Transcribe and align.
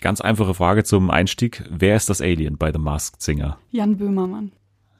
Ganz 0.00 0.20
einfache 0.20 0.54
Frage 0.54 0.84
zum 0.84 1.10
Einstieg. 1.10 1.64
Wer 1.70 1.96
ist 1.96 2.08
das 2.08 2.20
Alien 2.20 2.56
bei 2.56 2.72
The 2.72 2.78
Masked 2.78 3.20
Singer? 3.20 3.58
Jan 3.70 3.96
Böhmermann. 3.96 4.52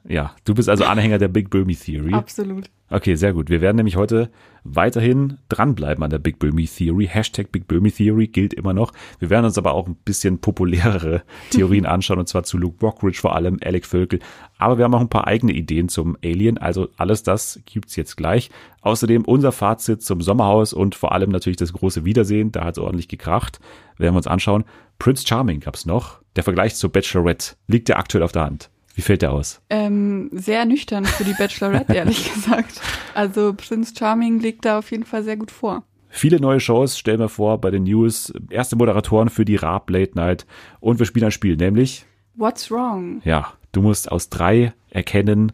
Ja, 0.07 0.35
du 0.45 0.53
bist 0.53 0.69
also 0.69 0.85
Anhänger 0.85 1.17
der 1.17 1.27
Big 1.27 1.49
Böhmi 1.49 1.75
Theory. 1.75 2.13
Absolut. 2.13 2.69
Okay, 2.89 3.15
sehr 3.15 3.33
gut. 3.33 3.49
Wir 3.49 3.61
werden 3.61 3.77
nämlich 3.77 3.97
heute 3.97 4.31
weiterhin 4.63 5.37
dranbleiben 5.47 6.03
an 6.03 6.09
der 6.09 6.17
Big 6.17 6.39
Böhmi 6.39 6.65
Theory. 6.65 7.07
Hashtag 7.07 7.51
Big 7.51 7.67
Böhmi 7.67 7.91
Theory 7.91 8.27
gilt 8.27 8.53
immer 8.53 8.73
noch. 8.73 8.93
Wir 9.19 9.29
werden 9.29 9.45
uns 9.45 9.57
aber 9.59 9.73
auch 9.73 9.87
ein 9.87 9.95
bisschen 9.95 10.39
populärere 10.39 11.21
Theorien 11.51 11.85
anschauen, 11.85 12.19
und 12.19 12.27
zwar 12.27 12.43
zu 12.43 12.57
Luke 12.57 12.83
Rockridge 12.83 13.19
vor 13.19 13.35
allem, 13.35 13.59
Alec 13.63 13.85
Völkel. 13.85 14.19
Aber 14.57 14.77
wir 14.77 14.85
haben 14.85 14.95
auch 14.95 15.01
ein 15.01 15.09
paar 15.09 15.27
eigene 15.27 15.53
Ideen 15.53 15.89
zum 15.89 16.17
Alien. 16.23 16.57
Also 16.57 16.89
alles 16.97 17.21
das 17.21 17.59
gibt's 17.65 17.95
jetzt 17.95 18.17
gleich. 18.17 18.49
Außerdem 18.81 19.25
unser 19.25 19.51
Fazit 19.51 20.01
zum 20.01 20.21
Sommerhaus 20.21 20.73
und 20.73 20.95
vor 20.95 21.11
allem 21.11 21.29
natürlich 21.29 21.57
das 21.57 21.73
große 21.73 22.05
Wiedersehen. 22.05 22.51
Da 22.51 22.65
hat's 22.65 22.79
ordentlich 22.79 23.07
gekracht. 23.07 23.59
Werden 23.97 24.13
wir 24.13 24.17
uns 24.17 24.27
anschauen. 24.27 24.63
Prince 24.97 25.27
Charming 25.27 25.59
gab's 25.59 25.85
noch. 25.85 26.21
Der 26.35 26.43
Vergleich 26.43 26.75
zur 26.75 26.91
Bachelorette 26.91 27.55
liegt 27.67 27.89
ja 27.89 27.97
aktuell 27.97 28.23
auf 28.23 28.31
der 28.31 28.45
Hand. 28.45 28.71
Wie 28.99 29.01
fällt 29.01 29.21
der 29.21 29.31
aus? 29.31 29.61
Ähm, 29.69 30.29
sehr 30.33 30.65
nüchtern 30.65 31.05
für 31.05 31.23
die 31.23 31.31
Bachelorette, 31.31 31.93
ehrlich 31.95 32.33
gesagt. 32.33 32.81
Also 33.13 33.53
Prince 33.53 33.93
Charming 33.97 34.41
liegt 34.41 34.65
da 34.65 34.79
auf 34.79 34.91
jeden 34.91 35.05
Fall 35.05 35.23
sehr 35.23 35.37
gut 35.37 35.51
vor. 35.51 35.83
Viele 36.09 36.41
neue 36.41 36.59
Shows 36.59 36.99
stellen 36.99 37.21
wir 37.21 37.29
vor 37.29 37.61
bei 37.61 37.71
den 37.71 37.83
News. 37.83 38.33
Erste 38.49 38.75
Moderatoren 38.75 39.29
für 39.29 39.45
die 39.45 39.55
Raab 39.55 39.89
Late 39.89 40.15
Night. 40.15 40.45
Und 40.81 40.99
wir 40.99 41.05
spielen 41.05 41.27
ein 41.27 41.31
Spiel, 41.31 41.55
nämlich. 41.55 42.07
What's 42.35 42.69
wrong? 42.69 43.21
Ja, 43.23 43.53
du 43.71 43.81
musst 43.81 44.11
aus 44.11 44.27
drei 44.27 44.73
erkennen, 44.89 45.53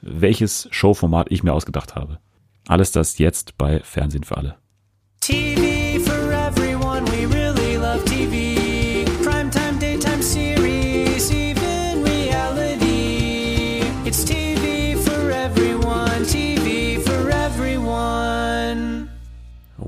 welches 0.00 0.66
Showformat 0.70 1.30
ich 1.30 1.42
mir 1.42 1.52
ausgedacht 1.52 1.96
habe. 1.96 2.18
Alles 2.66 2.92
das 2.92 3.18
jetzt 3.18 3.58
bei 3.58 3.80
Fernsehen 3.80 4.24
für 4.24 4.38
alle. 4.38 4.56
TV 5.20 5.65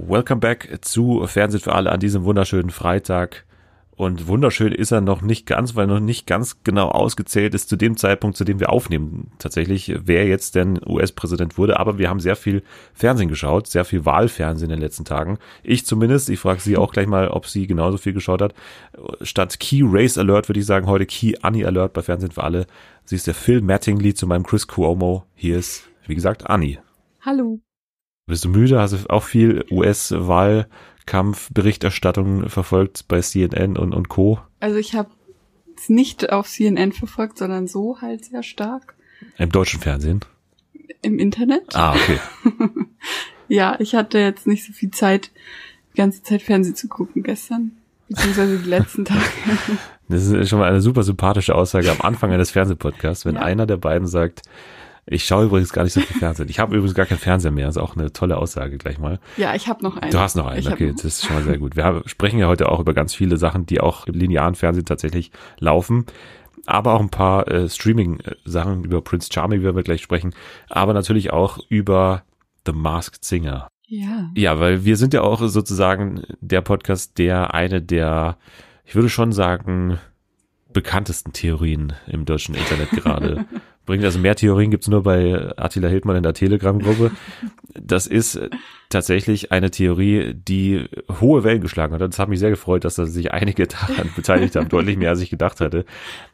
Welcome 0.09 0.41
back 0.41 0.79
zu 0.81 1.27
Fernsehen 1.27 1.61
für 1.61 1.75
alle 1.75 1.93
an 1.93 2.01
diesem 2.01 2.25
wunderschönen 2.25 2.71
Freitag. 2.71 3.45
Und 3.95 4.27
wunderschön 4.27 4.73
ist 4.73 4.91
er 4.91 5.03
noch 5.03 5.21
nicht 5.21 5.45
ganz, 5.45 5.77
weil 5.77 5.87
noch 5.87 6.01
nicht 6.01 6.27
ganz 6.27 6.63
genau 6.65 6.89
ausgezählt 6.89 7.53
ist 7.55 7.69
zu 7.69 7.77
dem 7.77 7.99
Zeitpunkt, 7.99 8.39
zu 8.39 8.45
dem 8.45 8.59
wir 8.59 8.71
aufnehmen. 8.71 9.33
Tatsächlich, 9.39 9.95
wer 10.05 10.27
jetzt 10.27 10.55
denn 10.55 10.81
US-Präsident 10.87 11.59
wurde. 11.59 11.79
Aber 11.79 11.99
wir 11.99 12.09
haben 12.09 12.21
sehr 12.21 12.37
viel 12.37 12.63
Fernsehen 12.95 13.29
geschaut, 13.29 13.67
sehr 13.67 13.85
viel 13.85 14.07
Wahlfernsehen 14.07 14.71
in 14.71 14.77
den 14.77 14.83
letzten 14.83 15.05
Tagen. 15.05 15.37
Ich 15.63 15.85
zumindest. 15.85 16.31
Ich 16.31 16.39
frage 16.39 16.61
Sie 16.61 16.79
auch 16.79 16.93
gleich 16.93 17.07
mal, 17.07 17.29
ob 17.29 17.47
sie 17.47 17.67
genauso 17.67 17.99
viel 17.99 18.15
geschaut 18.15 18.41
hat. 18.41 18.55
Statt 19.21 19.61
Key 19.61 19.83
Race 19.85 20.17
Alert 20.17 20.49
würde 20.49 20.61
ich 20.61 20.67
sagen 20.67 20.87
heute 20.87 21.05
Key 21.05 21.35
Annie 21.43 21.67
Alert 21.67 21.93
bei 21.93 22.01
Fernsehen 22.01 22.33
für 22.33 22.45
alle. 22.45 22.67
Sie 23.05 23.17
ist 23.17 23.27
der 23.27 23.35
Phil 23.35 23.61
Mattingly 23.61 24.15
zu 24.15 24.27
meinem 24.27 24.45
Chris 24.45 24.67
Cuomo. 24.67 25.25
Hier 25.35 25.59
ist, 25.59 25.87
wie 26.07 26.15
gesagt, 26.15 26.49
Annie. 26.49 26.79
Hallo. 27.21 27.61
Bist 28.29 28.45
du 28.45 28.51
müde? 28.51 28.79
Hast 28.79 28.93
du 28.93 28.99
auch 29.11 29.25
viel 29.25 29.65
US-Wahlkampfberichterstattung 29.71 32.49
verfolgt 32.49 33.07
bei 33.09 33.21
CNN 33.21 33.77
und, 33.77 33.93
und 33.95 34.09
Co. 34.09 34.39
Also 34.61 34.77
ich 34.77 34.95
habe 34.95 35.11
es 35.77 35.89
nicht 35.89 36.31
auf 36.33 36.49
CNN 36.49 36.93
verfolgt, 36.93 37.39
sondern 37.39 37.67
so 37.69 38.01
halt 38.01 38.25
sehr 38.27 38.43
stark 38.43 38.95
Im 39.37 39.51
deutschen 39.51 39.81
Fernsehen? 39.81 40.21
im 41.03 41.19
Internet. 41.19 41.75
Ah, 41.75 41.95
okay. 41.95 42.19
Ja, 43.51 43.77
ich 43.81 43.95
hatte 43.95 44.19
jetzt 44.19 44.47
nicht 44.47 44.67
so 44.67 44.75
viel 44.75 44.91
Zeit, 44.91 45.31
die 45.95 45.97
ganze 45.97 46.23
Zeit 46.23 46.43
Fernsehen 46.43 46.75
zu 46.75 46.87
gucken 46.87 47.23
gestern. 47.23 47.71
Beziehungsweise 48.09 48.59
die 48.59 48.69
letzten 48.69 49.07
Tage. 49.07 49.23
Das 50.11 50.27
ist 50.27 50.49
schon 50.51 50.59
mal 50.59 50.69
eine 50.69 50.81
super 50.83 51.03
sympathische 51.03 51.55
Aussage 51.55 51.91
am 51.91 52.01
Anfang 52.03 52.31
eines 52.33 52.51
Fernsehpodcasts, 52.51 53.25
wenn 53.27 53.35
Ja. 53.37 53.41
einer 53.43 53.67
der 53.67 53.77
beiden 53.79 54.07
sagt, 54.09 54.41
ich 55.11 55.25
schaue 55.25 55.47
übrigens 55.47 55.73
gar 55.73 55.85
nicht 55.85 55.93
so 55.93 56.01
viel 56.01 56.17
Fernsehen. 56.19 56.49
Ich 56.49 56.59
habe 56.59 56.75
übrigens 56.77 56.95
gar 56.95 57.07
keinen 57.07 57.19
Fernseher 57.19 57.51
mehr. 57.51 57.67
Das 57.67 57.77
ist 57.77 57.83
auch 57.83 57.97
eine 57.97 58.13
tolle 58.13 58.37
Aussage 58.37 58.79
gleich 58.79 58.99
mal. 58.99 59.19
Ja, 59.37 59.55
ich 59.55 59.69
habe 59.69 59.83
noch 59.83 59.97
einen. 59.97 60.11
Du 60.11 60.19
hast 60.19 60.37
noch 60.37 60.47
einen, 60.47 60.61
Ich 60.61 60.69
okay, 60.71 60.89
noch- 60.89 60.95
das 60.97 61.05
ist 61.05 61.27
schon 61.27 61.37
mal 61.37 61.43
sehr 61.45 61.59
gut. 61.59 61.77
Wir 61.77 61.85
haben, 61.85 62.03
sprechen 62.07 62.39
ja 62.39 62.47
heute 62.47 62.69
auch 62.69 62.81
über 62.81 62.95
ganz 62.95 63.15
viele 63.15 63.37
Sachen, 63.37 63.67
die 63.67 63.81
auch 63.81 64.07
im 64.07 64.15
linearen 64.15 64.55
Fernsehen 64.55 64.85
tatsächlich 64.87 65.31
laufen. 65.59 66.07
Aber 66.67 66.93
auch 66.95 67.01
ein 67.01 67.09
paar 67.11 67.49
äh, 67.49 67.69
Streaming-Sachen 67.69 68.85
über 68.85 69.01
Prince 69.01 69.31
Charming 69.33 69.63
werden 69.63 69.77
wir 69.77 69.83
gleich 69.83 70.03
sprechen. 70.03 70.35
Aber 70.69 70.93
natürlich 70.93 71.33
auch 71.33 71.59
über 71.71 72.25
The 72.67 72.73
Masked 72.73 73.25
Singer. 73.25 73.69
Ja. 73.87 74.31
Ja, 74.35 74.61
weil 74.61 74.85
wir 74.85 74.99
sind 74.99 75.15
ja 75.15 75.23
auch 75.23 75.41
sozusagen 75.49 76.23
der 76.43 76.61
Podcast, 76.61 77.17
der 77.17 77.55
eine 77.55 77.81
der, 77.81 78.37
ich 78.85 78.95
würde 78.95 79.09
schon 79.09 79.33
sagen, 79.33 79.99
bekanntesten 80.71 81.33
Theorien 81.33 81.95
im 82.07 82.27
deutschen 82.27 82.55
Internet 82.55 82.91
gerade 83.03 83.47
bringt. 83.89 84.05
Also 84.05 84.19
mehr 84.21 84.37
Theorien 84.37 84.71
gibt's 84.71 84.87
nur 84.87 85.03
bei 85.03 85.53
Attila 85.57 85.89
Hildmann 85.89 86.17
in 86.17 86.23
der 86.23 86.35
Telegram-Gruppe. 86.35 87.11
Das 87.75 88.07
ist 88.07 88.39
tatsächlich 88.91 89.51
eine 89.51 89.71
Theorie, 89.71 90.35
die 90.35 90.87
hohe 91.21 91.43
Wellen 91.43 91.61
geschlagen 91.61 91.95
hat. 91.95 92.03
Und 92.03 92.13
es 92.15 92.19
hat 92.19 92.29
mich 92.29 92.39
sehr 92.39 92.51
gefreut, 92.51 92.85
dass 92.85 92.95
da 92.95 93.07
sich 93.07 93.33
einige 93.33 93.67
daran 93.67 94.11
beteiligt 94.15 94.55
haben, 94.55 94.69
deutlich 94.69 94.97
mehr 94.97 95.11
als 95.11 95.21
ich 95.21 95.31
gedacht 95.31 95.61
hatte. 95.61 95.85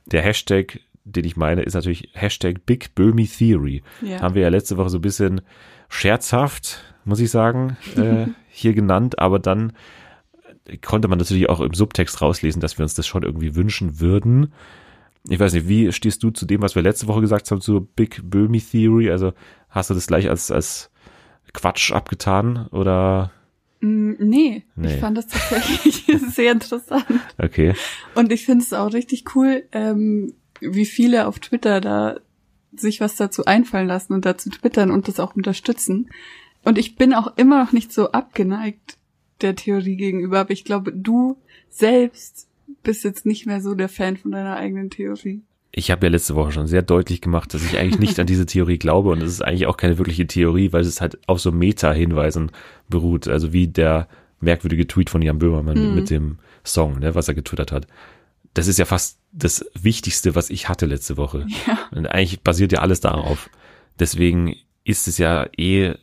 Der 0.07 0.21
Hashtag, 0.21 0.81
den 1.05 1.25
ich 1.25 1.37
meine, 1.37 1.63
ist 1.63 1.75
natürlich 1.75 2.11
Hashtag 2.13 2.67
Big 2.67 2.95
Böhmi 2.95 3.27
Theory. 3.27 3.83
Ja. 4.03 4.21
Haben 4.21 4.35
wir 4.35 4.43
ja 4.43 4.49
letzte 4.49 4.77
Woche 4.77 4.91
so 4.91 4.99
ein 4.99 5.03
bisschen 5.03 5.41
scherzhaft, 5.89 6.83
muss 7.05 7.21
ich 7.21 7.31
sagen, 7.31 7.77
äh, 7.97 8.27
hier 8.49 8.75
genannt, 8.75 9.19
aber 9.19 9.39
dann 9.39 9.73
konnte 10.83 11.09
man 11.09 11.19
natürlich 11.19 11.49
auch 11.49 11.61
im 11.61 11.75
Subtext 11.75 12.21
rauslesen, 12.21 12.61
dass 12.61 12.79
wir 12.79 12.83
uns 12.83 12.95
das 12.95 13.07
schon 13.07 13.23
irgendwie 13.23 13.55
wünschen 13.55 14.01
würden. 14.01 14.53
Ich 15.29 15.39
weiß 15.41 15.55
nicht, 15.55 15.69
wie 15.69 15.91
stehst 15.93 16.23
du 16.23 16.31
zu 16.31 16.45
dem, 16.47 16.61
was 16.63 16.75
wir 16.75 16.83
letzte 16.83 17.07
Woche 17.07 17.21
gesagt 17.23 17.51
haben, 17.51 17.61
zur 17.61 17.87
Big 17.87 18.21
Böhmi 18.25 18.61
Theory? 18.61 19.11
Also 19.11 19.33
hast 19.71 19.91
du 19.91 19.95
das 19.95 20.07
gleich 20.07 20.29
als, 20.29 20.51
als 20.51 20.91
Quatsch 21.53 21.93
abgetan 21.93 22.67
oder 22.69 23.31
Mm, 23.81 24.13
nee, 24.19 24.65
Nee. 24.77 24.95
ich 24.95 25.01
fand 25.01 25.19
das 25.19 25.27
tatsächlich 25.27 26.07
sehr 26.31 26.53
interessant. 26.53 27.05
okay? 27.39 27.75
Und 28.15 28.33
ich 28.33 28.47
finde 28.47 28.65
es 28.65 28.73
auch 28.73 28.93
richtig 28.95 29.25
cool, 29.35 29.65
ähm, 29.73 30.33
wie 30.61 30.87
viele 30.87 31.27
auf 31.27 31.39
Twitter 31.39 31.81
da 31.83 32.19
sich 32.75 33.01
was 33.03 33.17
dazu 33.17 33.45
einfallen 33.45 33.87
lassen 33.87 34.15
und 34.15 34.25
dazu 34.25 34.49
twittern 34.49 34.91
und 34.91 35.07
das 35.09 35.21
auch 35.21 35.37
unterstützen. 35.37 36.09
Und 36.65 36.79
ich 36.79 36.97
bin 36.97 37.13
auch 37.13 37.37
immer 37.37 37.63
noch 37.63 37.73
nicht 37.73 37.93
so 37.93 38.11
abgeneigt 38.13 38.97
der 39.43 39.55
Theorie 39.55 39.97
gegenüber, 39.97 40.41
aber 40.41 40.51
ich 40.53 40.65
glaube, 40.65 40.91
du 40.93 41.37
selbst 41.69 42.49
bist 42.85 43.03
jetzt 43.05 43.27
nicht 43.27 43.47
mehr 43.47 43.61
so 43.61 43.75
der 43.75 43.89
Fan 43.89 44.17
von 44.17 44.31
deiner 44.31 44.57
eigenen 44.57 44.91
Theorie. 44.91 45.43
Ich 45.73 45.91
habe 45.91 46.07
ja 46.07 46.11
letzte 46.13 46.37
Woche 46.37 46.53
schon 46.53 46.69
sehr 46.69 46.83
deutlich 46.83 47.21
gemacht, 47.21 47.53
dass 47.53 47.65
ich 47.65 47.77
eigentlich 47.77 47.99
nicht 47.99 48.21
an 48.21 48.29
diese 48.29 48.47
Theorie 48.47 48.79
glaube 48.79 49.11
und 49.11 49.21
es 49.23 49.33
ist 49.33 49.43
eigentlich 49.43 49.67
auch 49.67 49.77
keine 49.77 49.99
wirkliche 49.99 50.27
Theorie, 50.27 50.73
weil 50.73 50.83
es 50.83 51.01
halt 51.01 51.19
auf 51.27 51.41
so 51.41 51.51
Meta-Hinweisen 51.51 52.53
beruht. 52.89 53.27
Also 53.27 53.53
wie 53.53 53.67
der 53.67 54.07
merkwürdige 54.41 54.87
Tweet 54.87 55.11
von 55.11 55.21
Jan 55.23 55.39
Böhmermann 55.41 55.75
mit, 55.75 55.89
Mhm. 55.89 55.95
mit 55.97 56.11
dem 56.11 56.39
Song, 56.63 57.01
ne, 57.01 57.15
was 57.17 57.27
er 57.27 57.35
getwittert 57.35 57.73
hat. 57.73 57.89
Das 58.53 58.69
ist 58.69 58.79
ja 58.79 58.85
fast 58.85 59.19
das 59.33 59.67
Wichtigste, 59.75 60.37
was 60.37 60.49
ich 60.49 60.69
hatte 60.69 60.87
letzte 60.87 61.17
Woche. 61.17 61.45
Ja. 61.67 61.79
Und 61.91 62.07
eigentlich 62.07 62.43
basiert 62.43 62.71
ja 62.71 62.79
alles 62.79 63.01
darauf. 63.01 63.51
Deswegen 63.99 64.55
ist 64.85 65.09
es 65.09 65.19
ja 65.19 65.49
eh 65.57 65.95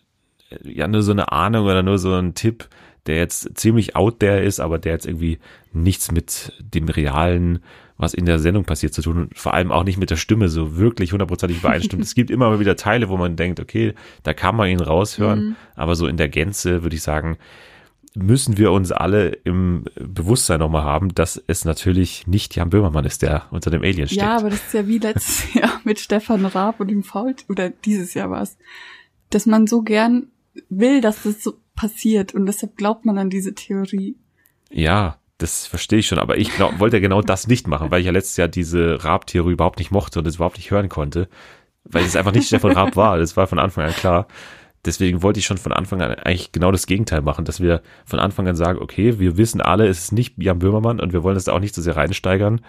ja 0.63 0.87
nur 0.89 1.01
so 1.01 1.13
eine 1.13 1.31
Ahnung 1.31 1.65
oder 1.65 1.81
nur 1.81 1.97
so 1.97 2.13
ein 2.13 2.33
Tipp, 2.33 2.67
der 3.05 3.17
jetzt 3.17 3.57
ziemlich 3.57 3.95
out 3.95 4.19
there 4.19 4.43
ist, 4.43 4.59
aber 4.59 4.79
der 4.79 4.91
jetzt 4.93 5.05
irgendwie 5.05 5.39
nichts 5.73 6.11
mit 6.11 6.53
dem 6.59 6.89
realen, 6.89 7.59
was 7.97 8.13
in 8.13 8.25
der 8.25 8.39
Sendung 8.39 8.63
passiert 8.65 8.93
zu 8.93 9.01
tun 9.01 9.17
und 9.17 9.37
vor 9.37 9.53
allem 9.53 9.71
auch 9.71 9.83
nicht 9.83 9.97
mit 9.97 10.09
der 10.09 10.15
Stimme 10.15 10.49
so 10.49 10.75
wirklich 10.77 11.11
hundertprozentig 11.11 11.59
übereinstimmt. 11.59 12.03
es 12.03 12.15
gibt 12.15 12.31
immer 12.31 12.49
mal 12.49 12.59
wieder 12.59 12.75
Teile, 12.75 13.09
wo 13.09 13.17
man 13.17 13.35
denkt, 13.35 13.59
okay, 13.59 13.93
da 14.23 14.33
kann 14.33 14.55
man 14.55 14.69
ihn 14.69 14.79
raushören, 14.79 15.39
Mhm. 15.49 15.55
aber 15.75 15.95
so 15.95 16.07
in 16.07 16.17
der 16.17 16.29
Gänze 16.29 16.83
würde 16.83 16.95
ich 16.95 17.03
sagen, 17.03 17.37
müssen 18.13 18.57
wir 18.57 18.71
uns 18.73 18.91
alle 18.91 19.29
im 19.29 19.85
Bewusstsein 19.95 20.59
nochmal 20.59 20.83
haben, 20.83 21.15
dass 21.15 21.41
es 21.47 21.63
natürlich 21.63 22.27
nicht 22.27 22.55
Jan 22.55 22.69
Böhmermann 22.69 23.05
ist, 23.05 23.21
der 23.21 23.43
unter 23.51 23.71
dem 23.71 23.83
Alien 23.83 24.07
steckt. 24.07 24.21
Ja, 24.21 24.37
aber 24.37 24.49
das 24.49 24.59
ist 24.65 24.73
ja 24.73 24.85
wie 24.87 24.97
letztes 24.97 25.53
Jahr 25.53 25.79
mit 25.85 25.99
Stefan 25.99 26.45
Raab 26.45 26.79
und 26.81 26.89
dem 26.89 27.03
Faul, 27.03 27.35
oder 27.47 27.69
dieses 27.69 28.13
Jahr 28.13 28.29
war 28.29 28.41
es, 28.41 28.57
dass 29.29 29.45
man 29.45 29.65
so 29.67 29.81
gern 29.83 30.27
will, 30.69 30.99
dass 30.99 31.23
das 31.23 31.41
so 31.41 31.53
passiert 31.75 32.33
und 32.33 32.45
deshalb 32.47 32.75
glaubt 32.75 33.05
man 33.05 33.17
an 33.17 33.29
diese 33.29 33.53
Theorie. 33.55 34.17
Ja, 34.69 35.17
das 35.41 35.65
verstehe 35.67 35.99
ich 35.99 36.07
schon, 36.07 36.19
aber 36.19 36.37
ich 36.37 36.53
glaub, 36.55 36.79
wollte 36.79 36.97
ja 36.97 37.01
genau 37.01 37.21
das 37.21 37.47
nicht 37.47 37.67
machen, 37.67 37.91
weil 37.91 38.01
ich 38.01 38.05
ja 38.05 38.11
letztes 38.11 38.37
Jahr 38.37 38.47
diese 38.47 39.03
Raab-Theorie 39.03 39.53
überhaupt 39.53 39.79
nicht 39.79 39.91
mochte 39.91 40.19
und 40.19 40.27
es 40.27 40.35
überhaupt 40.35 40.57
nicht 40.57 40.71
hören 40.71 40.89
konnte, 40.89 41.27
weil 41.83 42.03
es 42.03 42.15
einfach 42.15 42.31
nicht 42.31 42.47
Stefan 42.47 42.71
Raab 42.71 42.95
war. 42.95 43.17
Das 43.17 43.37
war 43.37 43.47
von 43.47 43.59
Anfang 43.59 43.85
an 43.85 43.93
klar. 43.93 44.27
Deswegen 44.83 45.21
wollte 45.21 45.39
ich 45.39 45.45
schon 45.45 45.59
von 45.59 45.71
Anfang 45.71 46.01
an 46.01 46.13
eigentlich 46.15 46.51
genau 46.51 46.71
das 46.71 46.87
Gegenteil 46.87 47.21
machen, 47.21 47.45
dass 47.45 47.59
wir 47.59 47.81
von 48.03 48.19
Anfang 48.19 48.47
an 48.47 48.55
sagen, 48.55 48.79
okay, 48.79 49.19
wir 49.19 49.37
wissen 49.37 49.61
alle, 49.61 49.87
es 49.87 50.05
ist 50.05 50.11
nicht 50.11 50.35
Jan 50.37 50.57
Böhmermann 50.57 50.99
und 50.99 51.13
wir 51.13 51.21
wollen 51.21 51.35
das 51.35 51.43
da 51.43 51.53
auch 51.53 51.59
nicht 51.59 51.75
so 51.75 51.83
sehr 51.83 51.95
reinsteigern. 51.95 52.61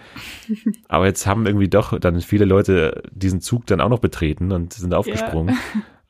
Aber 0.87 1.07
jetzt 1.07 1.25
haben 1.25 1.47
irgendwie 1.47 1.69
doch 1.69 1.99
dann 1.99 2.21
viele 2.21 2.45
Leute 2.45 3.01
diesen 3.11 3.41
Zug 3.41 3.65
dann 3.65 3.81
auch 3.81 3.89
noch 3.89 3.99
betreten 3.99 4.51
und 4.51 4.73
sind 4.73 4.93
aufgesprungen. 4.93 5.57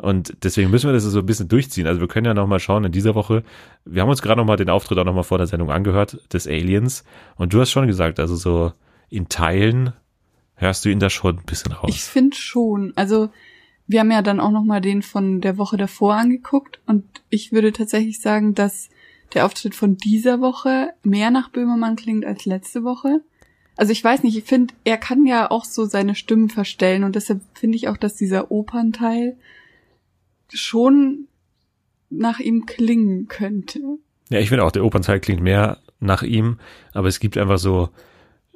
Und 0.03 0.35
deswegen 0.43 0.69
müssen 0.69 0.89
wir 0.89 0.93
das 0.93 1.03
so 1.03 1.17
ein 1.17 1.25
bisschen 1.25 1.47
durchziehen. 1.47 1.87
Also 1.87 2.01
wir 2.01 2.09
können 2.09 2.25
ja 2.25 2.33
nochmal 2.33 2.59
schauen 2.59 2.83
in 2.83 2.91
dieser 2.91 3.15
Woche. 3.15 3.41
Wir 3.85 4.01
haben 4.01 4.09
uns 4.09 4.21
gerade 4.21 4.37
nochmal 4.37 4.57
den 4.57 4.69
Auftritt 4.69 4.97
auch 4.97 5.05
nochmal 5.05 5.23
vor 5.23 5.37
der 5.37 5.47
Sendung 5.47 5.71
angehört 5.71 6.19
des 6.33 6.45
Aliens. 6.45 7.05
Und 7.37 7.53
du 7.53 7.61
hast 7.61 7.71
schon 7.71 7.87
gesagt, 7.87 8.19
also 8.19 8.35
so 8.35 8.73
in 9.07 9.29
Teilen 9.29 9.93
hörst 10.55 10.83
du 10.83 10.89
ihn 10.89 10.99
da 10.99 11.09
schon 11.09 11.37
ein 11.37 11.45
bisschen 11.45 11.71
raus. 11.71 11.89
Ich 11.89 12.03
finde 12.03 12.35
schon. 12.35 12.91
Also 12.97 13.29
wir 13.87 14.01
haben 14.01 14.11
ja 14.11 14.21
dann 14.21 14.41
auch 14.41 14.51
noch 14.51 14.65
mal 14.65 14.81
den 14.81 15.03
von 15.03 15.39
der 15.39 15.57
Woche 15.57 15.77
davor 15.77 16.15
angeguckt 16.15 16.81
und 16.85 17.05
ich 17.29 17.53
würde 17.53 17.71
tatsächlich 17.71 18.19
sagen, 18.19 18.55
dass 18.55 18.89
der 19.33 19.45
Auftritt 19.45 19.73
von 19.73 19.95
dieser 19.95 20.41
Woche 20.41 20.89
mehr 21.03 21.31
nach 21.31 21.47
Böhmermann 21.47 21.95
klingt 21.95 22.25
als 22.25 22.45
letzte 22.45 22.83
Woche. 22.83 23.21
Also 23.77 23.93
ich 23.93 24.03
weiß 24.03 24.23
nicht, 24.23 24.37
ich 24.37 24.43
finde, 24.43 24.73
er 24.83 24.97
kann 24.97 25.25
ja 25.25 25.49
auch 25.49 25.63
so 25.63 25.85
seine 25.85 26.13
Stimmen 26.13 26.49
verstellen 26.49 27.05
und 27.05 27.15
deshalb 27.15 27.39
finde 27.53 27.77
ich 27.77 27.87
auch, 27.87 27.95
dass 27.95 28.15
dieser 28.15 28.51
Opernteil 28.51 29.37
schon 30.51 31.27
nach 32.09 32.39
ihm 32.39 32.65
klingen 32.65 33.27
könnte. 33.27 33.79
Ja, 34.29 34.39
ich 34.39 34.49
finde 34.49 34.63
auch, 34.63 34.71
der 34.71 34.85
Opernteil 34.85 35.19
klingt 35.19 35.41
mehr 35.41 35.77
nach 35.99 36.21
ihm, 36.23 36.57
aber 36.93 37.07
es 37.07 37.19
gibt 37.19 37.37
einfach 37.37 37.57
so 37.57 37.89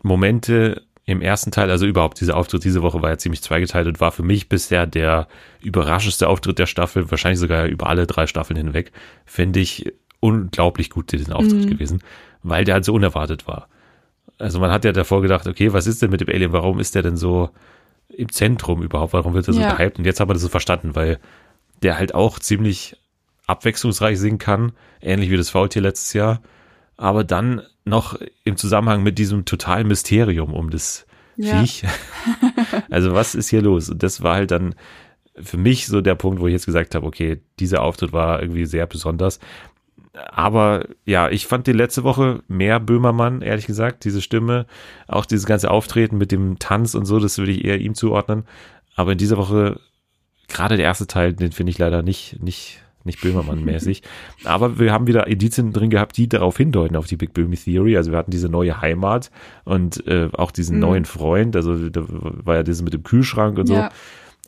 Momente 0.04 0.84
im 1.06 1.22
ersten 1.22 1.52
Teil, 1.52 1.72
also 1.72 1.86
überhaupt 1.86 2.20
dieser 2.20 2.36
Auftritt 2.36 2.66
diese 2.66 2.82
Woche 2.82 3.02
war 3.02 3.10
ja 3.10 3.18
ziemlich 3.18 3.42
zweigeteilt 3.42 3.88
und 3.88 4.02
war 4.02 4.12
für 4.12 4.24
mich 4.24 4.50
bisher 4.50 4.86
der 4.86 5.28
überraschendste 5.62 6.28
Auftritt 6.28 6.60
der 6.60 6.66
Staffel, 6.66 7.10
wahrscheinlich 7.10 7.40
sogar 7.40 7.66
über 7.66 7.88
alle 7.88 8.06
drei 8.06 8.28
Staffeln 8.28 8.58
hinweg, 8.58 8.92
finde 9.26 9.62
ich 9.62 9.92
unglaublich 10.20 10.90
gut 10.90 11.12
diesen 11.12 11.32
Auftritt 11.32 11.64
Mhm. 11.66 11.70
gewesen, 11.70 12.02
weil 12.44 12.66
der 12.66 12.76
halt 12.76 12.86
so 12.86 12.94
unerwartet 12.94 13.48
war. 13.48 13.70
Also 14.38 14.60
man 14.60 14.72
hat 14.72 14.84
ja 14.84 14.92
davor 14.92 15.22
gedacht, 15.22 15.48
okay, 15.48 15.72
was 15.72 15.88
ist 15.88 16.02
denn 16.02 16.12
mit 16.12 16.22
dem 16.22 16.30
Alien, 16.30 16.52
warum 16.52 16.80
ist 16.80 16.94
der 16.94 17.04
denn 17.04 17.16
so 17.18 17.50
im 18.10 18.30
Zentrum 18.32 18.84
überhaupt, 18.84 19.14
warum 19.14 19.34
wird 19.34 19.48
er 19.48 19.54
so 19.54 19.62
Ja. 19.62 19.76
gehypt? 19.76 20.00
Und 20.00 20.06
jetzt 20.06 20.20
haben 20.20 20.30
wir 20.30 20.34
das 20.34 20.42
so 20.44 20.50
verstanden, 20.50 20.94
weil 20.96 21.20
der 21.84 21.98
halt 21.98 22.14
auch 22.16 22.40
ziemlich 22.40 22.98
abwechslungsreich 23.46 24.20
singen 24.20 24.40
kann, 24.40 24.74
ähnlich 25.02 25.30
wie 25.30 25.38
das 25.38 25.50
Faultier 25.50 25.82
letztes 25.82 26.14
Jahr, 26.14 26.42
aber 26.98 27.24
dann 27.24 27.62
noch 27.86 28.20
im 28.44 28.58
Zusammenhang 28.58 29.04
mit 29.04 29.18
diesem 29.18 29.46
totalen 29.46 29.88
Mysterium 29.88 30.54
um 30.54 30.70
das 30.70 31.06
Ja. 31.38 31.60
Viech. 31.60 31.84
also 32.90 33.14
was 33.14 33.36
ist 33.36 33.50
hier 33.50 33.62
los? 33.62 33.90
Und 33.90 34.04
das 34.04 34.22
war 34.22 34.36
halt 34.36 34.52
dann 34.52 34.76
für 35.40 35.58
mich 35.58 35.88
so 35.88 36.02
der 36.02 36.16
Punkt, 36.16 36.42
wo 36.42 36.48
ich 36.48 36.54
jetzt 36.54 36.66
gesagt 36.66 36.96
habe, 36.96 37.06
okay, 37.06 37.42
dieser 37.60 37.84
Auftritt 37.84 38.12
war 38.12 38.42
irgendwie 38.42 38.66
sehr 38.66 38.88
besonders. 38.88 39.40
Aber 40.14 40.88
ja, 41.06 41.30
ich 41.30 41.46
fand 41.46 41.68
die 41.68 41.74
letzte 41.74 42.04
Woche 42.04 42.42
mehr 42.48 42.80
Böhmermann, 42.80 43.42
ehrlich 43.42 43.68
gesagt, 43.68 44.04
diese 44.04 44.22
Stimme, 44.22 44.66
auch 45.08 45.26
dieses 45.26 45.46
ganze 45.46 45.70
Auftreten 45.70 46.18
mit 46.18 46.32
dem 46.32 46.58
Tanz 46.58 46.96
und 46.96 47.06
so, 47.06 47.20
das 47.20 47.38
würde 47.38 47.52
ich 47.52 47.64
eher 47.64 47.80
ihm 47.80 47.94
zuordnen. 47.94 48.46
Aber 48.96 49.12
in 49.12 49.20
dieser 49.20 49.38
Woche, 49.38 49.80
gerade 50.48 50.78
der 50.78 50.86
erste 50.86 51.08
Teil, 51.08 51.34
den 51.34 51.52
finde 51.52 51.72
ich 51.72 51.78
leider 51.78 52.02
nicht, 52.04 52.42
nicht, 52.42 52.80
nicht 53.04 53.20
Böhmermann-mäßig. 53.22 54.02
Aber 54.44 54.80
wir 54.80 54.92
haben 54.92 55.08
wieder 55.08 55.28
Indizien 55.28 55.74
drin 55.74 55.90
gehabt, 55.90 56.18
die 56.18 56.28
darauf 56.30 56.58
hindeuten, 56.58 56.96
auf 56.96 57.08
die 57.08 57.18
Big 57.18 57.34
Böhmi 57.34 57.58
Theory. 57.58 57.98
Also 57.98 58.12
wir 58.12 58.18
hatten 58.18 58.32
diese 58.32 58.50
neue 58.50 58.82
Heimat 58.82 59.32
und 59.66 60.06
äh, 60.08 60.30
auch 60.34 60.52
diesen 60.52 60.76
Mhm. 60.78 60.82
neuen 60.82 61.06
Freund. 61.06 61.56
Also 61.56 61.90
da 61.90 62.04
war 62.08 62.56
ja 62.56 62.64
das 62.64 62.82
mit 62.82 62.94
dem 62.94 63.04
Kühlschrank 63.04 63.58
und 63.58 63.68
so. 63.68 63.76
Ja. 63.76 63.90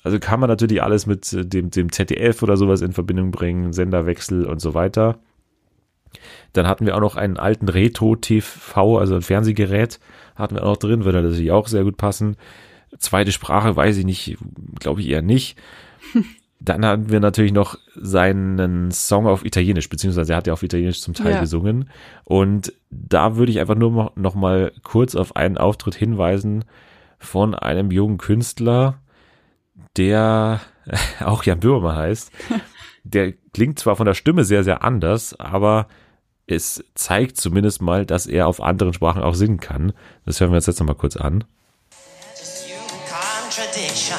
Also 0.03 0.19
kann 0.19 0.39
man 0.39 0.49
natürlich 0.49 0.81
alles 0.81 1.05
mit 1.05 1.31
äh, 1.33 1.45
dem, 1.45 1.69
dem 1.71 1.91
ZDF 1.91 2.41
oder 2.43 2.55
sowas 2.57 2.81
in 2.81 2.93
Verbindung 2.93 3.31
bringen, 3.31 3.73
Senderwechsel 3.73 4.45
und 4.45 4.59
so 4.61 4.73
weiter. 4.73 5.19
Dann 6.53 6.67
hatten 6.67 6.85
wir 6.85 6.95
auch 6.95 7.01
noch 7.01 7.15
einen 7.17 7.37
alten 7.37 7.69
Retro-TV, 7.69 8.97
also 8.97 9.15
ein 9.15 9.21
Fernsehgerät, 9.21 9.99
hatten 10.35 10.55
wir 10.55 10.63
auch 10.63 10.69
noch 10.71 10.77
drin, 10.77 11.05
würde 11.05 11.21
natürlich 11.21 11.51
auch 11.51 11.67
sehr 11.67 11.83
gut 11.83 11.97
passen. 11.97 12.35
Zweite 12.97 13.31
Sprache 13.31 13.75
weiß 13.75 13.97
ich 13.97 14.05
nicht, 14.05 14.37
glaube 14.79 15.01
ich 15.01 15.09
eher 15.09 15.21
nicht. 15.21 15.59
Dann 16.61 16.85
hatten 16.85 17.09
wir 17.09 17.21
natürlich 17.21 17.53
noch 17.53 17.77
seinen 17.95 18.91
Song 18.91 19.27
auf 19.27 19.45
Italienisch, 19.45 19.87
beziehungsweise 19.87 20.33
er 20.33 20.37
hat 20.37 20.47
ja 20.47 20.51
auf 20.53 20.61
Italienisch 20.63 20.99
zum 21.01 21.13
Teil 21.13 21.35
Ja. 21.35 21.39
gesungen. 21.39 21.89
Und 22.25 22.73
da 22.89 23.37
würde 23.37 23.51
ich 23.51 23.59
einfach 23.61 23.75
nur 23.75 24.11
noch- 24.15 24.35
mal 24.35 24.73
kurz 24.83 25.15
auf 25.15 25.37
einen 25.37 25.57
Auftritt 25.57 25.95
hinweisen 25.95 26.65
von 27.17 27.55
einem 27.55 27.91
jungen 27.91 28.17
Künstler, 28.17 28.99
der 29.95 30.59
auch 31.23 31.43
Jan 31.43 31.59
Böhmermann 31.61 31.95
heißt. 31.95 32.31
Der 33.05 33.31
klingt 33.53 33.79
zwar 33.79 33.95
von 33.95 34.05
der 34.05 34.13
Stimme 34.13 34.43
sehr, 34.43 34.63
sehr 34.65 34.83
anders, 34.83 35.33
aber 35.39 35.87
es 36.47 36.83
zeigt 36.95 37.37
zumindest 37.37 37.81
mal, 37.81 38.05
dass 38.05 38.27
er 38.27 38.45
auf 38.45 38.61
anderen 38.61 38.93
Sprachen 38.93 39.23
auch 39.23 39.33
singen 39.35 39.59
kann. 39.61 39.93
Das 40.25 40.39
hören 40.41 40.51
wir 40.51 40.57
uns 40.57 40.65
jetzt 40.67 40.79
noch 40.81 40.85
mal 40.87 40.93
kurz 40.95 41.15
an. 41.15 41.45
Contradiction. 43.07 44.17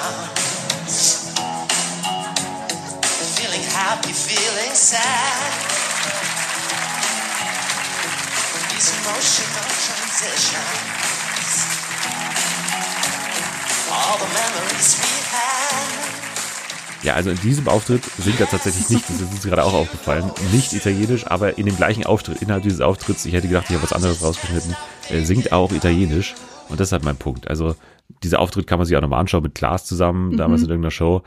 Ja, 17.03 17.15
also 17.15 17.31
in 17.31 17.41
diesem 17.41 17.67
Auftritt 17.67 18.03
singt 18.19 18.41
er 18.41 18.49
tatsächlich 18.49 18.91
nicht, 18.91 19.09
das 19.09 19.21
ist 19.23 19.31
uns 19.33 19.43
gerade 19.43 19.65
auch 19.65 19.73
aufgefallen, 19.73 20.31
nicht 20.53 20.75
italienisch, 20.75 21.27
aber 21.27 21.57
in 21.57 21.65
dem 21.65 21.77
gleichen 21.77 22.05
Auftritt, 22.05 22.43
innerhalb 22.43 22.63
dieses 22.63 22.83
Auftritts, 22.83 23.25
ich 23.25 23.33
hätte 23.33 23.49
gedacht, 23.49 23.67
ich 23.69 23.75
habe 23.75 23.83
was 23.83 23.95
anderes 23.95 24.23
rausgeschnitten, 24.23 24.77
äh, 25.09 25.23
singt 25.23 25.47
er 25.47 25.57
auch 25.57 25.73
italienisch 25.73 26.35
und 26.69 26.79
das 26.79 26.89
ist 26.89 26.93
halt 26.93 27.05
mein 27.05 27.17
Punkt. 27.17 27.49
Also 27.49 27.75
dieser 28.23 28.39
Auftritt 28.41 28.67
kann 28.67 28.79
man 28.79 28.87
sich 28.87 28.97
auch 28.97 29.01
nochmal 29.01 29.21
anschauen 29.21 29.43
mit 29.43 29.55
Klaas 29.55 29.87
zusammen, 29.87 30.37
damals 30.37 30.63
in 30.63 30.69
irgendeiner 30.69 30.91
Show 30.91 31.23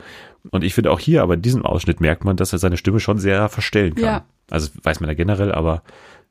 und 0.50 0.62
ich 0.62 0.74
finde 0.74 0.92
auch 0.92 1.00
hier, 1.00 1.22
aber 1.22 1.34
in 1.34 1.42
diesem 1.42 1.66
Ausschnitt 1.66 2.00
merkt 2.00 2.24
man, 2.24 2.36
dass 2.36 2.52
er 2.52 2.60
seine 2.60 2.76
Stimme 2.76 3.00
schon 3.00 3.18
sehr 3.18 3.48
verstellen 3.48 3.96
kann. 3.96 4.04
Ja. 4.04 4.24
Also 4.50 4.68
weiß 4.82 5.00
man 5.00 5.10
ja 5.10 5.14
generell, 5.14 5.50
aber 5.50 5.82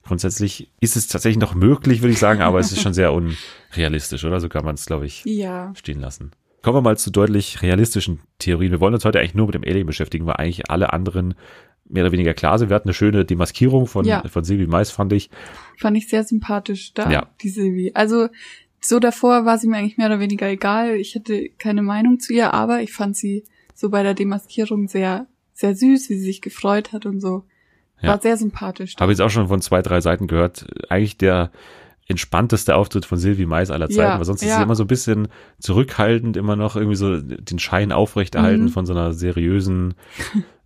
grundsätzlich 0.06 0.70
ist 0.80 0.96
es 0.96 1.08
tatsächlich 1.08 1.42
noch 1.42 1.54
möglich, 1.54 2.02
würde 2.02 2.14
ich 2.14 2.20
sagen, 2.20 2.42
aber 2.42 2.60
es 2.60 2.72
ist 2.72 2.82
schon 2.82 2.94
sehr 2.94 3.12
unrealistisch, 3.12 4.24
oder? 4.24 4.40
So 4.40 4.48
kann 4.48 4.64
man 4.64 4.76
es, 4.76 4.86
glaube 4.86 5.06
ich, 5.06 5.24
Ja. 5.26 5.74
stehen 5.76 6.00
lassen. 6.00 6.32
Kommen 6.64 6.78
wir 6.78 6.82
mal 6.82 6.98
zu 6.98 7.12
deutlich 7.12 7.62
realistischen 7.62 8.22
Theorien. 8.40 8.72
Wir 8.72 8.80
wollen 8.80 8.94
uns 8.94 9.04
heute 9.04 9.20
eigentlich 9.20 9.36
nur 9.36 9.48
mit 9.48 9.56
dem 9.56 9.64
Alien 9.66 9.86
beschäftigen, 9.86 10.26
weil 10.26 10.36
eigentlich 10.36 10.70
alle 10.72 10.94
anderen 10.94 11.36
mehr 11.86 12.04
oder 12.04 12.14
weniger 12.14 12.34
klar 12.34 12.58
sind. 12.58 12.70
Wir 12.70 12.76
hatten 12.76 12.88
eine 12.88 12.94
schöne 12.94 13.26
Demaskierung 13.26 13.86
von, 13.86 14.06
Ja. 14.06 14.24
von 14.30 14.46
Silvi 14.46 14.66
Mais, 14.66 14.90
fand 14.90 15.12
ich. 15.12 15.30
Fand 15.78 15.98
ich 15.98 16.08
sehr 16.08 16.24
sympathisch 16.24 16.94
da, 16.94 17.12
Ja. 17.12 17.28
die 17.42 17.50
Silvi. 17.50 17.92
Also 17.94 18.30
so 18.80 19.00
davor 19.00 19.46
war 19.46 19.58
sie 19.58 19.68
mir 19.68 19.76
eigentlich 19.78 19.98
mehr 19.98 20.08
oder 20.08 20.22
weniger 20.22 20.48
egal. 20.48 20.96
Ich 20.96 21.16
hatte 21.16 21.50
keine 21.58 21.82
Meinung 21.82 22.20
zu 22.20 22.32
ihr, 22.32 22.54
aber 22.54 22.82
ich 22.82 22.94
fand 22.94 23.18
sie 23.18 23.44
so 23.76 23.90
bei 23.90 24.02
der 24.02 24.14
Demaskierung 24.14 24.88
sehr, 24.88 25.28
sehr 25.52 25.76
süß, 25.76 26.10
wie 26.10 26.16
sie 26.16 26.24
sich 26.24 26.42
gefreut 26.42 26.94
hat 26.94 27.06
und 27.06 27.20
so. 27.20 27.44
Ja. 28.02 28.10
War 28.10 28.22
sehr 28.22 28.38
sympathisch. 28.38 28.96
Habe 29.00 29.12
jetzt 29.12 29.22
auch 29.22 29.30
schon 29.30 29.50
von 29.50 29.62
zwei, 29.62 29.82
drei 29.82 30.00
Seiten 30.00 30.28
gehört. 30.28 30.66
Eigentlich 30.90 31.18
der 31.18 31.52
entspannteste 32.08 32.76
Auftritt 32.76 33.06
von 33.06 33.18
Silvi 33.18 33.46
Mais 33.46 33.72
aller 33.72 33.88
Zeiten, 33.90 34.00
Ja, 34.12 34.18
weil 34.18 34.26
sonst 34.26 34.42
ist 34.42 34.50
ja. 34.50 34.58
sie 34.58 34.64
immer 34.64 34.76
so 34.76 34.84
ein 34.84 34.88
bisschen 34.88 35.30
zurückhaltend, 35.60 36.36
immer 36.38 36.56
noch 36.56 36.76
irgendwie 36.76 36.96
so 36.98 37.20
den 37.22 37.60
Schein 37.60 37.92
aufrechterhalten 37.92 38.66
Mhm. 38.66 38.70
von 38.70 38.86
so 38.86 38.94
einer 38.94 39.14
seriösen 39.14 39.94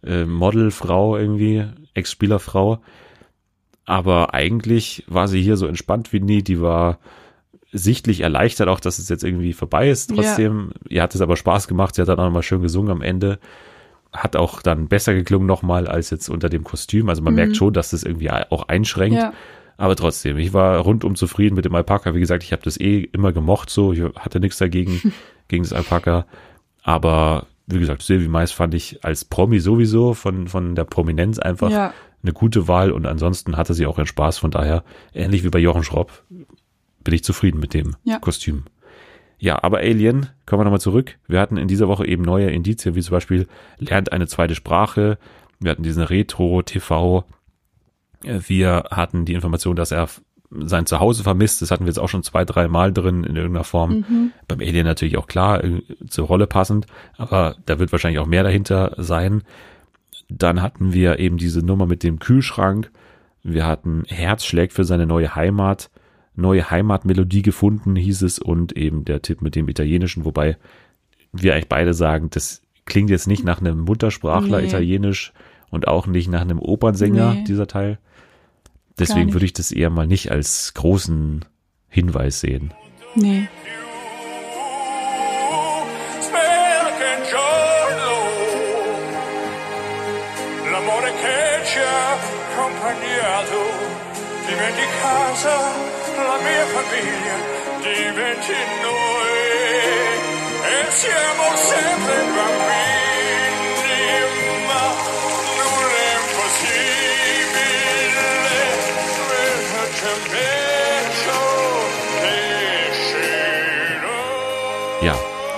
äh, 0.03 0.25
Modelfrau 0.25 1.17
irgendwie, 1.17 1.65
Ex-Spielerfrau. 1.93 2.79
Aber 3.85 4.33
eigentlich 4.33 5.03
war 5.07 5.27
sie 5.27 5.41
hier 5.41 5.57
so 5.57 5.65
entspannt 5.67 6.11
wie 6.13 6.19
nie. 6.19 6.43
Die 6.43 6.61
war 6.61 6.99
sichtlich 7.71 8.21
erleichtert 8.21 8.67
auch, 8.67 8.79
dass 8.79 8.99
es 8.99 9.09
jetzt 9.09 9.23
irgendwie 9.23 9.53
vorbei 9.53 9.89
ist. 9.89 10.09
Ja. 10.11 10.15
Trotzdem, 10.17 10.71
ihr 10.89 11.01
hat 11.03 11.15
es 11.15 11.21
aber 11.21 11.35
Spaß 11.37 11.67
gemacht. 11.67 11.95
Sie 11.95 12.01
hat 12.01 12.09
dann 12.09 12.19
auch 12.19 12.25
nochmal 12.25 12.43
schön 12.43 12.61
gesungen 12.61 12.91
am 12.91 13.01
Ende. 13.01 13.39
Hat 14.13 14.35
auch 14.35 14.61
dann 14.61 14.87
besser 14.87 15.13
geklungen 15.13 15.47
nochmal 15.47 15.87
als 15.87 16.09
jetzt 16.09 16.29
unter 16.29 16.49
dem 16.49 16.63
Kostüm. 16.63 17.09
Also 17.09 17.21
man 17.21 17.33
Mhm. 17.33 17.37
merkt 17.39 17.57
schon, 17.57 17.73
dass 17.73 17.91
das 17.91 18.03
irgendwie 18.03 18.31
auch 18.31 18.67
einschränkt. 18.67 19.17
Ja. 19.17 19.33
Aber 19.77 19.95
trotzdem, 19.95 20.37
ich 20.37 20.53
war 20.53 20.79
rundum 20.79 21.15
zufrieden 21.15 21.55
mit 21.55 21.65
dem 21.65 21.75
Alpaka. 21.75 22.15
Wie 22.15 22.19
gesagt, 22.19 22.43
ich 22.43 22.51
habe 22.51 22.63
das 22.63 22.79
eh 22.79 22.99
immer 22.99 23.31
gemocht 23.31 23.69
so. 23.69 23.93
Ich 23.93 24.01
hatte 24.15 24.39
nichts 24.39 24.57
dagegen, 24.57 25.13
gegen 25.47 25.63
das 25.63 25.73
Alpaka. 25.73 26.25
Aber 26.83 27.45
wie 27.67 27.79
gesagt, 27.79 28.01
Silvi 28.01 28.27
Mais 28.27 28.51
fand 28.51 28.73
ich 28.73 29.03
als 29.03 29.25
Promi 29.25 29.59
sowieso 29.59 30.13
von, 30.13 30.47
von 30.47 30.73
der 30.73 30.85
Prominenz 30.85 31.37
einfach 31.37 31.69
Ja. 31.69 31.93
eine 32.23 32.33
gute 32.33 32.67
Wahl. 32.67 32.91
Und 32.91 33.05
ansonsten 33.05 33.55
hatte 33.57 33.73
sie 33.75 33.85
auch 33.85 33.97
ihren 33.99 34.07
Spaß. 34.07 34.39
Von 34.39 34.51
daher, 34.51 34.83
ähnlich 35.13 35.43
wie 35.43 35.49
bei 35.49 35.59
Jochen 35.59 35.83
Schropp, 35.83 36.23
bin 37.03 37.13
ich 37.13 37.23
zufrieden 37.23 37.59
mit 37.59 37.73
dem 37.73 37.95
Ja. 38.03 38.17
Kostüm. 38.19 38.63
Ja, 39.39 39.61
aber 39.63 39.77
Alien, 39.77 40.29
kommen 40.47 40.61
wir 40.61 40.63
nochmal 40.63 40.81
zurück. 40.81 41.19
Wir 41.27 41.39
hatten 41.39 41.57
in 41.57 41.67
dieser 41.67 41.87
Woche 41.87 42.07
eben 42.07 42.23
neue 42.23 42.49
Indizien, 42.49 42.95
wie 42.95 43.01
zum 43.01 43.11
Beispiel 43.11 43.47
lernt 43.77 44.11
eine 44.11 44.25
zweite 44.25 44.55
Sprache. 44.55 45.19
Wir 45.59 45.69
hatten 45.69 45.83
diesen 45.83 46.01
Retro-TV. 46.01 47.23
Wir 48.23 48.85
hatten 48.91 49.25
die 49.25 49.33
Information, 49.33 49.75
dass 49.75 49.91
er 49.91 50.07
sein 50.49 50.85
Zuhause 50.85 51.23
vermisst. 51.23 51.61
Das 51.61 51.71
hatten 51.71 51.83
wir 51.85 51.89
jetzt 51.89 51.99
auch 51.99 52.09
schon 52.09 52.23
zwei, 52.23 52.45
drei 52.45 52.67
Mal 52.67 52.93
drin 52.93 53.23
in 53.23 53.35
irgendeiner 53.35 53.63
Form. 53.65 54.05
Mhm. 54.07 54.31
Beim 54.47 54.59
Alien 54.61 54.85
natürlich 54.85 55.17
auch 55.17 55.27
klar, 55.27 55.63
äh, 55.63 55.81
zur 56.07 56.27
Rolle 56.27 56.47
passend. 56.47 56.87
Aber 57.17 57.55
da 57.65 57.79
wird 57.79 57.91
wahrscheinlich 57.91 58.19
auch 58.19 58.27
mehr 58.27 58.43
dahinter 58.43 58.93
sein. 58.97 59.43
Dann 60.29 60.61
hatten 60.61 60.93
wir 60.93 61.19
eben 61.19 61.37
diese 61.37 61.65
Nummer 61.65 61.85
mit 61.85 62.03
dem 62.03 62.19
Kühlschrank. 62.19 62.91
Wir 63.43 63.65
hatten 63.65 64.03
Herz 64.07 64.45
schlägt 64.45 64.73
für 64.73 64.83
seine 64.83 65.05
neue 65.05 65.35
Heimat. 65.35 65.89
Neue 66.35 66.69
Heimatmelodie 66.69 67.41
gefunden, 67.41 67.95
hieß 67.95 68.21
es. 68.21 68.39
Und 68.39 68.73
eben 68.73 69.05
der 69.05 69.21
Tipp 69.21 69.41
mit 69.41 69.55
dem 69.55 69.67
Italienischen, 69.67 70.23
wobei 70.25 70.57
wir 71.33 71.53
eigentlich 71.53 71.69
beide 71.69 71.93
sagen, 71.93 72.29
das 72.29 72.61
klingt 72.85 73.09
jetzt 73.09 73.27
nicht 73.27 73.43
nach 73.43 73.59
einem 73.59 73.79
Muttersprachler 73.81 74.59
Nee. 74.61 74.67
Italienisch 74.67 75.33
und 75.69 75.87
auch 75.87 76.07
nicht 76.07 76.29
nach 76.29 76.41
einem 76.41 76.59
Opernsänger, 76.59 77.33
Nee. 77.33 77.43
dieser 77.43 77.67
Teil. 77.67 77.99
Deswegen 78.99 79.33
würde 79.33 79.45
ich 79.45 79.53
das 79.53 79.71
eher 79.71 79.89
mal 79.89 80.07
nicht 80.07 80.31
als 80.31 80.73
großen 80.73 81.45
Hinweis 81.87 82.39
sehen. 82.39 82.73
Nee. 83.15 83.47
Diventi 97.87 98.53
noi 98.81 99.27
e 100.65 100.91
siamo 100.91 101.55
sempre 101.55 102.15
bambini, 102.35 102.96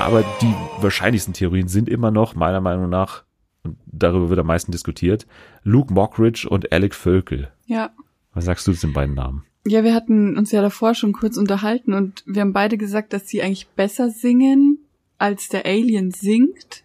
aber 0.10 0.24
die 0.42 0.56
wahrscheinlichsten 0.82 1.36
Theorien 1.36 1.68
sind 1.68 1.88
immer 1.88 2.10
noch, 2.10 2.34
meiner 2.34 2.62
Meinung 2.62 2.90
nach, 2.90 3.26
und 3.62 3.78
darüber 3.86 4.30
wird 4.30 4.40
am 4.40 4.48
meisten 4.48 4.72
diskutiert, 4.72 5.28
Luke 5.62 5.94
Mockridge 5.94 6.50
und 6.50 6.72
Alec 6.72 6.96
Völkel. 6.96 7.52
Ja. 7.68 7.92
Was 8.34 8.46
sagst 8.46 8.66
du 8.66 8.74
zu 8.74 8.88
den 8.88 8.94
beiden 8.94 9.14
Namen? 9.14 9.44
Ja, 9.68 9.84
wir 9.84 9.94
hatten 9.94 10.36
uns 10.36 10.52
ja 10.52 10.64
davor 10.64 10.96
schon 10.96 11.14
kurz 11.14 11.38
unterhalten 11.38 11.94
und 11.94 12.24
wir 12.26 12.42
haben 12.42 12.54
beide 12.54 12.76
gesagt, 12.76 13.14
dass 13.14 13.28
sie 13.28 13.44
eigentlich 13.44 13.68
besser 13.68 14.10
singen, 14.10 14.80
als 15.20 15.48
der 15.48 15.68
Alien 15.68 16.10
singt. 16.10 16.84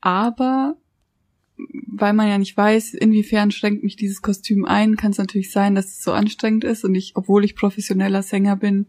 Aber 0.00 0.74
weil 1.56 2.14
man 2.14 2.28
ja 2.28 2.36
nicht 2.36 2.56
weiß, 2.56 2.94
inwiefern 2.94 3.52
schränkt 3.52 3.84
mich 3.84 3.94
dieses 3.94 4.22
Kostüm 4.22 4.64
ein, 4.64 4.96
kann 4.96 5.12
es 5.12 5.18
natürlich 5.18 5.52
sein, 5.52 5.76
dass 5.76 5.86
es 5.86 6.02
so 6.02 6.10
anstrengend 6.10 6.64
ist 6.64 6.84
und 6.84 6.96
ich, 6.96 7.12
obwohl 7.14 7.44
ich 7.44 7.54
professioneller 7.54 8.24
Sänger 8.24 8.56
bin, 8.56 8.86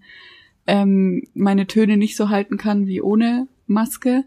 ähm, 0.66 1.22
meine 1.36 1.68
Töne 1.68 1.96
nicht 1.98 2.16
so 2.16 2.30
halten 2.30 2.58
kann 2.58 2.88
wie 2.88 3.04
ohne 3.04 3.48
Maske. 3.68 4.24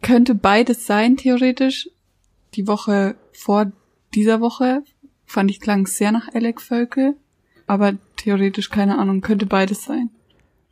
Könnte 0.00 0.34
beides 0.34 0.86
sein, 0.86 1.16
theoretisch. 1.16 1.88
Die 2.54 2.66
Woche 2.66 3.16
vor 3.32 3.72
dieser 4.14 4.40
Woche 4.40 4.82
fand 5.24 5.50
ich 5.50 5.60
klang 5.60 5.86
sehr 5.86 6.12
nach 6.12 6.28
Alec 6.34 6.60
Völkel, 6.60 7.14
aber 7.66 7.94
theoretisch 8.16 8.70
keine 8.70 8.98
Ahnung, 8.98 9.20
könnte 9.20 9.46
beides 9.46 9.84
sein. 9.84 10.10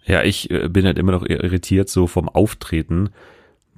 Ja, 0.04 0.22
ich 0.22 0.50
äh, 0.50 0.68
bin 0.68 0.84
halt 0.84 0.98
immer 0.98 1.12
noch 1.12 1.24
irritiert 1.24 1.88
so 1.88 2.06
vom 2.06 2.28
Auftreten 2.28 3.10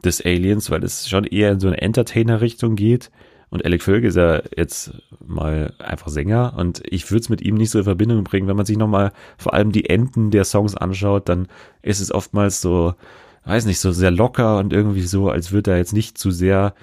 des 0.05 0.25
Aliens, 0.25 0.71
weil 0.71 0.83
es 0.83 1.09
schon 1.09 1.25
eher 1.25 1.53
in 1.53 1.61
so 1.61 1.69
eine 1.69 1.81
Entertainer-Richtung 1.81 2.75
geht. 2.75 3.11
Und 3.51 3.65
Alec 3.67 3.83
Völkel 3.83 4.09
ist 4.09 4.17
ja 4.17 4.43
jetzt 4.57 4.93
mal 5.25 5.75
einfach 5.79 6.09
Sänger 6.09 6.55
und 6.57 6.83
ich 6.87 7.11
würde 7.11 7.21
es 7.21 7.29
mit 7.29 7.43
ihm 7.43 7.55
nicht 7.57 7.71
so 7.71 7.79
in 7.79 7.85
Verbindung 7.85 8.25
bringen. 8.25 8.49
Wenn 8.49 8.57
man 8.57 8.65
sich 8.65 8.79
nochmal 8.79 9.13
vor 9.37 9.53
allem 9.53 9.73
die 9.73 9.91
Enden 9.91 10.31
der 10.31 10.45
Songs 10.45 10.75
anschaut, 10.75 11.29
dann 11.29 11.49
ist 11.83 12.01
es 12.01 12.11
oftmals 12.11 12.63
so, 12.63 12.95
weiß 13.45 13.67
nicht, 13.67 13.79
so 13.81 13.93
sehr 13.93 14.11
locker 14.11 14.59
und 14.59 14.73
irgendwie 14.73 15.03
so, 15.03 15.31
als 15.31 15.53
würde 15.53 15.73
er 15.73 15.79
jetzt 15.79 15.93
nicht 15.93 16.19
zu 16.19 16.31
sehr 16.31 16.75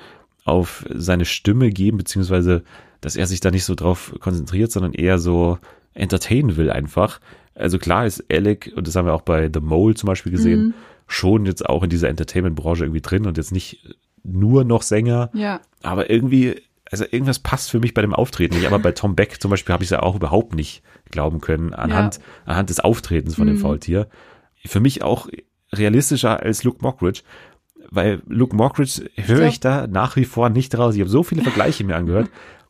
auf 0.45 0.85
seine 0.93 1.25
Stimme 1.25 1.69
geben, 1.69 1.97
beziehungsweise, 1.97 2.63
dass 3.01 3.15
er 3.15 3.27
sich 3.27 3.39
da 3.39 3.51
nicht 3.51 3.65
so 3.65 3.75
drauf 3.75 4.13
konzentriert, 4.19 4.71
sondern 4.71 4.93
eher 4.93 5.19
so 5.19 5.57
entertainen 5.93 6.57
will 6.57 6.69
einfach. 6.69 7.19
Also 7.55 7.77
klar 7.77 8.05
ist 8.05 8.23
Alec, 8.31 8.71
und 8.75 8.87
das 8.87 8.95
haben 8.95 9.05
wir 9.05 9.13
auch 9.13 9.21
bei 9.21 9.49
The 9.53 9.59
Mole 9.59 9.95
zum 9.95 10.07
Beispiel 10.07 10.31
gesehen, 10.31 10.73
schon 11.07 11.45
jetzt 11.45 11.67
auch 11.67 11.83
in 11.83 11.89
dieser 11.89 12.09
Entertainment-Branche 12.09 12.85
irgendwie 12.85 13.01
drin 13.01 13.25
und 13.25 13.37
jetzt 13.37 13.51
nicht 13.51 13.95
nur 14.23 14.63
noch 14.63 14.81
Sänger, 14.81 15.29
Ja, 15.33 15.61
aber 15.81 16.09
irgendwie, 16.09 16.61
also 16.91 17.05
irgendwas 17.09 17.39
passt 17.39 17.69
für 17.69 17.79
mich 17.79 17.93
bei 17.93 18.01
dem 18.01 18.13
Auftreten 18.13 18.55
nicht. 18.55 18.67
Aber 18.67 18.79
bei 18.79 18.91
Tom 18.91 19.15
Beck 19.15 19.41
zum 19.41 19.49
Beispiel 19.51 19.73
habe 19.73 19.83
ich 19.83 19.87
es 19.87 19.91
ja 19.91 20.03
auch 20.03 20.15
überhaupt 20.15 20.55
nicht 20.55 20.83
glauben 21.09 21.41
können, 21.41 21.73
anhand, 21.73 22.19
anhand 22.45 22.69
des 22.69 22.79
Auftretens 22.79 23.35
von 23.35 23.47
dem 23.47 23.55
Mhm. 23.55 23.61
Faultier. 23.61 24.07
Für 24.65 24.79
mich 24.81 25.03
auch 25.03 25.27
realistischer 25.73 26.41
als 26.41 26.63
Luke 26.63 26.79
Mockridge, 26.81 27.21
weil 27.91 28.21
Luke 28.27 28.55
Mockridge 28.55 29.09
höre 29.15 29.37
glaub- 29.39 29.49
ich 29.49 29.59
da 29.59 29.87
nach 29.87 30.15
wie 30.15 30.25
vor 30.25 30.49
nicht 30.49 30.77
raus. 30.77 30.95
Ich 30.95 31.01
habe 31.01 31.09
so 31.09 31.23
viele 31.23 31.41
Vergleiche 31.41 31.83
mir 31.83 31.95
angehört. 31.95 32.29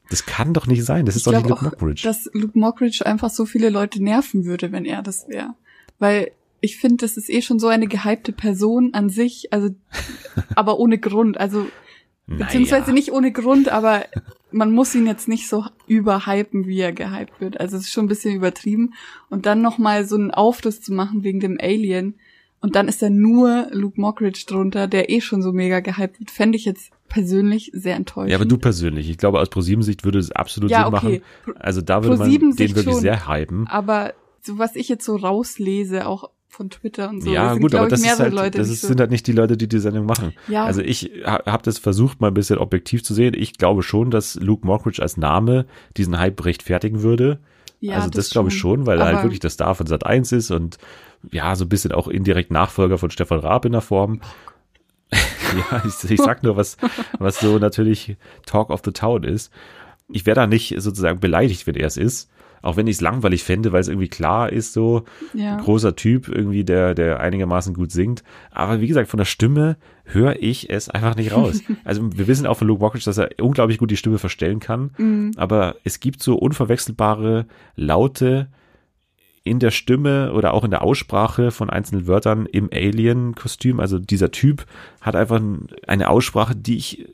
Das 0.09 0.25
kann 0.25 0.53
doch 0.53 0.65
nicht 0.65 0.83
sein. 0.85 1.05
Das 1.05 1.15
ist 1.15 1.21
ich 1.27 1.31
doch 1.31 1.37
nicht 1.37 1.49
Luke 1.49 1.59
auch, 1.67 1.71
Mockridge. 1.71 2.01
dass 2.03 2.29
Luke 2.33 2.57
Mockridge 2.57 3.05
einfach 3.05 3.29
so 3.29 3.45
viele 3.45 3.69
Leute 3.69 4.03
nerven 4.03 4.45
würde, 4.45 4.71
wenn 4.71 4.85
er 4.85 5.01
das 5.03 5.27
wäre. 5.27 5.53
Weil 5.99 6.31
ich 6.61 6.77
finde, 6.77 6.97
das 7.05 7.15
ist 7.15 7.29
eh 7.29 7.41
schon 7.41 7.59
so 7.59 7.67
eine 7.67 7.87
gehypte 7.87 8.31
Person 8.31 8.93
an 8.93 9.09
sich, 9.09 9.53
also 9.53 9.69
aber 10.55 10.79
ohne 10.79 10.97
Grund. 10.97 11.37
Also 11.39 11.67
beziehungsweise 12.27 12.81
Naja. 12.83 12.93
nicht 12.93 13.11
ohne 13.11 13.31
Grund, 13.31 13.69
aber 13.69 14.03
man 14.51 14.71
muss 14.71 14.95
ihn 14.95 15.05
jetzt 15.05 15.27
nicht 15.27 15.47
so 15.47 15.65
überhypen, 15.87 16.65
wie 16.65 16.79
er 16.79 16.91
gehypt 16.91 17.39
wird. 17.39 17.59
Also 17.59 17.77
es 17.77 17.83
ist 17.83 17.91
schon 17.91 18.05
ein 18.05 18.09
bisschen 18.09 18.35
übertrieben. 18.35 18.93
Und 19.29 19.45
dann 19.45 19.61
nochmal 19.61 20.05
so 20.05 20.15
einen 20.15 20.31
Aufriss 20.31 20.81
zu 20.81 20.91
machen 20.93 21.23
wegen 21.23 21.39
dem 21.39 21.57
Alien. 21.61 22.15
Und 22.61 22.75
dann 22.75 22.87
ist 22.87 23.01
da 23.01 23.09
nur 23.09 23.67
Luke 23.71 23.99
Mockridge 23.99 24.43
drunter, 24.47 24.87
der 24.87 25.09
eh 25.09 25.21
schon 25.21 25.41
so 25.41 25.53
mega 25.53 25.79
gehypt 25.79 26.19
wird, 26.19 26.29
fände 26.31 26.57
ich 26.57 26.65
jetzt 26.65 26.91
persönlich 27.07 27.71
sehr 27.73 27.95
enttäuschend. 27.95 28.31
Ja, 28.31 28.37
aber 28.37 28.45
du 28.45 28.57
persönlich. 28.57 29.09
Ich 29.09 29.17
glaube, 29.17 29.39
aus 29.39 29.49
ProSieben-Sicht 29.49 30.03
würde 30.03 30.19
es 30.19 30.31
absolut 30.31 30.69
Ja, 30.69 30.85
Sinn 30.85 30.93
okay. 30.93 31.21
machen. 31.45 31.55
Also 31.59 31.81
da 31.81 32.03
würde 32.03 32.17
man 32.17 32.29
den 32.29 32.57
wirklich 32.57 32.83
schon. 32.83 33.01
sehr 33.01 33.27
hypen. 33.27 33.67
Aber 33.67 34.13
so 34.41 34.57
was 34.57 34.75
ich 34.75 34.89
jetzt 34.89 35.05
so 35.05 35.15
rauslese, 35.15 36.05
auch 36.07 36.29
von 36.49 36.69
Twitter 36.69 37.09
und 37.09 37.21
so, 37.21 37.31
ja, 37.31 37.53
sind, 37.53 37.61
gut, 37.61 37.75
aber 37.75 37.85
ich, 37.85 37.91
das, 37.91 38.01
ist 38.01 38.19
halt, 38.19 38.33
Leute, 38.33 38.57
das 38.57 38.69
ist, 38.69 38.81
so, 38.81 38.87
sind 38.87 38.99
halt 38.99 39.11
nicht 39.11 39.27
die 39.27 39.31
Leute, 39.31 39.55
die 39.55 39.69
die 39.69 39.79
Sendung 39.79 40.05
machen. 40.05 40.33
Ja. 40.47 40.65
Also 40.65 40.81
ich 40.81 41.11
ha, 41.23 41.43
habe 41.45 41.63
das 41.63 41.77
versucht, 41.77 42.19
mal 42.19 42.27
ein 42.27 42.33
bisschen 42.33 42.57
objektiv 42.57 43.03
zu 43.03 43.13
sehen. 43.13 43.33
Ich 43.37 43.57
glaube 43.57 43.83
schon, 43.83 44.11
dass 44.11 44.35
Luke 44.35 44.65
Mockridge 44.65 45.01
als 45.01 45.15
Name 45.15 45.65
diesen 45.95 46.17
Hype 46.19 46.43
rechtfertigen 46.43 47.03
würde. 47.03 47.39
ja, 47.79 47.95
also 47.95 48.09
das, 48.09 48.31
glaube 48.31 48.49
ich 48.49 48.57
schon, 48.57 48.87
weil 48.87 48.99
er 48.99 49.05
halt 49.05 49.15
Aber 49.15 49.23
wirklich 49.25 49.39
der 49.39 49.51
Star 49.51 49.75
von 49.75 49.85
Sat 49.85 50.05
1 50.05 50.31
ist 50.31 50.51
und 50.51 50.79
ja, 51.31 51.55
so 51.55 51.65
ein 51.65 51.69
bisschen 51.69 51.91
auch 51.91 52.07
indirekt 52.07 52.51
Nachfolger 52.51 52.97
von 52.97 53.11
Stefan 53.11 53.39
Raab 53.39 53.65
in 53.65 53.71
der 53.71 53.81
Form. 53.81 54.19
ja, 55.11 55.83
ich, 55.85 56.09
ich 56.09 56.19
sag 56.19 56.43
nur, 56.43 56.57
was, 56.57 56.77
was 57.19 57.39
so 57.39 57.59
natürlich 57.59 58.17
Talk 58.45 58.69
of 58.69 58.81
the 58.83 58.91
Town 58.91 59.23
ist. 59.23 59.51
Ich 60.09 60.25
wäre 60.25 60.35
da 60.35 60.47
nicht 60.47 60.75
sozusagen 60.77 61.19
beleidigt, 61.19 61.67
wenn 61.67 61.75
er 61.75 61.87
es 61.87 61.97
ist. 61.97 62.29
Auch 62.61 62.77
wenn 62.77 62.87
ich 62.87 62.97
es 62.97 63.01
langweilig 63.01 63.43
fände, 63.43 63.71
weil 63.71 63.81
es 63.81 63.87
irgendwie 63.87 64.07
klar 64.09 64.51
ist, 64.51 64.73
so 64.73 65.03
Ja. 65.33 65.57
großer 65.57 65.95
Typ, 65.95 66.27
irgendwie, 66.27 66.63
der, 66.63 66.93
der 66.95 67.19
einigermaßen 67.19 67.73
gut 67.73 67.91
singt. 67.91 68.23
Aber 68.51 68.81
wie 68.81 68.87
gesagt, 68.87 69.09
von 69.09 69.17
der 69.17 69.25
Stimme 69.25 69.77
höre 70.05 70.41
ich 70.41 70.69
es 70.69 70.89
einfach 70.89 71.15
nicht 71.15 71.31
raus. 71.33 71.61
Also 71.85 72.01
wir 72.17 72.27
wissen 72.27 72.45
auch 72.47 72.57
von 72.57 72.67
Luke 72.67 72.81
Mockridge, 72.81 73.05
dass 73.05 73.17
er 73.17 73.29
unglaublich 73.41 73.77
gut 73.77 73.91
die 73.91 73.97
Stimme 73.97 74.17
verstellen 74.17 74.59
kann. 74.59 74.91
Mhm. 74.97 75.31
Aber 75.37 75.75
es 75.83 75.99
gibt 75.99 76.21
so 76.21 76.35
unverwechselbare 76.35 77.45
Laute 77.75 78.47
in 79.43 79.59
der 79.59 79.71
Stimme 79.71 80.33
oder 80.33 80.53
auch 80.53 80.63
in 80.63 80.71
der 80.71 80.81
Aussprache 80.83 81.51
von 81.51 81.69
einzelnen 81.69 82.07
Wörtern 82.07 82.45
im 82.45 82.69
Alien-Kostüm. 82.73 83.79
Also 83.79 83.97
dieser 83.97 84.31
Typ 84.31 84.65
hat 85.01 85.15
einfach 85.15 85.41
eine 85.87 86.09
Aussprache, 86.09 86.55
die 86.55 86.75
ich 86.77 87.07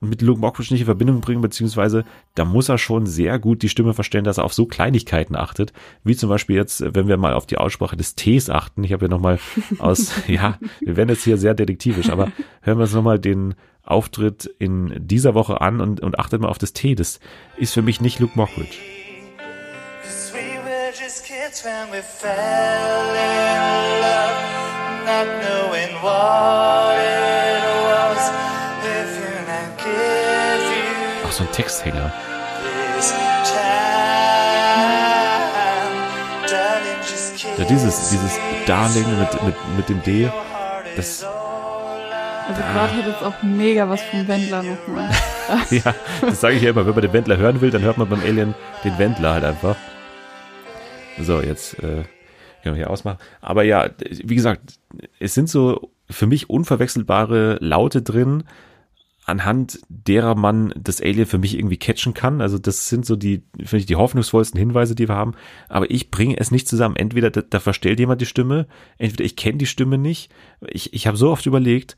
mit 0.00 0.22
Luke 0.22 0.40
Mockridge 0.40 0.72
nicht 0.72 0.82
in 0.82 0.86
Verbindung 0.86 1.20
bringen, 1.20 1.40
beziehungsweise 1.40 2.04
da 2.34 2.44
muss 2.44 2.68
er 2.68 2.78
schon 2.78 3.06
sehr 3.06 3.38
gut 3.38 3.62
die 3.62 3.68
Stimme 3.68 3.94
verstellen, 3.94 4.24
dass 4.24 4.38
er 4.38 4.44
auf 4.44 4.52
so 4.52 4.66
Kleinigkeiten 4.66 5.36
achtet, 5.36 5.72
wie 6.04 6.16
zum 6.16 6.28
Beispiel 6.28 6.56
jetzt, 6.56 6.82
wenn 6.94 7.08
wir 7.08 7.16
mal 7.16 7.34
auf 7.34 7.46
die 7.46 7.58
Aussprache 7.58 7.96
des 7.96 8.14
Ts 8.14 8.50
achten. 8.50 8.84
Ich 8.84 8.92
habe 8.92 9.06
ja 9.06 9.08
nochmal 9.08 9.38
aus, 9.78 10.12
ja, 10.26 10.58
wir 10.80 10.96
werden 10.96 11.08
jetzt 11.08 11.24
hier 11.24 11.38
sehr 11.38 11.54
detektivisch, 11.54 12.10
aber 12.10 12.30
hören 12.60 12.78
wir 12.78 12.82
uns 12.82 12.92
nochmal 12.92 13.18
den 13.18 13.54
Auftritt 13.82 14.46
in 14.58 14.94
dieser 14.98 15.34
Woche 15.34 15.60
an 15.60 15.80
und, 15.80 16.00
und 16.00 16.18
achtet 16.18 16.40
mal 16.40 16.48
auf 16.48 16.58
das 16.58 16.72
T. 16.72 16.94
Das 16.94 17.20
ist 17.56 17.72
für 17.72 17.82
mich 17.82 18.00
nicht 18.00 18.18
Luke 18.18 18.36
Mockridge. 18.36 18.76
We 25.72 26.95
so 31.36 31.44
ein 31.44 31.52
Texthänger. 31.52 32.12
Ja, 37.58 37.64
dieses, 37.64 38.10
dieses 38.10 38.38
Darling 38.66 39.04
mit, 39.18 39.42
mit, 39.44 39.54
mit 39.76 39.88
dem 39.88 40.02
D, 40.02 40.30
das, 40.96 41.24
Also 42.48 42.60
gerade 42.60 42.92
hat 42.94 43.06
es 43.06 43.22
auch 43.22 43.42
mega 43.42 43.88
was 43.88 44.02
vom 44.02 44.26
Wendler 44.26 44.62
nochmal. 44.62 45.10
ja, 45.70 45.94
das 46.22 46.40
sage 46.40 46.56
ich 46.56 46.62
ja 46.62 46.70
immer, 46.70 46.86
wenn 46.86 46.94
man 46.94 47.02
den 47.02 47.12
Wendler 47.12 47.36
hören 47.36 47.60
will, 47.60 47.70
dann 47.70 47.82
hört 47.82 47.98
man 47.98 48.08
beim 48.08 48.20
Alien 48.20 48.54
den 48.84 48.98
Wendler 48.98 49.34
halt 49.34 49.44
einfach. 49.44 49.76
So, 51.20 51.40
jetzt 51.40 51.78
äh, 51.78 52.04
können 52.62 52.74
wir 52.74 52.76
hier 52.76 52.90
ausmachen. 52.90 53.18
Aber 53.40 53.62
ja, 53.62 53.90
wie 53.98 54.34
gesagt, 54.34 54.78
es 55.18 55.34
sind 55.34 55.50
so 55.50 55.90
für 56.10 56.26
mich 56.26 56.48
unverwechselbare 56.48 57.58
Laute 57.60 58.02
drin, 58.02 58.44
anhand 59.26 59.80
derer 59.88 60.36
man 60.36 60.72
das 60.78 61.02
Alien 61.02 61.26
für 61.26 61.38
mich 61.38 61.58
irgendwie 61.58 61.76
catchen 61.76 62.14
kann. 62.14 62.40
Also 62.40 62.58
das 62.58 62.88
sind 62.88 63.04
so 63.04 63.16
die, 63.16 63.42
finde 63.56 63.78
ich, 63.78 63.86
die 63.86 63.96
hoffnungsvollsten 63.96 64.58
Hinweise, 64.58 64.94
die 64.94 65.08
wir 65.08 65.16
haben. 65.16 65.34
Aber 65.68 65.90
ich 65.90 66.12
bringe 66.12 66.38
es 66.38 66.52
nicht 66.52 66.68
zusammen. 66.68 66.94
Entweder 66.94 67.30
da, 67.30 67.42
da 67.42 67.58
verstellt 67.58 67.98
jemand 67.98 68.20
die 68.20 68.26
Stimme, 68.26 68.68
entweder 68.98 69.24
ich 69.24 69.34
kenne 69.34 69.58
die 69.58 69.66
Stimme 69.66 69.98
nicht. 69.98 70.30
Ich, 70.68 70.94
ich 70.94 71.08
habe 71.08 71.16
so 71.16 71.30
oft 71.30 71.44
überlegt, 71.44 71.96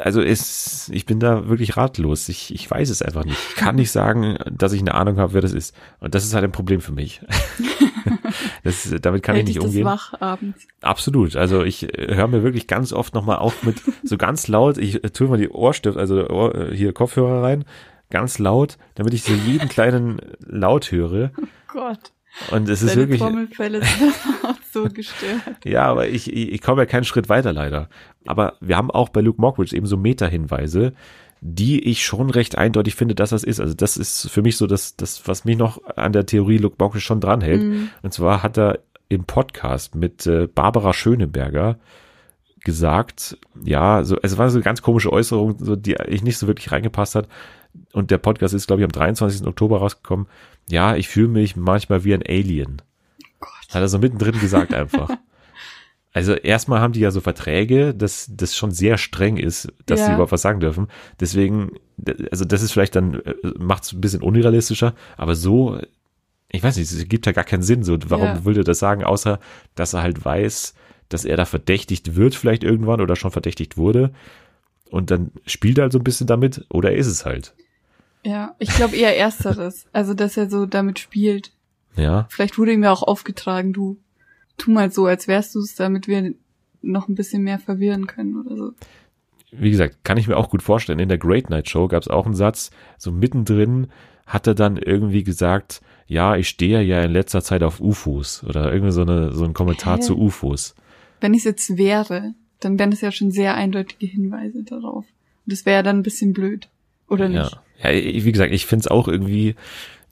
also 0.00 0.20
es, 0.20 0.90
ich 0.92 1.06
bin 1.06 1.20
da 1.20 1.48
wirklich 1.48 1.76
ratlos. 1.76 2.28
Ich, 2.28 2.52
ich 2.52 2.68
weiß 2.68 2.90
es 2.90 3.00
einfach 3.00 3.24
nicht. 3.24 3.38
Ich 3.50 3.56
kann 3.56 3.76
nicht 3.76 3.92
sagen, 3.92 4.36
dass 4.50 4.72
ich 4.72 4.80
eine 4.80 4.94
Ahnung 4.94 5.18
habe, 5.18 5.34
wer 5.34 5.42
das 5.42 5.52
ist. 5.52 5.72
Und 6.00 6.16
das 6.16 6.24
ist 6.24 6.34
halt 6.34 6.44
ein 6.44 6.52
Problem 6.52 6.80
für 6.80 6.92
mich. 6.92 7.20
das, 8.64 8.94
damit 9.00 9.22
kann 9.22 9.36
Hält 9.36 9.48
ich 9.48 9.54
nicht 9.54 9.64
das 9.64 9.70
umgehen. 9.70 9.84
wach 9.84 10.20
abends. 10.20 10.66
Absolut. 10.80 11.36
Also 11.36 11.62
ich 11.62 11.84
äh, 11.96 12.14
höre 12.14 12.28
mir 12.28 12.42
wirklich 12.42 12.66
ganz 12.66 12.92
oft 12.92 13.14
nochmal 13.14 13.36
auf 13.36 13.62
mit 13.62 13.76
so 14.04 14.16
ganz 14.16 14.48
laut, 14.48 14.78
ich 14.78 15.02
äh, 15.04 15.10
tue 15.10 15.28
mal 15.28 15.38
die 15.38 15.48
Ohrstift, 15.48 15.96
also 15.96 16.28
Ohr, 16.28 16.54
äh, 16.54 16.76
hier 16.76 16.92
Kopfhörer 16.92 17.42
rein, 17.42 17.64
ganz 18.10 18.38
laut, 18.38 18.78
damit 18.94 19.14
ich 19.14 19.22
so 19.22 19.32
jeden 19.32 19.68
kleinen 19.68 20.20
Laut 20.40 20.90
höre. 20.92 21.32
Oh 21.36 21.44
Gott. 21.72 22.12
Und 22.50 22.68
es 22.68 22.82
ist 22.82 22.96
wirklich, 22.96 23.20
Trommelfälle 23.20 23.82
sind 23.82 24.14
auch 24.44 24.56
so 24.70 24.84
gestört. 24.84 25.40
ja, 25.64 25.84
aber 25.84 26.08
ich, 26.08 26.30
ich, 26.30 26.52
ich 26.52 26.60
komme 26.60 26.82
ja 26.82 26.86
keinen 26.86 27.04
Schritt 27.04 27.28
weiter 27.28 27.52
leider. 27.52 27.88
Aber 28.26 28.54
wir 28.60 28.76
haben 28.76 28.90
auch 28.90 29.08
bei 29.08 29.22
Luke 29.22 29.40
Mockridge 29.40 29.74
eben 29.74 29.86
so 29.86 29.96
Meta-Hinweise, 29.96 30.92
die 31.40 31.84
ich 31.84 32.04
schon 32.04 32.30
recht 32.30 32.58
eindeutig 32.58 32.94
finde, 32.94 33.14
dass 33.14 33.30
das 33.30 33.44
ist. 33.44 33.60
Also 33.60 33.74
das 33.74 33.96
ist 33.96 34.30
für 34.30 34.42
mich 34.42 34.56
so 34.56 34.66
das, 34.66 34.96
das 34.96 35.26
was 35.28 35.44
mich 35.44 35.56
noch 35.56 35.80
an 35.96 36.12
der 36.12 36.26
Theorie 36.26 36.58
Luke 36.58 36.76
Mockridge 36.78 37.04
schon 37.04 37.20
dranhält. 37.20 37.90
Und 38.02 38.12
zwar 38.12 38.42
hat 38.42 38.58
er 38.58 38.80
im 39.08 39.24
Podcast 39.24 39.94
mit 39.94 40.26
äh, 40.26 40.46
Barbara 40.46 40.92
Schöneberger 40.92 41.78
gesagt, 42.64 43.38
ja, 43.62 44.02
so, 44.02 44.16
es 44.22 44.38
war 44.38 44.50
so 44.50 44.58
eine 44.58 44.64
ganz 44.64 44.82
komische 44.82 45.12
Äußerung, 45.12 45.56
so, 45.60 45.76
die 45.76 45.96
ich 46.08 46.24
nicht 46.24 46.38
so 46.38 46.48
wirklich 46.48 46.72
reingepasst 46.72 47.14
hat. 47.14 47.28
Und 47.92 48.10
der 48.10 48.18
Podcast 48.18 48.54
ist, 48.54 48.66
glaube 48.66 48.82
ich, 48.82 48.84
am 48.84 48.92
23. 48.92 49.46
Oktober 49.46 49.78
rausgekommen. 49.78 50.26
Ja, 50.68 50.96
ich 50.96 51.08
fühle 51.08 51.28
mich 51.28 51.54
manchmal 51.54 52.02
wie 52.04 52.14
ein 52.14 52.24
Alien. 52.26 52.82
Hat 53.68 53.82
er 53.82 53.88
so 53.88 53.98
mittendrin 53.98 54.40
gesagt 54.40 54.74
einfach. 54.74 55.10
Also 56.16 56.32
erstmal 56.32 56.80
haben 56.80 56.94
die 56.94 57.00
ja 57.00 57.10
so 57.10 57.20
Verträge, 57.20 57.92
dass 57.92 58.30
das 58.32 58.56
schon 58.56 58.70
sehr 58.70 58.96
streng 58.96 59.36
ist, 59.36 59.68
dass 59.84 60.00
Ja. 60.00 60.06
sie 60.06 60.12
überhaupt 60.12 60.32
was 60.32 60.40
sagen 60.40 60.60
dürfen. 60.60 60.88
Deswegen, 61.20 61.72
also 62.30 62.46
das 62.46 62.62
ist 62.62 62.72
vielleicht 62.72 62.96
dann, 62.96 63.20
macht 63.58 63.82
es 63.82 63.92
ein 63.92 64.00
bisschen 64.00 64.22
unrealistischer, 64.22 64.94
aber 65.18 65.34
so, 65.34 65.78
ich 66.50 66.62
weiß 66.62 66.78
nicht, 66.78 66.90
es 66.90 67.06
gibt 67.06 67.26
ja 67.26 67.32
gar 67.32 67.44
keinen 67.44 67.62
Sinn. 67.62 67.82
So, 67.82 67.98
warum 68.08 68.28
Ja. 68.28 68.44
würde 68.46 68.60
er 68.60 68.64
das 68.64 68.78
sagen, 68.78 69.04
außer 69.04 69.38
dass 69.74 69.92
er 69.92 70.00
halt 70.00 70.24
weiß, 70.24 70.72
dass 71.10 71.26
er 71.26 71.36
da 71.36 71.44
verdächtigt 71.44 72.16
wird 72.16 72.34
vielleicht 72.34 72.64
irgendwann 72.64 73.02
oder 73.02 73.14
schon 73.14 73.30
verdächtigt 73.30 73.76
wurde. 73.76 74.10
Und 74.88 75.10
dann 75.10 75.32
spielt 75.44 75.76
er 75.76 75.82
halt 75.82 75.92
so 75.92 75.98
ein 75.98 76.04
bisschen 76.04 76.26
damit 76.26 76.64
oder 76.70 76.94
ist 76.94 77.08
es 77.08 77.26
halt. 77.26 77.54
Ja, 78.24 78.54
ich 78.58 78.70
glaube 78.70 78.96
eher 78.96 79.18
ersteres. 79.18 79.84
Also, 79.92 80.14
dass 80.14 80.38
er 80.38 80.48
so 80.48 80.64
damit 80.64 80.98
spielt. 80.98 81.52
Ja, 81.94 82.26
Vielleicht 82.30 82.56
wurde 82.56 82.72
ihm 82.72 82.82
ja 82.84 82.90
auch 82.90 83.02
aufgetragen, 83.02 83.74
du 83.74 83.98
tu 84.58 84.70
mal 84.70 84.90
so, 84.90 85.06
als 85.06 85.28
wärst 85.28 85.54
du 85.54 85.60
es, 85.60 85.74
damit 85.74 86.08
wir 86.08 86.34
noch 86.82 87.08
ein 87.08 87.14
bisschen 87.14 87.42
mehr 87.42 87.58
verwirren 87.58 88.06
können 88.06 88.40
oder 88.40 88.56
so. 88.56 88.72
wie 89.50 89.70
gesagt, 89.70 89.98
kann 90.04 90.18
ich 90.18 90.28
mir 90.28 90.36
auch 90.36 90.50
gut 90.50 90.62
vorstellen. 90.62 90.98
In 90.98 91.08
der 91.08 91.18
Great 91.18 91.50
Night 91.50 91.68
Show 91.68 91.88
gab 91.88 92.02
es 92.02 92.08
auch 92.08 92.26
einen 92.26 92.34
Satz, 92.34 92.70
so 92.98 93.10
mittendrin 93.12 93.88
hat 94.26 94.46
er 94.46 94.54
dann 94.54 94.76
irgendwie 94.76 95.22
gesagt, 95.24 95.80
ja, 96.06 96.36
ich 96.36 96.48
stehe 96.48 96.82
ja 96.82 97.02
in 97.02 97.12
letzter 97.12 97.42
Zeit 97.42 97.62
auf 97.62 97.80
UFOs 97.80 98.44
oder 98.44 98.72
irgendwie 98.72 98.92
so, 98.92 99.02
eine, 99.02 99.32
so 99.32 99.44
ein 99.44 99.54
Kommentar 99.54 99.96
Hä? 99.96 100.00
zu 100.00 100.18
UFOs. 100.18 100.74
Wenn 101.20 101.32
ich 101.32 101.38
es 101.40 101.44
jetzt 101.44 101.76
wäre, 101.76 102.34
dann 102.60 102.78
wären 102.78 102.90
das 102.90 103.00
ja 103.00 103.10
schon 103.12 103.30
sehr 103.30 103.54
eindeutige 103.54 104.06
Hinweise 104.06 104.62
darauf. 104.64 105.04
Und 105.44 105.52
das 105.52 105.64
wäre 105.64 105.76
ja 105.76 105.82
dann 105.82 105.98
ein 105.98 106.02
bisschen 106.02 106.32
blöd. 106.32 106.68
Oder 107.08 107.28
Ja. 107.28 107.42
nicht? 107.44 107.58
ja, 107.82 107.90
wie 108.24 108.32
gesagt, 108.32 108.52
ich 108.52 108.66
finde 108.66 108.82
es 108.82 108.88
auch 108.88 109.06
irgendwie 109.08 109.54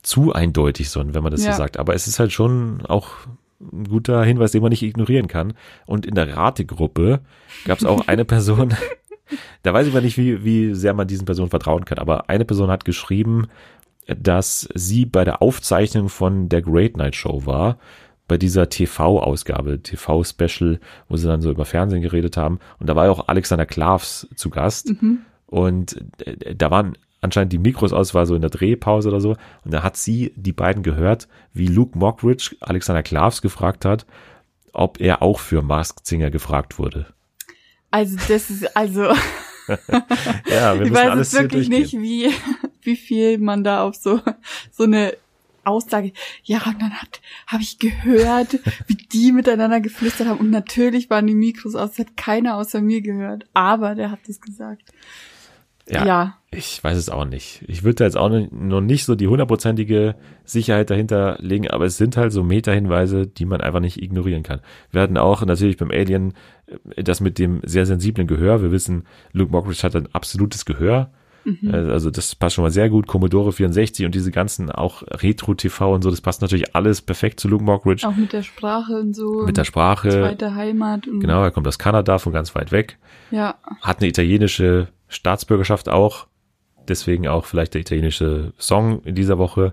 zu 0.02 0.32
eindeutig, 0.32 0.90
so, 0.90 1.00
wenn 1.14 1.22
man 1.22 1.32
das 1.32 1.44
Ja. 1.44 1.52
so 1.52 1.58
sagt. 1.58 1.76
Aber 1.78 1.94
es 1.94 2.06
ist 2.06 2.18
halt 2.20 2.32
schon 2.32 2.82
auch 2.86 3.10
ein 3.60 3.84
guter 3.84 4.22
Hinweis, 4.24 4.52
den 4.52 4.62
man 4.62 4.70
nicht 4.70 4.82
ignorieren 4.82 5.28
kann. 5.28 5.54
Und 5.86 6.06
in 6.06 6.14
der 6.14 6.36
Rategruppe 6.36 7.20
gab 7.64 7.78
es 7.78 7.84
auch 7.84 8.08
eine 8.08 8.24
Person, 8.24 8.74
da 9.62 9.72
weiß 9.72 9.86
ich 9.86 9.94
mal 9.94 10.02
nicht, 10.02 10.18
wie, 10.18 10.44
wie 10.44 10.74
sehr 10.74 10.94
man 10.94 11.08
diesen 11.08 11.24
Personen 11.24 11.50
vertrauen 11.50 11.84
kann, 11.84 11.98
aber 11.98 12.28
eine 12.28 12.44
Person 12.44 12.70
hat 12.70 12.84
geschrieben, 12.84 13.46
dass 14.06 14.68
sie 14.74 15.06
bei 15.06 15.24
der 15.24 15.40
Aufzeichnung 15.40 16.08
von 16.08 16.48
der 16.48 16.62
Great 16.62 16.96
Night 16.96 17.16
Show 17.16 17.46
war, 17.46 17.78
bei 18.26 18.38
dieser 18.38 18.68
TV-Ausgabe, 18.68 19.82
TV-Special, 19.82 20.80
wo 21.08 21.16
sie 21.16 21.26
dann 21.26 21.42
so 21.42 21.50
über 21.50 21.64
Fernsehen 21.64 22.02
geredet 22.02 22.36
haben. 22.36 22.58
Und 22.78 22.88
da 22.88 22.96
war 22.96 23.06
ja 23.06 23.10
auch 23.10 23.28
Alexander 23.28 23.66
Klavs 23.66 24.28
zu 24.34 24.50
Gast. 24.50 24.90
Und 25.46 26.04
äh, 26.24 26.54
da 26.54 26.70
waren 26.70 26.96
anscheinend 27.24 27.52
die 27.52 27.58
Mikros 27.58 27.92
aus, 27.92 28.14
war 28.14 28.26
so 28.26 28.34
in 28.34 28.40
der 28.40 28.50
Drehpause 28.50 29.08
oder 29.08 29.20
so. 29.20 29.36
Und 29.64 29.72
da 29.72 29.82
hat 29.82 29.96
sie 29.96 30.32
die 30.36 30.52
beiden 30.52 30.82
gehört, 30.82 31.28
wie 31.52 31.66
Luke 31.66 31.98
Mockridge 31.98 32.56
Alexander 32.60 33.02
Klavs 33.02 33.42
gefragt 33.42 33.84
hat, 33.84 34.06
ob 34.72 35.00
er 35.00 35.22
auch 35.22 35.40
für 35.40 35.62
Masked 35.62 36.06
Singer 36.06 36.30
gefragt 36.30 36.78
wurde. 36.78 37.06
Also 37.90 38.16
das 38.28 38.50
ist, 38.50 38.76
also 38.76 39.12
Ja, 40.48 40.74
wir 40.74 40.82
ich 40.82 40.90
müssen 40.90 40.94
weiß 40.94 41.10
alles 41.10 41.32
wirklich 41.32 41.68
nicht, 41.68 41.92
wie, 41.94 42.30
wie 42.82 42.96
viel 42.96 43.38
man 43.38 43.64
da 43.64 43.82
auf 43.82 43.94
so, 43.94 44.20
so 44.70 44.84
eine 44.84 45.16
Aussage, 45.64 46.12
ja, 46.42 46.58
und 46.66 46.80
dann 46.80 46.92
hat, 46.92 47.22
habe 47.46 47.62
ich 47.62 47.78
gehört, 47.78 48.58
wie 48.86 48.96
die 48.96 49.32
miteinander 49.32 49.80
geflüstert 49.80 50.28
haben 50.28 50.40
und 50.40 50.50
natürlich 50.50 51.08
waren 51.08 51.26
die 51.26 51.34
Mikros 51.34 51.74
aus, 51.74 51.90
das 51.90 52.06
hat 52.06 52.16
keiner 52.16 52.56
außer 52.56 52.82
mir 52.82 53.00
gehört, 53.00 53.46
aber 53.54 53.94
der 53.94 54.10
hat 54.10 54.20
das 54.26 54.40
gesagt. 54.40 54.92
Ja, 55.88 56.04
Ja. 56.06 56.34
Ich 56.56 56.82
weiß 56.84 56.96
es 56.96 57.10
auch 57.10 57.24
nicht. 57.24 57.64
Ich 57.66 57.82
würde 57.82 57.96
da 57.96 58.04
jetzt 58.04 58.16
auch 58.16 58.28
noch- 58.30 58.80
nicht 58.80 59.04
so 59.06 59.16
die 59.16 59.26
hundertprozentige 59.26 60.14
Sicherheit 60.44 60.88
dahinter 60.88 61.36
legen, 61.40 61.68
aber 61.68 61.84
es 61.84 61.96
sind 61.96 62.16
halt 62.16 62.32
so 62.32 62.44
Meta-Hinweise, 62.44 63.26
die 63.26 63.44
man 63.44 63.60
einfach 63.60 63.80
nicht 63.80 64.00
ignorieren 64.00 64.44
kann. 64.44 64.60
Wir 64.92 65.00
hatten 65.02 65.18
auch 65.18 65.44
natürlich 65.44 65.76
beim 65.78 65.90
Alien 65.90 66.32
äh, 66.96 67.02
das 67.02 67.20
mit 67.20 67.38
dem 67.40 67.60
sehr 67.64 67.86
sensiblen 67.86 68.28
Gehör. 68.28 68.62
Wir 68.62 68.70
wissen, 68.70 69.02
Luke 69.32 69.50
Mockridge 69.50 69.82
hat 69.82 69.96
ein 69.96 70.08
absolutes 70.12 70.64
Gehör. 70.64 71.10
Mhm. 71.44 71.70
Äh, 71.74 71.76
Also 71.90 72.10
das 72.12 72.36
passt 72.36 72.54
schon 72.54 72.62
mal 72.64 72.70
sehr 72.70 72.88
gut. 72.88 73.08
Commodore 73.08 73.52
64 73.52 74.06
und 74.06 74.14
diese 74.14 74.30
ganzen 74.30 74.70
auch 74.70 75.02
Retro-TV 75.10 75.92
und 75.92 76.02
so, 76.02 76.10
das 76.10 76.20
passt 76.20 76.40
natürlich 76.40 76.76
alles 76.76 77.02
perfekt 77.02 77.40
zu 77.40 77.48
Luke 77.48 77.64
Mockridge. 77.64 78.06
Auch 78.06 78.14
mit 78.16 78.32
der 78.32 78.42
Sprache 78.44 78.92
und 78.94 79.14
so. 79.16 79.42
Mit 79.44 79.56
der 79.56 79.64
Sprache. 79.64 80.08
Zweite 80.08 80.54
Heimat. 80.54 81.08
Und, 81.08 81.18
Genau, 81.18 81.42
er 81.42 81.50
kommt 81.50 81.66
aus 81.66 81.80
Kanada, 81.80 82.18
von 82.18 82.32
ganz 82.32 82.54
weit 82.54 82.70
weg. 82.70 82.96
Ja, 83.32 83.56
hat 83.82 83.98
eine 83.98 84.08
italienische 84.08 84.86
Staatsbürgerschaft 85.14 85.88
auch. 85.88 86.26
Deswegen 86.88 87.28
auch 87.28 87.46
vielleicht 87.46 87.74
der 87.74 87.80
italienische 87.80 88.52
Song 88.58 89.02
in 89.04 89.14
dieser 89.14 89.38
Woche. 89.38 89.72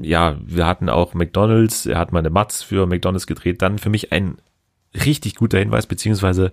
Ja, 0.00 0.36
wir 0.44 0.66
hatten 0.66 0.88
auch 0.88 1.14
McDonalds. 1.14 1.86
Er 1.86 1.98
hat 1.98 2.12
mal 2.12 2.18
eine 2.18 2.30
Matz 2.30 2.62
für 2.62 2.86
McDonalds 2.86 3.26
gedreht. 3.26 3.62
Dann 3.62 3.78
für 3.78 3.90
mich 3.90 4.12
ein 4.12 4.38
richtig 4.94 5.36
guter 5.36 5.58
Hinweis, 5.58 5.86
beziehungsweise 5.86 6.52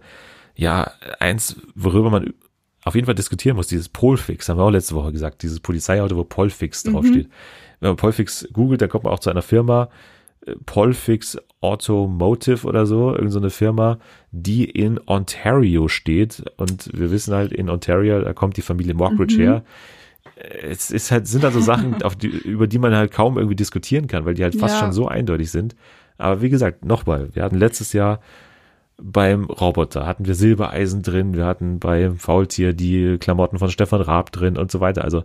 ja, 0.55 0.91
eins, 1.19 1.57
worüber 1.75 2.09
man 2.09 2.33
auf 2.85 2.95
jeden 2.95 3.05
Fall 3.05 3.15
diskutieren 3.15 3.55
muss, 3.55 3.67
dieses 3.67 3.89
Polfix, 3.89 4.49
haben 4.49 4.57
wir 4.57 4.63
auch 4.63 4.69
letzte 4.69 4.95
Woche 4.95 5.11
gesagt, 5.11 5.41
dieses 5.41 5.59
Polizeiauto, 5.59 6.15
wo 6.17 6.23
Polfix 6.23 6.83
draufsteht. 6.83 7.29
Wenn 7.79 7.89
man 7.89 7.95
Polfix 7.95 8.47
googelt, 8.51 8.81
dann 8.81 8.89
kommt 8.89 9.05
man 9.05 9.13
auch 9.13 9.19
zu 9.19 9.29
einer 9.29 9.41
Firma, 9.41 9.89
Polfix 10.65 11.37
Automotive 11.61 12.67
oder 12.67 12.85
so, 12.85 13.07
irgendeine 13.07 13.31
so 13.31 13.39
eine 13.39 13.49
Firma, 13.49 13.99
die 14.31 14.65
in 14.65 14.99
Ontario 15.05 15.87
steht. 15.87 16.43
Und 16.57 16.89
wir 16.93 17.11
wissen 17.11 17.33
halt, 17.33 17.53
in 17.53 17.69
Ontario, 17.69 18.21
da 18.21 18.33
kommt 18.33 18.57
die 18.57 18.61
Familie 18.61 18.93
Mockridge 18.93 19.37
her. 19.37 19.63
Es 20.61 20.91
ist 20.91 21.11
halt, 21.11 21.27
sind 21.27 21.45
also 21.45 21.59
Sachen, 21.61 22.01
auf 22.03 22.15
die, 22.15 22.27
über 22.27 22.67
die 22.67 22.79
man 22.79 22.95
halt 22.95 23.11
kaum 23.11 23.37
irgendwie 23.37 23.55
diskutieren 23.55 24.07
kann, 24.07 24.25
weil 24.25 24.33
die 24.33 24.43
halt 24.43 24.55
fast 24.55 24.75
Ja. 24.75 24.79
schon 24.81 24.91
so 24.93 25.07
eindeutig 25.07 25.51
sind. 25.51 25.75
Aber 26.17 26.41
wie 26.41 26.49
gesagt, 26.49 26.85
nochmal, 26.85 27.29
wir 27.33 27.43
hatten 27.43 27.57
letztes 27.57 27.93
Jahr 27.93 28.19
beim 29.01 29.45
Roboter 29.45 30.05
hatten 30.05 30.27
wir 30.27 30.35
Silbereisen 30.35 31.01
drin, 31.01 31.33
wir 31.33 31.45
hatten 31.45 31.79
beim 31.79 32.17
Faultier 32.17 32.73
die 32.73 33.17
Klamotten 33.17 33.57
von 33.57 33.69
Stefan 33.69 34.01
Raab 34.01 34.31
drin 34.31 34.55
und 34.57 34.71
so 34.71 34.79
weiter. 34.81 35.03
Also 35.03 35.23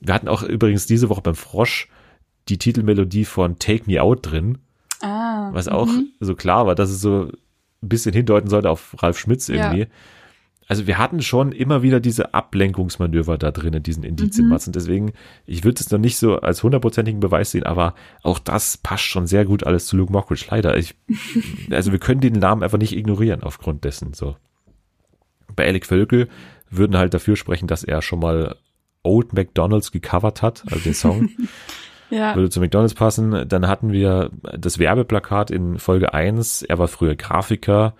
wir 0.00 0.14
hatten 0.14 0.28
auch 0.28 0.42
übrigens 0.42 0.86
diese 0.86 1.08
Woche 1.08 1.20
beim 1.20 1.34
Frosch 1.34 1.88
die 2.48 2.58
Titelmelodie 2.58 3.24
von 3.24 3.58
Take 3.58 3.84
Me 3.86 4.02
Out 4.02 4.30
drin, 4.30 4.58
ah. 5.00 5.50
was 5.52 5.68
auch 5.68 5.88
so 6.20 6.34
klar 6.34 6.66
war, 6.66 6.74
dass 6.74 6.90
es 6.90 7.00
so 7.00 7.30
ein 7.82 7.88
bisschen 7.88 8.12
hindeuten 8.12 8.50
sollte 8.50 8.70
auf 8.70 8.96
Ralf 9.02 9.18
Schmitz 9.18 9.48
irgendwie. 9.48 9.80
Ja. 9.80 9.86
Also 10.70 10.86
wir 10.86 10.98
hatten 10.98 11.20
schon 11.20 11.50
immer 11.50 11.82
wieder 11.82 11.98
diese 11.98 12.32
Ablenkungsmanöver 12.32 13.38
da 13.38 13.50
drin 13.50 13.74
in 13.74 13.82
diesen 13.82 14.04
Indizienmatzen. 14.04 14.72
Deswegen, 14.72 15.14
ich 15.44 15.64
würde 15.64 15.80
es 15.80 15.90
noch 15.90 15.98
nicht 15.98 16.16
so 16.16 16.38
als 16.38 16.62
hundertprozentigen 16.62 17.18
Beweis 17.18 17.50
sehen, 17.50 17.64
aber 17.64 17.96
auch 18.22 18.38
das 18.38 18.76
passt 18.76 19.02
schon 19.02 19.26
sehr 19.26 19.44
gut 19.44 19.64
alles 19.64 19.86
zu 19.86 19.96
Luke 19.96 20.12
Mockridge. 20.12 20.46
Leider. 20.48 20.76
Ich, 20.76 20.94
also 21.72 21.90
wir 21.90 21.98
können 21.98 22.20
den 22.20 22.34
Namen 22.34 22.62
einfach 22.62 22.78
nicht 22.78 22.96
ignorieren 22.96 23.42
aufgrund 23.42 23.82
dessen. 23.82 24.14
So. 24.14 24.36
Bei 25.56 25.66
Alec 25.66 25.86
Völkel 25.86 26.28
würden 26.70 26.96
halt 26.96 27.14
dafür 27.14 27.34
sprechen, 27.34 27.66
dass 27.66 27.82
er 27.82 28.00
schon 28.00 28.20
mal 28.20 28.54
Old 29.02 29.32
McDonalds 29.32 29.90
gecovert 29.90 30.40
hat, 30.40 30.62
also 30.70 30.84
den 30.84 30.94
Song 30.94 31.30
Ja, 32.10 32.34
würde 32.34 32.50
zu 32.50 32.60
McDonalds 32.60 32.94
passen. 32.94 33.44
Dann 33.48 33.66
hatten 33.68 33.92
wir 33.92 34.30
das 34.58 34.78
Werbeplakat 34.78 35.50
in 35.50 35.78
Folge 35.78 36.12
1. 36.12 36.62
Er 36.62 36.78
war 36.78 36.88
früher 36.88 37.14
Grafiker 37.14 37.94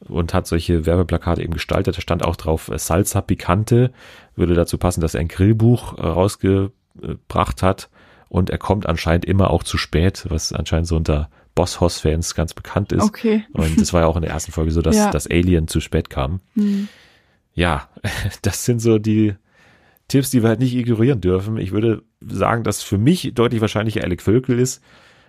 und 0.00 0.34
hat 0.34 0.46
solche 0.46 0.84
Werbeplakate 0.86 1.42
eben 1.42 1.52
gestaltet. 1.54 1.96
Da 1.96 2.00
stand 2.00 2.24
auch 2.24 2.36
drauf 2.36 2.68
äh, 2.68 2.78
Salsa 2.78 3.20
Picante. 3.22 3.92
Würde 4.34 4.54
dazu 4.54 4.78
passen, 4.78 5.00
dass 5.00 5.14
er 5.14 5.20
ein 5.20 5.28
Grillbuch 5.28 5.96
äh, 5.98 6.06
rausgebracht 6.06 7.62
hat. 7.62 7.88
Und 8.28 8.50
er 8.50 8.58
kommt 8.58 8.86
anscheinend 8.86 9.24
immer 9.24 9.50
auch 9.50 9.62
zu 9.62 9.78
spät, 9.78 10.26
was 10.28 10.52
anscheinend 10.52 10.88
so 10.88 10.96
unter 10.96 11.30
Boss 11.54 11.80
Hoss 11.80 12.00
Fans 12.00 12.34
ganz 12.34 12.52
bekannt 12.52 12.92
ist. 12.92 13.02
okay. 13.04 13.44
Und 13.52 13.80
das 13.80 13.92
war 13.92 14.02
ja 14.02 14.06
auch 14.08 14.16
in 14.16 14.22
der 14.22 14.32
ersten 14.32 14.52
Folge 14.52 14.72
so, 14.72 14.82
dass 14.82 14.96
Ja. 14.96 15.10
das 15.10 15.26
Alien 15.30 15.68
zu 15.68 15.80
spät 15.80 16.10
kam. 16.10 16.40
Hm. 16.54 16.88
ja, 17.54 17.88
das 18.42 18.64
sind 18.64 18.80
so 18.80 18.98
die 18.98 19.34
Tipps, 20.08 20.30
die 20.30 20.42
wir 20.42 20.50
halt 20.50 20.60
nicht 20.60 20.74
ignorieren 20.74 21.20
dürfen. 21.20 21.56
Ich 21.56 21.72
würde 21.72 22.02
sagen, 22.20 22.62
dass 22.64 22.82
für 22.82 22.98
mich 22.98 23.32
deutlich 23.34 23.60
wahrscheinlicher 23.60 24.02
Alec 24.02 24.22
Völkel 24.22 24.58
ist, 24.58 24.82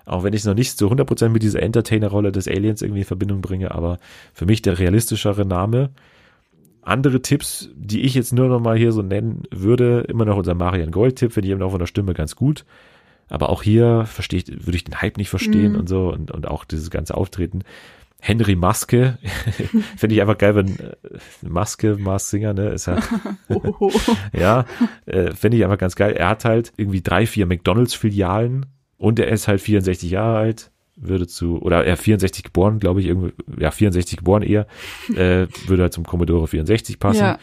auch 0.05 0.23
wenn 0.23 0.33
ich 0.33 0.41
es 0.41 0.45
noch 0.45 0.53
nicht 0.53 0.77
zu 0.77 0.89
100% 0.89 1.29
mit 1.29 1.43
dieser 1.43 1.61
Entertainer-Rolle 1.61 2.31
des 2.31 2.47
Aliens 2.47 2.81
irgendwie 2.81 3.01
in 3.01 3.05
Verbindung 3.07 3.41
bringe, 3.41 3.71
aber 3.71 3.97
für 4.33 4.45
mich 4.45 4.61
der 4.61 4.79
realistischere 4.79 5.45
Name. 5.45 5.89
Andere 6.81 7.21
Tipps, 7.21 7.69
die 7.75 8.01
ich 8.03 8.13
jetzt 8.15 8.31
nur 8.31 8.47
noch 8.47 8.61
mal 8.61 8.77
hier 8.77 8.93
so 8.93 9.01
nennen 9.01 9.43
würde, 9.51 10.05
immer 10.07 10.23
noch 10.23 10.37
unser 10.37 10.53
Marian 10.53 10.91
Gold-Tipp, 10.91 11.33
finde 11.33 11.47
ich 11.47 11.51
eben 11.51 11.61
auch 11.61 11.71
von 11.71 11.79
der 11.79 11.85
Stimme 11.87 12.13
ganz 12.13 12.37
gut. 12.37 12.63
Aber 13.27 13.49
auch 13.49 13.61
hier 13.61 14.05
verstehe 14.05 14.39
ich, 14.39 14.65
würde 14.65 14.77
ich 14.77 14.85
den 14.85 15.01
Hype 15.01 15.17
nicht 15.17 15.29
verstehen 15.29 15.73
Mhm. 15.73 15.79
und 15.79 15.89
so 15.89 16.13
und, 16.13 16.31
und 16.31 16.47
auch 16.47 16.63
dieses 16.63 16.89
ganze 16.89 17.15
Auftreten. 17.15 17.63
Henry 18.19 18.55
Maske, 18.55 19.17
finde 19.97 20.15
ich 20.15 20.21
einfach 20.21 20.37
geil, 20.37 20.55
wenn 20.55 20.79
äh, 20.79 20.95
Maske, 21.41 21.97
Mars 21.97 22.29
Singer, 22.29 22.53
ne, 22.53 22.69
ist 22.69 22.87
ja, 22.87 22.97
Oh. 23.49 23.91
ja, 24.33 24.65
äh, 25.05 25.31
finde 25.33 25.57
ich 25.57 25.63
einfach 25.63 25.77
ganz 25.77 25.95
geil. 25.95 26.13
Er 26.13 26.29
hat 26.29 26.43
halt 26.45 26.73
irgendwie 26.77 27.01
drei, 27.01 27.25
vier 27.27 27.45
McDonalds-Filialen 27.45 28.65
und 28.97 29.19
er 29.19 29.27
ist 29.27 29.47
halt 29.47 29.61
64 29.61 30.09
Jahre 30.09 30.37
alt, 30.37 30.71
würde 30.95 31.27
zu, 31.27 31.61
oder 31.61 31.85
er 31.85 31.95
64 31.95 32.43
geboren, 32.43 32.79
glaube 32.79 33.01
ich, 33.01 33.05
irgendwie, 33.07 33.33
ja, 33.59 33.69
64 33.69 34.17
geboren 34.17 34.41
eher, 34.41 34.65
äh, 35.15 35.45
würde 35.67 35.83
halt 35.83 35.93
zum 35.93 36.05
Commodore 36.05 36.47
64 36.47 36.99
passen. 36.99 37.19
Ja, 37.19 37.37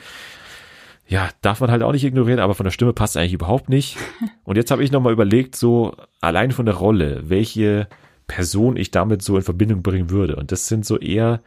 Ja, 1.06 1.28
darf 1.40 1.60
man 1.60 1.70
halt 1.70 1.82
auch 1.84 1.92
nicht 1.92 2.04
ignorieren, 2.04 2.40
aber 2.40 2.54
von 2.54 2.64
der 2.64 2.72
Stimme 2.72 2.92
passt 2.92 3.16
eigentlich 3.16 3.34
überhaupt 3.34 3.68
nicht. 3.68 3.96
Und 4.42 4.56
jetzt 4.56 4.70
habe 4.72 4.82
ich 4.82 4.90
nochmal 4.90 5.12
überlegt, 5.12 5.54
so 5.54 5.94
allein 6.20 6.50
von 6.50 6.66
der 6.66 6.74
Rolle, 6.74 7.22
welche 7.28 7.88
Person 8.26 8.76
ich 8.76 8.90
damit 8.90 9.22
so 9.22 9.36
in 9.36 9.42
Verbindung 9.42 9.82
bringen 9.82 10.10
würde. 10.10 10.36
Und 10.36 10.50
das 10.52 10.66
sind 10.66 10.84
so 10.86 10.98
eher 10.98 11.40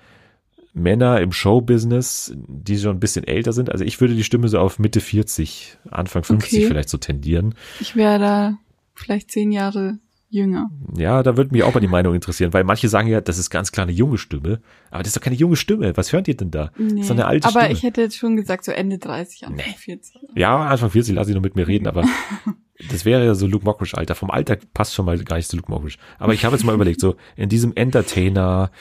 Männer 0.74 1.22
im 1.22 1.32
Showbusiness, 1.32 2.34
die 2.48 2.78
schon 2.78 2.98
ein 2.98 3.00
bisschen 3.00 3.26
älter 3.26 3.52
sind. 3.54 3.72
Also 3.72 3.84
ich 3.84 4.00
würde 4.00 4.14
die 4.14 4.24
Stimme 4.24 4.48
so 4.48 4.60
auf 4.60 4.78
Mitte 4.78 5.02
40, 5.02 5.78
Anfang 5.90 6.24
50 6.24 6.60
Okay. 6.60 6.68
vielleicht 6.68 6.90
so 6.90 6.98
tendieren. 6.98 7.56
ich 7.80 7.96
wäre 7.96 8.20
da 8.20 8.58
vielleicht 8.94 9.32
zehn 9.32 9.52
Jahre 9.52 9.98
jünger. 10.30 10.70
Ja, 10.96 11.24
da 11.24 11.36
würde 11.38 11.52
mich 11.54 11.64
auch 11.64 11.74
mal 11.74 11.80
die 11.80 11.88
Meinung 11.88 12.14
interessieren, 12.14 12.52
weil 12.54 12.64
manche 12.66 12.90
sagen 12.90 13.08
ja, 13.08 13.22
das 13.22 13.38
ist 13.38 13.50
ganz 13.50 13.72
klar 13.72 13.86
eine 13.88 13.94
junge 13.96 14.18
Stimme. 14.18 14.60
Aber 14.92 15.00
das 15.00 15.08
ist 15.08 15.18
doch 15.18 15.22
keine 15.22 15.38
junge 15.38 15.56
Stimme. 15.56 15.96
Was 15.98 16.12
hört 16.14 16.28
ihr 16.28 16.36
denn 16.38 16.52
da? 16.52 16.72
Das 16.78 16.94
ist 16.94 17.10
doch 17.10 17.16
eine 17.16 17.26
alte 17.26 17.48
aber 17.48 17.62
Stimme. 17.62 17.74
ich 17.74 17.84
hätte 17.84 18.02
jetzt 18.02 18.18
schon 18.18 18.36
gesagt, 18.36 18.66
so 18.66 18.72
Ende 18.72 18.98
30, 19.00 19.48
Anfang 19.48 19.74
40. 19.76 20.16
Ja, 20.36 20.58
Anfang 20.68 20.92
40 20.92 21.16
lasse 21.16 21.32
ich 21.32 21.36
noch 21.36 21.42
mit 21.42 21.56
mir 21.56 21.66
reden, 21.68 21.88
aber 21.88 22.04
das 22.92 23.06
wäre 23.06 23.26
ja 23.26 23.36
so 23.36 23.48
Luke 23.48 23.66
Mockridge 23.66 23.98
Alter. 23.98 24.16
Vom 24.16 24.32
Alter 24.32 24.58
passt 24.74 24.94
schon 24.94 25.06
mal 25.06 25.18
gar 25.24 25.38
nicht 25.38 25.50
zu 25.50 25.58
Luke 25.58 25.72
Mockridge. 25.72 25.98
Aber 26.20 26.34
ich 26.34 26.46
habe 26.46 26.56
jetzt 26.56 26.64
mal 26.64 26.76
überlegt, 26.76 27.02
so 27.02 27.16
in 27.36 27.50
diesem 27.50 27.74
Entertainer 27.76 28.72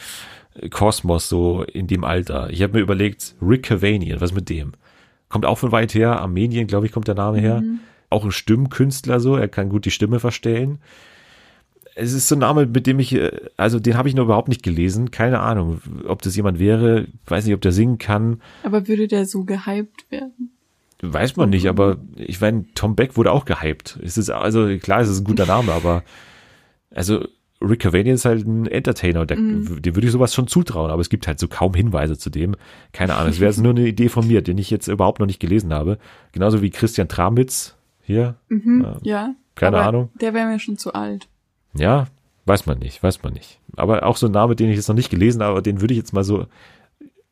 äh, 0.54 0.68
Kosmos, 0.68 1.28
so 1.28 1.62
in 1.62 1.87
dem 1.87 2.04
Alter. 2.04 2.50
Ich 2.50 2.62
habe 2.62 2.74
mir 2.74 2.80
überlegt, 2.80 3.35
Rick 3.40 3.64
Cavanian, 3.64 4.20
was 4.20 4.32
mit 4.32 4.48
dem? 4.48 4.72
Kommt 5.28 5.46
auch 5.46 5.59
von 5.59 5.72
weit 5.72 5.94
her, 5.94 6.20
Armenien, 6.20 6.66
glaube 6.66 6.87
ich, 6.87 6.92
kommt 6.92 7.09
der 7.09 7.14
Name 7.14 7.40
her. 7.40 7.62
Auch 8.11 8.24
ein 8.24 8.30
Stimmkünstler 8.30 9.18
so, 9.18 9.37
er 9.37 9.48
kann 9.48 9.68
gut 9.68 9.85
die 9.85 9.90
Stimme 9.90 10.20
verstellen. 10.20 10.78
Es 11.96 12.12
ist 12.12 12.28
so 12.28 12.37
ein 12.37 12.40
Name, 12.40 12.66
mit 12.66 12.87
dem 12.87 13.00
ich, 13.00 13.14
äh, 13.14 13.32
also 13.56 13.80
den 13.80 13.96
habe 13.96 14.09
ich 14.09 14.14
noch 14.14 14.24
überhaupt 14.24 14.48
nicht 14.48 14.62
gelesen. 14.62 15.11
Keine 15.11 15.40
Ahnung, 15.40 15.80
ob 16.06 16.20
das 16.20 16.37
jemand 16.37 16.59
wäre. 16.59 17.06
Weiß 17.24 17.46
nicht, 17.46 17.54
ob 17.54 17.62
der 17.62 17.72
singen 17.72 17.96
kann. 17.96 18.42
Aber 18.62 18.87
würde 18.87 19.09
der 19.09 19.24
so 19.24 19.44
gehypt 19.44 20.11
werden? 20.11 20.55
Weiß 21.02 21.37
man 21.37 21.50
nicht, 21.50 21.66
aber 21.66 21.98
ich 22.16 22.40
meine, 22.40 22.64
Tom 22.74 22.96
Beck 22.96 23.16
wurde 23.16 23.32
auch 23.32 23.44
gehypt. 23.44 23.98
Es 24.02 24.16
ist 24.16 24.30
also 24.30 24.66
klar, 24.78 25.00
es 25.00 25.11
ist 25.11 25.20
ein 25.20 25.24
guter 25.24 25.46
Name, 25.46 25.72
aber 25.72 26.02
also 26.90 27.26
Rick 27.61 27.80
Cavanian 27.80 28.14
ist 28.14 28.24
halt 28.24 28.46
ein 28.46 28.66
Entertainer, 28.66 29.24
der, 29.24 29.37
dem 29.37 29.85
würde 29.85 30.06
ich 30.06 30.12
sowas 30.12 30.35
schon 30.35 30.46
zutrauen, 30.46 30.90
aber 30.90 31.00
es 31.00 31.09
gibt 31.09 31.26
halt 31.26 31.38
so 31.38 31.48
kaum 31.48 31.74
Hinweise 31.74 32.18
zu 32.18 32.30
dem. 32.30 32.54
Keine 32.92 33.14
Ahnung, 33.14 33.30
es 33.30 33.40
wäre 33.40 33.50
jetzt 33.50 33.61
nur 33.61 33.72
eine 33.72 33.87
Idee 33.87 34.09
von 34.09 34.26
mir, 34.26 34.42
den 34.42 34.59
ich 34.59 34.70
jetzt 34.70 34.88
überhaupt 34.88 35.20
noch 35.20 35.26
nicht 35.26 35.40
gelesen 35.40 35.72
habe. 35.72 35.98
Genauso 36.32 36.61
wie 36.62 36.70
Christian 36.70 37.09
Tramitz 37.09 37.76
hier. 38.02 38.37
Mhm, 38.48 38.96
ja. 39.02 39.35
keine 39.54 39.80
Ahnung. 39.80 40.11
Der 40.20 40.35
wäre 40.35 40.46
mir 40.46 40.59
schon 40.59 40.76
zu 40.76 40.92
alt. 40.92 41.28
Ja, 41.74 42.06
weiß 42.44 42.66
man 42.66 42.78
nicht, 42.78 43.02
weiß 43.02 43.22
man 43.22 43.32
nicht. 43.32 43.61
Aber 43.76 44.04
auch 44.04 44.16
so 44.16 44.26
ein 44.26 44.32
Name, 44.32 44.54
den 44.54 44.70
ich 44.70 44.76
jetzt 44.76 44.88
noch 44.88 44.94
nicht 44.94 45.11
gelesen 45.11 45.42
habe, 45.42 45.62
den 45.62 45.80
würde 45.80 45.94
ich 45.94 45.98
jetzt 45.98 46.12
mal 46.12 46.24
so 46.24 46.46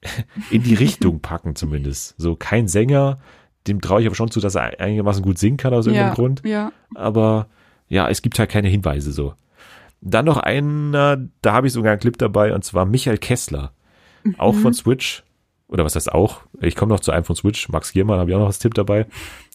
in 0.51 0.63
die 0.63 0.75
Richtung 0.75 1.21
packen 1.21 1.55
zumindest. 1.55 2.15
So 2.19 2.35
kein 2.35 2.67
Sänger, 2.67 3.19
dem 3.67 3.81
traue 3.81 4.01
ich 4.01 4.07
aber 4.07 4.17
schon 4.17 4.31
zu, 4.31 4.41
dass 4.41 4.55
er 4.55 4.81
einigermaßen 4.81 5.23
gut 5.23 5.39
singen 5.39 5.57
kann 5.57 5.73
aus 5.73 5.87
irgendeinem 5.87 6.11
ja, 6.11 6.15
Grund. 6.15 6.43
ja. 6.45 6.73
Aber 6.95 7.49
ja, 7.89 8.09
es 8.09 8.23
gibt 8.23 8.39
halt 8.39 8.51
keine 8.51 8.69
Hinweise 8.69 9.13
so. 9.13 9.35
Dann 10.01 10.27
noch 10.27 10.37
einer, 10.37 11.19
da 11.41 11.53
habe 11.53 11.67
ich 11.67 11.73
sogar 11.73 11.93
einen 11.93 12.01
Clip 12.01 12.17
dabei, 12.19 12.55
und 12.55 12.63
zwar 12.65 12.85
Michael 12.85 13.19
Kessler. 13.19 13.73
Auch 14.39 14.55
von 14.55 14.75
Switch. 14.75 15.23
Oder 15.69 15.85
was 15.85 15.97
heißt 15.97 16.13
auch? 16.13 16.43
Ich 16.61 16.77
komme 16.77 16.93
noch 16.93 17.01
zu 17.01 17.13
einem 17.13 17.25
von 17.25 17.37
Switch. 17.37 17.69
Max 17.69 17.93
Giermann 17.93 18.19
habe 18.19 18.31
ich 18.31 18.37
auch 18.37 18.41
noch 18.41 18.47
als 18.47 18.59
Tipp 18.59 18.75
dabei. 18.75 19.07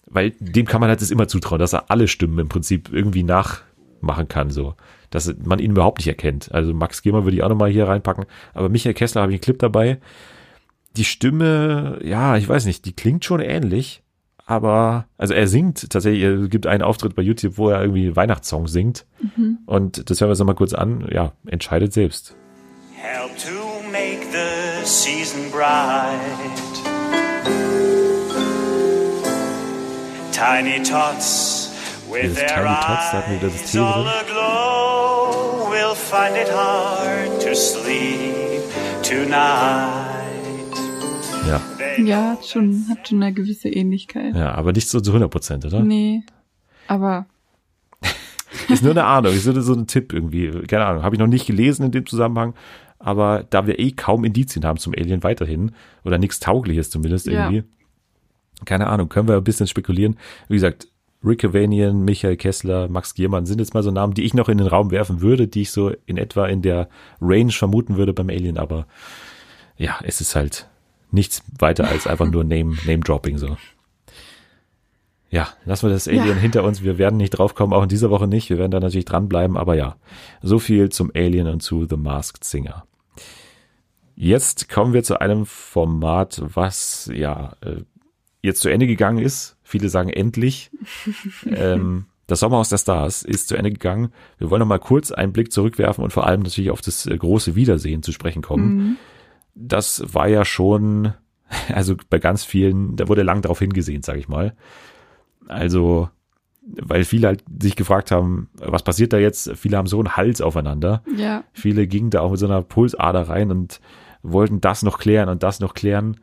Weil 0.06 0.32
dem 0.40 0.66
kann 0.66 0.82
man 0.82 0.90
halt 0.90 1.02
das 1.02 1.12
immer 1.12 1.28
zutrauen, 1.28 1.60
dass 1.60 1.74
er 1.74 1.90
alle 1.92 2.08
Stimmen 2.08 2.40
im 2.40 2.50
Prinzip 2.50 2.92
irgendwie 2.92 3.24
nachmachen 3.24 4.28
kann, 4.28 4.50
so. 4.50 4.76
Dass 5.12 5.34
man 5.44 5.60
ihn 5.60 5.72
überhaupt 5.72 6.00
nicht 6.00 6.08
erkennt. 6.08 6.52
Also 6.52 6.74
Max 6.74 7.02
Giermann 7.02 7.24
würde 7.24 7.38
ich 7.38 7.44
auch 7.44 7.50
nochmal 7.50 7.70
hier 7.70 7.88
reinpacken. 7.88 8.26
Aber 8.54 8.70
Michael 8.70 8.94
Kessler 8.94 9.22
habe 9.22 9.32
ich 9.32 9.38
einen 9.38 9.42
Clip 9.42 9.60
dabei. 9.60 10.00
Die 10.98 11.06
Stimme, 11.06 12.00
ja, 12.04 12.38
ich 12.38 12.48
weiß 12.48 12.66
nicht, 12.66 12.86
die 12.86 12.94
klingt 12.94 13.26
schon 13.26 13.40
ähnlich. 13.40 14.04
Aber, 14.46 15.06
also 15.18 15.36
er 15.36 15.48
singt 15.48 15.92
tatsächlich, 15.92 16.24
es 16.24 16.50
gibt 16.50 16.66
einen 16.66 16.82
Auftritt 16.82 17.16
bei 17.16 17.22
YouTube, 17.22 17.58
wo 17.58 17.70
er 17.70 17.82
irgendwie 17.82 18.16
Weihnachtssongs 18.16 18.72
singt. 18.72 19.06
Und 19.68 20.10
das 20.10 20.20
hören 20.20 20.30
wir 20.30 20.32
uns 20.32 20.40
nochmal 20.40 20.56
kurz 20.56 20.74
an. 20.74 21.08
Ja, 21.12 21.34
entscheidet 21.46 21.94
selbst. 21.94 22.36
Help 22.96 23.38
to 23.38 23.88
make 23.92 24.26
the 24.32 24.86
season 24.86 25.52
bright. 25.52 26.20
Tiny 30.32 30.82
tots 30.82 31.70
with 32.10 32.24
Dieses 32.24 32.38
their 32.38 32.48
Tiny 32.48 32.76
Tots, 32.76 33.14
wir 33.14 33.36
wieder 33.36 33.48
das 33.50 33.62
eyes 33.62 33.72
T 33.72 33.80
all 33.80 34.08
aglow 34.08 35.70
will 35.70 35.96
find 35.96 36.36
it 36.36 36.50
hard 36.50 37.40
to 37.42 37.56
sleep 37.56 38.64
tonight. 39.04 40.19
Ja, 41.48 41.62
Ja, 41.98 42.32
hat 42.32 42.46
schon, 42.46 42.86
hat 42.90 43.08
schon 43.08 43.22
eine 43.24 43.34
gewisse 43.34 43.70
Ähnlichkeit. 43.70 44.36
ja, 44.36 44.54
aber 44.54 44.72
nicht 44.72 44.88
so 44.90 45.00
zu 45.00 45.12
100 45.12 45.32
Prozent, 45.32 45.66
oder? 45.66 45.82
Nee. 45.82 46.22
Aber 46.88 47.26
Ist 48.70 48.84
nur 48.84 48.92
eine 48.92 49.04
Ahnung, 49.06 49.34
ist 49.34 49.46
nur 49.46 49.62
so 49.62 49.74
ein 49.74 49.88
Tipp 49.88 50.14
irgendwie. 50.14 50.52
Keine 50.68 50.86
Ahnung, 50.86 51.04
habe 51.04 51.16
ich 51.16 51.20
noch 51.20 51.28
nicht 51.28 51.46
gelesen 51.48 51.86
in 51.86 51.92
dem 51.92 52.06
Zusammenhang. 52.06 52.54
Aber 53.00 53.46
da 53.50 53.66
wir 53.68 53.80
eh 53.80 53.92
kaum 53.92 54.26
Indizien 54.26 54.66
haben 54.66 54.78
zum 54.78 54.94
Alien 54.98 55.24
weiterhin, 55.24 55.72
oder 56.04 56.18
nichts 56.18 56.40
Taugliches 56.40 56.90
zumindest 56.90 57.28
Ja. 57.28 57.50
irgendwie, 57.50 57.64
keine 58.66 58.88
Ahnung, 58.88 59.08
können 59.10 59.28
wir 59.28 59.38
ein 59.38 59.44
bisschen 59.44 59.68
spekulieren. 59.68 60.18
Wie 60.50 60.56
gesagt, 60.56 60.88
Rick 61.24 61.40
Cavanian, 61.40 62.04
Michael 62.04 62.38
Kessler, 62.38 62.88
Max 62.90 63.14
Giermann 63.14 63.46
sind 63.46 63.60
jetzt 63.60 63.74
mal 63.74 63.84
so 63.84 63.92
Namen, 63.92 64.14
die 64.14 64.24
ich 64.24 64.34
noch 64.34 64.50
in 64.50 64.58
den 64.58 64.68
Raum 64.68 64.92
werfen 64.92 65.22
würde, 65.22 65.48
die 65.48 65.62
ich 65.62 65.72
so 65.72 65.92
in 66.06 66.18
etwa 66.18 66.46
in 66.48 66.62
der 66.62 66.90
Range 67.22 67.52
vermuten 67.52 67.98
würde 67.98 68.14
beim 68.14 68.30
Alien, 68.30 68.58
aber 68.58 68.86
ja, 69.78 69.98
es 70.04 70.22
ist 70.22 70.36
halt 70.36 70.69
nichts 71.12 71.44
weiter 71.58 71.88
als 71.88 72.08
einfach 72.08 72.30
nur 72.30 72.44
Name, 72.44 72.76
Name 72.86 73.00
Dropping 73.00 73.38
so. 73.38 73.58
Ja, 75.32 75.50
lassen 75.66 75.88
wir 75.88 75.94
das 75.94 76.08
Alien 76.08 76.26
Ja. 76.28 76.34
hinter 76.36 76.64
uns. 76.64 76.82
Wir 76.84 76.98
werden 76.98 77.18
nicht 77.18 77.32
draufkommen, 77.32 77.74
auch 77.74 77.84
in 77.84 77.90
dieser 77.90 78.10
Woche 78.10 78.28
nicht. 78.28 78.50
Wir 78.50 78.58
werden 78.58 78.72
da 78.72 78.80
natürlich 78.80 79.06
dranbleiben, 79.06 79.58
aber 79.58 79.76
ja, 79.76 79.96
so 80.42 80.58
viel 80.58 80.90
zum 80.90 81.12
Alien 81.14 81.48
und 81.48 81.62
zu 81.62 81.86
The 81.88 81.98
Masked 81.98 82.44
Singer. 82.44 82.86
Jetzt 84.16 84.70
kommen 84.70 84.94
wir 84.94 85.04
zu 85.04 85.22
einem 85.22 85.46
Format, 85.46 86.42
was 86.44 87.10
ja 87.14 87.54
äh, 87.62 87.84
jetzt 88.42 88.62
zu 88.62 88.70
Ende 88.70 88.88
gegangen 88.88 89.20
ist. 89.20 89.56
Viele 89.64 89.90
sagen 89.90 90.10
endlich. 90.10 90.72
ähm, 91.46 92.06
das 92.28 92.42
Sommerhaus 92.42 92.70
der 92.70 92.78
Stars 92.80 93.22
ist 93.24 93.48
zu 93.48 93.56
Ende 93.56 93.72
gegangen. 93.72 94.12
Wir 94.38 94.50
wollen 94.50 94.60
noch 94.60 94.68
mal 94.68 94.80
kurz 94.80 95.12
einen 95.12 95.32
Blick 95.32 95.52
zurückwerfen 95.52 96.04
und 96.04 96.12
vor 96.12 96.26
allem 96.28 96.42
natürlich 96.42 96.72
auf 96.72 96.82
das 96.82 97.06
äh, 97.06 97.16
große 97.18 97.56
Wiedersehen 97.56 98.04
zu 98.04 98.12
sprechen 98.12 98.42
kommen. 98.42 98.98
Das 99.62 100.02
war 100.14 100.28
ja 100.28 100.46
schon, 100.46 101.14
also 101.74 101.96
bei 102.10 102.20
ganz 102.20 102.44
vielen, 102.44 102.96
da 102.96 103.08
wurde 103.08 103.24
lang 103.24 103.42
darauf 103.42 103.60
hingesehen, 103.60 104.02
sage 104.04 104.20
ich 104.20 104.28
mal. 104.28 104.56
Also, 105.48 106.10
weil 106.62 107.04
viele 107.04 107.28
halt 107.28 107.44
sich 107.62 107.76
gefragt 107.76 108.12
haben, 108.12 108.50
was 108.54 108.84
passiert 108.84 109.12
da 109.12 109.18
jetzt? 109.18 109.52
Viele 109.56 109.78
haben 109.78 109.88
so 109.88 109.98
einen 110.00 110.16
Hals 110.16 110.40
aufeinander. 110.42 111.04
ja, 111.18 111.44
Viele 111.54 111.88
gingen 111.88 112.12
da 112.12 112.22
auch 112.22 112.32
mit 112.32 112.40
so 112.40 112.46
einer 112.46 112.62
Pulsader 112.62 113.28
rein 113.28 113.52
und 113.52 113.82
wollten 114.22 114.62
das 114.62 114.84
noch 114.84 115.00
klären 115.00 115.30
und 115.30 115.44
das 115.44 115.60
noch 115.60 115.74
klären. 115.74 116.20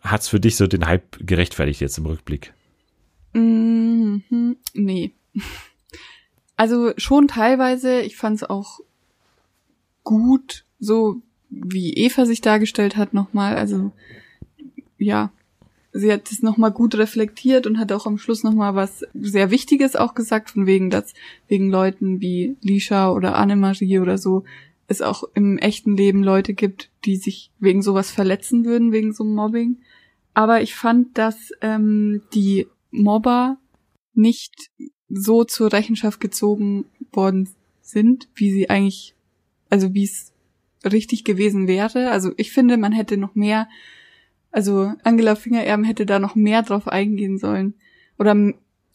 Hat's 0.00 0.28
für 0.28 0.40
dich 0.40 0.56
so 0.56 0.66
den 0.66 0.86
Hype 0.86 1.18
gerechtfertigt 1.20 1.80
jetzt 1.80 1.98
im 1.98 2.06
Rückblick? 2.06 2.52
Mhm, 3.32 4.56
nee. 4.74 5.14
Also 6.56 6.92
schon 6.98 7.26
teilweise, 7.26 8.02
ich 8.02 8.18
fand 8.18 8.36
es 8.36 8.44
auch 8.50 8.80
gut, 10.04 10.66
so 10.78 11.22
wie 11.50 11.94
Eva 11.94 12.26
sich 12.26 12.40
dargestellt 12.40 12.96
hat 12.96 13.12
nochmal. 13.12 13.56
Also 13.56 13.92
ja, 14.98 15.32
sie 15.92 16.12
hat 16.12 16.30
es 16.30 16.42
nochmal 16.42 16.70
gut 16.70 16.94
reflektiert 16.94 17.66
und 17.66 17.78
hat 17.78 17.92
auch 17.92 18.06
am 18.06 18.18
Schluss 18.18 18.42
nochmal 18.42 18.74
was 18.74 19.04
sehr 19.14 19.50
Wichtiges 19.50 19.96
auch 19.96 20.14
gesagt, 20.14 20.50
von 20.50 20.66
wegen, 20.66 20.90
dass 20.90 21.14
wegen 21.48 21.70
Leuten 21.70 22.20
wie 22.20 22.56
Lisha 22.60 23.10
oder 23.10 23.36
Annemarie 23.36 23.98
oder 23.98 24.18
so 24.18 24.44
es 24.86 25.02
auch 25.02 25.22
im 25.34 25.56
echten 25.58 25.96
Leben 25.96 26.24
Leute 26.24 26.52
gibt, 26.52 26.90
die 27.04 27.16
sich 27.16 27.52
wegen 27.60 27.80
sowas 27.80 28.10
verletzen 28.10 28.64
würden, 28.64 28.90
wegen 28.90 29.12
so 29.12 29.22
Mobbing. 29.22 29.78
Aber 30.34 30.62
ich 30.62 30.74
fand, 30.74 31.16
dass 31.16 31.52
ähm, 31.60 32.22
die 32.34 32.66
Mobber 32.90 33.58
nicht 34.14 34.70
so 35.08 35.44
zur 35.44 35.72
Rechenschaft 35.72 36.18
gezogen 36.18 36.86
worden 37.12 37.48
sind, 37.80 38.28
wie 38.34 38.50
sie 38.50 38.68
eigentlich, 38.68 39.14
also 39.68 39.94
wie 39.94 40.04
es 40.04 40.29
richtig 40.84 41.24
gewesen 41.24 41.66
wäre. 41.66 42.10
Also 42.10 42.32
ich 42.36 42.52
finde, 42.52 42.76
man 42.76 42.92
hätte 42.92 43.16
noch 43.16 43.34
mehr, 43.34 43.68
also 44.50 44.92
Angela 45.04 45.34
Fingererben 45.34 45.84
hätte 45.84 46.06
da 46.06 46.18
noch 46.18 46.34
mehr 46.34 46.62
drauf 46.62 46.88
eingehen 46.88 47.38
sollen. 47.38 47.74
Oder 48.18 48.36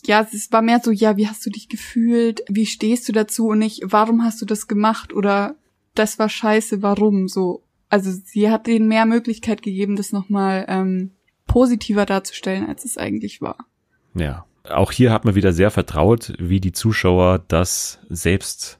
ja, 0.06 0.28
es 0.32 0.52
war 0.52 0.62
mehr 0.62 0.82
so, 0.84 0.92
ja, 0.92 1.18
wie 1.18 1.28
hast 1.28 1.46
du 1.46 1.50
dich 1.50 1.70
gefühlt? 1.70 2.44
Wie 2.50 2.66
stehst 2.66 3.08
du 3.08 3.12
dazu? 3.12 3.48
Und 3.48 3.60
nicht, 3.60 3.82
warum 3.84 4.24
hast 4.24 4.42
du 4.42 4.46
das 4.46 4.68
gemacht? 4.68 5.14
Oder 5.14 5.56
das 5.96 6.20
war 6.20 6.30
scheiße, 6.30 6.82
warum? 6.82 7.28
So, 7.28 7.64
also 7.90 8.12
sie 8.12 8.50
hat 8.50 8.68
denen 8.68 8.88
mehr 8.88 9.06
Möglichkeit 9.06 9.62
gegeben, 9.62 9.96
das 9.96 10.12
nochmal 10.12 10.66
ähm, 10.68 11.12
positiver 11.48 12.06
darzustellen, 12.06 12.68
als 12.68 12.86
es 12.86 12.98
eigentlich 12.98 13.42
war. 13.42 13.66
Ja. 14.14 14.46
Auch 14.70 14.92
hier 14.92 15.12
hat 15.12 15.26
man 15.26 15.36
wieder 15.36 15.54
sehr 15.54 15.70
vertraut, 15.70 16.34
wie 16.40 16.60
die 16.60 16.72
Zuschauer 16.72 17.44
das 17.48 18.00
selbst 18.10 18.80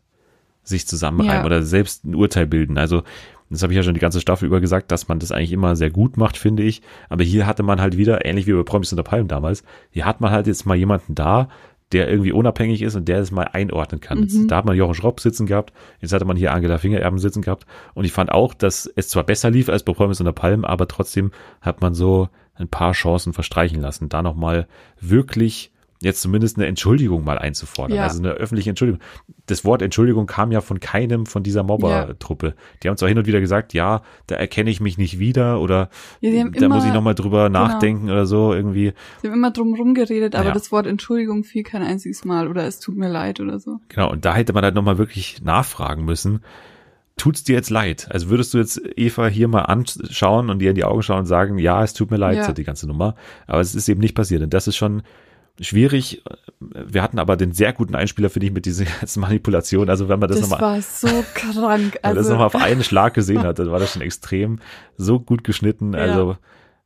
sich 0.66 0.88
zusammenreimen 0.88 1.42
Ja. 1.42 1.46
oder 1.46 1.64
selbst 1.64 2.04
ein 2.06 2.16
Urteil 2.16 2.48
bilden. 2.48 2.78
Also 2.78 3.04
das 3.50 3.62
habe 3.62 3.72
ich 3.74 3.78
ja 3.78 3.84
schon 3.84 3.94
die 3.94 4.00
ganze 4.00 4.20
Staffel 4.22 4.48
über 4.48 4.60
gesagt, 4.60 4.92
dass 4.92 5.08
man 5.08 5.20
das 5.20 5.32
eigentlich 5.32 5.52
immer 5.52 5.76
sehr 5.76 5.92
gut 5.92 6.18
macht, 6.18 6.36
finde 6.38 6.64
ich. 6.64 6.82
Aber 7.10 7.24
hier 7.24 7.46
hatte 7.46 7.64
man 7.64 7.80
halt 7.80 7.96
wieder, 7.96 8.26
ähnlich 8.26 8.48
wie 8.48 8.54
bei 8.54 8.64
Promis 8.64 8.92
unter 8.92 9.04
Palmen 9.04 9.28
damals, 9.28 9.64
hier 9.92 10.06
hat 10.06 10.20
man 10.20 10.32
halt 10.32 10.48
jetzt 10.48 10.66
mal 10.66 10.76
jemanden 10.76 11.16
da, 11.16 11.48
der 11.92 12.10
irgendwie 12.10 12.32
unabhängig 12.32 12.82
ist 12.82 12.96
und 12.96 13.08
der 13.08 13.20
das 13.20 13.30
mal 13.32 13.44
einordnen 13.54 14.02
kann. 14.02 14.24
Jetzt, 14.24 14.50
da 14.50 14.58
hat 14.58 14.66
man 14.66 14.76
Jochen 14.76 14.96
Schropp 14.96 15.20
sitzen 15.20 15.46
gehabt, 15.46 15.72
jetzt 16.02 16.12
hatte 16.12 16.26
man 16.26 16.36
hier 16.36 16.52
Angela 16.52 16.80
Fingererben 16.80 17.20
sitzen 17.20 17.44
gehabt 17.44 17.68
und 17.94 18.06
ich 18.06 18.12
fand 18.12 18.32
auch, 18.32 18.56
dass 18.56 18.92
es 18.96 19.10
zwar 19.10 19.24
besser 19.24 19.52
lief 19.52 19.70
als 19.70 19.84
bei 19.84 19.94
Promis 19.94 20.20
unter 20.20 20.34
Palmen, 20.34 20.66
aber 20.66 20.88
trotzdem 20.88 21.30
hat 21.62 21.82
man 21.82 21.94
so 21.94 22.30
ein 22.56 22.68
paar 22.68 22.94
Chancen 22.94 23.34
verstreichen 23.34 23.80
lassen, 23.80 24.10
da 24.10 24.24
nochmal 24.24 24.68
wirklich 25.00 25.72
jetzt 26.06 26.22
zumindest 26.22 26.58
eine 26.58 26.68
Entschuldigung 26.68 27.24
mal 27.26 27.38
einzufordern. 27.38 27.98
Ja. 27.98 28.04
Also 28.04 28.20
eine 28.20 28.32
öffentliche 28.32 28.70
Entschuldigung. 28.70 29.02
Das 29.48 29.66
Wort 29.66 29.82
Entschuldigung 29.82 30.26
kam 30.28 30.52
ja 30.52 30.62
von 30.62 30.80
keinem 30.80 31.26
von 31.26 31.44
dieser 31.44 31.64
Mobber-Truppe. 31.64 32.56
Die 32.82 32.88
haben 32.88 32.96
zwar 32.98 33.10
hin 33.10 33.18
und 33.18 33.26
wieder 33.28 33.42
gesagt, 33.42 33.74
ja, 33.74 34.02
da 34.28 34.36
erkenne 34.36 34.70
ich 34.70 34.80
mich 34.80 34.98
nicht 34.98 35.20
wieder 35.20 35.60
oder 35.60 35.90
Ja, 36.22 36.32
da 36.46 36.66
immer- 36.66 36.76
muss 36.76 36.86
ich 36.86 36.94
nochmal 36.94 37.16
drüber 37.16 37.48
genau. 37.48 37.68
nachdenken 37.68 38.10
oder 38.10 38.26
so 38.26 38.54
irgendwie. 38.54 38.94
Sie 39.22 39.28
haben 39.28 39.36
immer 39.36 39.52
drum 39.52 39.74
rumgeredet, 39.76 40.36
aber 40.36 40.48
Ja. 40.50 40.54
das 40.54 40.72
Wort 40.72 40.88
Entschuldigung 40.88 41.44
fiel 41.44 41.64
kein 41.64 41.82
einziges 41.84 42.24
Mal 42.26 42.48
oder 42.48 42.66
es 42.66 42.80
tut 42.80 42.96
mir 42.96 43.10
leid 43.10 43.40
oder 43.40 43.60
so. 43.60 43.80
Genau, 43.90 44.12
und 44.12 44.24
da 44.26 44.34
hätte 44.36 44.54
man 44.54 44.64
halt 44.64 44.76
nochmal 44.76 44.98
wirklich 44.98 45.42
nachfragen 45.44 46.06
müssen. 46.06 46.42
Tut's 47.18 47.46
dir 47.46 47.54
jetzt 47.56 47.70
leid? 47.70 48.08
Also 48.12 48.30
würdest 48.30 48.54
du 48.54 48.58
jetzt 48.58 48.82
Eva 48.98 49.28
hier 49.28 49.48
mal 49.48 49.62
anschauen 49.62 50.50
und 50.50 50.62
ihr 50.62 50.70
in 50.72 50.76
die 50.76 50.84
Augen 50.84 51.02
schauen 51.02 51.20
und 51.20 51.26
sagen, 51.28 51.58
ja, 51.60 51.82
es 51.82 51.94
tut 51.94 52.12
mir 52.12 52.18
leid, 52.18 52.36
Ja. 52.38 52.44
so 52.44 52.52
die 52.52 52.66
ganze 52.66 52.88
Nummer. 52.88 53.16
Aber 53.48 53.62
es 53.62 53.74
ist 53.74 53.88
eben 53.88 54.02
nicht 54.02 54.16
passiert. 54.16 54.42
Und 54.44 54.54
das 54.54 54.68
ist 54.68 54.76
schon 54.76 55.02
schwierig. 55.60 56.22
Wir 56.60 57.02
hatten 57.02 57.20
aber 57.20 57.38
den 57.38 57.52
sehr 57.52 57.74
guten 57.74 57.96
Einspieler, 57.96 58.30
finde 58.30 58.48
ich, 58.48 58.54
mit 58.54 58.66
dieser 58.66 58.86
ganzen 59.00 59.20
Manipulation. 59.22 59.90
Also 59.90 60.10
wenn 60.10 60.20
man 60.20 60.30
das, 60.30 60.40
Das, 60.40 60.50
nochmal 60.50 60.76
war 60.76 60.82
so 60.82 61.08
krank. 61.34 61.54
Wenn 61.54 61.62
man 61.62 61.92
das 61.92 62.04
Also, 62.04 62.30
nochmal 62.32 62.48
auf 62.48 62.56
einen 62.56 62.84
Schlag 62.84 63.14
gesehen 63.14 63.44
hat, 63.44 63.60
dann 63.60 63.72
war 63.72 63.80
das 63.80 63.94
schon 63.94 64.02
extrem 64.02 64.60
so 64.98 65.20
gut 65.20 65.44
geschnitten. 65.44 65.94
Ja. 65.94 66.00
Also, 66.00 66.38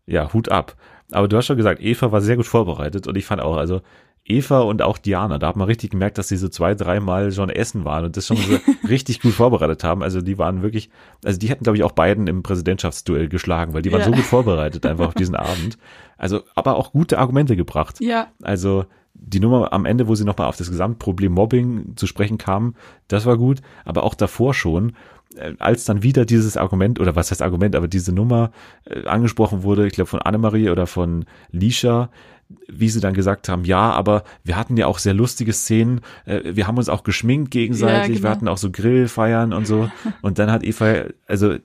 ja, 0.06 0.34
Hut 0.34 0.50
ab. 0.50 0.76
Aber 1.12 1.28
du 1.28 1.38
hast 1.38 1.48
schon 1.48 1.58
gesagt, 1.58 1.82
Eva 1.82 2.12
war 2.12 2.22
sehr 2.22 2.36
gut 2.36 2.46
vorbereitet 2.46 3.08
und 3.08 3.18
ich 3.18 3.26
fand 3.26 3.42
auch, 3.42 3.58
also 3.58 3.82
Eva 4.26 4.60
und 4.62 4.82
auch 4.84 4.98
Diana, 5.00 5.40
da 5.40 5.48
hat 5.48 5.56
man 5.56 5.68
richtig 5.68 5.90
gemerkt, 5.92 6.18
dass 6.20 6.28
sie 6.28 6.38
so 6.38 6.50
zwei, 6.50 6.76
dreimal 6.76 7.32
schon 7.32 7.50
essen 7.50 7.84
waren 7.84 8.06
und 8.06 8.16
das 8.18 8.28
schon 8.28 8.38
so 8.38 8.60
richtig 8.88 9.22
gut 9.22 9.34
vorbereitet 9.34 9.84
haben. 9.84 10.04
Also 10.04 10.22
die 10.22 10.38
waren 10.38 10.62
wirklich, 10.62 10.90
also 11.26 11.40
die 11.40 11.50
hätten, 11.50 11.64
glaube 11.64 11.78
ich, 11.78 11.84
auch 11.84 11.94
beiden 11.94 12.28
im 12.28 12.44
Präsidentschaftsduell 12.44 13.28
geschlagen, 13.28 13.74
weil 13.74 13.82
die 13.82 13.92
waren 13.92 14.02
Ja. 14.02 14.06
so 14.06 14.12
gut 14.12 14.24
vorbereitet 14.26 14.86
einfach 14.86 15.08
auf 15.08 15.14
diesen 15.16 15.36
Abend. 15.36 15.78
Also, 16.18 16.42
aber 16.54 16.76
auch 16.76 16.92
gute 16.92 17.18
Argumente 17.18 17.56
gebracht. 17.56 18.00
ja, 18.02 18.28
Also 18.44 18.86
die 19.16 19.40
Nummer 19.40 19.74
am 19.74 19.86
Ende, 19.86 20.08
wo 20.08 20.16
sie 20.16 20.24
nochmal 20.26 20.48
auf 20.48 20.58
das 20.58 20.70
Gesamtproblem 20.70 21.34
Mobbing 21.34 21.94
zu 21.96 22.06
sprechen 22.08 22.38
kam, 22.38 22.76
das 23.08 23.26
war 23.26 23.36
gut. 23.38 23.62
Aber 23.84 24.04
auch 24.04 24.14
davor 24.14 24.54
schon, 24.54 24.94
äh, 25.36 25.54
als 25.60 25.86
dann 25.86 26.04
wieder 26.04 26.26
dieses 26.26 26.56
Argument, 26.56 27.00
oder 27.00 27.16
was 27.16 27.32
heißt 27.32 27.42
Argument, 27.42 27.76
aber 27.76 27.88
diese 27.88 28.14
Nummer 28.14 28.52
äh, 28.86 29.06
angesprochen 29.08 29.64
wurde, 29.64 29.88
ich 29.88 29.94
glaube 29.94 30.08
von 30.10 30.22
Annemarie 30.22 30.70
oder 30.70 30.88
von 30.88 31.26
Lisha, 31.52 32.10
wie 32.68 32.90
sie 32.90 33.00
dann 33.00 33.14
gesagt 33.14 33.48
haben, 33.48 33.64
ja, 33.64 33.92
aber 33.92 34.24
wir 34.44 34.56
hatten 34.56 34.76
ja 34.76 34.88
auch 34.88 34.98
sehr 34.98 35.14
lustige 35.14 35.54
Szenen, 35.54 36.02
äh, 36.26 36.42
wir 36.56 36.66
haben 36.68 36.78
uns 36.78 36.90
auch 36.90 37.04
geschminkt 37.04 37.52
gegenseitig, 37.52 38.00
Ja, 38.02 38.08
genau. 38.08 38.24
wir 38.24 38.30
hatten 38.30 38.48
auch 38.48 38.58
so 38.58 38.72
Grillfeiern 38.72 39.54
und 39.54 39.68
so. 39.68 39.90
Und 40.22 40.40
dann 40.40 40.52
hat 40.52 40.64
Eva, 40.64 41.06
also 41.28 41.56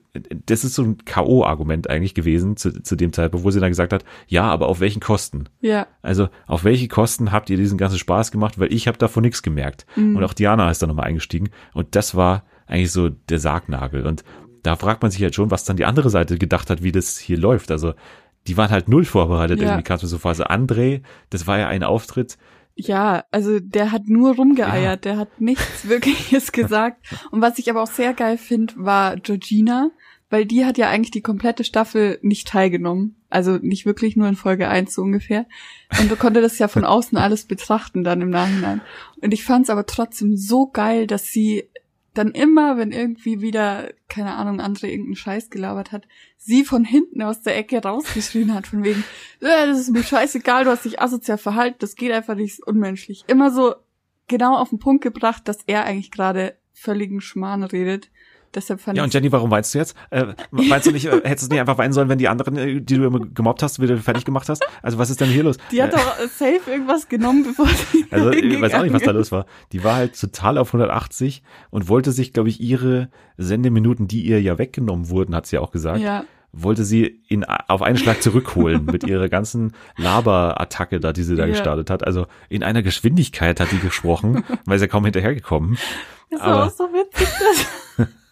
das 0.45 0.63
ist 0.63 0.75
so 0.75 0.83
ein 0.83 0.97
K.O.-Argument 1.05 1.87
eigentlich 1.89 2.13
gewesen 2.13 2.55
zu, 2.57 2.83
zu 2.83 2.95
dem 2.95 3.13
Zeitpunkt, 3.13 3.45
wo 3.45 3.51
sie 3.51 3.59
dann 3.59 3.69
gesagt 3.71 3.93
hat, 3.93 4.05
ja, 4.27 4.43
aber 4.43 4.67
auf 4.67 4.79
welchen 4.79 4.99
Kosten? 4.99 5.49
ja, 5.61 5.87
Also 6.01 6.29
auf 6.47 6.63
welche 6.63 6.87
Kosten 6.87 7.31
habt 7.31 7.49
ihr 7.49 7.57
diesen 7.57 7.77
ganzen 7.77 7.97
Spaß 7.97 8.31
gemacht? 8.31 8.59
Weil 8.59 8.71
ich 8.71 8.87
habe 8.87 8.97
davon 8.97 9.23
nichts 9.23 9.41
gemerkt. 9.41 9.85
Und 9.95 10.23
auch 10.23 10.33
Diana 10.33 10.69
ist 10.69 10.81
da 10.81 10.87
nochmal 10.87 11.05
eingestiegen. 11.07 11.49
Und 11.73 11.95
das 11.95 12.15
war 12.15 12.43
eigentlich 12.67 12.91
so 12.91 13.09
der 13.09 13.39
Sargnagel. 13.39 14.05
Und 14.05 14.23
da 14.63 14.75
fragt 14.75 15.01
man 15.01 15.11
sich 15.11 15.21
halt 15.21 15.35
schon, 15.35 15.51
was 15.51 15.63
dann 15.63 15.77
die 15.77 15.85
andere 15.85 16.09
Seite 16.09 16.37
gedacht 16.37 16.69
hat, 16.69 16.81
wie 16.83 16.91
das 16.91 17.17
hier 17.17 17.37
läuft. 17.37 17.69
Also 17.71 17.93
die 18.47 18.57
waren 18.57 18.69
halt 18.71 18.87
null 18.89 19.05
vorbereitet, 19.05 19.59
Ja. 19.59 19.65
irgendwie 19.69 19.83
kam 19.83 19.95
es 19.97 20.03
mir 20.03 20.09
so 20.09 20.17
vor. 20.17 20.29
Also 20.29 20.43
André, 20.45 21.01
das 21.29 21.47
war 21.47 21.57
ja 21.59 21.67
ein 21.67 21.83
Auftritt. 21.83 22.37
ja, 22.75 23.23
also 23.31 23.59
der 23.59 23.91
hat 23.91 24.07
nur 24.07 24.35
rumgeeiert, 24.35 25.05
der 25.05 25.17
hat 25.17 25.39
nichts 25.41 25.87
Wirkliches 25.87 26.51
gesagt. 26.51 27.05
Und 27.31 27.41
was 27.41 27.57
ich 27.59 27.69
aber 27.69 27.81
auch 27.81 27.87
sehr 27.91 28.13
geil 28.13 28.37
finde, 28.37 28.73
war 28.77 29.15
Georgina, 29.17 29.91
weil 30.29 30.45
die 30.45 30.65
hat 30.65 30.77
ja 30.77 30.89
eigentlich 30.89 31.11
die 31.11 31.21
komplette 31.21 31.63
Staffel 31.63 32.19
nicht 32.21 32.47
teilgenommen. 32.47 33.15
Also 33.29 33.57
nicht 33.61 33.85
wirklich 33.85 34.15
nur 34.17 34.27
in 34.27 34.35
Folge 34.35 34.67
1 34.67 34.93
so 34.93 35.01
ungefähr. 35.03 35.45
Und 35.99 36.09
du 36.11 36.15
konnte 36.15 36.41
das 36.41 36.57
ja 36.59 36.67
von 36.67 36.83
außen 36.83 37.17
alles 37.17 37.45
betrachten 37.45 38.03
dann 38.03 38.21
im 38.21 38.29
Nachhinein. 38.29 38.81
Und 39.21 39.33
ich 39.33 39.43
fand 39.45 39.63
es 39.65 39.69
aber 39.69 39.85
trotzdem 39.85 40.35
so 40.35 40.67
geil, 40.67 41.05
dass 41.07 41.27
sie 41.27 41.69
dann 42.17 42.31
immer, 42.31 42.77
wenn 42.77 42.91
irgendwie 42.91 43.41
wieder, 43.41 43.91
keine 44.07 44.33
Ahnung, 44.35 44.59
andere 44.59 44.87
irgendeinen 44.87 45.15
Scheiß 45.15 45.49
gelabert 45.49 45.91
hat, 45.91 46.07
sie 46.37 46.63
von 46.63 46.83
hinten 46.83 47.21
aus 47.21 47.41
der 47.41 47.57
Ecke 47.57 47.81
rausgeschrien 47.81 48.53
hat, 48.53 48.67
von 48.67 48.83
wegen, 48.83 49.03
äh, 49.41 49.67
das 49.67 49.79
ist 49.79 49.91
mir 49.91 50.03
scheißegal, 50.03 50.63
du 50.63 50.71
hast 50.71 50.85
dich 50.85 50.99
asozial 50.99 51.37
verhalten, 51.37 51.77
das 51.79 51.95
geht 51.95 52.11
einfach 52.11 52.35
nicht, 52.35 52.53
ist 52.53 52.67
unmenschlich. 52.67 53.25
Immer 53.27 53.51
so 53.51 53.75
genau 54.27 54.57
auf 54.57 54.69
den 54.69 54.79
Punkt 54.79 55.03
gebracht, 55.03 55.47
dass 55.47 55.59
er 55.67 55.85
eigentlich 55.85 56.11
gerade 56.11 56.57
völligen 56.73 57.21
Schmarrn 57.21 57.63
redet. 57.63 58.09
Deshalb 58.55 58.79
fand 58.79 58.97
Ja, 58.97 59.03
und 59.03 59.13
Jenny, 59.13 59.31
warum 59.31 59.51
weinst 59.51 59.73
du 59.73 59.79
jetzt? 59.79 59.95
Äh, 60.11 60.27
meinst 60.51 60.87
du 60.87 60.91
nicht, 60.91 61.05
äh, 61.05 61.21
hättest 61.23 61.49
du 61.51 61.53
nicht 61.53 61.59
einfach 61.59 61.77
weinen 61.77 61.91
sollen, 61.93 62.07
wenn 62.09 62.17
die 62.17 62.29
anderen, 62.29 62.57
äh, 62.57 62.81
die 62.81 62.95
du 62.97 63.03
immer 63.05 63.19
gemobbt 63.19 63.61
hast, 63.61 63.81
wieder 63.81 63.97
fertig 63.97 64.23
gemacht 64.25 64.47
hast? 64.49 64.63
Also 64.81 64.97
was 64.97 65.09
ist 65.09 65.19
denn 65.19 65.27
hier 65.29 65.43
los? 65.43 65.57
die 65.71 65.83
hat 65.83 65.93
Äh, 65.93 65.97
doch 65.97 66.17
safe 66.29 66.61
irgendwas 66.71 67.09
genommen, 67.09 67.43
bevor 67.43 67.67
sie 67.67 68.05
Also 68.11 68.31
ich 68.31 68.61
weiß 68.61 68.73
auch 68.75 68.83
nicht, 68.83 68.93
was 68.93 69.03
da 69.03 69.11
los 69.11 69.31
war. 69.31 69.45
Die 69.73 69.83
war 69.83 69.95
halt 69.95 70.19
total 70.19 70.57
auf 70.57 70.69
180 70.69 71.43
und 71.69 71.89
wollte 71.89 72.11
sich, 72.13 72.31
glaube 72.33 72.49
ich, 72.49 72.61
ihre 72.61 73.09
Sendeminuten, 73.37 74.07
die 74.07 74.21
ihr 74.25 74.41
ja 74.41 74.57
weggenommen 74.57 75.09
wurden, 75.09 75.35
hat 75.35 75.45
sie 75.47 75.57
ja 75.57 75.61
auch 75.61 75.71
gesagt, 75.71 75.99
Ja. 75.99 76.23
wollte 76.53 76.85
sie 76.85 77.21
in, 77.27 77.43
auf 77.43 77.81
einen 77.81 77.97
Schlag 77.97 78.21
zurückholen 78.23 78.85
mit 78.85 79.03
ihrer 79.03 79.27
ganzen 79.27 79.73
Laberattacke 79.97 80.99
da, 81.01 81.11
die 81.11 81.23
sie 81.23 81.35
da 81.35 81.43
Ja. 81.43 81.49
gestartet 81.49 81.89
hat. 81.89 82.05
Also 82.07 82.27
in 82.47 82.63
einer 82.63 82.81
Geschwindigkeit 82.83 83.59
hat 83.59 83.71
die 83.73 83.79
gesprochen, 83.79 84.43
weil 84.65 84.79
sie 84.79 84.85
ja 84.85 84.89
kaum 84.89 85.03
hinterhergekommen. 85.03 85.77
Das 86.31 86.39
war 86.39 86.47
Aber- 86.47 86.65
auch 86.67 86.71
so 86.71 86.83
witzig, 86.85 87.27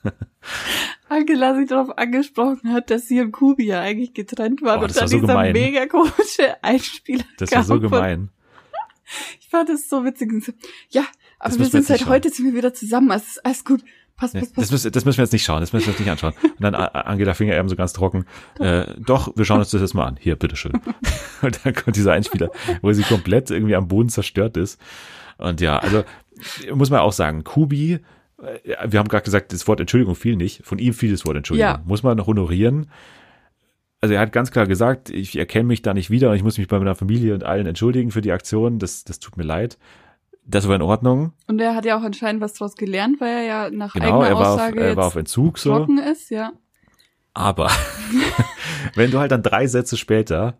Angela 1.10 1.56
sich 1.56 1.70
darauf 1.70 1.98
angesprochen 1.98 2.74
hat, 2.74 2.89
dass 2.89 3.08
sie 3.08 3.22
und 3.22 3.32
Kubi 3.32 3.66
ja 3.66 3.82
eigentlich 3.82 4.13
getrennt 4.13 4.62
waren 4.62 4.80
Oh, 4.80 4.84
und 4.84 4.96
war 4.96 5.02
dann 5.02 5.08
so 5.08 5.18
dieser 5.18 5.28
gemein. 5.28 5.54
mega 5.54 5.86
komische 5.86 6.63
Einspieler 6.63 7.24
Das 7.38 7.52
war 7.52 7.63
so 7.63 7.80
gemein. 7.80 8.30
Ich 9.39 9.50
fand 9.50 9.70
es 9.70 9.89
so 9.89 10.04
witzig. 10.06 10.32
Ja, 10.89 11.04
aber 11.39 11.50
Das 11.50 11.60
wir 11.60 11.66
sind 11.68 11.86
seit 11.86 12.08
heute 12.08 12.30
sind 12.30 12.46
wir 12.46 12.54
wieder 12.56 12.74
zusammen. 12.74 13.12
Es 13.12 13.28
ist 13.28 13.46
alles 13.46 13.63
gut. 13.66 13.84
Passt, 14.16 14.34
Ja, 14.36 14.42
passt, 14.42 14.58
das, 14.58 14.72
müssen, 14.72 14.92
das 14.92 15.06
müssen 15.06 15.18
wir 15.18 15.24
jetzt 15.24 15.34
nicht 15.34 15.44
schauen, 15.44 15.60
das 15.60 15.74
müssen 15.74 15.88
wir 15.88 15.92
jetzt 15.92 16.00
nicht 16.00 16.10
anschauen. 16.10 16.34
Und 16.44 16.62
dann 16.62 16.76
Angela 16.76 17.34
Finger 17.34 17.56
eben 17.58 17.68
so 17.68 17.76
ganz 17.76 17.94
trocken, 17.94 18.26
äh, 18.60 18.86
doch, 19.00 19.36
wir 19.36 19.44
schauen 19.44 19.60
uns 19.60 19.72
das 19.72 19.82
jetzt 19.82 19.94
mal 19.96 20.06
an. 20.06 20.18
Hier, 20.20 20.36
bitteschön. 20.36 20.72
Und 21.42 21.60
dann 21.66 21.74
kommt 21.74 21.96
dieser 21.96 22.13
Einspieler, 22.13 22.50
wo 22.82 22.94
sie 22.94 23.02
komplett 23.04 23.50
irgendwie 23.50 23.76
am 23.76 23.88
Boden 23.88 24.10
zerstört 24.10 24.56
ist. 24.56 24.80
Und 25.38 25.62
ja, 25.62 25.80
also 25.80 26.04
muss 26.74 26.92
man 26.92 27.00
auch 27.00 27.12
sagen, 27.12 27.44
Kubi, 27.44 28.00
wir 28.38 29.00
haben 29.00 29.08
gerade 29.08 29.24
gesagt, 29.24 29.54
das 29.54 29.67
Wort 29.67 29.80
Entschuldigung 29.80 30.15
fiel 30.15 30.36
nicht. 30.36 30.65
Von 30.65 30.80
ihm 30.80 30.93
fiel 30.93 31.12
das 31.12 31.26
Wort 31.26 31.38
Entschuldigung. 31.38 31.72
Ja. 31.72 31.82
Muss 31.86 32.04
man 32.04 32.17
noch 32.17 32.28
honorieren. 32.28 32.88
Also 34.02 34.15
er 34.15 34.22
hat 34.22 34.34
ganz 34.34 34.52
klar 34.52 34.67
gesagt, 34.67 35.10
ich 35.10 35.38
erkenne 35.38 35.65
mich 35.65 35.82
da 35.82 35.93
nicht 35.93 36.10
wieder 36.10 36.30
und 36.30 36.36
ich 36.36 36.43
muss 36.43 36.58
mich 36.58 36.67
bei 36.67 36.78
meiner 36.78 36.96
Familie 36.96 37.34
und 37.34 37.43
allen 37.43 37.65
entschuldigen 37.65 38.12
für 38.12 38.22
die 38.22 38.34
Aktion. 38.34 38.80
Das, 38.80 39.06
das 39.06 39.19
tut 39.19 39.38
mir 39.38 39.43
leid. 39.43 39.78
Das 40.46 40.67
war 40.67 40.76
in 40.76 40.82
Ordnung. 40.82 41.32
Und 41.48 41.62
er 41.62 41.74
hat 41.74 41.86
ja 41.86 41.98
auch 41.98 42.04
anscheinend 42.04 42.41
was 42.41 42.54
draus 42.54 42.76
gelernt, 42.76 43.22
weil 43.22 43.30
er 43.30 43.43
ja 43.43 43.69
nach 43.69 43.93
Genau, 43.93 44.22
eigener 44.22 44.28
er 44.28 44.36
war, 44.36 44.41
auf, 44.41 44.60
Aussage 44.60 44.82
er 44.82 44.96
war 44.98 45.06
auf 45.06 45.15
Entzug 45.15 45.58
so. 45.58 45.78
trocken 45.78 46.00
ist, 46.00 46.30
ja. 46.30 46.52
Aber 47.34 47.72
wenn 48.96 49.10
du 49.10 49.19
halt 49.19 49.32
dann 49.32 49.41
drei 49.41 49.67
Sätze 49.67 49.96
später 49.96 50.58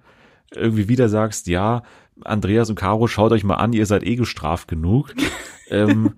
irgendwie 0.56 0.88
wieder 0.88 1.10
sagst, 1.10 1.48
ja, 1.48 1.84
Andreas 2.24 2.70
und 2.70 2.76
Caro, 2.76 3.08
schaut 3.08 3.32
euch 3.32 3.44
mal 3.44 3.56
an, 3.56 3.74
ihr 3.74 3.86
seid 3.86 4.04
eh 4.04 4.16
gestraft 4.16 4.68
genug. 4.68 5.14
ähm, 5.70 6.14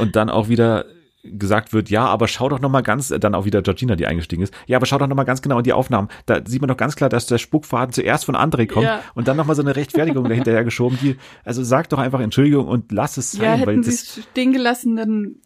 und 0.00 0.14
dann 0.14 0.30
auch 0.30 0.48
wieder 0.48 0.84
gesagt 1.30 1.72
wird, 1.72 1.90
ja, 1.90 2.06
aber 2.06 2.28
schau 2.28 2.48
doch 2.48 2.60
noch 2.60 2.70
mal 2.70 2.82
ganz, 2.82 3.08
dann 3.08 3.34
auch 3.34 3.44
wieder 3.44 3.62
Georgina, 3.62 3.96
die 3.96 4.06
eingestiegen 4.06 4.42
ist, 4.42 4.54
ja, 4.66 4.76
aber 4.76 4.86
schau 4.86 4.98
doch 4.98 5.06
noch 5.06 5.16
mal 5.16 5.24
ganz 5.24 5.42
genau 5.42 5.58
in 5.58 5.64
die 5.64 5.72
Aufnahmen. 5.72 6.08
Da 6.26 6.40
sieht 6.46 6.60
man 6.60 6.68
doch 6.68 6.76
ganz 6.76 6.96
klar, 6.96 7.08
dass 7.10 7.26
der 7.26 7.38
Spuckfaden 7.38 7.92
zuerst 7.92 8.24
von 8.24 8.36
André 8.36 8.66
kommt 8.66 8.84
Ja. 8.86 9.02
und 9.14 9.28
dann 9.28 9.36
noch 9.36 9.46
mal 9.46 9.54
so 9.54 9.62
eine 9.62 9.76
Rechtfertigung 9.76 10.28
dahinterher 10.28 10.64
geschoben. 10.64 10.98
Die, 11.02 11.16
also 11.44 11.62
sag 11.64 11.88
doch 11.88 11.98
einfach 11.98 12.20
Entschuldigung 12.20 12.66
und 12.68 12.92
lass 12.92 13.16
es 13.16 13.32
sein, 13.32 13.42
Ja, 13.60 13.66
hätten 13.66 13.82
sie 13.82 14.22
stehen 14.22 14.52
gelassen, 14.52 14.96
dann 14.96 15.36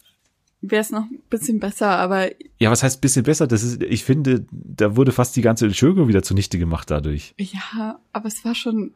wäre 0.60 0.80
es 0.82 0.90
noch 0.90 1.02
ein 1.02 1.20
bisschen 1.28 1.58
besser, 1.58 1.88
aber 1.88 2.28
ja, 2.60 2.70
was 2.70 2.82
heißt 2.84 3.00
bisschen 3.00 3.24
besser? 3.24 3.48
Das 3.48 3.64
ist, 3.64 3.82
ich 3.82 4.04
finde, 4.04 4.46
da 4.52 4.94
wurde 4.96 5.10
fast 5.10 5.34
die 5.34 5.42
ganze 5.42 5.66
Entschuldigung 5.66 6.06
wieder 6.08 6.22
zunichte 6.22 6.56
gemacht 6.58 6.88
dadurch. 6.90 7.34
ja, 7.38 7.98
aber 8.12 8.26
es 8.28 8.44
war 8.44 8.54
schon 8.54 8.92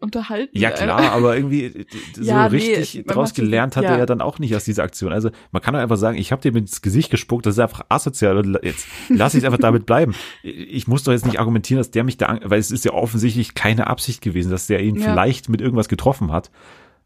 unterhalten. 0.00 0.56
Ja 0.56 0.70
klar, 0.70 1.12
aber 1.12 1.36
irgendwie 1.36 1.64
äh, 1.64 1.84
so 2.14 2.22
Ja, 2.22 2.48
nee, 2.48 2.56
richtig 2.56 3.06
man 3.06 3.14
draus 3.14 3.34
gelernt 3.34 3.76
hat 3.76 3.84
ja. 3.84 3.90
er 3.90 3.98
ja 3.98 4.06
dann 4.06 4.20
auch 4.20 4.38
nicht 4.38 4.54
aus 4.54 4.64
dieser 4.64 4.82
Aktion. 4.82 5.12
Also 5.12 5.30
man 5.52 5.62
kann 5.62 5.74
doch 5.74 5.80
einfach 5.80 5.96
sagen, 5.96 6.18
ich 6.18 6.32
habe 6.32 6.42
dir 6.42 6.54
ins 6.56 6.82
Gesicht 6.82 7.10
gespuckt, 7.10 7.46
das 7.46 7.54
ist 7.54 7.60
einfach 7.60 7.84
asozial 7.88 8.58
jetzt 8.62 8.86
lass 9.08 9.34
ich 9.34 9.38
es 9.38 9.44
einfach 9.44 9.58
damit 9.58 9.86
bleiben. 9.86 10.14
Ich 10.42 10.86
muss 10.86 11.02
doch 11.02 11.12
jetzt 11.12 11.26
nicht 11.26 11.40
argumentieren, 11.40 11.78
dass 11.78 11.90
der 11.90 12.04
mich 12.04 12.16
da, 12.16 12.38
weil 12.44 12.58
es 12.58 12.70
ist 12.70 12.84
ja 12.84 12.92
offensichtlich 12.92 13.54
keine 13.54 13.86
Absicht 13.86 14.20
gewesen, 14.20 14.50
dass 14.50 14.66
der 14.66 14.80
ihn 14.80 14.96
Ja. 14.96 15.02
vielleicht 15.02 15.48
mit 15.48 15.60
irgendwas 15.60 15.88
getroffen 15.88 16.32
hat. 16.32 16.50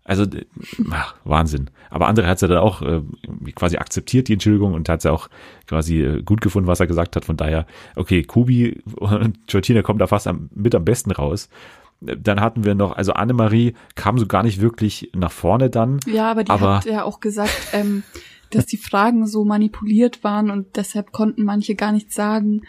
Also 0.05 0.25
ach, 0.91 1.15
Wahnsinn. 1.25 1.71
Aber 1.91 2.09
andere 2.09 2.27
hat 2.27 2.37
es 2.37 2.41
ja 2.41 2.49
dann 2.49 2.59
auch 2.59 2.83
äh, 2.83 3.03
quasi 3.55 3.77
akzeptiert, 3.77 4.29
die 4.29 4.33
Entschuldigung, 4.33 4.75
und 4.75 4.89
hat 4.89 4.99
es 4.99 5.05
ja 5.05 5.13
auch 5.13 5.29
quasi 5.67 6.03
äh, 6.03 6.23
gut 6.23 6.41
gefunden, 6.41 6.67
was 6.67 6.81
er 6.81 6.87
gesagt 6.87 7.17
hat. 7.17 7.25
Von 7.25 7.37
daher, 7.37 7.67
okay, 7.97 8.23
Kubi 8.23 8.83
und 8.97 9.47
Georgina 9.47 9.83
kommen 9.83 9.99
da 9.99 10.07
fast 10.07 10.27
am, 10.27 10.49
mit 10.55 10.75
am 10.75 10.85
besten 10.85 11.11
raus. 11.11 11.49
Dann 12.01 12.41
hatten 12.41 12.65
wir 12.65 12.75
noch, 12.75 12.97
also 12.97 13.13
Annemarie 13.13 13.75
kam 13.95 14.19
so 14.19 14.27
gar 14.27 14.43
nicht 14.43 14.61
wirklich 14.61 15.11
nach 15.15 15.33
vorne 15.33 15.69
dann. 15.71 16.01
Ja, 16.07 16.31
aber 16.31 16.45
die 16.45 16.51
Aber- 16.51 16.77
hat 16.77 16.85
ja 16.87 17.05
auch 17.05 17.21
gesagt, 17.21 17.55
ähm, 17.73 18.03
dass 18.51 18.67
die 18.67 18.79
Fragen 18.79 19.27
so 19.27 19.45
manipuliert 19.45 20.25
waren 20.25 20.51
und 20.51 20.77
deshalb 20.77 21.13
konnten 21.13 21.45
manche 21.45 21.75
gar 21.75 21.93
nichts 21.93 22.15
sagen. 22.15 22.63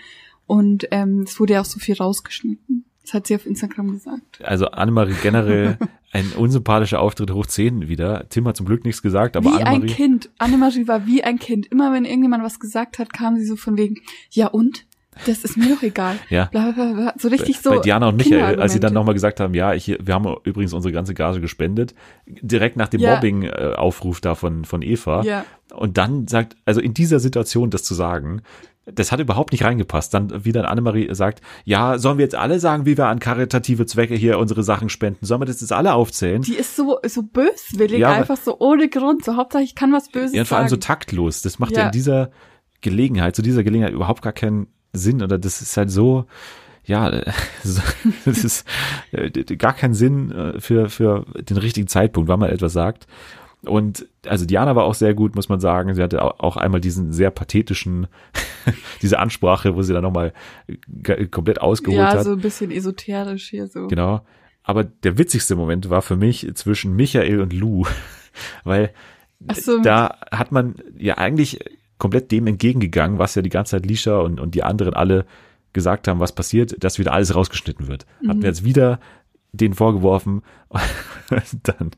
Und 0.48 0.88
ähm, 0.92 1.22
es 1.22 1.40
wurde 1.40 1.54
ja 1.54 1.62
auch 1.62 1.66
so 1.66 1.80
viel 1.80 1.96
rausgeschnitten. 1.96 2.84
Das 3.04 3.14
hat 3.16 3.26
sie 3.28 3.36
auf 3.36 3.46
Instagram 3.46 3.92
gesagt. 3.92 4.44
Also 4.44 4.68
Annemarie 4.68 5.16
generell 5.24 5.78
ein 6.12 6.32
unsympathischer 6.38 7.00
Auftritt 7.00 7.32
hoch 7.32 7.46
10 7.48 7.88
wieder. 7.88 8.28
Tim 8.30 8.48
hat 8.48 8.58
zum 8.58 8.66
Glück 8.68 8.84
nichts 8.86 9.02
gesagt, 9.02 9.36
aber 9.38 9.50
wie 9.52 9.56
ein 9.56 9.66
Annemarie. 9.68 9.94
Kind. 9.94 10.30
Annemarie 10.38 10.88
war 10.88 11.08
wie 11.08 11.24
ein 11.24 11.40
Kind. 11.40 11.66
Immer 11.68 11.92
wenn 11.94 12.06
irgendjemand 12.06 12.44
was 12.44 12.60
gesagt 12.60 13.00
hat, 13.00 13.12
kam 13.14 13.38
sie 13.38 13.46
so 13.46 13.56
von 13.56 13.78
wegen, 13.78 13.96
ja 14.30 14.48
und? 14.48 14.86
Das 15.26 15.44
ist 15.44 15.58
mir 15.58 15.76
doch 15.76 15.84
egal. 15.84 16.18
Ja. 16.30 16.46
Bla, 16.46 16.72
bla, 16.72 16.94
bla. 16.94 17.14
So 17.18 17.28
richtig 17.28 17.60
so. 17.60 17.70
bei 17.72 17.80
Diana 17.80 18.08
und 18.08 18.16
Michael, 18.16 18.62
als 18.62 18.74
sie 18.74 18.80
dann 18.80 18.94
nochmal 18.94 19.14
gesagt 19.14 19.40
haben, 19.40 19.54
ja, 19.54 19.74
ich, 19.74 19.88
wir 20.02 20.14
haben 20.14 20.26
übrigens 20.46 20.74
unsere 20.74 20.94
ganze 20.94 21.14
Gage 21.14 21.42
gespendet, 21.42 21.94
direkt 22.26 22.78
nach 22.78 22.88
dem 22.88 23.02
Ja. 23.02 23.16
Mobbing-Aufruf 23.16 24.22
da 24.22 24.36
von, 24.36 24.64
von 24.66 24.82
Eva. 24.82 25.24
Ja. 25.24 25.46
Und 25.74 25.98
dann 25.98 26.28
sagt, 26.28 26.56
also 26.66 26.80
in 26.80 26.94
dieser 26.94 27.20
Situation 27.20 27.70
das 27.70 27.84
zu 27.84 27.94
sagen, 27.94 28.42
das 28.86 29.12
hat 29.12 29.20
überhaupt 29.20 29.52
nicht 29.52 29.64
reingepasst. 29.64 30.14
Dann 30.14 30.44
wieder 30.44 30.68
Annemarie 30.70 31.14
sagt, 31.14 31.42
ja, 31.66 31.98
sollen 32.00 32.18
wir 32.18 32.24
jetzt 32.26 32.36
alle 32.36 32.60
sagen, 32.60 32.86
wie 32.86 32.98
wir 32.98 33.08
an 33.08 33.20
karitative 33.20 33.86
Zwecke 33.86 34.16
hier 34.16 34.40
unsere 34.40 34.64
Sachen 34.64 34.90
spenden? 34.90 35.26
Sollen 35.26 35.42
wir 35.42 35.46
das 35.46 35.62
jetzt 35.62 35.72
alle 35.74 35.94
aufzählen? 35.94 36.42
Die 36.42 36.56
ist 36.56 36.76
so, 36.76 36.98
so 37.06 37.22
böswillig, 37.22 38.00
Ja, 38.00 38.12
einfach 38.14 38.38
so 38.38 38.58
ohne 38.60 38.90
Grund. 38.90 39.24
So 39.24 39.36
Hauptsache, 39.36 39.64
ich 39.64 39.76
kann 39.76 39.94
was 39.94 40.10
Böses 40.10 40.34
Ja, 40.34 40.42
und 40.42 40.48
vor 40.48 40.58
allem 40.58 40.68
so 40.68 40.76
sagen. 40.76 40.82
taktlos. 40.82 41.42
Das 41.42 41.60
macht 41.60 41.74
ja. 41.74 41.80
Ja. 41.80 41.86
in 41.88 41.92
dieser 41.92 42.32
Gelegenheit, 42.82 43.36
zu 43.36 43.42
dieser 43.44 43.64
Gelegenheit 43.64 43.94
überhaupt 43.94 44.24
gar 44.24 44.34
keinen 44.34 44.68
Sinn. 44.94 45.22
Oder 45.22 45.38
das 45.38 45.62
ist 45.62 45.76
halt 45.78 45.92
so, 45.92 46.26
ja, 46.86 47.10
das 47.64 48.44
ist 48.44 48.66
äh, 49.12 49.30
gar 49.58 49.74
keinen 49.74 49.94
Sinn 49.94 50.32
äh, 50.32 50.60
für, 50.60 50.90
für 50.90 51.26
den 51.40 51.58
richtigen 51.58 51.88
Zeitpunkt, 51.88 52.28
wann 52.30 52.40
man 52.40 52.50
etwas 52.50 52.74
sagt. 52.74 53.08
Und 53.64 54.08
also 54.26 54.46
Diana 54.46 54.76
war 54.76 54.86
auch 54.86 54.96
sehr 54.96 55.14
gut, 55.14 55.36
muss 55.36 55.48
man 55.48 55.60
sagen. 55.60 55.94
Sie 55.94 56.02
hatte 56.02 56.24
au- 56.24 56.34
auch 56.40 56.58
einmal 56.58 56.82
diesen 56.82 57.14
sehr 57.14 57.30
pathetischen, 57.30 58.08
diese 59.04 59.20
Ansprache, 59.20 59.76
wo 59.76 59.84
sie 59.84 59.94
dann 59.94 60.02
nochmal 60.02 60.34
komplett 61.30 61.62
ausgeholt 61.62 62.00
ja, 62.00 62.14
hat. 62.14 62.24
so 62.24 62.32
ein 62.32 62.40
bisschen 62.40 62.72
esoterisch 62.72 63.50
hier 63.50 63.68
so. 63.68 63.88
Genau. 63.88 64.22
Aber 64.64 64.84
der 64.84 65.18
witzigste 65.18 65.56
Moment 65.56 65.90
war 65.90 66.02
für 66.02 66.16
mich 66.16 66.50
zwischen 66.56 66.96
Michael 66.96 67.40
und 67.42 67.54
Lou, 67.54 67.86
weil 68.64 68.92
so, 69.56 69.80
da 69.80 70.18
hat 70.32 70.52
man 70.52 70.76
ja 70.98 71.18
eigentlich 71.18 71.60
komplett 72.02 72.32
dem 72.32 72.48
entgegengegangen, 72.48 73.20
was 73.20 73.36
ja 73.36 73.44
die 73.44 73.50
ganze 73.50 73.78
Zeit 73.78 73.86
Lisha 73.86 74.18
und, 74.18 74.40
und 74.40 74.56
die 74.56 74.64
anderen 74.64 74.96
alle 74.96 75.24
gesagt 75.72 76.08
haben, 76.08 76.20
was 76.20 76.34
passiert, 76.34 76.84
dass 76.84 76.98
wieder 76.98 77.14
alles 77.14 77.36
rausgeschnitten 77.36 77.88
wird. 77.88 78.08
Hat 78.28 78.38
mir 78.38 78.48
jetzt 78.48 78.66
wieder 78.66 79.00
den 79.54 79.76
vorgeworfen. 79.76 80.42
Dann, 81.64 81.92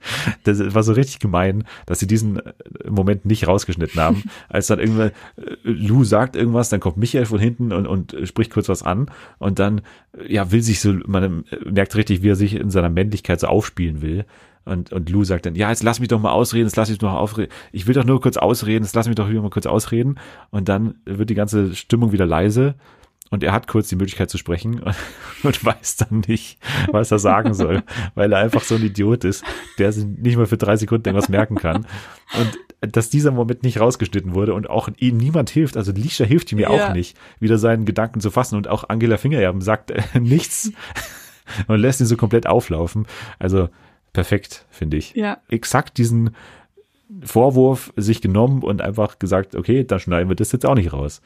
das 0.44 0.76
war 0.76 0.84
so 0.84 0.92
richtig 0.92 1.20
gemein, 1.20 1.64
dass 1.86 2.00
sie 2.00 2.08
diesen 2.08 2.38
äh, 2.38 2.54
Moment 2.90 3.26
nicht 3.26 3.48
rausgeschnitten 3.48 4.02
haben. 4.02 4.24
Als 4.50 4.68
dann 4.68 4.80
irgendwann 4.80 5.12
äh, 5.38 5.56
Lou 5.64 6.04
sagt 6.04 6.36
irgendwas, 6.36 6.70
dann 6.70 6.80
kommt 6.80 6.98
Michael 6.98 7.26
von 7.26 7.40
hinten 7.40 7.72
und, 7.72 7.88
und 7.88 8.16
spricht 8.26 8.52
kurz 8.52 8.70
was 8.70 8.84
an 8.84 9.10
und 9.38 9.60
dann 9.60 9.82
äh, 10.18 10.34
ja 10.34 10.52
will 10.52 10.62
sich 10.62 10.82
so, 10.82 10.94
man 11.06 11.46
äh, 11.50 11.70
merkt 11.70 11.96
richtig, 11.96 12.24
wie 12.24 12.30
er 12.30 12.36
sich 12.36 12.56
in 12.56 12.72
seiner 12.72 12.90
Männlichkeit 12.90 13.40
so 13.40 13.48
aufspielen 13.48 14.02
will. 14.02 14.26
Und, 14.66 14.92
und 14.94 15.10
Lou 15.10 15.24
sagt 15.24 15.46
dann, 15.46 15.56
ja, 15.56 15.70
jetzt 15.70 15.84
lass 15.84 16.00
mich 16.00 16.10
doch 16.10 16.20
mal 16.20 16.32
ausreden, 16.32 16.66
jetzt 16.66 16.78
lass 16.78 16.90
mich 16.90 16.98
doch 16.98 17.12
mal 17.12 17.18
ausreden. 17.20 17.52
Ich 17.72 17.86
will 17.88 17.94
doch 17.94 18.06
nur 18.06 18.22
kurz 18.22 18.38
ausreden, 18.38 18.84
jetzt 18.84 18.96
lass 18.96 19.08
mich 19.08 19.16
doch 19.16 19.30
wieder 19.30 19.42
mal 19.42 19.50
kurz 19.50 19.66
ausreden. 19.66 20.16
Und 20.52 20.70
dann 20.70 20.96
wird 21.06 21.30
die 21.30 21.36
ganze 21.36 21.76
Stimmung 21.76 22.12
wieder 22.12 22.26
leise 22.26 22.76
und 23.30 23.44
er 23.44 23.52
hat 23.52 23.68
kurz 23.68 23.90
die 23.90 23.96
Möglichkeit 23.96 24.30
zu 24.30 24.38
sprechen 24.38 24.80
und, 24.80 24.96
und 25.44 25.66
weiß 25.66 25.98
dann 25.98 26.24
nicht, 26.28 26.60
was 26.92 27.12
er 27.12 27.20
sagen 27.20 27.54
soll, 27.54 27.84
weil 28.16 28.32
er 28.32 28.40
einfach 28.40 28.62
so 28.62 28.76
ein 28.76 28.84
Idiot 28.84 29.24
ist, 29.24 29.44
der 29.80 29.92
sich 29.92 30.06
nicht 30.06 30.38
mal 30.38 30.46
für 30.46 30.58
drei 30.58 30.78
Sekunden 30.78 31.08
irgendwas 31.10 31.30
merken 31.30 31.56
kann. 31.56 31.88
Und 32.40 32.94
dass 32.94 33.10
dieser 33.10 33.32
Moment 33.32 33.64
nicht 33.64 33.80
rausgeschnitten 33.80 34.34
wurde 34.36 34.54
und 34.54 34.70
auch 34.70 34.90
ihm 34.98 35.18
niemand 35.18 35.50
hilft, 35.50 35.78
also 35.78 35.92
Lisha 35.92 36.26
hilft 36.26 36.52
ihm 36.52 36.60
ja 36.60 36.72
Ja. 36.72 36.90
auch 36.90 36.94
nicht, 36.94 37.18
wieder 37.40 37.58
seinen 37.58 37.86
Gedanken 37.86 38.20
zu 38.20 38.30
fassen 38.30 38.56
und 38.56 38.68
auch 38.68 38.88
Angela 38.90 39.18
Fingererben 39.18 39.62
sagt 39.62 39.92
äh, 39.92 40.02
nichts 40.20 40.72
und 41.68 41.80
lässt 41.80 42.02
ihn 42.02 42.06
so 42.08 42.18
komplett 42.18 42.46
auflaufen. 42.46 43.08
Also 43.40 43.70
perfekt, 44.14 44.66
finde 44.70 44.98
ich. 44.98 45.14
Ja. 45.16 45.40
Exakt 45.50 45.98
diesen 45.98 46.36
Vorwurf 47.22 47.94
sich 47.96 48.22
genommen 48.22 48.64
und 48.64 48.82
einfach 48.82 49.20
gesagt, 49.20 49.56
okay, 49.56 49.84
dann 49.84 50.00
schneiden 50.00 50.30
wir 50.30 50.36
das 50.36 50.52
jetzt 50.52 50.66
auch 50.66 50.76
nicht 50.76 50.94
raus. 50.94 51.22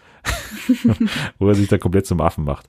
Wo 1.40 1.48
er 1.48 1.56
sich 1.56 1.68
da 1.68 1.78
komplett 1.78 2.06
zum 2.06 2.20
Affen 2.22 2.44
macht. 2.44 2.68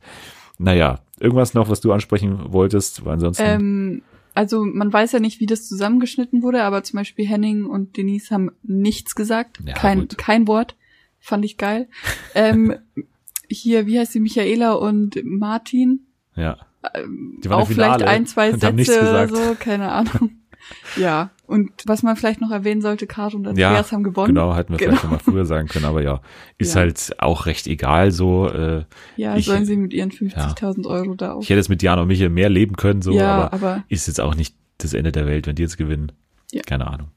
Naja, 0.58 1.00
irgendwas 1.20 1.54
noch, 1.54 1.68
was 1.68 1.80
du 1.80 1.92
ansprechen 1.92 2.52
wolltest, 2.52 3.04
weil 3.04 3.14
ansonsten. 3.14 3.42
Ähm, 3.44 4.02
also 4.34 4.64
man 4.64 4.92
weiß 4.92 5.12
ja 5.12 5.20
nicht, 5.20 5.40
wie 5.40 5.46
das 5.46 5.66
zusammengeschnitten 5.66 6.42
wurde, 6.42 6.62
aber 6.62 6.82
zum 6.82 6.98
Beispiel 6.98 7.26
Henning 7.26 7.64
und 7.64 7.96
Denise 7.96 8.30
haben 8.30 8.50
nichts 8.62 9.14
gesagt. 9.14 9.58
Ja, 9.64 9.74
kein, 9.74 10.00
gut. 10.00 10.18
kein 10.18 10.46
Wort. 10.46 10.76
Fand 11.20 11.44
ich 11.44 11.56
geil. 11.56 11.88
ähm, 12.34 12.74
hier, 13.48 13.86
wie 13.86 13.98
heißt 13.98 14.14
die, 14.14 14.20
Michaela 14.20 14.74
und 14.74 15.18
Martin? 15.24 16.06
ja. 16.34 16.58
Ähm, 16.94 17.38
Die 17.42 17.50
waren 17.50 17.58
im 17.60 17.62
auch 17.64 17.68
vielleicht 17.68 18.02
ein, 18.02 18.26
zwei 18.26 18.52
Sätze 18.52 19.00
oder 19.00 19.28
so, 19.28 19.56
keine 19.58 19.90
Ahnung. 19.90 20.30
ja, 20.96 21.30
und 21.46 21.70
was 21.86 22.02
man 22.02 22.14
vielleicht 22.16 22.40
noch 22.40 22.50
erwähnen 22.50 22.82
sollte, 22.82 23.06
Caro 23.06 23.36
und 23.36 23.44
Ja, 23.58 23.68
Andreas 23.68 23.90
haben 23.92 24.02
gewonnen. 24.04 24.28
genau, 24.34 24.54
hätten 24.54 24.72
wir 24.72 24.78
vielleicht 24.78 25.00
schon 25.00 25.10
mal 25.10 25.18
früher 25.18 25.46
sagen 25.46 25.66
können, 25.68 25.86
aber 25.86 26.02
ja, 26.02 26.20
ist 26.58 26.74
Ja. 26.74 26.80
halt 26.82 27.16
auch 27.20 27.46
recht 27.46 27.66
egal 27.66 28.10
so. 28.10 28.48
Äh, 28.48 28.84
Ja, 29.16 29.34
ich- 29.36 29.46
sollen 29.46 29.64
sie 29.64 29.76
mit 29.76 29.92
ihren 29.94 30.10
50.000 30.10 30.86
Euro 30.86 31.14
da 31.14 31.32
auch. 31.34 31.42
ich 31.42 31.48
hätte 31.50 31.60
es 31.60 31.68
mit 31.68 31.80
Diana 31.82 32.02
und 32.02 32.08
Michael 32.08 32.28
mehr 32.30 32.48
leben 32.50 32.76
können, 32.76 33.00
so, 33.02 33.12
ja, 33.12 33.34
aber, 33.36 33.52
aber, 33.52 33.84
ist 33.88 34.06
jetzt 34.08 34.20
auch 34.20 34.34
nicht 34.34 34.54
das 34.78 34.94
Ende 34.94 35.10
der 35.10 35.26
Welt, 35.26 35.46
wenn 35.46 35.54
die 35.56 35.62
jetzt 35.62 35.78
gewinnen. 35.78 36.12
Ja. 36.52 36.62
Keine 36.62 36.86
Ahnung. 36.86 37.08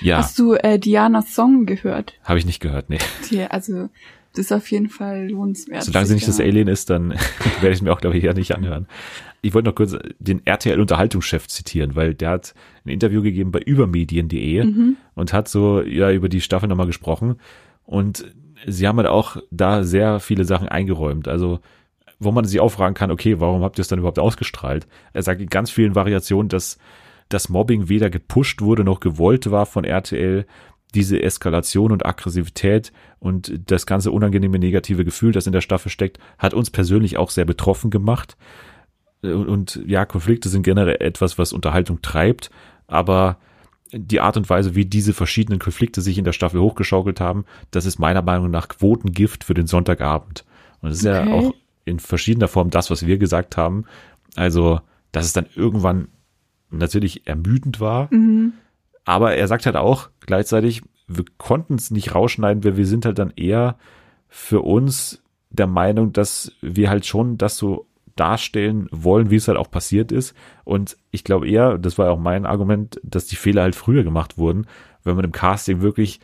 Ja, 0.00 0.18
hast 0.18 0.38
du 0.38 0.54
äh, 0.54 0.78
Dianas 0.78 1.34
Song 1.34 1.66
gehört? 1.66 2.14
habe 2.24 2.38
ich 2.38 2.46
nicht 2.46 2.60
gehört, 2.60 2.90
nee. 2.90 2.98
Die, 3.30 3.42
also, 3.44 3.88
das 4.34 4.46
ist 4.46 4.52
auf 4.52 4.70
jeden 4.70 4.88
Fall 4.88 5.28
lohnenswert. 5.30 5.82
Solange 5.84 6.06
sie 6.06 6.14
nicht 6.14 6.28
das 6.28 6.36
da- 6.38 6.44
Alien 6.44 6.68
ist, 6.68 6.90
dann 6.90 7.10
werde 7.60 7.70
ich 7.74 7.82
mir 7.82 7.92
auch, 7.92 8.00
glaube 8.00 8.18
ich, 8.18 8.24
eher 8.24 8.34
nicht 8.34 8.54
anhören. 8.54 8.86
Ich 9.42 9.54
wollte 9.54 9.68
noch 9.68 9.74
kurz 9.74 9.96
den 10.18 10.44
RTL-Unterhaltungschef 10.46 11.46
zitieren, 11.48 11.94
weil 11.96 12.14
der 12.14 12.30
hat 12.30 12.54
ein 12.84 12.90
Interview 12.90 13.22
gegeben 13.22 13.50
bei 13.52 13.60
übermedien.de 13.60 14.64
Mhm. 14.64 14.96
und 15.14 15.32
hat 15.32 15.48
so 15.48 15.82
ja 15.82 16.10
über 16.10 16.28
die 16.28 16.40
Staffel 16.40 16.68
nochmal 16.68 16.86
gesprochen. 16.86 17.36
Und 17.84 18.24
sie 18.66 18.88
haben 18.88 18.96
halt 18.98 19.08
auch 19.08 19.36
da 19.50 19.84
sehr 19.84 20.20
viele 20.20 20.44
Sachen 20.44 20.68
eingeräumt. 20.68 21.28
Also 21.28 21.60
wo 22.20 22.30
man 22.32 22.44
sich 22.44 22.60
auch 22.60 22.70
fragen 22.70 22.94
kann, 22.94 23.10
okay, 23.10 23.40
warum 23.40 23.62
habt 23.62 23.78
ihr 23.78 23.82
es 23.82 23.88
dann 23.88 23.98
überhaupt 23.98 24.18
ausgestrahlt? 24.20 24.86
Er 25.12 25.22
sagt 25.22 25.40
in 25.42 25.48
ganz 25.48 25.70
vielen 25.70 25.94
Variationen, 25.94 26.48
dass 26.48 26.78
das 27.28 27.48
Mobbing 27.48 27.88
weder 27.88 28.08
gepusht 28.08 28.62
wurde 28.62 28.84
noch 28.84 29.00
gewollt 29.00 29.50
war 29.50 29.66
von 29.66 29.84
RTL. 29.84 30.46
Diese 30.94 31.20
Eskalation 31.20 31.90
und 31.90 32.06
Aggressivität 32.06 32.92
und 33.24 33.58
das 33.70 33.86
ganze 33.86 34.12
unangenehme 34.12 34.58
negative 34.58 35.02
Gefühl, 35.04 35.32
das 35.32 35.46
in 35.46 35.52
der 35.54 35.62
Staffel 35.62 35.90
steckt, 35.90 36.18
hat 36.38 36.52
uns 36.52 36.68
persönlich 36.68 37.16
auch 37.16 37.30
sehr 37.30 37.46
betroffen 37.46 37.90
gemacht. 37.90 38.36
Und, 39.22 39.48
und 39.48 39.80
ja, 39.86 40.04
Konflikte 40.04 40.50
sind 40.50 40.62
generell 40.62 40.96
etwas, 41.00 41.38
was 41.38 41.54
Unterhaltung 41.54 42.02
treibt, 42.02 42.50
aber 42.86 43.38
die 43.92 44.20
Art 44.20 44.36
und 44.36 44.50
Weise, 44.50 44.74
wie 44.74 44.84
diese 44.84 45.14
verschiedenen 45.14 45.58
Konflikte 45.58 46.02
sich 46.02 46.18
in 46.18 46.24
der 46.24 46.32
Staffel 46.32 46.60
hochgeschaukelt 46.60 47.18
haben, 47.20 47.46
das 47.70 47.86
ist 47.86 47.98
meiner 47.98 48.20
Meinung 48.22 48.50
nach 48.50 48.68
Quotengift 48.68 49.42
für 49.44 49.54
den 49.54 49.66
Sonntagabend. 49.66 50.44
Und 50.82 50.90
das 50.90 50.98
ist 50.98 51.04
ja 51.04 51.22
Okay. 51.22 51.30
auch 51.32 51.54
in 51.86 52.00
verschiedener 52.00 52.48
Form 52.48 52.68
das, 52.68 52.90
was 52.90 53.06
wir 53.06 53.16
gesagt 53.16 53.56
haben. 53.56 53.84
Also, 54.36 54.80
dass 55.12 55.24
es 55.24 55.32
dann 55.32 55.46
irgendwann 55.54 56.08
natürlich 56.70 57.26
ermüdend 57.26 57.80
war, 57.80 58.12
Mhm. 58.12 58.52
Aber 59.04 59.34
er 59.34 59.48
sagt 59.48 59.66
halt 59.66 59.76
auch 59.76 60.08
gleichzeitig, 60.20 60.82
wir 61.06 61.24
konnten 61.36 61.74
es 61.74 61.90
nicht 61.90 62.14
rausschneiden, 62.14 62.64
weil 62.64 62.76
wir 62.76 62.86
sind 62.86 63.04
halt 63.04 63.18
dann 63.18 63.32
eher 63.36 63.76
für 64.28 64.62
uns 64.62 65.22
der 65.50 65.66
Meinung, 65.66 66.12
dass 66.12 66.52
wir 66.60 66.90
halt 66.90 67.06
schon 67.06 67.38
das 67.38 67.56
so 67.56 67.86
darstellen 68.16 68.88
wollen, 68.90 69.30
wie 69.30 69.36
es 69.36 69.48
halt 69.48 69.58
auch 69.58 69.70
passiert 69.70 70.12
ist. 70.12 70.34
Und 70.64 70.96
ich 71.10 71.24
glaube 71.24 71.48
eher, 71.48 71.78
das 71.78 71.98
war 71.98 72.10
auch 72.10 72.18
mein 72.18 72.46
Argument, 72.46 73.00
dass 73.02 73.26
die 73.26 73.36
Fehler 73.36 73.62
halt 73.62 73.74
früher 73.74 74.04
gemacht 74.04 74.38
wurden, 74.38 74.66
wenn 75.02 75.16
man 75.16 75.24
im 75.24 75.32
Casting 75.32 75.80
wirklich 75.80 76.20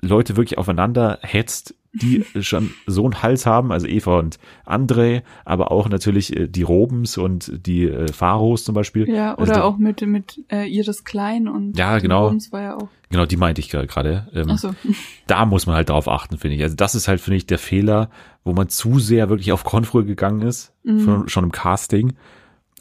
Leute 0.00 0.36
wirklich 0.36 0.58
aufeinander 0.58 1.18
hetzt, 1.22 1.74
die 1.94 2.24
schon 2.42 2.70
so 2.86 3.04
einen 3.04 3.22
Hals 3.22 3.46
haben, 3.46 3.72
also 3.72 3.86
Eva 3.86 4.18
und 4.18 4.38
André, 4.66 5.22
aber 5.44 5.70
auch 5.72 5.88
natürlich 5.88 6.34
äh, 6.36 6.48
die 6.48 6.62
Robens 6.62 7.16
und 7.18 7.66
die 7.66 7.84
äh, 7.84 8.12
Pharos 8.12 8.64
zum 8.64 8.74
Beispiel. 8.74 9.08
Ja, 9.08 9.34
Also 9.34 9.42
oder 9.52 9.60
die- 9.60 9.64
auch 9.66 9.78
mit, 9.78 10.00
mit 10.02 10.40
äh, 10.50 10.66
Iris 10.68 11.04
Klein 11.04 11.48
und 11.48 11.78
Ja, 11.78 11.98
genau. 11.98 12.26
Holmes 12.28 12.52
war 12.52 12.62
ja 12.62 12.76
auch. 12.76 12.88
Genau, 13.10 13.26
die 13.26 13.36
meinte 13.36 13.60
ich 13.60 13.68
gerade. 13.70 14.28
Ähm, 14.34 14.50
Achso. 14.50 14.74
da 15.28 15.44
muss 15.46 15.66
man 15.66 15.76
halt 15.76 15.88
drauf 15.90 16.08
achten, 16.08 16.36
finde 16.38 16.56
ich. 16.56 16.62
Also 16.62 16.74
das 16.74 16.94
ist 16.96 17.06
halt, 17.06 17.20
finde 17.20 17.36
ich, 17.36 17.46
der 17.46 17.58
Fehler, 17.58 18.10
wo 18.42 18.52
man 18.52 18.68
zu 18.68 18.98
sehr 18.98 19.28
wirklich 19.28 19.52
auf 19.52 19.62
Konfrühe 19.64 20.04
gegangen 20.04 20.42
ist, 20.42 20.72
schon, 20.84 21.28
schon 21.28 21.44
im 21.44 21.52
Casting. 21.52 22.14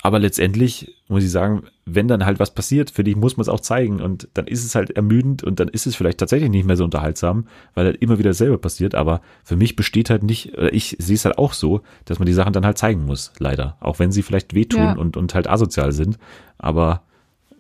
Aber 0.02 0.20
letztendlich 0.20 0.96
muss 1.08 1.24
ich 1.24 1.32
sagen, 1.32 1.64
wenn 1.86 2.08
dann 2.08 2.26
halt 2.26 2.40
was 2.40 2.54
passiert, 2.54 2.92
finde 2.92 3.12
ich, 3.12 3.18
muss 3.18 3.36
man 3.36 3.42
es 3.42 3.50
auch 3.50 3.60
zeigen. 3.60 4.02
Und 4.02 4.30
dann 4.34 4.48
ist 4.48 4.64
es 4.64 4.74
halt 4.76 4.92
ermüdend 4.92 5.44
und 5.44 5.60
dann 5.60 5.68
ist 5.68 5.86
es 5.86 5.96
vielleicht 5.96 6.18
tatsächlich 6.18 6.50
nicht 6.50 6.66
mehr 6.66 6.78
so 6.78 6.84
unterhaltsam, 6.86 7.48
weil 7.74 7.86
halt 7.86 8.02
immer 8.02 8.18
wieder 8.20 8.30
dasselbe 8.30 8.58
passiert. 8.58 8.96
Aber 8.96 9.22
für 9.44 9.56
mich 9.58 9.76
besteht 9.76 10.10
halt 10.10 10.24
nicht, 10.24 10.58
oder 10.58 10.74
ich 10.74 10.96
sehe 11.00 11.16
es 11.16 11.26
halt 11.26 11.38
auch 11.38 11.54
so, 11.54 11.82
dass 12.06 12.20
man 12.20 12.26
die 12.26 12.34
Sachen 12.34 12.54
dann 12.54 12.66
halt 12.66 12.78
zeigen 12.78 13.06
muss, 13.06 13.34
leider. 13.38 13.76
Auch 13.82 14.00
wenn 14.00 14.12
sie 14.12 14.24
vielleicht 14.24 14.54
wehtun 14.54 14.82
Ja. 14.82 14.94
und, 14.94 15.18
und 15.18 15.36
halt 15.36 15.48
asozial 15.50 15.92
sind. 15.92 16.18
Aber 16.58 17.04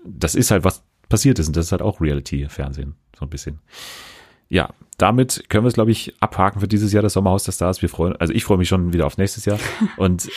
das 0.05 0.35
ist 0.35 0.51
halt, 0.51 0.63
was 0.63 0.83
passiert 1.09 1.37
ist. 1.39 1.47
Und 1.47 1.57
das 1.57 1.65
ist 1.65 1.71
halt 1.73 1.81
auch 1.81 1.99
Reality-Fernsehen, 1.99 2.95
so 3.19 3.25
ein 3.25 3.29
bisschen. 3.29 3.59
Ja, 4.49 4.69
damit 4.97 5.45
können 5.49 5.65
wir 5.65 5.69
es, 5.69 5.73
glaube 5.73 5.91
ich, 5.91 6.13
abhaken 6.21 6.61
für 6.61 6.67
dieses 6.67 6.93
Jahr 6.93 7.03
das 7.03 7.13
Sommerhaus 7.13 7.43
der 7.43 7.51
Stars. 7.51 7.81
Wir 7.81 7.89
freuen, 7.89 8.15
also 8.17 8.33
ich 8.33 8.45
freue 8.45 8.57
mich 8.57 8.69
schon 8.69 8.93
wieder 8.93 9.05
auf 9.05 9.17
nächstes 9.17 9.45
Jahr. 9.45 9.59
Und 9.97 10.29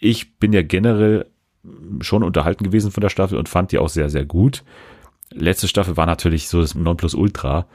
ich 0.00 0.38
bin 0.38 0.52
ja 0.52 0.62
generell 0.62 1.26
schon 2.00 2.22
unterhalten 2.22 2.64
gewesen 2.64 2.90
von 2.90 3.00
der 3.00 3.10
Staffel 3.10 3.38
und 3.38 3.48
fand 3.48 3.72
die 3.72 3.78
auch 3.78 3.88
sehr, 3.88 4.10
sehr 4.10 4.24
gut. 4.24 4.64
Letzte 5.30 5.68
Staffel 5.68 5.96
war 5.96 6.06
natürlich 6.06 6.48
so 6.48 6.60
das 6.60 6.74
Nonplusultra. 6.74 7.66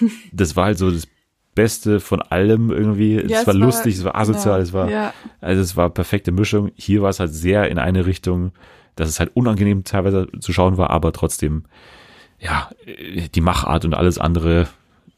Das 0.32 0.56
war 0.56 0.66
halt 0.66 0.78
so 0.78 0.90
das 0.90 1.08
Beste 1.54 2.00
von 2.00 2.22
allem 2.22 2.70
irgendwie. 2.70 3.16
Ja, 3.16 3.40
es 3.40 3.46
war 3.46 3.54
lustig, 3.54 3.96
es 3.96 4.04
war 4.04 4.16
asozial, 4.16 4.60
es 4.60 4.72
war, 4.72 4.88
Ja, 4.90 5.12
also 5.40 5.60
es 5.60 5.76
war 5.76 5.90
perfekte 5.90 6.32
Mischung. 6.32 6.70
Hier 6.76 7.02
war 7.02 7.10
es 7.10 7.20
halt 7.20 7.32
sehr 7.32 7.68
in 7.70 7.78
eine 7.78 8.06
Richtung, 8.06 8.52
dass 8.96 9.08
es 9.08 9.20
halt 9.20 9.32
unangenehm 9.34 9.84
teilweise 9.84 10.28
zu 10.40 10.52
schauen 10.52 10.78
war, 10.78 10.90
aber 10.90 11.12
trotzdem, 11.12 11.64
ja, 12.38 12.70
die 13.34 13.40
Machart 13.40 13.84
und 13.84 13.94
alles 13.94 14.18
andere, 14.18 14.68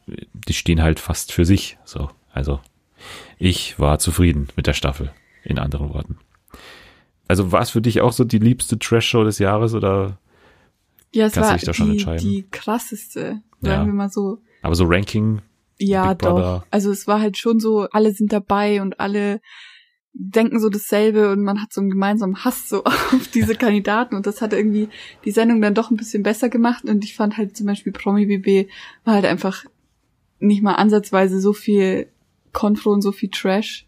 die 0.06 0.54
stehen 0.54 0.82
halt 0.82 0.98
fast 0.98 1.32
für 1.32 1.44
sich. 1.44 1.78
So, 1.84 2.10
also 2.32 2.60
ich 3.38 3.78
war 3.78 3.98
zufrieden 3.98 4.48
mit 4.56 4.66
der 4.66 4.74
Staffel, 4.74 5.12
in 5.44 5.58
anderen 5.58 5.92
Worten. 5.92 6.18
Also 7.28 7.52
war 7.52 7.62
es 7.62 7.70
für 7.70 7.80
dich 7.80 8.00
auch 8.00 8.12
so 8.12 8.24
die 8.24 8.38
liebste 8.38 8.78
Trash-Show 8.78 9.24
des 9.24 9.38
Jahres 9.38 9.74
oder, 9.74 10.18
ja, 11.12 11.26
es 11.26 11.32
Kannst 11.32 11.36
du 11.48 11.50
war 11.52 11.56
dich 11.58 11.64
da 11.66 11.74
schon 11.74 11.86
die, 11.86 11.92
entscheiden? 11.92 12.28
die 12.28 12.46
krasseste, 12.50 13.40
Ja. 13.60 13.70
sagen 13.70 13.86
wir 13.86 13.94
mal 13.94 14.10
so. 14.10 14.38
aber 14.62 14.74
so 14.74 14.84
Ranking, 14.86 15.40
Ja, 15.78 16.14
doch. 16.14 16.64
Also 16.70 16.90
es 16.90 17.06
war 17.06 17.20
halt 17.20 17.36
schon 17.38 17.60
so, 17.60 17.88
alle 17.90 18.12
sind 18.12 18.32
dabei 18.32 18.80
und 18.82 19.00
alle 19.00 19.40
denken 20.16 20.60
so 20.60 20.68
dasselbe 20.68 21.32
und 21.32 21.42
man 21.42 21.60
hat 21.60 21.72
so 21.72 21.80
einen 21.80 21.90
gemeinsamen 21.90 22.44
Hass 22.44 22.68
so 22.68 22.84
auf 22.84 23.28
diese 23.34 23.54
Kandidaten 23.56 24.14
und 24.14 24.26
das 24.26 24.40
hat 24.40 24.52
irgendwie 24.52 24.88
die 25.24 25.32
Sendung 25.32 25.60
dann 25.60 25.74
doch 25.74 25.90
ein 25.90 25.96
bisschen 25.96 26.22
besser 26.22 26.48
gemacht 26.48 26.84
und 26.84 27.02
ich 27.04 27.16
fand 27.16 27.36
halt 27.36 27.56
zum 27.56 27.66
Beispiel 27.66 27.92
Promi 27.92 28.26
BB 28.26 28.68
war 29.04 29.14
halt 29.14 29.24
einfach 29.24 29.64
nicht 30.38 30.62
mal 30.62 30.74
ansatzweise 30.74 31.40
so 31.40 31.52
viel 31.52 32.08
Konfro 32.52 32.90
und 32.90 33.02
so 33.02 33.10
viel 33.10 33.30
Trash 33.30 33.86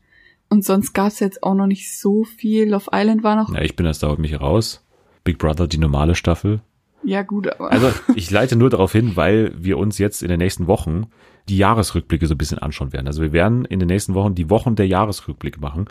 und 0.48 0.64
sonst 0.64 0.92
gab's 0.92 1.20
jetzt 1.20 1.42
auch 1.42 1.54
noch 1.54 1.66
nicht 1.66 1.96
so 1.98 2.24
viel. 2.24 2.68
Love 2.70 2.90
Island 2.92 3.22
war 3.22 3.36
noch, 3.36 3.52
ja, 3.54 3.62
ich 3.62 3.76
bin 3.76 3.86
das 3.86 3.98
da 3.98 4.14
mich 4.16 4.40
raus. 4.40 4.84
Big 5.24 5.38
Brother, 5.38 5.66
die 5.66 5.78
normale 5.78 6.14
Staffel. 6.14 6.60
ja 7.02 7.22
gut, 7.22 7.48
aber 7.48 7.72
Also 7.72 7.90
ich 8.14 8.30
leite 8.30 8.56
nur 8.56 8.70
darauf 8.70 8.92
hin, 8.92 9.12
weil 9.16 9.52
wir 9.56 9.78
uns 9.78 9.98
jetzt 9.98 10.22
in 10.22 10.28
den 10.28 10.38
nächsten 10.38 10.66
Wochen 10.66 11.04
die 11.48 11.58
Jahresrückblicke 11.58 12.26
so 12.26 12.34
ein 12.34 12.38
bisschen 12.38 12.58
anschauen 12.58 12.92
werden. 12.92 13.06
Also 13.06 13.22
wir 13.22 13.32
werden 13.32 13.64
in 13.64 13.78
den 13.80 13.88
nächsten 13.88 14.14
Wochen 14.14 14.34
die 14.34 14.50
Wochen 14.50 14.74
der 14.76 14.86
Jahresrückblicke 14.86 15.60
machen. 15.60 15.86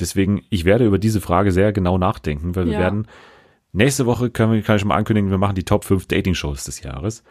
Deswegen, 0.00 0.42
ich 0.50 0.64
werde 0.64 0.86
über 0.86 0.98
diese 0.98 1.20
Frage 1.20 1.52
sehr 1.52 1.72
genau 1.72 1.98
nachdenken, 1.98 2.54
weil 2.56 2.66
wir 2.66 2.72
Ja. 2.74 2.78
werden 2.80 3.06
nächste 3.72 4.06
Woche 4.06 4.30
können 4.30 4.52
wir, 4.52 4.62
kann 4.62 4.76
ich 4.76 4.80
schon 4.80 4.88
mal 4.88 4.96
ankündigen, 4.96 5.30
wir 5.30 5.38
machen 5.38 5.54
die 5.54 5.64
Top 5.64 5.84
5 5.84 6.06
Dating-Shows 6.06 6.64
des 6.64 6.82
Jahres. 6.82 7.22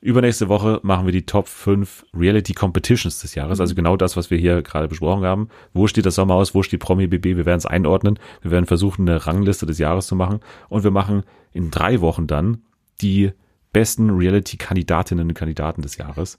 Übernächste 0.00 0.48
Woche 0.48 0.78
machen 0.82 1.06
wir 1.06 1.12
die 1.12 1.24
Top 1.24 1.48
5 1.48 2.04
Reality 2.14 2.52
Competitions 2.52 3.20
des 3.20 3.34
Jahres, 3.34 3.60
also 3.60 3.74
genau 3.74 3.96
das, 3.96 4.16
was 4.16 4.30
wir 4.30 4.38
hier 4.38 4.62
gerade 4.62 4.88
besprochen 4.88 5.24
haben. 5.24 5.48
Wo 5.72 5.86
steht 5.86 6.04
das 6.04 6.16
Sommerhaus, 6.16 6.54
wo 6.54 6.62
steht 6.62 6.80
Promi 6.80 7.06
BB? 7.06 7.36
Wir 7.36 7.46
werden 7.46 7.58
es 7.58 7.66
einordnen. 7.66 8.18
Wir 8.42 8.50
werden 8.50 8.66
versuchen, 8.66 9.08
eine 9.08 9.26
Rangliste 9.26 9.64
des 9.64 9.78
Jahres 9.78 10.06
zu 10.06 10.14
machen. 10.14 10.40
Und 10.68 10.84
wir 10.84 10.90
machen 10.90 11.22
in 11.52 11.70
drei 11.70 12.02
Wochen 12.02 12.26
dann 12.26 12.62
die 13.00 13.32
besten 13.72 14.10
Reality-Kandidatinnen 14.10 15.28
und 15.28 15.34
Kandidaten 15.34 15.82
des 15.82 15.96
Jahres. 15.96 16.38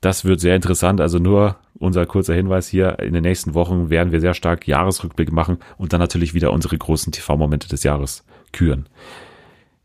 Das 0.00 0.24
wird 0.24 0.40
sehr 0.40 0.56
interessant. 0.56 1.00
Also 1.00 1.18
nur 1.18 1.56
unser 1.78 2.06
kurzer 2.06 2.34
Hinweis 2.34 2.68
hier. 2.68 2.98
In 2.98 3.12
den 3.12 3.22
nächsten 3.22 3.54
Wochen 3.54 3.88
werden 3.88 4.12
wir 4.12 4.20
sehr 4.20 4.34
stark 4.34 4.66
Jahresrückblicke 4.66 5.32
machen 5.32 5.58
und 5.76 5.92
dann 5.92 6.00
natürlich 6.00 6.34
wieder 6.34 6.52
unsere 6.52 6.76
großen 6.76 7.12
TV-Momente 7.12 7.68
des 7.68 7.82
Jahres 7.84 8.24
küren. 8.52 8.88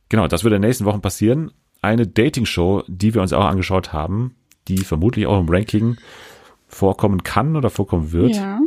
Genau, 0.09 0.27
das 0.27 0.43
wird 0.43 0.53
in 0.53 0.61
den 0.61 0.67
nächsten 0.67 0.85
Wochen 0.85 1.01
passieren. 1.01 1.51
Eine 1.83 2.07
Dating-Show, 2.07 2.83
die 2.87 3.13
wir 3.13 3.21
uns 3.21 3.33
auch 3.33 3.45
angeschaut 3.45 3.93
haben, 3.93 4.35
die 4.67 4.79
vermutlich 4.79 5.27
auch 5.27 5.39
im 5.39 5.49
Ranking 5.49 5.97
vorkommen 6.67 7.23
kann 7.23 7.55
oder 7.55 7.69
vorkommen 7.69 8.11
wird, 8.11 8.35
ja. 8.35 8.59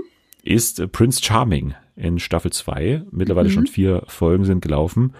ist 0.42 0.92
Prince 0.92 1.22
Charming 1.22 1.74
in 1.96 2.18
Staffel 2.18 2.52
2. 2.52 3.02
Mittlerweile 3.10 3.48
Mhm. 3.48 3.52
schon 3.52 3.66
vier 3.66 4.02
Folgen 4.06 4.44
sind 4.44 4.60
gelaufen. 4.60 5.14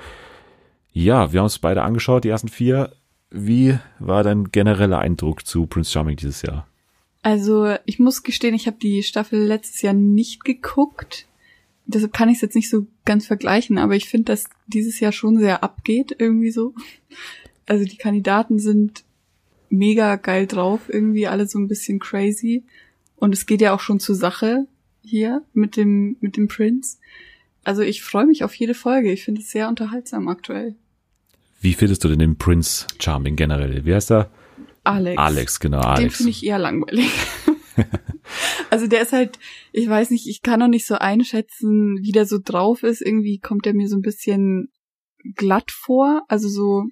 Ja, 0.92 1.32
wir 1.32 1.40
haben 1.40 1.44
uns 1.46 1.58
beide 1.58 1.82
angeschaut, 1.82 2.24
die 2.24 2.28
ersten 2.28 2.48
vier. 2.48 2.92
Wie 3.30 3.78
war 3.98 4.22
dein 4.22 4.52
genereller 4.52 4.98
Eindruck 4.98 5.46
zu 5.46 5.66
Prince 5.66 5.90
Charming 5.90 6.16
dieses 6.16 6.42
Jahr? 6.42 6.66
Also 7.22 7.74
ich 7.86 7.98
muss 7.98 8.22
gestehen, 8.22 8.54
ich 8.54 8.66
habe 8.66 8.76
die 8.80 9.02
Staffel 9.02 9.42
letztes 9.42 9.82
Jahr 9.82 9.94
nicht 9.94 10.44
geguckt. 10.44 11.26
Deshalb 11.86 12.12
kann 12.12 12.28
ich 12.28 12.36
es 12.36 12.42
jetzt 12.42 12.54
nicht 12.54 12.70
so 12.70 12.86
ganz 13.04 13.26
vergleichen, 13.26 13.78
aber 13.78 13.94
ich 13.96 14.08
finde, 14.08 14.26
dass 14.32 14.44
dieses 14.66 15.00
Jahr 15.00 15.12
schon 15.12 15.38
sehr 15.38 15.62
abgeht, 15.64 16.14
irgendwie 16.18 16.50
so. 16.50 16.74
Also 17.66 17.84
die 17.84 17.96
Kandidaten 17.96 18.58
sind 18.58 19.04
mega 19.68 20.16
geil 20.16 20.46
drauf, 20.46 20.82
irgendwie 20.88 21.26
alle 21.26 21.46
so 21.46 21.58
ein 21.58 21.68
bisschen 21.68 21.98
crazy. 21.98 22.64
Und 23.16 23.32
es 23.32 23.46
geht 23.46 23.60
ja 23.60 23.74
auch 23.74 23.80
schon 23.80 24.00
zur 24.00 24.14
Sache 24.14 24.66
hier 25.02 25.42
mit 25.52 25.76
dem, 25.76 26.16
mit 26.20 26.36
dem 26.36 26.48
Prince. 26.48 26.98
Also 27.64 27.82
ich 27.82 28.02
freue 28.02 28.26
mich 28.26 28.44
auf 28.44 28.54
jede 28.54 28.74
Folge. 28.74 29.12
Ich 29.12 29.24
finde 29.24 29.40
es 29.40 29.50
sehr 29.50 29.68
unterhaltsam 29.68 30.28
aktuell. 30.28 30.76
Wie 31.60 31.74
findest 31.74 32.04
du 32.04 32.08
denn 32.08 32.18
den 32.18 32.38
Prince 32.38 32.86
Charming 33.00 33.34
generell? 33.34 33.84
Wie 33.84 33.94
heißt 33.94 34.12
er? 34.12 34.30
Alex. 34.84 35.18
Alex, 35.18 35.60
genau, 35.60 35.80
Den 35.80 35.88
Alex. 35.88 36.16
finde 36.18 36.30
ich 36.30 36.46
eher 36.46 36.58
langweilig. 36.58 37.10
also 38.70 38.86
der 38.86 39.02
ist 39.02 39.12
halt, 39.12 39.38
ich 39.72 39.88
weiß 39.88 40.10
nicht, 40.10 40.28
ich 40.28 40.42
kann 40.42 40.60
noch 40.60 40.68
nicht 40.68 40.86
so 40.86 40.94
einschätzen, 40.94 41.98
wie 42.02 42.12
der 42.12 42.26
so 42.26 42.38
drauf 42.42 42.82
ist. 42.84 43.02
Irgendwie 43.02 43.38
kommt 43.38 43.66
er 43.66 43.74
mir 43.74 43.88
so 43.88 43.96
ein 43.96 44.02
bisschen 44.02 44.70
glatt 45.34 45.72
vor. 45.72 46.22
Also 46.28 46.48
so, 46.48 46.84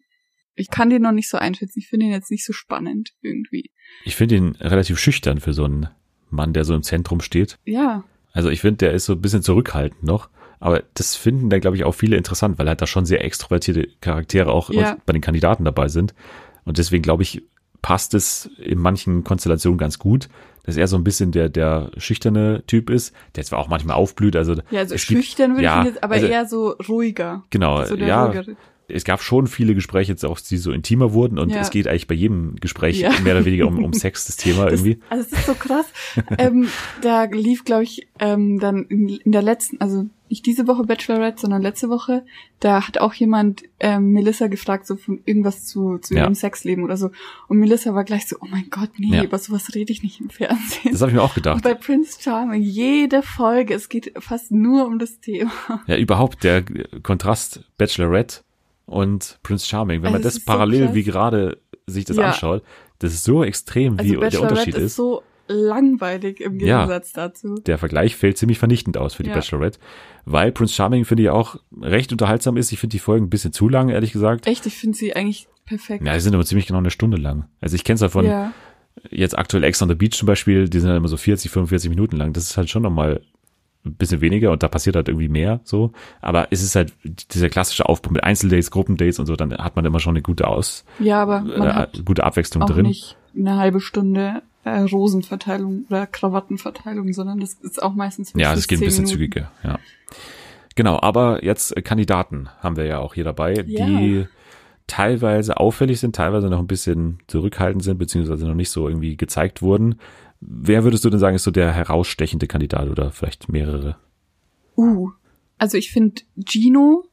ich 0.56 0.70
kann 0.70 0.90
den 0.90 1.02
noch 1.02 1.12
nicht 1.12 1.28
so 1.28 1.36
einschätzen. 1.38 1.78
Ich 1.78 1.88
finde 1.88 2.06
ihn 2.06 2.12
jetzt 2.12 2.30
nicht 2.30 2.44
so 2.44 2.52
spannend 2.52 3.10
irgendwie. 3.22 3.70
Ich 4.04 4.16
finde 4.16 4.36
ihn 4.36 4.56
relativ 4.60 4.98
schüchtern 4.98 5.40
für 5.40 5.52
so 5.52 5.64
einen 5.64 5.88
Mann, 6.30 6.52
der 6.52 6.64
so 6.64 6.74
im 6.74 6.82
Zentrum 6.82 7.20
steht. 7.20 7.58
Ja, 7.64 8.04
Also 8.32 8.50
ich 8.50 8.60
finde, 8.60 8.78
der 8.78 8.92
ist 8.92 9.04
so 9.06 9.12
ein 9.14 9.20
bisschen 9.20 9.42
zurückhaltend 9.42 10.02
noch. 10.02 10.28
Aber 10.60 10.82
das 10.94 11.14
finden 11.14 11.50
da, 11.50 11.58
glaube 11.58 11.76
ich, 11.76 11.84
auch 11.84 11.94
viele 11.94 12.16
interessant, 12.16 12.58
weil 12.58 12.68
halt 12.68 12.80
da 12.80 12.86
schon 12.86 13.04
sehr 13.04 13.22
extrovertierte 13.24 13.88
Charaktere 14.00 14.50
auch 14.50 14.70
Ja. 14.70 14.96
bei 15.06 15.12
den 15.12 15.20
Kandidaten 15.22 15.64
dabei 15.64 15.88
sind. 15.88 16.14
Und 16.64 16.78
deswegen, 16.78 17.02
glaube 17.02 17.22
ich, 17.22 17.42
passt 17.82 18.14
es 18.14 18.48
in 18.58 18.78
manchen 18.78 19.24
Konstellationen 19.24 19.76
ganz 19.78 19.98
gut, 19.98 20.28
dass 20.62 20.78
er 20.78 20.88
so 20.88 20.96
ein 20.96 21.04
bisschen 21.04 21.32
der, 21.32 21.50
der 21.50 21.90
schüchterne 21.98 22.64
Typ 22.66 22.88
ist, 22.88 23.14
der 23.36 23.44
zwar 23.44 23.58
auch 23.58 23.68
manchmal 23.68 23.96
aufblüht. 23.96 24.36
Also, 24.36 24.54
ja, 24.70 24.80
also 24.80 24.94
es 24.94 25.06
gibt- 25.06 25.22
schüchtern 25.22 25.52
würde 25.52 25.64
ja, 25.64 25.80
ich 25.82 25.86
ihn 25.88 25.92
jetzt, 25.92 26.02
aber 26.02 26.14
also, 26.14 26.26
eher 26.26 26.46
so 26.46 26.70
ruhiger. 26.88 27.44
Genau, 27.50 27.84
So 27.84 27.94
der 27.96 28.08
ja. 28.08 28.24
ruhigere. 28.24 28.56
Es 28.88 29.04
gab 29.04 29.22
schon 29.22 29.46
viele 29.46 29.74
Gespräche 29.74 30.12
jetzt 30.12 30.24
auch, 30.24 30.38
die 30.40 30.56
so 30.58 30.70
intimer 30.72 31.12
wurden 31.12 31.38
und 31.38 31.50
Ja. 31.50 31.60
es 31.60 31.70
geht 31.70 31.88
eigentlich 31.88 32.06
bei 32.06 32.14
jedem 32.14 32.56
Gespräch 32.56 33.00
Ja. 33.00 33.12
mehr 33.22 33.34
oder 33.36 33.44
weniger 33.44 33.66
um, 33.66 33.82
um 33.82 33.92
Sex, 33.94 34.26
das 34.26 34.36
Thema 34.36 34.64
Das, 34.66 34.80
irgendwie. 34.80 35.00
also 35.08 35.24
es 35.30 35.32
ist 35.38 35.46
so 35.46 35.54
krass. 35.54 35.86
ähm, 36.38 36.68
da 37.00 37.24
lief, 37.24 37.64
glaube 37.64 37.84
ich, 37.84 38.06
ähm, 38.18 38.58
dann 38.60 38.84
in, 38.84 39.08
in 39.08 39.32
der 39.32 39.42
letzten, 39.42 39.80
also 39.80 40.06
nicht 40.30 40.46
diese 40.46 40.66
Woche 40.66 40.84
Bachelorette, 40.84 41.40
sondern 41.42 41.62
letzte 41.62 41.88
Woche, 41.90 42.24
da 42.58 42.86
hat 42.88 42.98
auch 42.98 43.14
jemand 43.14 43.62
ähm, 43.78 44.10
Melissa 44.12 44.48
gefragt, 44.48 44.86
so 44.86 44.96
von 44.96 45.20
irgendwas 45.26 45.64
zu, 45.66 45.98
zu 45.98 46.14
Ja. 46.14 46.22
ihrem 46.24 46.34
Sexleben 46.34 46.82
oder 46.82 46.96
so. 46.96 47.10
Und 47.48 47.58
Melissa 47.58 47.94
war 47.94 48.04
gleich 48.04 48.26
so, 48.26 48.36
oh 48.40 48.46
mein 48.50 48.66
Gott, 48.70 48.90
nee, 48.98 49.22
über 49.24 49.38
sowas 49.38 49.74
rede 49.74 49.92
ich 49.92 50.02
nicht 50.02 50.20
im 50.20 50.30
Fernsehen. 50.30 50.90
Das 50.92 51.02
habe 51.02 51.10
ich 51.10 51.16
mir 51.16 51.22
auch 51.22 51.28
Und 51.30 51.34
gedacht. 51.36 51.62
bei 51.62 51.74
Prince 51.74 52.18
Charming, 52.20 52.62
jede 52.62 53.22
Folge, 53.22 53.74
es 53.74 53.88
geht 53.88 54.12
fast 54.18 54.50
nur 54.50 54.86
um 54.86 54.98
das 54.98 55.20
Thema. 55.20 55.52
Ja, 55.86 55.96
überhaupt 55.96 56.42
der 56.42 56.64
Kontrast 57.02 57.64
Bachelorette 57.78 58.40
und 58.86 59.38
Prince 59.42 59.66
Charming. 59.66 60.00
Wenn 60.02 60.06
Also 60.06 60.12
man 60.14 60.22
das 60.22 60.34
so 60.34 60.40
parallel 60.46 60.86
krass. 60.86 60.94
wie 60.94 61.02
gerade 61.04 61.58
sich 61.86 62.04
das 62.04 62.16
Ja. 62.16 62.26
anschaut, 62.28 62.62
das 62.98 63.12
ist 63.14 63.24
so 63.24 63.44
extrem, 63.44 63.98
Also 63.98 64.04
wie 64.22 64.30
der 64.30 64.40
Unterschied 64.42 64.74
ist, 64.74 64.82
ist. 64.82 64.96
so 64.96 65.22
langweilig 65.46 66.40
im 66.40 66.58
Ja. 66.60 66.80
Gegensatz 66.82 67.12
dazu. 67.12 67.56
Der 67.66 67.78
Vergleich 67.78 68.16
fällt 68.16 68.38
ziemlich 68.38 68.58
vernichtend 68.58 68.96
aus 68.96 69.14
für 69.14 69.22
die 69.22 69.28
Ja. 69.30 69.34
Bachelorette, 69.36 69.78
weil 70.24 70.52
Prince 70.52 70.74
Charming 70.74 71.04
finde 71.04 71.24
ich 71.24 71.28
auch 71.30 71.56
recht 71.82 72.12
unterhaltsam 72.12 72.56
ist. 72.56 72.72
Ich 72.72 72.78
finde 72.78 72.92
die 72.92 72.98
Folgen 72.98 73.26
ein 73.26 73.30
bisschen 73.30 73.52
zu 73.52 73.68
lang, 73.68 73.88
ehrlich 73.90 74.12
gesagt. 74.12 74.46
Echt, 74.46 74.64
ich 74.66 74.74
finde 74.76 74.96
sie 74.96 75.14
eigentlich 75.14 75.48
perfekt. 75.66 76.04
Ja, 76.06 76.14
die 76.14 76.20
sind 76.20 76.34
aber 76.34 76.44
ziemlich 76.44 76.66
genau 76.66 76.78
eine 76.78 76.90
Stunde 76.90 77.16
lang. 77.18 77.46
Also 77.60 77.74
ich 77.76 77.84
kenne 77.84 77.96
es 77.96 78.00
ja 78.00 78.08
von 78.08 78.24
ja. 78.24 78.52
jetzt 79.10 79.36
aktuell 79.36 79.64
Ex 79.64 79.82
on 79.82 79.88
the 79.88 79.94
Beach 79.94 80.12
zum 80.12 80.26
Beispiel, 80.26 80.68
die 80.68 80.80
sind 80.80 80.88
halt 80.88 80.98
immer 80.98 81.08
so 81.08 81.16
40, 81.18 81.50
45 81.50 81.90
Minuten 81.90 82.16
lang. 82.16 82.32
Das 82.32 82.44
ist 82.44 82.56
halt 82.56 82.70
schon 82.70 82.82
nochmal 82.82 83.20
ein 83.84 83.94
bisschen 83.94 84.20
weniger 84.20 84.50
und 84.50 84.62
da 84.62 84.68
passiert 84.68 84.96
halt 84.96 85.08
irgendwie 85.08 85.28
mehr 85.28 85.60
so. 85.64 85.92
Aber 86.20 86.48
es 86.50 86.62
ist 86.62 86.74
halt 86.74 86.92
dieser 87.32 87.48
klassische 87.50 87.86
Aufbau 87.88 88.10
mit 88.10 88.24
Einzeldates, 88.24 88.70
Gruppendates 88.70 89.18
und 89.18 89.26
so, 89.26 89.36
dann 89.36 89.52
hat 89.58 89.76
man 89.76 89.84
immer 89.84 90.00
schon 90.00 90.12
eine 90.14 90.22
gute 90.22 90.46
Aus, 90.48 90.84
ja, 90.98 91.20
aber 91.22 91.40
man 91.40 91.68
äh, 91.68 91.72
hat 91.72 92.04
gute 92.04 92.24
Abwechslung 92.24 92.62
auch 92.62 92.70
drin. 92.70 92.86
nicht 92.86 93.16
eine 93.36 93.56
halbe 93.56 93.80
Stunde 93.80 94.42
äh, 94.64 94.78
Rosenverteilung 94.80 95.84
oder 95.90 96.06
Krawattenverteilung, 96.06 97.12
sondern 97.12 97.40
das 97.40 97.54
ist 97.54 97.82
auch 97.82 97.94
meistens 97.94 98.32
Ja, 98.34 98.54
das 98.54 98.66
geht 98.68 98.78
ein 98.78 98.80
10 98.80 98.86
bisschen 98.86 99.04
Minuten. 99.04 99.18
zügiger, 99.20 99.50
ja. 99.62 99.78
Genau, 100.76 100.98
aber 101.00 101.44
jetzt 101.44 101.74
Kandidaten 101.84 102.48
haben 102.60 102.76
wir 102.76 102.84
ja 102.86 102.98
auch 102.98 103.14
hier 103.14 103.24
dabei, 103.24 103.54
Ja. 103.66 103.86
die 103.86 104.26
teilweise 104.86 105.56
auffällig 105.58 106.00
sind, 106.00 106.14
teilweise 106.16 106.48
noch 106.48 106.58
ein 106.58 106.66
bisschen 106.66 107.18
zurückhaltend 107.26 107.82
sind, 107.82 107.98
beziehungsweise 107.98 108.46
noch 108.46 108.54
nicht 108.54 108.70
so 108.70 108.88
irgendwie 108.88 109.16
gezeigt 109.16 109.62
wurden. 109.62 109.96
Wer 110.40 110.84
würdest 110.84 111.04
du 111.04 111.10
denn 111.10 111.18
sagen, 111.18 111.36
ist 111.36 111.44
so 111.44 111.50
der 111.50 111.72
herausstechende 111.72 112.46
Kandidat 112.46 112.88
oder 112.88 113.10
vielleicht 113.12 113.48
mehrere? 113.48 113.96
Uh, 114.76 115.10
also 115.58 115.78
ich 115.78 115.90
finde 115.90 116.22
Gino 116.36 117.04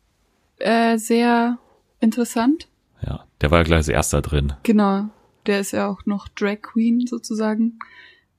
äh, 0.57 0.97
sehr 0.97 1.57
interessant. 1.99 2.67
Ja, 3.05 3.25
der 3.39 3.51
war 3.51 3.59
ja 3.59 3.63
gleich 3.63 3.77
als 3.77 3.87
erster 3.87 4.21
drin. 4.21 4.53
Genau, 4.63 5.09
der 5.45 5.59
ist 5.59 5.71
ja 5.71 5.87
auch 5.87 6.05
noch 6.05 6.27
Drag 6.27 6.61
Queen 6.61 7.07
sozusagen, 7.07 7.79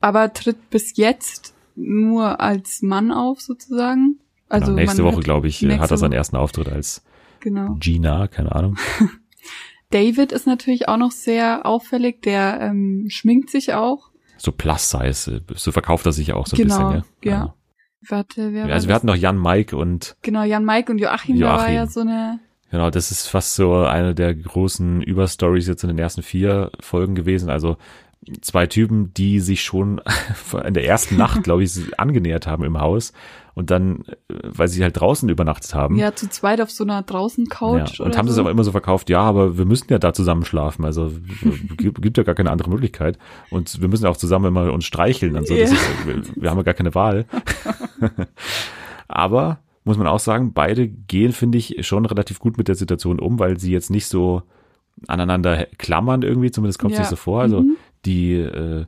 aber 0.01 0.33
tritt 0.33 0.71
bis 0.71 0.97
jetzt 0.97 1.55
nur 1.75 2.41
als 2.41 2.83
Mann 2.83 3.13
auf 3.13 3.41
sozusagen. 3.41 4.19
Also 4.49 4.67
genau, 4.67 4.77
nächste 4.77 5.05
Woche, 5.05 5.21
glaube 5.21 5.49
ich, 5.49 5.63
äh, 5.63 5.79
hat 5.79 5.91
er 5.91 5.97
seinen 5.97 6.13
ersten 6.13 6.37
Auftritt 6.37 6.69
als 6.69 7.03
Genau. 7.43 7.75
Gina, 7.81 8.29
keine 8.29 8.55
Ahnung. 8.55 8.79
David 9.91 10.33
ist 10.33 10.47
natürlich 10.47 10.89
auch 10.89 10.97
noch 10.97 11.11
sehr 11.11 11.67
auffällig. 11.67 12.23
Der 12.23 12.61
ähm, 12.61 13.07
schminkt 13.09 13.51
sich 13.51 13.75
auch. 13.75 14.11
So 14.45 14.51
Plus 14.51 14.91
Size, 14.91 15.37
äh, 15.37 15.41
so 15.55 15.71
verkauft 15.71 16.05
er 16.07 16.13
sich 16.13 16.33
auch 16.33 16.47
so 16.49 16.57
ein 16.57 16.63
Genau, 16.63 16.89
bisschen, 16.89 17.05
ja. 17.23 17.31
ja. 17.31 17.55
Warte, 18.09 18.53
wer 18.53 18.67
Ja, 18.67 18.75
Also 18.75 18.89
wir 18.89 18.93
das? 18.95 18.97
hatten 18.97 19.07
noch 19.07 19.15
Jan, 19.17 19.41
Mike 19.41 19.77
und 19.77 20.17
genau 20.23 20.43
Jan 20.43 20.65
Mike 20.65 20.91
und 20.91 20.99
Joachim, 20.99 21.39
da 21.39 21.47
war 21.47 21.59
Joachim. 21.61 21.75
ja 21.75 21.87
so 21.87 22.01
eine 22.01 22.41
Genau, 22.73 22.91
das 22.91 23.11
ist 23.13 23.29
fast 23.29 23.55
so 23.55 23.77
eine 23.85 24.15
der 24.15 24.35
großen 24.35 25.03
Überstories 25.03 25.69
jetzt 25.69 25.85
in 25.85 25.89
den 25.89 25.99
ersten 25.99 26.23
vier 26.23 26.73
Folgen 26.81 27.15
gewesen. 27.15 27.51
Also 27.51 27.77
zwei 28.41 28.67
Typen, 28.67 29.13
die 29.15 29.39
sich 29.41 29.63
schon 29.63 30.01
in 30.67 30.75
der 30.75 30.87
ersten 30.87 31.17
Nacht, 31.17 31.43
glaube 31.45 31.63
ich, 31.63 31.99
angenähert 32.01 32.47
haben 32.49 32.65
im 32.65 32.81
Haus 32.81 33.13
und 33.55 33.71
dann, 33.71 34.05
äh, 34.29 34.35
weil 34.45 34.69
sie 34.69 34.83
halt 34.83 34.99
draußen 35.01 35.29
übernachtet 35.29 35.75
haben. 35.75 35.97
ja 35.97 36.15
zu 36.15 36.29
zweit 36.31 36.61
auf 36.61 36.71
so 36.71 36.85
einer 36.85 37.03
draußen 37.03 37.47
Couch 37.49 37.99
Ja, 37.99 38.05
und 38.05 38.17
haben 38.17 38.27
so. 38.27 38.33
das 38.33 38.39
aber 38.39 38.51
immer 38.51 38.65
so 38.65 38.71
verkauft, 38.73 39.11
ja, 39.11 39.21
aber 39.21 39.59
wir 39.59 39.65
müssen 39.67 39.87
ja 39.91 39.99
da 39.99 40.13
zusammen 40.13 40.45
schlafen. 40.45 40.85
Also 40.85 41.13
gibt, 41.77 42.01
gibt 42.03 42.17
ja 42.19 42.25
gar 42.25 42.35
keine 42.35 42.51
andere 42.51 42.71
Möglichkeit. 42.71 43.19
Und 43.51 43.81
wir 43.81 43.89
müssen 43.89 44.07
auch 44.07 44.17
zusammen 44.17 44.47
immer 44.47 44.73
uns 44.73 44.85
streicheln 44.85 45.37
und 45.37 45.47
so. 45.47 45.55
Ja. 45.55 45.65
ist, 45.65 45.77
wir, 46.07 46.23
wir 46.43 46.51
haben 46.51 46.57
ja 46.59 46.63
gar 46.63 46.75
keine 46.75 46.95
Wahl. 46.95 47.27
aber 49.09 49.59
muss 49.85 49.99
man 49.99 50.07
auch 50.07 50.21
sagen, 50.21 50.53
beide 50.53 50.89
gehen, 50.89 51.33
finde 51.33 51.59
ich, 51.59 51.85
schon 51.87 52.07
relativ 52.07 52.39
gut 52.39 52.57
mit 52.57 52.69
der 52.69 52.75
Situation 52.77 53.19
um, 53.19 53.39
weil 53.39 53.59
sie 53.59 53.73
jetzt 53.73 53.91
nicht 53.91 54.07
so 54.07 54.43
aneinander 55.09 55.67
klammern 55.79 56.23
irgendwie, 56.23 56.51
zumindest 56.51 56.79
kommt 56.79 56.93
es 56.93 56.99
Ja. 56.99 57.03
nicht 57.03 57.11
so 57.11 57.17
vor. 57.17 57.41
Also 57.41 57.63
Mhm. 57.63 57.77
die 58.05 58.35
äh, 58.35 58.85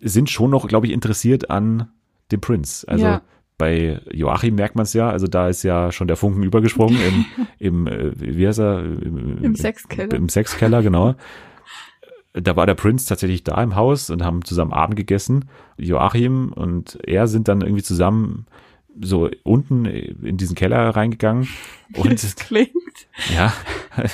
sind 0.00 0.30
schon 0.30 0.50
noch, 0.50 0.68
glaube 0.68 0.86
ich, 0.86 0.92
interessiert 0.92 1.50
an 1.50 1.88
dem 2.30 2.40
Prinz. 2.40 2.84
Also 2.88 3.04
Ja. 3.04 3.22
Bei 3.62 4.00
Joachim 4.10 4.56
merkt 4.56 4.74
man 4.74 4.82
es 4.82 4.92
ja, 4.92 5.08
also 5.08 5.28
da 5.28 5.48
ist 5.48 5.62
ja 5.62 5.92
schon 5.92 6.08
der 6.08 6.16
Funken 6.16 6.42
übergesprungen 6.42 6.98
im, 7.00 7.26
im 7.60 7.86
äh, 7.86 8.10
wie 8.16 8.44
heißt 8.44 8.58
er? 8.58 8.80
Im, 8.80 9.38
Im 9.40 9.54
Sexkeller. 9.54 10.12
Im 10.12 10.28
Sexkeller, 10.28 10.82
genau. 10.82 11.14
Da 12.32 12.56
war 12.56 12.66
der 12.66 12.74
Prinz 12.74 13.04
tatsächlich 13.04 13.44
da 13.44 13.62
im 13.62 13.76
Haus 13.76 14.10
und 14.10 14.24
haben 14.24 14.44
zusammen 14.44 14.72
Abend 14.72 14.96
gegessen. 14.96 15.44
Joachim 15.76 16.52
und 16.52 16.98
er 17.06 17.28
sind 17.28 17.46
dann 17.46 17.60
irgendwie 17.60 17.84
zusammen 17.84 18.46
so 19.00 19.30
unten 19.44 19.84
in 19.84 20.38
diesen 20.38 20.56
Keller 20.56 20.88
reingegangen 20.90 21.46
und 21.94 22.20
das 22.20 22.34
klingt. 22.34 22.72
ja. 23.32 23.52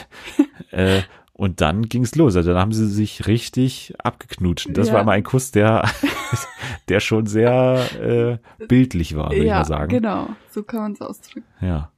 äh, 0.72 1.00
und 1.38 1.60
dann 1.60 1.82
ging's 1.88 2.16
los. 2.16 2.36
Also 2.36 2.50
dann 2.52 2.60
haben 2.60 2.72
sie 2.72 2.86
sich 2.88 3.26
richtig 3.28 3.94
abgeknutscht. 4.02 4.68
Das 4.76 4.88
Ja. 4.88 4.94
war 4.94 5.04
mal 5.04 5.12
ein 5.12 5.22
Kuss, 5.22 5.52
der, 5.52 5.88
der 6.88 7.00
schon 7.00 7.26
sehr 7.26 8.40
äh, 8.60 8.66
bildlich 8.66 9.16
war, 9.16 9.30
würde 9.30 9.42
ich 9.42 9.46
ja, 9.46 9.58
mal 9.60 9.64
sagen. 9.64 9.88
genau, 9.88 10.28
so 10.50 10.62
kann 10.64 10.80
man 10.82 10.92
es 10.92 11.00
ausdrücken. 11.00 11.46
Ja. 11.62 11.90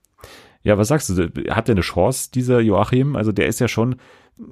Ja, 0.62 0.76
was 0.76 0.88
sagst 0.88 1.09
du? 1.09 1.30
Hat 1.49 1.68
der 1.68 1.72
eine 1.74 1.80
Chance, 1.80 2.30
dieser 2.34 2.61
Joachim? 2.61 3.16
Also 3.16 3.32
der 3.32 3.47
ist 3.47 3.61
ja 3.61 3.66
schon, 3.68 3.97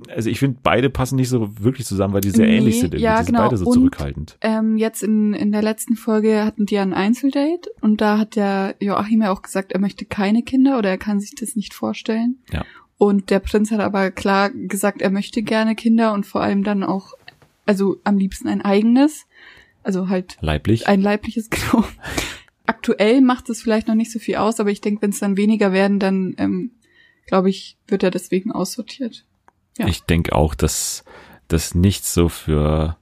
also 0.08 0.30
ich 0.30 0.38
finde, 0.38 0.58
beide 0.62 0.88
passen 0.88 1.16
nicht 1.16 1.28
so 1.28 1.50
wirklich 1.62 1.86
zusammen, 1.86 2.14
weil 2.14 2.22
die 2.22 2.30
sehr 2.30 2.46
Nee, 2.46 2.56
ähnlich 2.56 2.80
sind. 2.80 2.94
Ja, 2.94 3.18
die 3.18 3.24
sind 3.26 3.34
genau. 3.34 3.44
beide 3.44 3.58
so 3.58 3.66
Und- 3.66 3.74
zurückhaltend. 3.74 4.38
Ähm, 4.40 4.78
jetzt 4.78 5.02
in, 5.02 5.34
in 5.34 5.52
der 5.52 5.60
letzten 5.60 5.96
Folge 5.96 6.44
hatten 6.46 6.64
die 6.64 6.76
ja 6.76 6.82
ein 6.82 6.94
Einzeldate 6.94 7.68
und 7.82 8.00
da 8.00 8.16
hat 8.16 8.36
der 8.36 8.74
Joachim 8.80 9.20
ja 9.20 9.30
auch 9.30 9.42
gesagt, 9.42 9.72
er 9.72 9.80
möchte 9.80 10.06
keine 10.06 10.42
Kinder 10.42 10.78
oder 10.78 10.88
er 10.88 10.98
kann 10.98 11.20
sich 11.20 11.34
das 11.34 11.56
nicht 11.56 11.74
vorstellen. 11.74 12.38
Ja. 12.50 12.64
Und 12.98 13.30
der 13.30 13.38
Prinz 13.38 13.70
hat 13.70 13.80
aber 13.80 14.10
klar 14.10 14.50
gesagt, 14.50 15.00
er 15.02 15.10
möchte 15.10 15.42
gerne 15.42 15.76
Kinder 15.76 16.12
und 16.12 16.26
vor 16.26 16.40
allem 16.42 16.64
dann 16.64 16.82
auch, 16.82 17.14
also 17.64 17.96
am 18.04 18.18
liebsten 18.18 18.48
ein 18.48 18.60
eigenes. 18.62 19.26
Also 19.84 20.08
halt 20.08 20.36
Leiblich. 20.40 20.88
ein 20.88 21.00
leibliches, 21.00 21.48
genau. 21.50 21.84
Aktuell 22.66 23.20
macht 23.22 23.48
es 23.48 23.62
vielleicht 23.62 23.88
noch 23.88 23.94
nicht 23.94 24.10
so 24.12 24.18
viel 24.18 24.36
aus, 24.36 24.60
aber 24.60 24.70
ich 24.70 24.80
denke, 24.80 25.00
wenn 25.02 25.10
es 25.10 25.20
dann 25.20 25.36
weniger 25.36 25.72
werden, 25.72 25.98
dann 25.98 26.34
ähm, 26.36 26.72
glaube 27.26 27.48
ich, 27.48 27.76
wird 27.86 28.02
er 28.02 28.10
deswegen 28.10 28.52
aussortiert. 28.52 29.24
ja. 29.78 29.86
Ich 29.86 30.02
denke 30.02 30.34
auch, 30.34 30.54
dass 30.54 31.04
das 31.46 31.74
nicht 31.74 32.04
so 32.04 32.28
für 32.28 32.96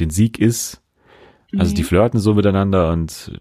den 0.00 0.10
Sieg 0.10 0.38
ist. 0.40 0.80
Also 1.56 1.70
Nee. 1.70 1.76
die 1.76 1.82
flirten 1.84 2.18
so 2.18 2.34
miteinander 2.34 2.90
und 2.90 3.38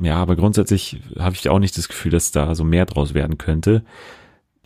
ja, 0.00 0.16
aber 0.16 0.34
grundsätzlich 0.34 1.00
habe 1.18 1.36
ich 1.36 1.48
auch 1.48 1.60
nicht 1.60 1.78
das 1.78 1.86
Gefühl, 1.86 2.10
dass 2.10 2.32
da 2.32 2.56
so 2.56 2.64
mehr 2.64 2.84
draus 2.86 3.14
werden 3.14 3.38
könnte. 3.38 3.84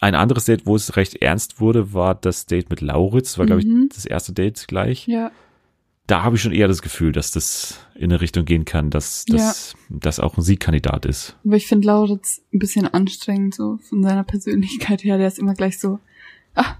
Ein 0.00 0.14
anderes 0.14 0.44
Date, 0.44 0.64
wo 0.66 0.76
es 0.76 0.96
recht 0.96 1.16
ernst 1.16 1.60
wurde, 1.60 1.92
war 1.92 2.14
das 2.14 2.46
Date 2.46 2.70
mit 2.70 2.80
Lauritz, 2.80 3.36
war 3.38 3.46
glaube 3.46 3.64
Mhm. 3.64 3.88
ich 3.90 3.96
das 3.96 4.04
erste 4.06 4.32
Date 4.32 4.66
gleich. 4.68 5.06
Ja, 5.06 5.30
Da 6.06 6.22
habe 6.22 6.36
ich 6.36 6.42
schon 6.42 6.52
eher 6.52 6.68
das 6.68 6.80
Gefühl, 6.80 7.12
dass 7.12 7.32
das 7.32 7.80
in 7.94 8.04
eine 8.04 8.20
Richtung 8.22 8.44
gehen 8.46 8.64
kann, 8.64 8.88
dass 8.90 9.26
das 9.26 9.74
das 9.90 10.20
auch 10.20 10.38
ein 10.38 10.42
Siegkandidat 10.42 11.04
ist. 11.04 11.36
aber 11.44 11.56
ich 11.56 11.66
finde 11.66 11.86
Lauritz 11.88 12.40
ein 12.54 12.58
bisschen 12.58 12.86
anstrengend, 12.86 13.54
so 13.54 13.78
von 13.88 14.02
seiner 14.02 14.24
Persönlichkeit 14.24 15.04
her. 15.04 15.18
Der 15.18 15.28
ist 15.28 15.38
immer 15.38 15.52
gleich 15.54 15.78
so, 15.78 15.98
ah, 16.54 16.76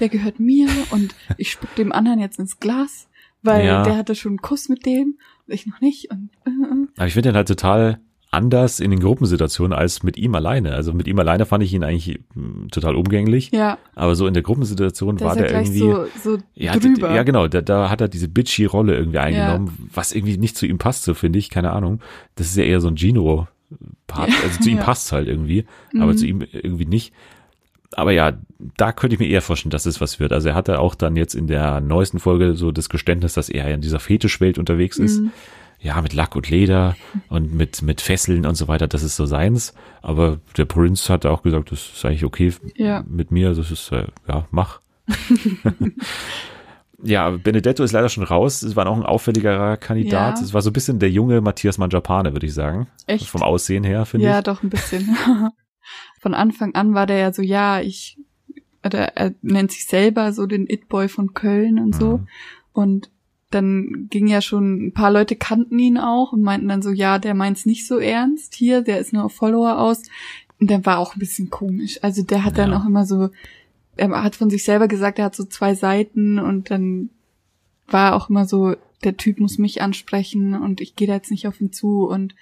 der 0.00 0.08
gehört 0.10 0.38
mir 0.38 0.68
und 0.90 1.14
ich 1.38 1.50
spuck 1.52 1.74
dem 1.76 1.92
anderen 1.92 2.18
jetzt 2.20 2.38
ins 2.38 2.60
Glas, 2.60 3.08
weil 3.42 3.64
Ja. 3.64 3.84
der 3.84 3.96
hatte 3.96 4.14
schon 4.14 4.32
einen 4.32 4.42
Kuss 4.42 4.68
mit 4.68 4.84
dem 4.84 5.16
und 5.46 5.54
ich 5.54 5.66
noch 5.66 5.80
nicht. 5.80 6.10
Und 6.10 6.28
äh, 6.44 6.50
äh. 6.50 6.86
Aber 6.98 7.06
ich 7.06 7.14
finde 7.14 7.30
ihn 7.30 7.36
halt 7.36 7.48
total 7.48 8.00
anders 8.30 8.78
in 8.80 8.90
den 8.90 9.00
Gruppensituationen 9.00 9.76
als 9.76 10.02
mit 10.02 10.16
ihm 10.18 10.34
alleine. 10.34 10.74
Also 10.74 10.92
mit 10.92 11.08
ihm 11.08 11.18
alleine 11.18 11.46
fand 11.46 11.64
ich 11.64 11.72
ihn 11.72 11.82
eigentlich 11.82 12.20
mm, 12.34 12.68
total 12.70 12.94
umgänglich. 12.94 13.50
ja, 13.52 13.78
Aber 13.94 14.14
so 14.16 14.26
in 14.26 14.34
der 14.34 14.42
Gruppensituation 14.42 15.16
da 15.16 15.24
war 15.26 15.36
er 15.36 15.46
der 15.48 15.60
irgendwie. 15.62 15.78
so, 15.78 16.06
so 16.22 16.38
ja, 16.54 16.76
drüber. 16.76 17.14
ja, 17.14 17.22
genau, 17.22 17.48
da, 17.48 17.62
da 17.62 17.88
hat 17.88 18.00
er 18.02 18.08
diese 18.08 18.28
bitchy 18.28 18.66
Rolle 18.66 18.96
irgendwie 18.96 19.18
eingenommen, 19.18 19.88
was 19.94 20.12
irgendwie 20.12 20.36
nicht 20.36 20.56
zu 20.56 20.66
ihm 20.66 20.76
passt, 20.78 21.04
so 21.04 21.14
finde 21.14 21.38
ich, 21.38 21.48
keine 21.48 21.72
Ahnung. 21.72 22.00
Das 22.34 22.48
ist 22.48 22.56
ja 22.56 22.64
eher 22.64 22.80
so 22.82 22.88
ein 22.88 22.96
Gino-Part, 22.96 24.28
Ja, 24.28 24.34
also 24.44 24.60
zu 24.60 24.68
ihm 24.70 24.76
ja. 24.78 24.82
passt 24.84 25.10
halt 25.12 25.26
irgendwie, 25.28 25.64
aber 25.98 26.12
Mhm. 26.12 26.16
zu 26.18 26.26
ihm 26.26 26.42
irgendwie 26.52 26.86
nicht. 26.86 27.14
Aber 27.92 28.12
ja, 28.12 28.34
da 28.76 28.92
könnte 28.92 29.14
ich 29.14 29.20
mir 29.20 29.28
eher 29.28 29.40
vorstellen, 29.40 29.70
dass 29.70 29.86
es 29.86 30.02
was 30.02 30.20
wird. 30.20 30.34
Also 30.34 30.50
er 30.50 30.54
hatte 30.54 30.78
auch 30.80 30.94
dann 30.94 31.16
jetzt 31.16 31.34
in 31.34 31.46
der 31.46 31.80
neuesten 31.80 32.18
Folge 32.18 32.54
so 32.54 32.70
das 32.72 32.90
Geständnis, 32.90 33.32
dass 33.32 33.48
er 33.48 33.72
in 33.72 33.80
dieser 33.80 33.98
Fetischwelt 34.00 34.58
unterwegs 34.58 34.98
ist. 34.98 35.20
Mhm. 35.22 35.30
Ja, 35.80 36.00
mit 36.02 36.12
Lack 36.12 36.34
und 36.34 36.50
Leder 36.50 36.96
und 37.28 37.54
mit, 37.54 37.82
mit 37.82 38.00
Fesseln 38.00 38.44
und 38.46 38.56
so 38.56 38.66
weiter, 38.66 38.88
das 38.88 39.02
ist 39.04 39.14
so 39.16 39.26
seins. 39.26 39.74
Aber 40.02 40.40
der 40.56 40.64
Prinz 40.64 41.08
hat 41.08 41.24
auch 41.24 41.42
gesagt, 41.42 41.70
das 41.70 41.90
ist 41.94 42.04
eigentlich 42.04 42.24
okay 42.24 42.52
Ja. 42.74 43.04
mit 43.08 43.30
mir, 43.30 43.54
das 43.54 43.70
ist, 43.70 43.92
äh, 43.92 44.06
ja, 44.26 44.46
mach. 44.50 44.80
ja, 47.02 47.30
Benedetto 47.30 47.82
ist 47.84 47.92
leider 47.92 48.08
schon 48.08 48.24
raus. 48.24 48.62
Es 48.62 48.74
war 48.74 48.86
auch 48.88 48.96
ein 48.96 49.04
auffälligerer 49.04 49.76
Kandidat. 49.76 50.38
Ja. 50.38 50.44
Es 50.44 50.52
war 50.52 50.62
so 50.62 50.70
ein 50.70 50.72
bisschen 50.72 50.98
der 50.98 51.10
junge 51.10 51.40
Matthias 51.40 51.78
Mangiapane, 51.78 52.32
würde 52.32 52.46
ich 52.46 52.54
sagen. 52.54 52.88
Echt? 53.06 53.28
Vom 53.28 53.42
Aussehen 53.42 53.84
her, 53.84 54.04
finde 54.04 54.26
Ja, 54.26 54.38
ich. 54.38 54.44
doch 54.44 54.62
ein 54.62 54.70
bisschen. 54.70 55.16
Von 56.20 56.34
Anfang 56.34 56.74
an 56.74 56.94
war 56.94 57.06
der 57.06 57.18
ja 57.18 57.32
so, 57.32 57.40
ja, 57.40 57.80
ich, 57.80 58.18
oder 58.84 59.16
er 59.16 59.32
nennt 59.42 59.70
sich 59.70 59.86
selber 59.86 60.32
so 60.32 60.46
den 60.46 60.66
It-Boy 60.68 61.08
von 61.08 61.32
Köln 61.34 61.78
und 61.78 61.94
so. 61.94 62.18
Mhm. 62.18 62.28
Und 62.72 63.10
dann 63.50 64.08
ging 64.10 64.26
ja 64.26 64.40
schon, 64.42 64.86
ein 64.88 64.92
paar 64.92 65.10
Leute 65.10 65.36
kannten 65.36 65.78
ihn 65.78 65.98
auch 65.98 66.32
und 66.32 66.42
meinten 66.42 66.68
dann 66.68 66.82
so, 66.82 66.90
ja, 66.90 67.18
der 67.18 67.34
meint's 67.34 67.66
nicht 67.66 67.86
so 67.86 67.98
ernst 67.98 68.54
hier, 68.54 68.82
der 68.82 68.98
ist 68.98 69.12
nur 69.12 69.24
auf 69.24 69.34
Follower 69.34 69.78
aus. 69.78 70.02
Und 70.60 70.70
der 70.70 70.84
war 70.84 70.98
auch 70.98 71.14
ein 71.14 71.20
bisschen 71.20 71.50
komisch. 71.50 71.98
Also 72.02 72.22
der 72.22 72.44
hat 72.44 72.58
dann 72.58 72.72
Ja. 72.72 72.80
auch 72.80 72.86
immer 72.86 73.06
so, 73.06 73.30
er 73.96 74.22
hat 74.22 74.36
von 74.36 74.50
sich 74.50 74.64
selber 74.64 74.88
gesagt, 74.88 75.18
er 75.18 75.26
hat 75.26 75.34
so 75.34 75.44
zwei 75.44 75.74
Seiten 75.74 76.38
und 76.38 76.70
dann 76.70 77.10
war 77.86 78.14
auch 78.14 78.28
immer 78.28 78.44
so, 78.46 78.74
der 79.04 79.16
Typ 79.16 79.38
muss 79.40 79.58
mich 79.58 79.80
ansprechen 79.82 80.54
und 80.54 80.80
ich 80.80 80.96
gehe 80.96 81.06
da 81.08 81.14
jetzt 81.14 81.30
nicht 81.30 81.46
auf 81.46 81.60
ihn 81.60 81.72
zu 81.72 82.06
und 82.06 82.30
dann 82.30 82.38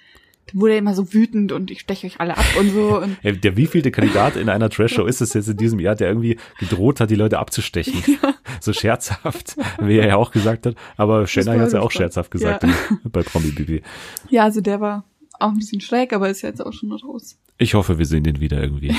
wurde 0.53 0.73
er 0.73 0.79
immer 0.79 0.93
so 0.93 1.13
wütend 1.13 1.51
und 1.51 1.71
ich 1.71 1.81
steche 1.81 2.07
euch 2.07 2.19
alle 2.19 2.37
ab 2.37 2.45
und 2.59 2.69
so 2.71 2.99
und 3.01 3.17
Ja, 3.23 3.31
Der 3.31 3.57
wievielte 3.57 3.91
Kandidat 3.91 4.35
in 4.35 4.49
einer 4.49 4.69
Trash-Show 4.69 5.05
ist 5.05 5.21
es 5.21 5.33
jetzt 5.33 5.47
in 5.49 5.57
diesem 5.57 5.79
Jahr, 5.79 5.95
der 5.95 6.07
irgendwie 6.09 6.37
gedroht 6.59 6.99
hat, 6.99 7.09
die 7.09 7.15
Leute 7.15 7.39
abzustechen? 7.39 8.01
So 8.59 8.73
scherzhaft, 8.73 9.55
wie 9.79 9.97
er 9.97 10.07
ja 10.07 10.15
auch 10.15 10.31
gesagt 10.31 10.65
hat. 10.65 10.75
Aber 10.95 11.27
Shanna 11.27 11.53
hat 11.59 11.67
es 11.67 11.73
ja 11.73 11.81
auch 11.81 11.91
scherzhaft 11.91 12.31
gesagt 12.31 12.63
Ja. 12.63 12.69
bei 13.03 13.21
Promi 13.21 13.51
Bibi. 13.51 13.83
ja, 14.29 14.43
also 14.45 14.61
der 14.61 14.81
war 14.81 15.03
auch 15.39 15.49
ein 15.49 15.57
bisschen 15.57 15.79
schräg, 15.79 16.11
aber 16.11 16.29
ist 16.29 16.41
jetzt 16.41 16.65
auch 16.65 16.73
schon 16.73 16.91
raus. 16.91 17.37
Ich 17.59 17.75
hoffe, 17.75 17.99
wir 17.99 18.05
sehen 18.05 18.23
den 18.23 18.39
wieder 18.39 18.61
irgendwie. 18.61 18.95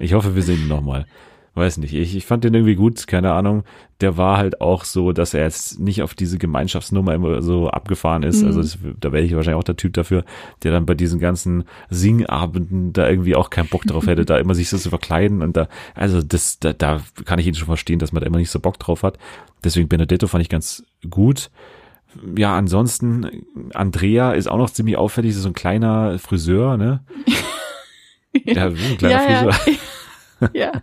Ich 0.00 0.14
hoffe, 0.14 0.34
wir 0.34 0.42
sehen 0.42 0.62
ihn 0.62 0.68
nochmal. 0.68 1.06
Weiß 1.56 1.78
nicht. 1.78 1.94
Ich, 1.94 2.14
ich 2.14 2.26
fand 2.26 2.44
den 2.44 2.52
irgendwie 2.52 2.74
gut, 2.74 3.06
keine 3.06 3.32
Ahnung. 3.32 3.64
Der 4.02 4.18
war 4.18 4.36
halt 4.36 4.60
auch 4.60 4.84
so, 4.84 5.12
dass 5.12 5.32
er 5.32 5.44
jetzt 5.44 5.80
nicht 5.80 6.02
auf 6.02 6.14
diese 6.14 6.36
Gemeinschaftsnummer 6.36 7.14
immer 7.14 7.40
so 7.40 7.70
abgefahren 7.70 8.24
ist. 8.24 8.42
Mhm. 8.42 8.48
Also 8.48 8.60
das, 8.60 8.78
da 9.00 9.10
wäre 9.10 9.24
ich 9.24 9.34
wahrscheinlich 9.34 9.58
auch 9.58 9.64
der 9.64 9.78
Typ 9.78 9.94
dafür, 9.94 10.26
der 10.62 10.72
dann 10.72 10.84
bei 10.84 10.92
diesen 10.92 11.18
ganzen 11.18 11.64
Singabenden 11.88 12.92
da 12.92 13.08
irgendwie 13.08 13.34
auch 13.34 13.48
keinen 13.48 13.70
Bock 13.70 13.84
drauf 13.84 14.06
hätte, 14.06 14.24
da 14.26 14.36
immer 14.36 14.54
sich 14.54 14.68
so 14.68 14.76
zu 14.76 14.90
verkleiden 14.90 15.40
und 15.40 15.56
da, 15.56 15.68
also 15.94 16.22
das, 16.22 16.58
da, 16.58 16.74
da 16.74 17.00
kann 17.24 17.38
ich 17.38 17.46
ihn 17.46 17.54
schon 17.54 17.64
verstehen, 17.64 18.00
dass 18.00 18.12
man 18.12 18.20
da 18.20 18.26
immer 18.26 18.36
nicht 18.36 18.50
so 18.50 18.60
Bock 18.60 18.78
drauf 18.78 19.02
hat. 19.02 19.18
Deswegen 19.64 19.88
Benedetto 19.88 20.26
fand 20.26 20.42
ich 20.42 20.50
ganz 20.50 20.84
gut. 21.08 21.50
Ja, 22.36 22.54
ansonsten, 22.54 23.46
Andrea 23.72 24.32
ist 24.32 24.46
auch 24.46 24.58
noch 24.58 24.68
ziemlich 24.68 24.98
auffällig, 24.98 25.34
so 25.34 25.48
ein 25.48 25.54
kleiner 25.54 26.18
Friseur, 26.18 26.76
ne? 26.76 27.02
Ja, 28.44 28.66
ein 28.66 28.98
kleiner 28.98 29.30
ja, 29.30 29.52
Friseur. 29.52 29.76
ja. 30.52 30.72
ja. 30.74 30.82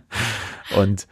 Und 0.76 1.06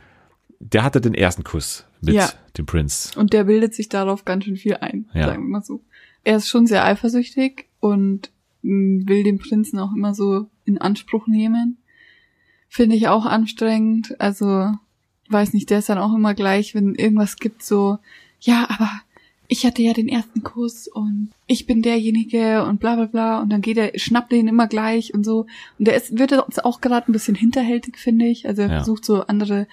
der 0.60 0.84
hatte 0.84 1.00
den 1.00 1.14
ersten 1.14 1.44
Kuss 1.44 1.86
mit 2.00 2.14
Ja. 2.14 2.30
dem 2.56 2.66
Prinz. 2.66 3.12
Und 3.16 3.32
der 3.32 3.44
bildet 3.44 3.74
sich 3.74 3.88
darauf 3.88 4.24
ganz 4.24 4.44
schön 4.44 4.56
viel 4.56 4.76
ein, 4.76 5.08
Ja. 5.14 5.26
sagen 5.28 5.42
wir 5.44 5.48
mal 5.48 5.62
so. 5.64 5.82
Er 6.24 6.36
ist 6.36 6.48
schon 6.48 6.66
sehr 6.66 6.84
eifersüchtig 6.84 7.66
und 7.80 8.30
mh, 8.62 9.08
will 9.08 9.24
den 9.24 9.38
Prinzen 9.38 9.78
auch 9.78 9.92
immer 9.94 10.14
so 10.14 10.48
in 10.64 10.78
Anspruch 10.78 11.26
nehmen. 11.26 11.78
Finde 12.68 12.96
ich 12.96 13.08
auch 13.08 13.26
anstrengend. 13.26 14.18
Also, 14.20 14.72
weiß 15.28 15.52
nicht, 15.52 15.68
der 15.70 15.80
ist 15.80 15.88
dann 15.88 15.98
auch 15.98 16.14
immer 16.14 16.34
gleich, 16.34 16.74
wenn 16.74 16.94
irgendwas 16.94 17.36
gibt, 17.36 17.62
so, 17.62 17.98
ja, 18.40 18.66
aber 18.68 18.88
ich 19.52 19.66
hatte 19.66 19.82
ja 19.82 19.92
den 19.92 20.08
ersten 20.08 20.42
Kuss 20.42 20.88
und 20.88 21.28
ich 21.46 21.66
bin 21.66 21.82
derjenige 21.82 22.64
und 22.64 22.80
bla 22.80 22.94
bla 22.96 23.04
bla 23.04 23.40
und 23.42 23.50
dann 23.50 23.60
geht 23.60 23.76
er, 23.76 23.98
schnappt 23.98 24.32
ihn 24.32 24.48
immer 24.48 24.66
gleich 24.66 25.12
und 25.12 25.24
so. 25.24 25.40
Und 25.78 25.86
der 25.88 25.94
ist, 25.94 26.18
wird 26.18 26.30
jetzt 26.30 26.64
auch 26.64 26.80
gerade 26.80 27.10
ein 27.10 27.12
bisschen 27.12 27.34
hinterhältig, 27.34 27.98
finde 27.98 28.24
ich. 28.26 28.48
Also 28.48 28.62
er 28.62 28.68
Ja. 28.68 28.74
versucht 28.76 29.04
so 29.04 29.22
andere 29.26 29.66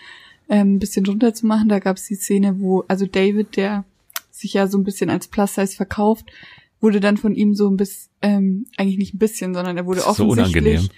ähm, 0.49 0.75
ein 0.75 0.79
bisschen 0.79 1.05
runterzumachen. 1.05 1.69
Da 1.69 1.79
gab 1.79 1.95
es 1.95 2.05
die 2.07 2.15
Szene, 2.15 2.59
wo, 2.59 2.83
also 2.89 3.05
David, 3.05 3.55
der 3.55 3.85
sich 4.31 4.53
ja 4.53 4.67
so 4.67 4.77
ein 4.77 4.83
bisschen 4.83 5.09
als 5.09 5.27
Plus-Size 5.29 5.75
verkauft, 5.77 6.25
wurde 6.81 6.99
dann 6.99 7.15
von 7.15 7.33
ihm 7.33 7.55
so 7.55 7.69
ein 7.69 7.77
bisschen, 7.77 8.09
ähm, 8.21 8.65
eigentlich 8.75 8.97
nicht 8.97 9.13
ein 9.13 9.19
bisschen, 9.19 9.53
sondern 9.53 9.77
er 9.77 9.85
wurde 9.85 10.01
so 10.01 10.07
offensichtlich, 10.07 10.55
unangenehm. 10.57 10.89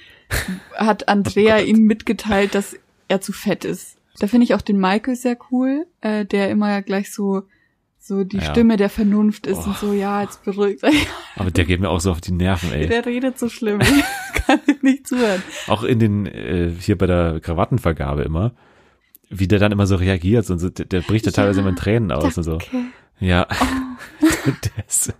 hat 0.75 1.07
Andrea 1.07 1.57
Oh 1.57 1.59
Gott. 1.59 1.67
ihm 1.67 1.83
mitgeteilt, 1.85 2.55
dass 2.55 2.75
er 3.09 3.21
zu 3.21 3.31
fett 3.31 3.63
ist. 3.63 3.97
Da 4.19 4.25
finde 4.27 4.45
ich 4.45 4.55
auch 4.55 4.61
den 4.61 4.79
Michael 4.79 5.15
sehr 5.15 5.37
cool, 5.51 5.85
äh, 6.01 6.25
der 6.25 6.49
immer 6.49 6.81
gleich 6.81 7.11
so 7.13 7.43
so 8.03 8.23
die 8.23 8.37
Ja. 8.37 8.43
Stimme 8.45 8.75
der 8.77 8.89
Vernunft 8.89 9.45
ist 9.47 9.59
Oh. 9.59 9.69
und 9.69 9.77
so, 9.77 9.93
ja, 9.93 10.23
jetzt 10.23 10.43
beruhigt 10.43 10.83
euch. 10.83 11.07
Aber 11.35 11.51
der 11.51 11.65
geht 11.65 11.79
mir 11.79 11.89
auch 11.89 11.99
so 12.01 12.11
auf 12.11 12.19
die 12.19 12.31
Nerven, 12.33 12.71
ey. 12.73 12.87
Der 12.87 13.05
redet 13.05 13.37
so 13.39 13.47
schlimm. 13.47 13.79
Ich 14.33 14.47
kann 14.47 14.59
nicht 14.81 15.07
zuhören. 15.07 15.43
Auch 15.67 15.83
in 15.83 15.99
den, 15.99 16.25
äh, 16.25 16.71
hier 16.79 16.97
bei 16.97 17.05
der 17.05 17.39
Krawattenvergabe 17.39 18.23
immer, 18.23 18.53
wie 19.31 19.47
der 19.47 19.59
dann 19.59 19.71
immer 19.71 19.87
so 19.87 19.95
reagiert 19.95 20.49
und 20.49 20.59
so, 20.59 20.69
der, 20.69 20.85
der 20.85 21.01
bricht 21.01 21.25
ja 21.25 21.31
teilweise 21.31 21.61
immer 21.61 21.69
in 21.69 21.75
Tränen 21.75 22.11
aus 22.11 22.37
und 22.37 22.43
so. 22.43 22.59
Ja. 23.19 23.47
Oh. 23.49 23.65
der, 24.45 24.87
ist, 24.87 25.13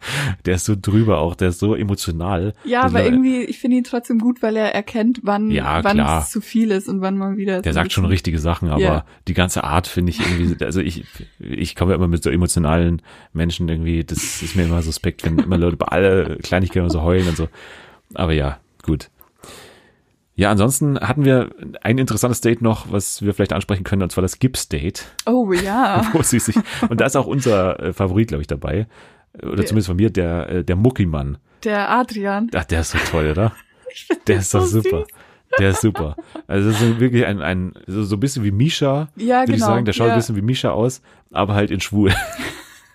der 0.45 0.55
ist 0.55 0.65
so 0.65 0.75
drüber 0.79 1.19
auch, 1.19 1.35
der 1.35 1.49
ist 1.49 1.59
so 1.59 1.75
emotional. 1.75 2.53
Ja, 2.63 2.81
aber 2.81 3.03
irgendwie, 3.03 3.43
ich 3.43 3.59
finde 3.59 3.77
ihn 3.77 3.83
trotzdem 3.83 4.17
gut, 4.17 4.41
weil 4.41 4.55
er 4.55 4.73
erkennt, 4.73 5.19
wann, 5.23 5.51
Ja, 5.51 5.83
wann 5.83 5.97
klar. 5.97 6.21
es 6.23 6.31
zu 6.31 6.41
viel 6.41 6.71
ist 6.71 6.89
und 6.89 7.01
wann 7.01 7.17
man 7.17 7.37
wieder. 7.37 7.61
Der 7.61 7.73
so 7.73 7.75
sagt 7.79 7.91
schon 7.91 8.05
richtige 8.05 8.39
Sachen, 8.39 8.69
aber 8.69 8.81
Ja. 8.81 9.05
die 9.27 9.35
ganze 9.35 9.63
Art 9.63 9.85
finde 9.87 10.11
ich 10.11 10.19
irgendwie, 10.19 10.65
also 10.65 10.81
ich, 10.81 11.05
ich 11.39 11.75
komme 11.75 11.91
ja 11.91 11.95
immer 11.97 12.07
mit 12.07 12.23
so 12.23 12.31
emotionalen 12.31 13.03
Menschen 13.33 13.69
irgendwie, 13.69 14.03
das 14.03 14.41
ist 14.41 14.55
mir 14.55 14.63
immer 14.63 14.81
suspekt, 14.81 15.23
wenn 15.23 15.37
immer 15.37 15.57
Leute 15.59 15.77
bei 15.77 15.87
alle 15.87 16.37
Kleinigkeiten 16.41 16.89
so 16.89 17.03
heulen 17.03 17.27
und 17.27 17.37
so. 17.37 17.47
Aber 18.15 18.33
ja, 18.33 18.59
gut. 18.83 19.09
Ja, 20.41 20.49
ansonsten 20.49 20.99
hatten 20.99 21.23
wir 21.23 21.51
ein 21.83 21.99
interessantes 21.99 22.41
Date 22.41 22.63
noch, 22.63 22.91
was 22.91 23.21
wir 23.21 23.35
vielleicht 23.35 23.53
ansprechen 23.53 23.83
können, 23.83 24.01
und 24.01 24.11
zwar 24.11 24.23
das 24.23 24.39
Gips-Date, 24.39 25.05
Oh 25.27 25.53
ja. 25.53 26.03
wo 26.13 26.23
sie 26.23 26.39
sich, 26.39 26.55
und 26.89 26.99
da 26.99 27.05
ist 27.05 27.15
auch 27.15 27.27
unser 27.27 27.79
äh, 27.79 27.93
Favorit, 27.93 28.29
glaube 28.29 28.41
ich, 28.41 28.47
dabei. 28.47 28.87
Oder 29.39 29.63
zumindest 29.67 29.89
von 29.89 29.97
mir, 29.97 30.09
der, 30.09 30.49
äh, 30.49 30.63
der 30.63 30.75
Muckimann. 30.77 31.37
Der 31.63 31.91
Adrian. 31.91 32.49
Ach, 32.55 32.63
der 32.63 32.81
ist 32.81 32.89
so 32.89 32.97
toll, 33.11 33.29
oder? 33.29 33.53
Der 34.25 34.37
ist 34.37 34.53
doch 34.53 34.61
so 34.61 34.81
super. 34.81 35.01
süß. 35.01 35.07
Der 35.59 35.69
ist 35.71 35.81
super. 35.81 36.15
Also 36.47 36.71
das 36.71 36.81
ist 36.81 36.99
wirklich 36.99 37.25
ein, 37.25 37.41
ein 37.41 37.73
so, 37.85 38.03
so 38.03 38.15
ein 38.15 38.19
bisschen 38.19 38.43
wie 38.43 38.51
Misha, 38.51 39.09
Ja, 39.17 39.41
würde 39.41 39.51
ich 39.51 39.57
genau, 39.57 39.65
sagen. 39.67 39.85
Der 39.85 39.93
schaut 39.93 40.07
ja. 40.07 40.13
ein 40.13 40.19
bisschen 40.19 40.37
wie 40.37 40.41
Misha 40.41 40.71
aus, 40.71 41.03
aber 41.29 41.53
halt 41.53 41.69
in 41.69 41.81
schwul. 41.81 42.13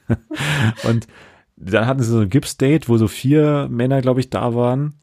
und 0.89 1.07
dann 1.57 1.87
hatten 1.87 2.03
sie 2.03 2.11
so 2.11 2.21
ein 2.21 2.31
Gips-Date, 2.31 2.89
wo 2.89 2.97
so 2.97 3.07
vier 3.07 3.69
Männer, 3.71 4.01
glaube 4.01 4.19
ich, 4.19 4.31
da 4.31 4.55
waren. 4.55 4.95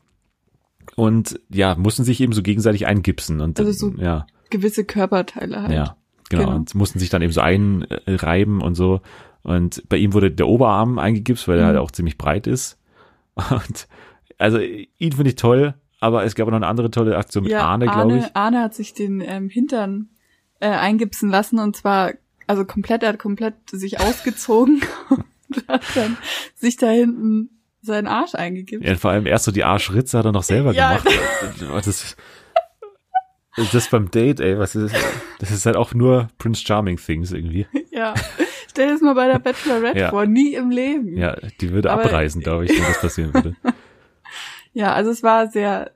Und 0.95 1.39
ja, 1.49 1.75
mussten 1.75 2.03
sich 2.03 2.21
eben 2.21 2.33
so 2.33 2.41
gegenseitig 2.43 2.85
eingipsen. 2.85 3.41
Und 3.41 3.59
Also 3.59 3.71
so 3.71 3.93
ja, 4.01 4.27
Gewisse 4.49 4.83
Körperteile 4.85 5.61
halt. 5.63 5.71
ja, 5.71 5.95
genau. 6.29 6.43
Genau. 6.43 6.55
Und 6.55 6.75
mussten 6.75 6.99
sich 6.99 7.09
dann 7.09 7.21
eben 7.21 7.33
so 7.33 7.41
einreiben 7.41 8.61
und 8.61 8.75
so. 8.75 9.01
Und 9.41 9.83
bei 9.89 9.97
ihm 9.97 10.13
wurde 10.13 10.31
der 10.31 10.47
Oberarm 10.47 10.99
eingegipst, 10.99 11.47
weil 11.47 11.57
er 11.57 11.63
Mhm. 11.63 11.67
halt 11.69 11.77
auch 11.79 11.91
ziemlich 11.91 12.17
breit 12.17 12.47
ist. 12.47 12.77
Und 13.49 13.87
also 14.37 14.59
ihn 14.59 15.11
finde 15.11 15.29
ich 15.29 15.35
toll, 15.35 15.73
aber 15.99 16.23
es 16.23 16.35
gab 16.35 16.47
noch 16.47 16.55
eine 16.55 16.67
andere 16.67 16.91
tolle 16.91 17.17
Aktion 17.17 17.43
mit 17.43 17.51
ja, 17.51 17.65
Arne, 17.65 17.85
glaube 17.85 18.17
ich. 18.19 18.35
Arne 18.35 18.61
hat 18.61 18.73
sich 18.75 18.93
den 18.93 19.21
ähm, 19.21 19.49
Hintern 19.49 20.09
äh, 20.59 20.69
eingipsen 20.69 21.29
lassen 21.29 21.59
und 21.59 21.75
zwar, 21.75 22.13
also 22.47 22.63
komplett, 22.65 23.03
er 23.03 23.09
hat 23.09 23.19
komplett 23.19 23.55
sich 23.69 23.99
ausgezogen 23.99 24.81
und 25.09 25.67
hat 25.67 25.81
dann 25.95 26.17
sich 26.55 26.77
da 26.77 26.89
hinten 26.89 27.49
seinen 27.83 28.07
Arsch 28.07 28.33
eingegipst. 28.35 28.87
Ja, 28.87 28.95
vor 28.95 29.11
allem 29.11 29.25
erst 29.25 29.45
so 29.45 29.51
die 29.51 29.63
Arschritze 29.63 30.17
hat 30.17 30.25
er 30.25 30.31
noch 30.31 30.43
selber 30.43 30.71
Ja. 30.73 30.97
gemacht. 30.97 31.85
Das, 31.85 32.15
das 33.71 33.89
beim 33.89 34.09
Date, 34.09 34.39
ey, 34.39 34.57
was 34.57 34.75
ist 34.75 34.95
das? 35.39 35.51
ist 35.51 35.65
halt 35.65 35.75
auch 35.75 35.93
nur 35.93 36.29
Prince 36.39 36.63
Charming 36.65 36.97
Things 36.97 37.31
irgendwie. 37.31 37.67
Ja. 37.91 38.13
Stell 38.69 38.87
dir 38.87 38.93
das 38.93 39.01
mal 39.01 39.13
bei 39.13 39.27
der 39.27 39.37
Bachelorette 39.39 39.99
Ja. 39.99 40.09
vor, 40.09 40.25
nie 40.25 40.55
im 40.55 40.71
Leben. 40.71 41.15
Ja, 41.17 41.35
die 41.61 41.71
würde 41.71 41.91
Aber- 41.91 42.05
abreißen, 42.05 42.41
glaube 42.41 42.65
ich, 42.65 42.71
wenn 42.71 42.83
das 42.87 42.99
passieren 43.01 43.33
würde. 43.33 43.55
Ja, 44.75 44.93
also 44.93 45.11
es 45.11 45.21
war 45.21 45.51
sehr, 45.51 45.91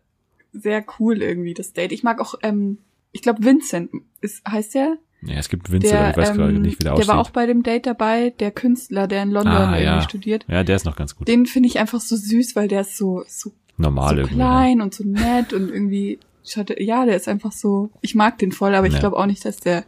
sehr 0.52 0.86
cool 1.00 1.24
irgendwie, 1.24 1.56
das 1.56 1.74
Date. 1.74 1.92
Ich 1.92 2.04
mag 2.04 2.22
auch, 2.22 2.36
ähm, 2.44 2.78
ich 3.12 3.24
glaube 3.24 3.44
Vincent 3.44 3.90
ist, 4.22 4.48
heißt 4.48 4.76
der? 4.76 4.98
Ja, 5.22 5.36
es 5.36 5.50
gibt 5.50 5.72
Winzer, 5.72 5.90
Der, 5.90 6.00
aber 6.00 6.10
ich 6.12 6.18
weiß 6.30 6.36
gerade 6.38 6.54
ähm, 6.56 6.62
nicht, 6.62 6.80
wie 6.80 6.84
der 6.84 6.92
der 6.92 6.94
aussieht. 6.94 7.08
war 7.08 7.20
auch 7.20 7.32
bei 7.32 7.46
dem 7.48 7.64
Date 7.64 7.86
dabei, 7.88 8.30
der 8.40 8.52
Künstler, 8.52 9.08
der 9.08 9.24
in 9.24 9.32
London 9.32 9.54
Ah, 9.54 9.72
irgendwie 9.72 9.84
ja. 9.84 10.02
studiert. 10.04 10.46
ja, 10.48 10.64
der 10.64 10.76
ist 10.76 10.86
noch 10.86 10.96
ganz 10.96 11.16
gut. 11.16 11.28
Den 11.28 11.46
finde 11.48 11.68
ich 11.70 11.80
einfach 11.80 12.00
so 12.00 12.16
süß, 12.16 12.56
weil 12.56 12.68
der 12.68 12.82
ist 12.82 12.98
so, 12.98 13.24
so, 13.28 13.52
Normal 13.78 14.10
so 14.16 14.16
irgendwie. 14.22 14.38
Ja. 14.40 14.46
klein 14.46 14.82
und 14.82 14.94
so 14.94 15.04
nett 15.04 15.54
und 15.54 15.70
irgendwie, 15.70 16.20
schaut, 16.46 16.70
ja, 16.80 17.06
der 17.06 17.16
ist 17.16 17.28
einfach 17.28 17.52
so, 17.52 17.90
ich 18.02 18.14
mag 18.16 18.38
den 18.38 18.52
voll, 18.52 18.76
aber 18.76 18.86
ich 18.88 18.94
Ja. 18.94 19.00
glaube 19.00 19.18
auch 19.18 19.26
nicht, 19.26 19.44
dass 19.44 19.58
der 19.58 19.84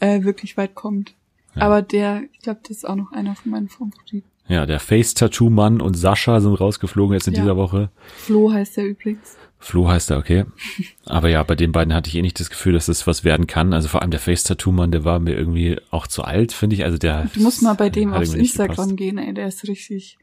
äh, 0.00 0.22
wirklich 0.24 0.56
weit 0.56 0.74
kommt. 0.74 1.14
Ja. 1.54 1.62
Aber 1.62 1.82
der, 1.82 2.22
ich 2.32 2.38
glaube, 2.40 2.60
das 2.62 2.78
ist 2.78 2.88
auch 2.88 2.96
noch 2.96 3.12
einer 3.12 3.34
von 3.36 3.52
meinen 3.52 3.68
Favoriten. 3.68 4.24
Ja, 4.48 4.66
der 4.66 4.80
Face-Tattoo-Mann 4.80 5.80
und 5.80 5.94
Sascha 5.94 6.40
sind 6.40 6.54
rausgeflogen 6.54 7.14
jetzt 7.14 7.28
in 7.28 7.34
dieser 7.34 7.56
Woche. 7.56 7.90
Flo 8.16 8.50
heißt 8.52 8.78
der 8.78 8.86
übrigens. 8.86 9.36
Flo 9.62 9.88
heißt 9.88 10.10
er, 10.10 10.18
okay. 10.18 10.44
Aber 11.06 11.28
ja, 11.28 11.42
bei 11.44 11.54
den 11.54 11.70
beiden 11.70 11.94
hatte 11.94 12.08
ich 12.08 12.16
eh 12.16 12.22
nicht 12.22 12.40
das 12.40 12.50
Gefühl, 12.50 12.72
dass 12.72 12.86
das 12.86 13.06
was 13.06 13.22
werden 13.22 13.46
kann. 13.46 13.72
Also 13.72 13.88
vor 13.88 14.02
allem 14.02 14.10
der 14.10 14.20
Face-Tattoo-Mann, 14.20 14.90
der 14.90 15.04
war 15.04 15.20
mir 15.20 15.36
irgendwie 15.36 15.78
auch 15.90 16.06
zu 16.08 16.24
alt, 16.24 16.52
finde 16.52 16.74
ich. 16.74 16.84
Also 16.84 16.98
der. 16.98 17.28
Du 17.32 17.40
musst 17.42 17.62
mal 17.62 17.74
bei 17.74 17.88
dem 17.88 18.12
aufs 18.12 18.34
Instagram 18.34 18.74
gepasst. 18.74 18.96
gehen, 18.96 19.18
ey, 19.18 19.32
der 19.32 19.46
ist 19.46 19.66
richtig, 19.68 20.18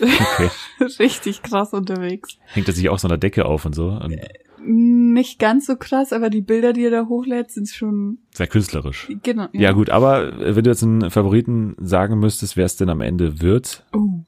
Okay. 0.00 0.50
richtig 0.98 1.42
krass 1.42 1.72
unterwegs. 1.72 2.36
Hängt 2.46 2.68
er 2.68 2.74
sich 2.74 2.88
auch 2.88 2.98
so 2.98 3.08
einer 3.08 3.18
Decke 3.18 3.44
auf 3.46 3.64
und 3.64 3.74
so. 3.74 3.88
Und 3.88 4.16
Nicht 4.64 5.38
ganz 5.38 5.66
so 5.66 5.76
krass, 5.76 6.12
aber 6.12 6.30
die 6.30 6.40
Bilder, 6.40 6.72
die 6.72 6.84
er 6.84 6.90
da 6.90 7.06
hochlädt, 7.06 7.50
sind 7.50 7.68
schon, 7.68 8.18
sehr 8.34 8.46
künstlerisch. 8.46 9.08
genau. 9.22 9.48
Ja. 9.52 9.72
gut, 9.72 9.90
aber 9.90 10.32
äh, 10.40 10.56
wenn 10.56 10.64
du 10.64 10.70
jetzt 10.70 10.82
einen 10.82 11.10
Favoriten 11.10 11.76
sagen 11.78 12.18
müsstest, 12.18 12.56
wer 12.56 12.66
es 12.66 12.76
denn 12.76 12.90
am 12.90 13.00
Ende 13.00 13.40
wird. 13.40 13.84
Oh. 13.92 14.20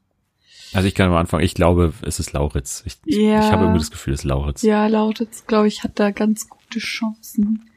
Also 0.73 0.87
ich 0.89 0.95
kann 0.95 1.09
am 1.09 1.15
Anfang, 1.17 1.41
ich 1.41 1.55
glaube, 1.55 1.93
es 2.03 2.21
ist 2.21 2.33
Lauritz. 2.33 2.83
Ich, 2.87 2.99
Ja. 3.07 3.41
ich 3.41 3.53
habe 3.53 3.63
irgendwie 3.65 3.81
das 3.81 3.91
Gefühl, 3.91 4.15
es 4.15 4.21
ist 4.21 4.25
Lauritz. 4.25 4.63
Ja, 4.63 4.87
Lauritz, 4.87 5.47
glaube 5.47 5.69
ich, 5.69 5.83
hat 5.83 5.99
da 5.99 6.11
ganz 6.11 6.49
gute 6.49 6.79
Chancen. 6.79 7.69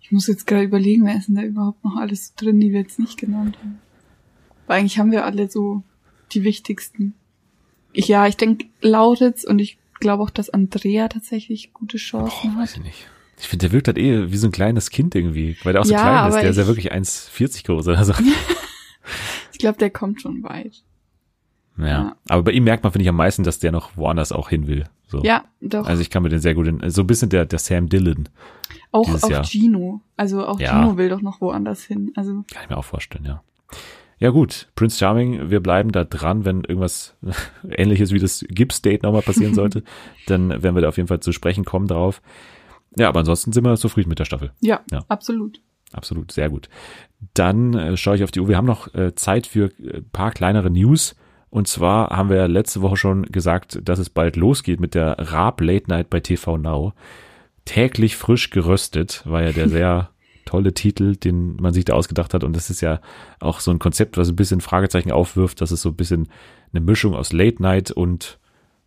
Ich 0.00 0.12
muss 0.12 0.26
jetzt 0.26 0.46
gerade 0.46 0.64
überlegen, 0.64 1.06
wer 1.06 1.16
ist 1.16 1.28
denn 1.28 1.36
da 1.36 1.42
überhaupt 1.42 1.84
noch 1.84 1.96
alles 1.96 2.34
drin, 2.34 2.60
die 2.60 2.72
wir 2.72 2.80
jetzt 2.80 2.98
nicht 2.98 3.16
genannt 3.18 3.56
haben. 3.58 3.78
Weil 4.66 4.80
eigentlich 4.80 4.98
haben 4.98 5.12
wir 5.12 5.24
alle 5.24 5.48
so 5.50 5.82
die 6.32 6.42
wichtigsten. 6.44 7.14
Ich, 7.92 8.08
ja, 8.08 8.26
ich 8.26 8.36
denke 8.36 8.66
Lauritz 8.82 9.44
und 9.44 9.58
ich 9.58 9.78
glaube 10.00 10.22
auch, 10.22 10.30
dass 10.30 10.50
Andrea 10.50 11.08
tatsächlich 11.08 11.72
gute 11.72 11.96
Chancen 11.96 12.56
Weiß 12.56 12.70
hat. 12.72 12.76
ich 12.78 12.82
nicht. 12.84 13.08
Ich 13.38 13.48
finde, 13.48 13.66
der 13.66 13.72
wirkt 13.72 13.86
halt 13.88 13.98
eh 13.98 14.30
wie 14.30 14.36
so 14.36 14.46
ein 14.48 14.52
kleines 14.52 14.90
Kind 14.90 15.14
irgendwie, 15.14 15.56
weil 15.62 15.72
der 15.72 15.80
auch 15.82 15.86
so 15.86 15.92
Ja, 15.94 16.00
klein 16.02 16.28
ist. 16.28 16.34
Der 16.42 16.50
ist 16.50 16.56
ja 16.56 16.62
ich- 16.62 16.68
wirklich 16.68 16.92
1,40 16.92 17.64
groß 17.64 17.88
oder 17.88 18.04
so. 18.04 18.12
Ich 19.52 19.58
glaube, 19.58 19.78
der 19.78 19.90
kommt 19.90 20.22
schon 20.22 20.42
weit. 20.42 20.82
Ja. 21.82 21.88
Ja. 21.88 22.16
Aber 22.28 22.42
bei 22.44 22.52
ihm 22.52 22.64
merkt 22.64 22.82
man, 22.82 22.92
finde 22.92 23.02
ich, 23.04 23.08
am 23.08 23.16
meisten, 23.16 23.42
dass 23.44 23.58
der 23.58 23.72
noch 23.72 23.96
woanders 23.96 24.32
auch 24.32 24.48
hin 24.48 24.66
will. 24.66 24.84
So. 25.06 25.22
Ja, 25.22 25.44
doch. 25.60 25.86
Also 25.86 26.02
ich 26.02 26.10
kann 26.10 26.22
mir 26.22 26.28
den 26.28 26.40
sehr 26.40 26.54
gut 26.54 26.66
in, 26.66 26.88
so 26.90 27.02
ein 27.02 27.06
bisschen 27.06 27.30
der, 27.30 27.44
der 27.46 27.58
Sam 27.58 27.88
Dillon, 27.88 28.28
auch 28.92 29.08
auch 29.22 29.30
Jahr. 29.30 29.44
Gino. 29.44 30.00
Also 30.16 30.46
auch 30.46 30.60
Ja. 30.60 30.80
Gino 30.80 30.96
will 30.96 31.08
doch 31.08 31.20
noch 31.22 31.40
woanders 31.40 31.82
hin. 31.82 32.12
Also 32.16 32.44
kann 32.52 32.62
ich 32.64 32.70
mir 32.70 32.76
auch 32.76 32.84
vorstellen, 32.84 33.24
ja. 33.24 33.42
Ja 34.18 34.28
gut, 34.30 34.68
Prince 34.76 34.98
Charming, 34.98 35.50
wir 35.50 35.60
bleiben 35.60 35.92
da 35.92 36.04
dran, 36.04 36.44
wenn 36.44 36.62
irgendwas 36.64 37.16
ähnliches 37.70 38.12
wie 38.12 38.18
das 38.18 38.44
Gibbs-Date 38.48 39.02
nochmal 39.02 39.22
passieren 39.22 39.54
sollte, 39.54 39.82
dann 40.26 40.50
werden 40.62 40.74
wir 40.74 40.82
da 40.82 40.88
auf 40.88 40.98
jeden 40.98 41.08
Fall 41.08 41.20
zu 41.20 41.32
sprechen 41.32 41.64
kommen 41.64 41.88
drauf. 41.88 42.20
Ja, 42.96 43.08
aber 43.08 43.20
ansonsten 43.20 43.52
sind 43.52 43.64
wir 43.64 43.76
zufrieden 43.76 44.08
mit 44.10 44.18
der 44.18 44.24
Staffel. 44.26 44.52
ja, 44.60 44.80
Ja. 44.90 45.04
absolut. 45.08 45.60
Absolut, 45.92 46.30
sehr 46.30 46.48
gut. 46.50 46.68
Dann 47.34 47.74
äh, 47.74 47.96
schaue 47.96 48.14
ich 48.16 48.22
auf 48.22 48.30
die 48.30 48.38
Uhr. 48.40 48.48
Wir 48.48 48.56
haben 48.56 48.66
noch 48.66 48.94
äh, 48.94 49.14
Zeit 49.16 49.46
für 49.48 49.72
äh, 49.80 50.02
paar 50.12 50.30
kleinere 50.30 50.70
News. 50.70 51.16
Und 51.50 51.66
zwar 51.68 52.10
haben 52.16 52.28
wir 52.30 52.36
ja 52.36 52.46
letzte 52.46 52.80
Woche 52.80 52.96
schon 52.96 53.22
gesagt, 53.24 53.80
dass 53.82 53.98
es 53.98 54.08
bald 54.08 54.36
losgeht 54.36 54.80
mit 54.80 54.94
der 54.94 55.16
Raab 55.18 55.60
Late 55.60 55.88
Night 55.88 56.08
bei 56.08 56.20
TV 56.20 56.56
Now. 56.56 56.92
Täglich 57.64 58.16
frisch 58.16 58.50
geröstet 58.50 59.22
war 59.24 59.42
ja 59.42 59.52
der 59.52 59.68
sehr 59.76 60.10
tolle 60.46 60.72
Titel, 60.74 61.16
den 61.16 61.56
man 61.56 61.72
sich 61.74 61.84
da 61.84 61.94
ausgedacht 61.94 62.34
hat. 62.34 62.44
Und 62.44 62.54
das 62.56 62.70
ist 62.70 62.80
ja 62.80 63.00
auch 63.40 63.60
so 63.60 63.70
ein 63.70 63.78
Konzept, 63.78 64.16
was 64.16 64.28
ein 64.28 64.36
bisschen 64.36 64.60
Fragezeichen 64.60 65.10
aufwirft, 65.12 65.60
dass 65.60 65.70
es 65.70 65.82
so 65.82 65.90
ein 65.90 65.96
bisschen 65.96 66.28
eine 66.72 66.80
Mischung 66.80 67.14
aus 67.14 67.32
Late 67.32 67.62
Night 67.62 67.90
und 67.90 68.38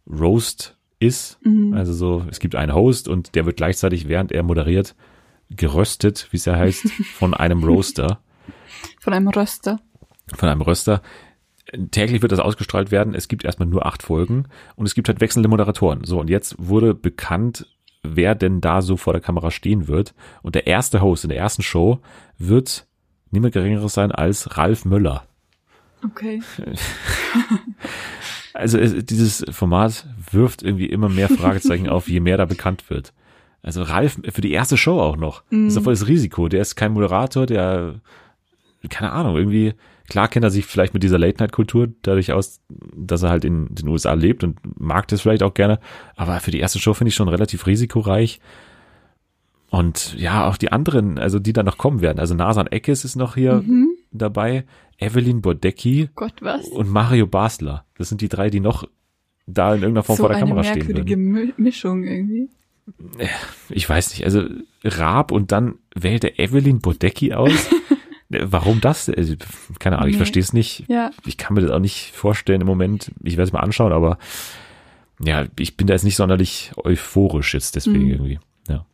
Roast 0.10 0.78
ist. 1.00 1.40
Also 1.74 1.94
so, 1.94 2.26
es 2.30 2.40
gibt 2.40 2.56
einen 2.56 2.74
Host 2.74 3.08
und 3.08 3.36
der 3.36 3.46
wird 3.46 3.58
gleichzeitig, 3.58 4.08
während 4.08 4.32
er 4.32 4.44
moderiert, 4.44 4.96
geröstet, 5.50 6.28
wie 6.32 6.38
es 6.38 6.46
ja 6.46 6.56
heißt, 6.56 6.90
von 7.18 7.34
einem 7.34 7.64
Roaster, 7.64 8.20
Von 9.02 9.14
einem 9.14 9.28
Röster. 9.28 9.80
von 10.36 10.50
einem 10.50 10.62
Röster. 10.62 11.02
Täglich 11.92 12.22
wird 12.22 12.32
das 12.32 12.40
ausgestrahlt 12.40 12.92
werden. 12.92 13.16
Es 13.16 13.28
gibt 13.28 13.44
erstmal 13.44 13.68
nur 13.68 13.86
acht 13.86 14.04
Folgen 14.04 14.46
und 14.76 14.86
es 14.86 14.96
gibt 14.96 15.08
halt 15.08 15.22
wechselnde 15.22 15.50
Moderatoren. 15.50 16.04
So, 16.04 16.20
und 16.20 16.30
jetzt 16.30 16.56
wurde 16.58 16.94
bekannt, 16.94 17.68
wer 18.04 18.36
denn 18.36 18.62
da 18.62 18.82
so 18.82 18.98
vor 18.98 19.14
der 19.14 19.22
Kamera 19.22 19.52
stehen 19.52 19.88
wird. 19.88 20.14
Und 20.42 20.56
der 20.56 20.68
erste 20.68 21.02
Host 21.02 21.24
in 21.24 21.30
der 21.30 21.40
ersten 21.40 21.64
Show 21.64 22.00
wird 22.38 22.86
niemand 23.32 23.54
geringeres 23.54 23.94
sein 23.94 24.12
als 24.12 24.58
Ralf 24.58 24.86
Möller. 24.86 25.26
Okay. 26.04 26.42
Also 28.54 28.78
es, 28.78 28.94
dieses 29.06 29.44
Format 29.50 30.06
wirft 30.32 30.62
irgendwie 30.62 30.86
immer 30.86 31.10
mehr 31.10 31.28
Fragezeichen 31.28 31.90
auf, 31.90 32.08
je 32.08 32.20
mehr 32.20 32.38
da 32.38 32.46
bekannt 32.46 32.90
wird. 32.90 33.14
Also 33.64 33.82
Ralf 33.82 34.20
für 34.32 34.42
die 34.42 34.52
erste 34.52 34.78
Show 34.78 35.00
auch 35.00 35.18
noch. 35.18 35.44
Das 35.50 35.60
ist 35.60 35.78
doch 35.78 35.84
voll 35.84 35.94
das 35.94 36.08
Risiko. 36.08 36.50
Der 36.50 36.62
ist 36.62 36.76
kein 36.76 36.92
Moderator, 36.92 37.46
der, 37.46 37.96
keine 38.90 39.12
Ahnung, 39.12 39.38
irgendwie, 39.38 39.74
klar 40.10 40.28
kennt 40.28 40.44
er 40.44 40.52
sich 40.52 40.66
vielleicht 40.66 40.94
mit 40.94 41.04
dieser 41.04 41.20
Late-Night-Kultur 41.20 41.90
dadurch 42.02 42.32
aus, 42.34 42.60
dass 42.96 43.24
er 43.24 43.30
halt 43.30 43.46
in 43.46 43.74
den 43.74 43.88
USA 43.88 44.14
lebt 44.14 44.44
und 44.44 44.58
mag 44.80 45.08
das 45.08 45.22
vielleicht 45.22 45.44
auch 45.44 45.54
gerne. 45.54 45.80
Aber 46.16 46.40
für 46.40 46.52
die 46.52 46.60
erste 46.60 46.80
Show 46.80 46.94
finde 46.94 47.10
ich 47.10 47.16
schon 47.16 47.30
relativ 47.30 47.66
risikoreich. 47.68 48.40
Und 49.70 50.14
ja, 50.20 50.48
auch 50.48 50.58
die 50.58 50.72
anderen, 50.72 51.18
also 51.18 51.40
die 51.40 51.54
da 51.54 51.64
noch 51.64 51.78
kommen 51.80 52.02
werden. 52.02 52.20
Also 52.20 52.36
Nasan 52.36 52.68
Eckes 52.68 53.06
ist 53.06 53.16
noch 53.16 53.34
hier 53.36 53.64
dabei. 54.12 54.66
Evelyn 55.00 55.42
Bodecki 55.42 56.10
Gott, 56.16 56.36
was? 56.42 56.68
und 56.68 56.90
Mario 56.90 57.26
Basler. 57.26 57.84
Das 57.98 58.08
sind 58.10 58.22
die 58.22 58.30
drei, 58.30 58.50
die 58.52 58.60
noch 58.60 58.88
da 59.48 59.74
in 59.74 59.82
irgendeiner 59.82 60.04
Form 60.04 60.18
so 60.18 60.24
vor 60.24 60.30
der 60.30 60.38
eine 60.38 60.46
Kamera 60.48 60.64
stehen 60.64 60.86
merkwürdige 60.86 61.18
würden. 61.18 61.34
Mi- 61.34 61.54
Mischung 61.58 62.04
irgendwie. 62.04 62.50
Ich 63.70 63.90
weiß 63.90 64.12
nicht, 64.12 64.26
also 64.26 64.44
Raab 64.84 65.32
und 65.32 65.52
dann 65.52 65.76
wählt 65.96 66.24
er 66.24 66.38
Evelyn 66.40 66.80
Bodecki 66.80 67.34
aus. 67.34 67.70
Warum 68.42 68.82
das? 68.82 69.10
Also, 69.10 69.36
keine 69.80 69.98
Ahnung, 69.98 70.10
ich 70.10 70.14
Nee. 70.16 70.18
verstehe 70.18 70.42
es 70.44 70.54
nicht. 70.54 70.86
Ja. 70.88 71.12
Ich 71.26 71.38
kann 71.38 71.54
mir 71.54 71.62
das 71.62 71.72
auch 71.72 71.80
nicht 71.80 72.12
vorstellen 72.14 72.62
im 72.62 72.68
Moment. 72.68 73.12
Ich 73.24 73.34
werde 73.38 73.44
es 73.48 73.54
mal 73.54 73.60
anschauen, 73.62 73.92
aber 73.94 74.18
ja, 75.20 75.46
ich 75.58 75.78
bin 75.78 75.88
da 75.88 75.94
jetzt 75.94 76.04
nicht 76.04 76.16
sonderlich 76.16 76.72
euphorisch 76.76 77.54
jetzt 77.54 77.76
deswegen 77.76 78.06
Mhm. 78.06 78.12
irgendwie. 78.12 78.40
Ja. 78.68 78.86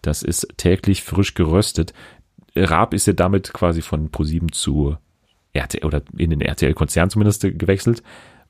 Das 0.00 0.22
ist 0.22 0.48
täglich 0.56 1.02
frisch 1.02 1.34
geröstet. 1.34 1.92
Raab 2.56 2.94
ist 2.94 3.06
ja 3.06 3.12
damit 3.12 3.52
quasi 3.52 3.82
von 3.82 4.10
ProSieben 4.10 4.52
zu 4.52 4.96
RTL 5.54 5.84
oder 5.84 6.02
in 6.16 6.30
den 6.30 6.40
RTL-Konzern 6.40 7.10
zumindest 7.10 7.42
gewechselt. 7.42 8.02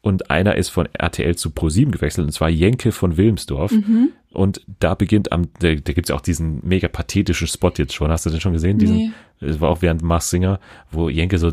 Und 0.02 0.30
einer 0.30 0.56
ist 0.56 0.68
von 0.68 0.88
RTL 0.92 1.36
zu 1.36 1.50
ProSieben 1.50 1.92
gewechselt, 1.92 2.26
und 2.26 2.32
zwar 2.32 2.48
Jenke 2.48 2.92
von 2.92 3.16
Wilmsdorf. 3.16 3.72
Mhm. 3.72 4.10
Und 4.32 4.62
da 4.80 4.94
beginnt 4.94 5.30
am, 5.30 5.48
da, 5.60 5.74
da 5.74 5.92
gibt's 5.92 6.08
ja 6.10 6.16
auch 6.16 6.20
diesen 6.20 6.60
mega 6.66 6.88
pathetischen 6.88 7.46
Spot 7.46 7.72
jetzt 7.76 7.94
schon. 7.94 8.10
Hast 8.10 8.26
du 8.26 8.30
den 8.30 8.40
schon 8.40 8.52
gesehen? 8.52 8.78
Diesen, 8.78 8.96
Nee. 8.96 9.10
Es 9.42 9.60
war 9.60 9.70
auch 9.70 9.82
während 9.82 10.02
Mars 10.02 10.30
Singer, 10.30 10.60
wo 10.90 11.08
Jenke 11.08 11.38
so 11.38 11.50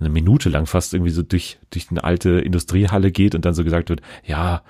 eine 0.00 0.08
Minute 0.08 0.48
lang 0.48 0.66
fast 0.66 0.94
irgendwie 0.94 1.12
so 1.12 1.22
durch, 1.22 1.58
durch 1.70 1.90
eine 1.90 2.02
alte 2.02 2.30
Industriehalle 2.40 3.10
geht 3.10 3.34
und 3.34 3.44
dann 3.44 3.54
so 3.54 3.62
gesagt 3.62 3.90
wird, 3.90 4.00
ja, 4.24 4.62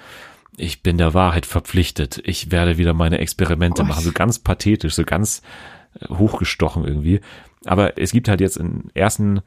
ich 0.57 0.83
bin 0.83 0.99
der 0.99 1.15
Wahrheit 1.15 1.47
verpflichtet. 1.47 2.21
Ich 2.25 2.51
werde 2.51 2.79
wieder 2.79 2.93
meine 2.93 3.19
Experimente 3.19 3.83
Gott. 3.83 3.89
machen. 3.89 4.05
So 4.05 4.13
ganz 4.13 4.39
pathetisch, 4.39 4.95
so 4.95 5.05
ganz 5.05 5.43
äh, 6.01 6.09
hochgestochen 6.09 6.85
irgendwie. 6.85 7.21
Aber 7.65 7.99
es 7.99 8.13
gibt 8.13 8.29
halt 8.29 8.41
jetzt 8.41 8.59
einen 8.59 8.91
ersten 8.95 9.43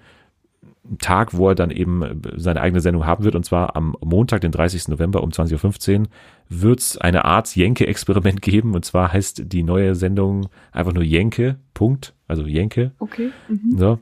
Tag, 0.98 1.36
wo 1.36 1.50
er 1.50 1.56
dann 1.56 1.72
eben 1.72 2.02
äh, 2.02 2.16
seine 2.36 2.62
eigene 2.62 2.82
Sendung 2.82 3.06
haben 3.06 3.24
wird, 3.24 3.36
und 3.36 3.46
zwar 3.46 3.76
am 3.76 3.96
Montag, 4.04 4.42
den 4.42 4.52
30. 4.52 4.88
November 4.88 5.24
um 5.24 5.30
20.15 5.30 6.00
Uhr, 6.00 6.08
wird 6.50 6.80
es 6.80 6.98
eine 6.98 7.26
Art 7.26 7.56
Jenke-Experiment 7.56 8.42
geben. 8.42 8.74
Und 8.74 8.86
zwar 8.86 9.14
heißt 9.14 9.44
die 9.52 9.64
neue 9.64 9.96
Sendung 9.96 10.50
einfach 10.72 10.94
nur 10.94 11.04
Jenke, 11.04 11.58
Punkt, 11.74 12.14
also 12.28 12.46
Jenke. 12.46 12.92
Okay. 13.00 13.32
Mhm. 13.48 13.78
So. 13.78 14.00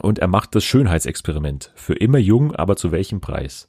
Und 0.00 0.18
er 0.18 0.28
macht 0.28 0.54
das 0.54 0.64
Schönheitsexperiment. 0.64 1.72
Für 1.74 1.94
immer 1.94 2.18
jung, 2.18 2.54
aber 2.54 2.76
zu 2.76 2.92
welchem 2.92 3.20
Preis? 3.20 3.68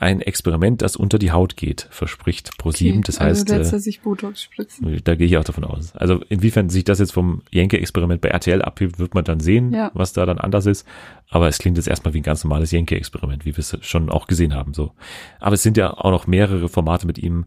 Ein 0.00 0.20
Experiment, 0.20 0.80
das 0.80 0.94
unter 0.94 1.18
die 1.18 1.32
Haut 1.32 1.56
geht, 1.56 1.88
verspricht 1.90 2.56
ProSieben. 2.56 2.98
Okay, 3.00 3.06
Das 3.06 3.18
also 3.18 3.40
heißt, 3.40 3.48
lässt 3.48 3.72
äh, 3.72 3.76
er 3.76 3.80
sich 3.80 4.00
Botox 4.02 4.42
spritzen. 4.42 5.00
da 5.02 5.16
gehe 5.16 5.26
ich 5.26 5.36
auch 5.36 5.42
davon 5.44 5.64
aus. 5.64 5.94
Also 5.96 6.20
inwiefern 6.28 6.70
sich 6.70 6.84
das 6.84 7.00
jetzt 7.00 7.12
vom 7.12 7.42
Jenke-Experiment 7.50 8.20
bei 8.20 8.28
RTL 8.28 8.62
abhebt, 8.62 9.00
wird 9.00 9.14
man 9.14 9.24
dann 9.24 9.40
sehen, 9.40 9.72
Ja. 9.72 9.90
was 9.94 10.12
da 10.12 10.24
dann 10.24 10.38
anders 10.38 10.66
ist. 10.66 10.86
Aber 11.30 11.48
es 11.48 11.58
klingt 11.58 11.78
jetzt 11.78 11.88
erstmal 11.88 12.14
wie 12.14 12.20
ein 12.20 12.22
ganz 12.22 12.44
normales 12.44 12.70
Jenke-Experiment, 12.70 13.44
wie 13.44 13.56
wir 13.56 13.58
es 13.58 13.76
schon 13.80 14.08
auch 14.08 14.28
gesehen 14.28 14.54
haben. 14.54 14.72
So. 14.72 14.92
Aber 15.40 15.54
es 15.54 15.62
sind 15.64 15.76
ja 15.76 15.92
auch 15.92 16.12
noch 16.12 16.28
mehrere 16.28 16.68
Formate 16.68 17.04
mit 17.06 17.18
ihm 17.18 17.46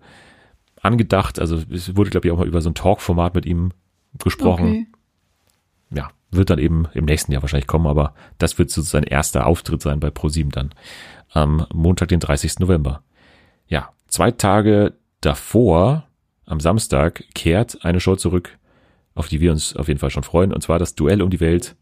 angedacht. 0.81 1.39
Also 1.39 1.61
es 1.71 1.95
wurde, 1.95 2.09
glaube 2.09 2.27
ich, 2.27 2.33
auch 2.33 2.37
mal 2.37 2.47
über 2.47 2.61
so 2.61 2.69
ein 2.69 2.75
Talk-Format 2.75 3.33
mit 3.33 3.45
ihm 3.45 3.71
gesprochen. 4.21 4.67
Okay. 4.67 4.87
Ja, 5.93 6.09
wird 6.31 6.49
dann 6.49 6.59
eben 6.59 6.87
im 6.93 7.05
nächsten 7.05 7.31
Jahr 7.31 7.41
wahrscheinlich 7.41 7.67
kommen, 7.67 7.87
aber 7.87 8.13
das 8.37 8.57
wird 8.57 8.71
so 8.71 8.81
sein 8.81 9.03
erster 9.03 9.45
Auftritt 9.45 9.81
sein 9.81 9.99
bei 9.99 10.09
ProSieben 10.09 10.51
dann 10.51 10.73
am 11.29 11.65
Montag, 11.73 12.09
den 12.09 12.19
30. 12.19 12.59
November. 12.59 13.03
Ja, 13.67 13.89
zwei 14.07 14.31
Tage 14.31 14.93
davor, 15.21 16.07
am 16.45 16.59
Samstag, 16.59 17.23
kehrt 17.33 17.85
eine 17.85 17.99
Show 17.99 18.15
zurück, 18.15 18.57
auf 19.13 19.27
die 19.27 19.39
wir 19.39 19.51
uns 19.51 19.75
auf 19.75 19.87
jeden 19.87 19.99
Fall 19.99 20.09
schon 20.09 20.23
freuen, 20.23 20.53
und 20.53 20.61
zwar 20.61 20.79
das 20.79 20.95
Duell 20.95 21.21
um 21.21 21.29
die 21.29 21.39
Welt. 21.39 21.75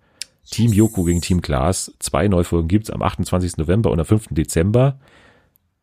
Team 0.49 0.73
Joko 0.73 1.03
gegen 1.03 1.21
Team 1.21 1.41
Klaas. 1.41 1.93
Zwei 1.99 2.27
Neufolgen 2.27 2.67
gibt's 2.67 2.89
am 2.89 3.03
28. 3.03 3.57
November 3.57 3.91
und 3.91 3.99
am 3.99 4.05
5. 4.05 4.29
Dezember. 4.31 4.99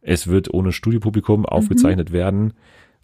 Es 0.01 0.27
wird 0.27 0.53
ohne 0.53 0.73
Studiopublikum 0.73 1.47
aufgezeichnet 1.47 2.12
werden 2.12 2.53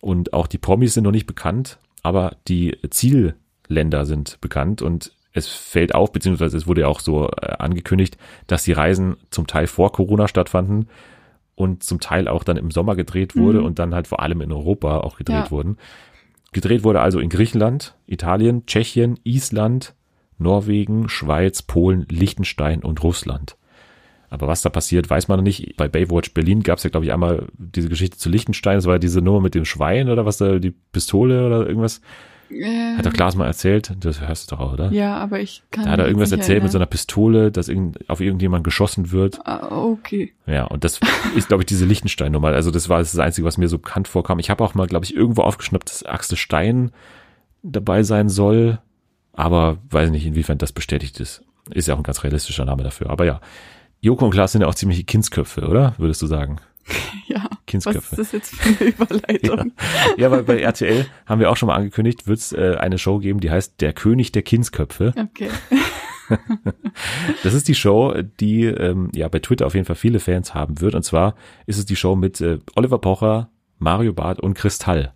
und 0.01 0.33
auch 0.33 0.47
die 0.47 0.59
Promis 0.59 0.95
sind 0.95 1.05
noch 1.05 1.13
nicht 1.13 1.27
bekannt, 1.27 1.79
aber 2.03 2.37
die 2.49 2.77
Zielländer 2.91 4.05
sind 4.05 4.41
bekannt 4.41 4.83
und 4.83 5.13
es 5.33 5.49
fällt 5.49 5.95
auf, 5.95 6.13
beziehungsweise 6.13 6.57
es 6.57 6.67
wurde 6.67 6.83
ja 6.83 6.89
auch 6.89 7.01
so 7.01 7.29
äh, 7.29 7.53
angekündigt, 7.59 8.17
dass 8.47 8.65
die 8.65 8.73
Reisen 8.73 9.17
zum 9.31 9.47
Teil 9.47 9.67
vor 9.67 9.93
Corona 9.93 10.29
stattfanden 10.29 10.89
und 11.55 11.83
zum 11.83 12.01
Teil 12.01 12.29
auch 12.29 12.45
dann 12.45 12.57
im 12.57 12.71
Sommer 12.71 12.97
gedreht 12.97 13.37
wurde 13.37 13.61
Mhm. 13.61 13.65
und 13.67 13.79
dann 13.79 13.95
halt 13.95 14.07
vor 14.09 14.21
allem 14.21 14.41
in 14.41 14.53
Europa 14.53 14.99
auch 14.99 15.17
gedreht 15.17 15.47
Ja. 15.47 15.51
wurden. 15.51 15.79
Gedreht 16.53 16.85
wurde 16.85 17.01
also 17.01 17.19
in 17.19 17.29
Griechenland, 17.31 17.95
Italien, 18.07 18.67
Tschechien, 18.67 19.19
Island, 19.25 19.95
Norwegen, 20.39 21.09
Schweiz, 21.09 21.63
Polen, 21.63 22.05
Liechtenstein 22.11 22.83
und 22.83 23.03
Russland. 23.03 23.57
Aber 24.29 24.49
was 24.49 24.63
da 24.63 24.71
passiert, 24.71 25.09
weiß 25.11 25.29
man 25.29 25.39
noch 25.39 25.45
nicht. 25.45 25.77
Bei 25.77 25.89
Baywatch 25.89 26.33
Berlin 26.33 26.63
gab 26.63 26.79
es 26.79 26.85
ja, 26.85 26.91
glaube 26.91 27.05
ich, 27.07 27.13
einmal 27.13 27.49
diese 27.59 27.89
Geschichte 27.91 28.17
zu 28.17 28.29
Liechtenstein. 28.31 28.77
Das 28.77 28.87
war 28.87 28.99
diese 28.99 29.21
Nummer 29.21 29.41
mit 29.41 29.55
dem 29.55 29.65
Schwein 29.67 30.09
oder 30.09 30.25
was 30.27 30.39
da, 30.39 30.59
die 30.59 30.71
Pistole 30.71 31.47
oder 31.47 31.67
irgendwas. 31.67 32.01
Äh, 32.53 32.97
Hat 32.97 33.07
doch 33.07 33.13
Klaas 33.13 33.35
mal 33.35 33.47
erzählt. 33.47 33.93
Das 34.01 34.21
hörst 34.21 34.51
du 34.51 34.57
doch 34.57 34.63
auch, 34.63 34.73
oder? 34.75 34.93
Ja, 34.93 35.17
aber 35.17 35.41
ich 35.41 35.63
kann. 35.71 35.85
Da 35.85 35.91
hat 35.93 35.99
er 36.01 36.07
irgendwas 36.07 36.33
erzählt 36.33 36.63
mit 36.63 36.73
so 36.73 36.77
erinnern. 36.79 36.89
einer 36.89 36.91
Pistole, 36.91 37.51
dass 37.51 37.69
irgend, 37.69 38.09
auf 38.11 38.21
irgendjemand 38.21 38.65
geschossen 38.65 39.11
wird. 39.13 39.41
Ah, 39.47 39.69
okay. 39.71 40.33
Ja, 40.47 40.65
und 40.65 40.85
das 40.85 41.01
ist, 41.37 41.49
glaube 41.49 41.63
ich, 41.63 41.67
diese 41.67 41.85
Lichtenstein-Nummer. 41.85 42.49
Also 42.49 42.71
das 42.71 42.89
war 42.89 42.99
das 42.99 43.19
Einzige, 43.19 43.47
was 43.47 43.59
mir 43.59 43.69
so 43.69 43.79
bekannt 43.79 44.09
vorkam. 44.09 44.39
Ich 44.39 44.51
habe 44.51 44.63
auch 44.65 44.75
mal, 44.75 44.87
glaube 44.87 45.05
ich, 45.05 45.15
irgendwo 45.15 45.43
aufgeschnappt, 45.43 45.89
dass 45.91 46.05
Axel 46.05 46.37
Stein 46.37 46.91
dabei 47.63 48.03
sein 48.03 48.29
soll. 48.29 48.79
Aber 49.33 49.79
weiß 49.91 50.11
nicht, 50.11 50.27
inwiefern 50.27 50.59
das 50.59 50.73
bestätigt 50.73 51.19
ist. 51.21 51.43
Ist 51.71 51.89
ja 51.89 51.95
auch 51.95 51.99
ein 51.99 52.05
ganz 52.05 52.23
realistischer 52.25 52.65
Name 52.65 52.83
dafür. 52.83 53.09
Aber 53.11 53.25
ja, 53.25 53.41
Joko 54.01 54.25
und 54.25 54.33
Klaas 54.33 54.53
sind 54.53 54.63
ja 54.63 54.67
auch 54.67 54.75
ziemliche 54.75 55.05
Kindsköpfe, 55.05 55.69
oder? 55.69 55.95
Würdest 55.97 56.21
du 56.23 56.27
sagen? 56.27 56.57
Ja. 57.27 57.49
Kindsköpfe. 57.67 57.99
Was 57.99 58.11
ist 58.11 58.19
das 58.19 58.33
jetzt 58.33 58.55
für 58.55 58.69
eine 58.85 58.91
Überleitung? 58.91 59.73
Ja, 60.19 60.31
weil 60.31 60.43
bei 60.43 60.61
RTL 60.61 61.07
haben 61.25 61.41
wir 61.41 61.51
auch 61.51 61.57
schon 61.57 61.69
mal 61.69 61.77
angekündigt, 61.77 62.27
wird 62.27 62.41
es 62.41 62.53
äh, 62.53 62.77
eine 62.79 62.99
Show 62.99 63.19
geben, 63.21 63.41
die 63.41 63.51
heißt 63.51 63.81
Der 63.81 63.93
König 63.95 64.33
der 64.33 64.43
Kindsköpfe. 64.43 65.15
Okay. 65.17 65.49
Das 67.43 67.53
ist 67.53 67.69
die 67.69 67.75
Show, 67.75 68.15
die 68.41 68.65
ähm, 68.65 69.11
ja 69.15 69.29
bei 69.29 69.39
Twitter 69.41 69.67
auf 69.67 69.75
jeden 69.75 69.85
Fall 69.85 69.97
viele 69.97 70.19
Fans 70.19 70.55
haben 70.55 70.81
wird. 70.81 70.95
Und 70.95 71.03
zwar 71.03 71.35
ist 71.67 71.77
es 71.79 71.85
die 71.85 71.97
Show 71.97 72.17
mit 72.17 72.41
äh, 72.41 72.59
Oliver 72.75 72.99
Pocher, 72.99 73.51
Mario 73.79 74.13
Barth 74.15 74.41
und 74.41 74.55
Kristall. 74.55 75.13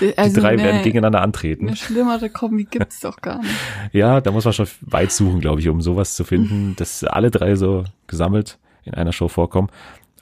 Die 0.00 0.16
Also 0.16 0.40
drei 0.40 0.50
eine, 0.50 0.62
werden 0.62 0.82
gegeneinander 0.82 1.22
antreten. 1.22 1.68
eine 1.68 1.76
schlimmere 1.76 2.28
Kombi 2.30 2.64
gibt's 2.64 3.00
doch 3.00 3.20
gar 3.22 3.40
nicht. 3.40 3.50
Ja, 3.92 4.20
da 4.20 4.30
muss 4.30 4.44
man 4.44 4.52
schon 4.52 4.68
weit 4.82 5.10
suchen, 5.10 5.40
glaube 5.40 5.60
ich, 5.60 5.68
um 5.68 5.80
sowas 5.80 6.14
zu 6.14 6.24
finden, 6.24 6.76
dass 6.76 7.02
alle 7.02 7.30
drei 7.30 7.56
so 7.56 7.84
gesammelt 8.06 8.58
in 8.84 8.94
einer 8.94 9.12
Show 9.12 9.28
vorkommen. 9.28 9.68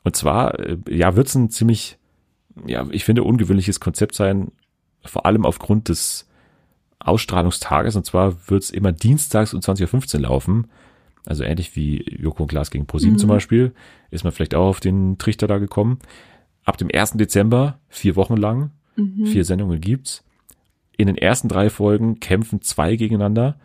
Und 0.04 0.14
zwar, 0.14 0.60
äh, 0.60 0.76
ja, 0.88 1.16
wird 1.16 1.26
es 1.26 1.34
ein 1.34 1.50
ziemlich, 1.50 1.98
ja, 2.66 2.86
ich 2.90 3.04
finde, 3.04 3.24
ungewöhnliches 3.24 3.80
Konzept 3.80 4.14
sein, 4.14 4.52
vor 5.04 5.26
allem 5.26 5.44
aufgrund 5.44 5.88
des 5.88 6.28
Ausstrahlungstages. 7.00 7.96
Und 7.96 8.06
zwar 8.06 8.48
wird 8.48 8.62
es 8.62 8.70
immer 8.70 8.92
dienstags 8.92 9.52
um 9.52 9.60
20.15 9.60 10.14
Uhr 10.14 10.20
laufen. 10.20 10.68
Also 11.26 11.42
ähnlich 11.42 11.74
wie 11.74 12.04
Joko 12.20 12.42
und 12.42 12.48
Klaas 12.48 12.70
gegen 12.70 12.86
ProSieben 12.86 13.18
zum 13.18 13.28
Beispiel. 13.28 13.72
Ist 14.10 14.24
man 14.24 14.32
vielleicht 14.32 14.54
auch 14.54 14.68
auf 14.68 14.80
den 14.80 15.18
Trichter 15.18 15.46
da 15.46 15.58
gekommen. 15.58 15.98
Ab 16.64 16.76
dem 16.76 16.90
1. 16.92 17.12
Dezember, 17.12 17.78
vier 17.88 18.14
Wochen 18.16 18.36
lang, 18.36 18.70
vier 19.24 19.44
Sendungen 19.44 19.80
gibt's. 19.80 20.22
In 20.96 21.06
den 21.06 21.16
ersten 21.16 21.48
drei 21.48 21.70
Folgen 21.70 22.20
kämpfen 22.20 22.60
zwei 22.60 22.96
gegeneinander. 22.96 23.58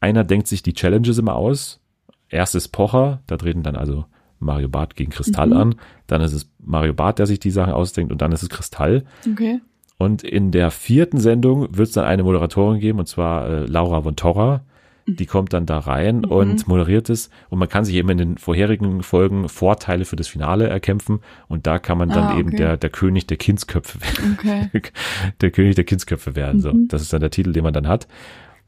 Einer 0.00 0.24
denkt 0.24 0.48
sich 0.48 0.62
die 0.62 0.72
Challenges 0.72 1.18
immer 1.18 1.36
aus. 1.36 1.80
Erstes 2.28 2.68
Pocher, 2.68 3.22
da 3.26 3.36
treten 3.36 3.62
dann 3.62 3.76
also 3.76 4.06
Mario 4.42 4.68
Barth 4.68 4.96
gegen 4.96 5.10
Kristall 5.10 5.52
an. 5.52 5.74
Dann 6.06 6.20
ist 6.20 6.32
es 6.32 6.50
Mario 6.64 6.92
Barth, 6.92 7.18
der 7.18 7.26
sich 7.26 7.40
die 7.40 7.50
Sachen 7.50 7.72
ausdenkt 7.72 8.12
und 8.12 8.20
dann 8.22 8.32
ist 8.32 8.42
es 8.42 8.48
Kristall. 8.48 9.04
Okay. 9.30 9.60
Und 9.98 10.22
in 10.24 10.50
der 10.50 10.70
vierten 10.70 11.18
Sendung 11.18 11.76
wird 11.76 11.88
es 11.88 11.94
dann 11.94 12.04
eine 12.04 12.24
Moderatorin 12.24 12.80
geben, 12.80 12.98
und 12.98 13.06
zwar 13.06 13.48
äh, 13.48 13.64
Laura 13.66 14.02
von 14.02 14.16
Torra. 14.16 14.62
Die 15.08 15.26
kommt 15.26 15.52
dann 15.52 15.66
da 15.66 15.78
rein 15.78 16.24
und 16.24 16.68
moderiert 16.68 17.10
es. 17.10 17.28
Und 17.50 17.58
man 17.58 17.68
kann 17.68 17.84
sich 17.84 17.96
eben 17.96 18.08
in 18.10 18.18
den 18.18 18.38
vorherigen 18.38 19.02
Folgen 19.02 19.48
Vorteile 19.48 20.04
für 20.04 20.14
das 20.14 20.28
Finale 20.28 20.68
erkämpfen. 20.68 21.18
Und 21.48 21.66
da 21.66 21.80
kann 21.80 21.98
man 21.98 22.08
dann 22.08 22.24
Ah, 22.28 22.38
eben 22.38 22.50
okay. 22.50 22.56
der, 22.58 22.76
der 22.76 22.90
König 22.90 23.26
der 23.26 23.36
Kindsköpfe 23.36 24.00
werden. 24.00 24.38
Okay. 24.38 24.70
der 25.40 25.50
König 25.50 25.74
der 25.74 25.82
Kindsköpfe 25.84 26.36
werden. 26.36 26.60
So, 26.60 26.72
das 26.86 27.02
ist 27.02 27.12
dann 27.12 27.20
der 27.20 27.30
Titel, 27.30 27.52
den 27.52 27.64
man 27.64 27.72
dann 27.74 27.88
hat. 27.88 28.06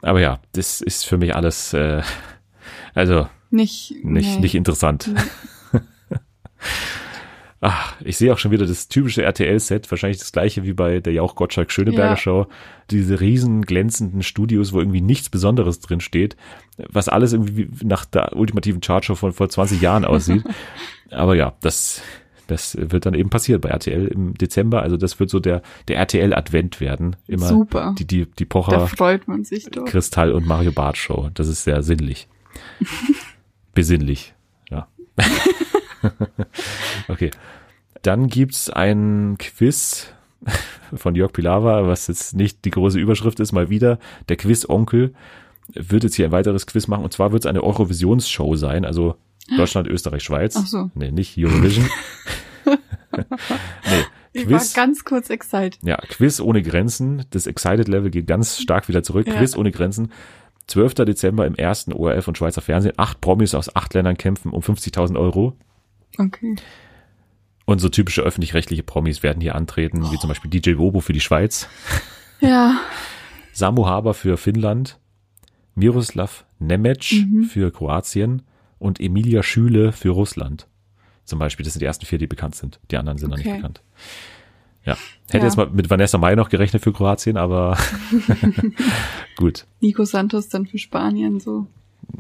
Aber 0.03 0.21
ja, 0.21 0.41
das 0.53 0.81
ist 0.81 1.07
für 1.07 1.19
mich 1.19 1.37
alles, 1.37 1.73
äh, 1.73 2.03
also 2.95 3.29
Nicht, 3.51 3.95
nicht, 4.03 4.35
nee. 4.35 4.41
nicht 4.41 4.57
interessant. 4.57 5.11
Ach, 7.67 7.95
ich 8.05 8.19
sehe 8.19 8.31
auch 8.31 8.37
schon 8.37 8.51
wieder 8.51 8.67
das 8.67 8.89
typische 8.89 9.23
RTL-Set, 9.23 9.91
wahrscheinlich 9.91 10.19
das 10.19 10.33
gleiche 10.33 10.65
wie 10.65 10.75
bei 10.75 11.01
der 11.01 11.15
Jauch 11.15 11.35
Gottschalk 11.35 11.71
Schöneberger 11.73 12.11
Ja. 12.11 12.17
Show. 12.19 12.47
Diese 12.91 13.21
riesen 13.21 13.63
glänzenden 13.63 14.23
Studios, 14.23 14.75
wo 14.75 14.81
irgendwie 14.81 15.01
nichts 15.01 15.31
Besonderes 15.31 15.81
drin 15.81 16.01
steht, 16.01 16.37
was 16.77 17.09
alles 17.09 17.33
irgendwie 17.33 17.57
wie 17.81 17.87
nach 17.87 18.05
der 18.05 18.37
ultimativen 18.37 18.83
Chartshow 18.83 19.15
von 19.15 19.33
vor 19.33 19.49
20 19.49 19.81
Jahren 19.81 20.05
aussieht. 20.05 20.45
Aber 21.11 21.37
ja, 21.37 21.55
das, 21.63 22.03
das 22.49 22.77
wird 22.79 23.07
dann 23.07 23.15
eben 23.15 23.31
passiert 23.31 23.63
bei 23.63 23.71
RTL 23.71 24.09
im 24.09 24.35
Dezember. 24.35 24.83
Also 24.83 24.99
das 24.99 25.19
wird 25.19 25.31
so 25.31 25.41
der, 25.41 25.63
der 25.89 25.97
RTL-Advent 25.97 26.83
werden. 26.83 27.17
Immer 27.27 27.49
Super. 27.49 27.95
die, 27.99 28.07
die, 28.07 28.27
die 28.27 28.45
Da 28.45 28.49
Pocher, 28.49 28.87
freut 28.89 29.27
man 29.27 29.45
sich 29.45 29.65
doch. 29.71 29.87
Kristall 29.87 30.33
und 30.33 30.47
Mario 30.47 30.73
Barth 30.73 30.99
Show. 30.99 31.31
Das 31.33 31.49
ist 31.49 31.65
sehr 31.65 31.83
sinnlich. 31.83 32.29
Besinnlich, 33.75 34.35
ja. 34.71 34.87
okay. 37.09 37.31
Dann 38.03 38.29
gibt's 38.29 38.71
ein 38.71 39.37
Quiz 39.39 40.09
von 40.95 41.15
Jörg 41.15 41.33
Pilawa, 41.33 41.87
was 41.87 42.07
jetzt 42.07 42.35
nicht 42.37 42.65
die 42.65 42.71
große 42.71 42.99
Überschrift 42.99 43.41
ist, 43.41 43.53
mal 43.53 43.71
wieder. 43.71 43.99
Der 44.29 44.37
Quiz-Onkel 44.37 45.15
wird 45.73 46.05
jetzt 46.05 46.15
hier 46.17 46.27
ein 46.27 46.33
weiteres 46.33 46.67
Quiz 46.67 46.87
machen. 46.87 47.05
Und 47.05 47.13
zwar 47.13 47.33
wird 47.33 47.45
es 47.45 47.49
eine 47.49 47.63
Eurovisionsshow 47.63 48.55
sein, 48.57 48.85
also 48.85 49.17
Deutschland, 49.57 49.89
Österreich, 49.89 50.23
Schweiz. 50.23 50.57
Ach 50.59 50.67
so. 50.67 50.91
Nee, 50.95 51.11
nicht 51.11 51.37
Eurovision. 51.39 51.89
nee, 52.67 54.05
Ich 54.33 54.51
war 54.51 54.59
Quiz. 54.59 54.75
ganz 54.75 55.05
kurz 55.05 55.31
excited. 55.31 55.79
Ja, 55.83 55.97
Quiz 55.97 56.41
ohne 56.41 56.63
Grenzen. 56.63 57.25
Das 57.31 57.47
Excited 57.47 57.89
Level 57.89 58.11
geht 58.11 58.27
ganz 58.27 58.59
stark 58.59 58.89
wieder 58.89 59.03
zurück. 59.03 59.27
Ja. 59.27 59.35
Quiz 59.35 59.57
ohne 59.57 59.71
Grenzen. 59.71 60.13
12. 60.67 60.95
Dezember 60.95 61.47
im 61.47 61.55
ersten 61.55 61.93
ORF 61.93 62.27
und 62.27 62.39
Schweizer 62.39 62.63
Fernsehen. 62.63 62.95
Acht 62.97 63.21
Promis 63.21 63.55
aus 63.55 63.75
acht 63.77 63.93
Ländern 63.95 64.17
kämpfen 64.17 64.51
um 64.51 64.63
50.000 64.63 65.19
Euro. 65.19 65.55
Okay. 66.19 66.57
Und 67.67 67.79
so 67.79 67.89
typische 67.89 68.23
öffentlich-rechtliche 68.23 68.83
Promis 68.83 69.23
werden 69.23 69.41
hier 69.41 69.55
antreten, 69.55 70.11
wie 70.13 70.19
zum 70.19 70.29
Beispiel 70.29 70.51
DJ 70.51 70.75
Bobo 70.75 71.01
für 71.01 71.13
die 71.15 71.21
Schweiz, 71.21 71.69
Ja, 72.41 72.79
Samu 73.53 73.87
Haber 73.87 74.13
für 74.15 74.37
Finnland, 74.37 74.99
Miroslav 75.75 76.45
Nemec 76.59 77.13
Mhm. 77.13 77.45
für 77.45 77.71
Kroatien 77.73 78.43
und 78.79 79.01
Emilia 79.01 79.43
Schüle 79.43 79.93
für 79.93 80.11
Russland. 80.11 80.67
Zum 81.25 81.39
Beispiel, 81.39 81.65
das 81.65 81.73
sind 81.73 81.81
die 81.81 81.87
ersten 81.87 82.05
vier, 82.05 82.19
die 82.19 82.27
bekannt 82.27 82.55
sind. 82.55 82.81
Die 82.91 82.97
anderen 82.99 83.17
sind 83.19 83.31
noch 83.31 83.39
nicht 83.39 83.47
Okay. 83.47 83.57
bekannt. 83.57 83.83
Ja. 84.85 84.99
Hätte 85.29 85.39
Ja. 85.39 85.45
jetzt 85.45 85.57
mal 85.57 85.71
mit 85.71 85.89
Vanessa 85.89 86.19
Mai 86.19 86.35
noch 86.35 86.51
gerechnet 86.51 86.83
für 86.83 86.93
Kroatien, 86.93 87.39
aber 87.39 87.79
gut. 89.37 89.67
Nico 89.81 90.05
Santos 90.05 90.49
dann 90.51 90.67
für 90.67 90.77
Spanien 90.79 91.41
so. 91.41 91.67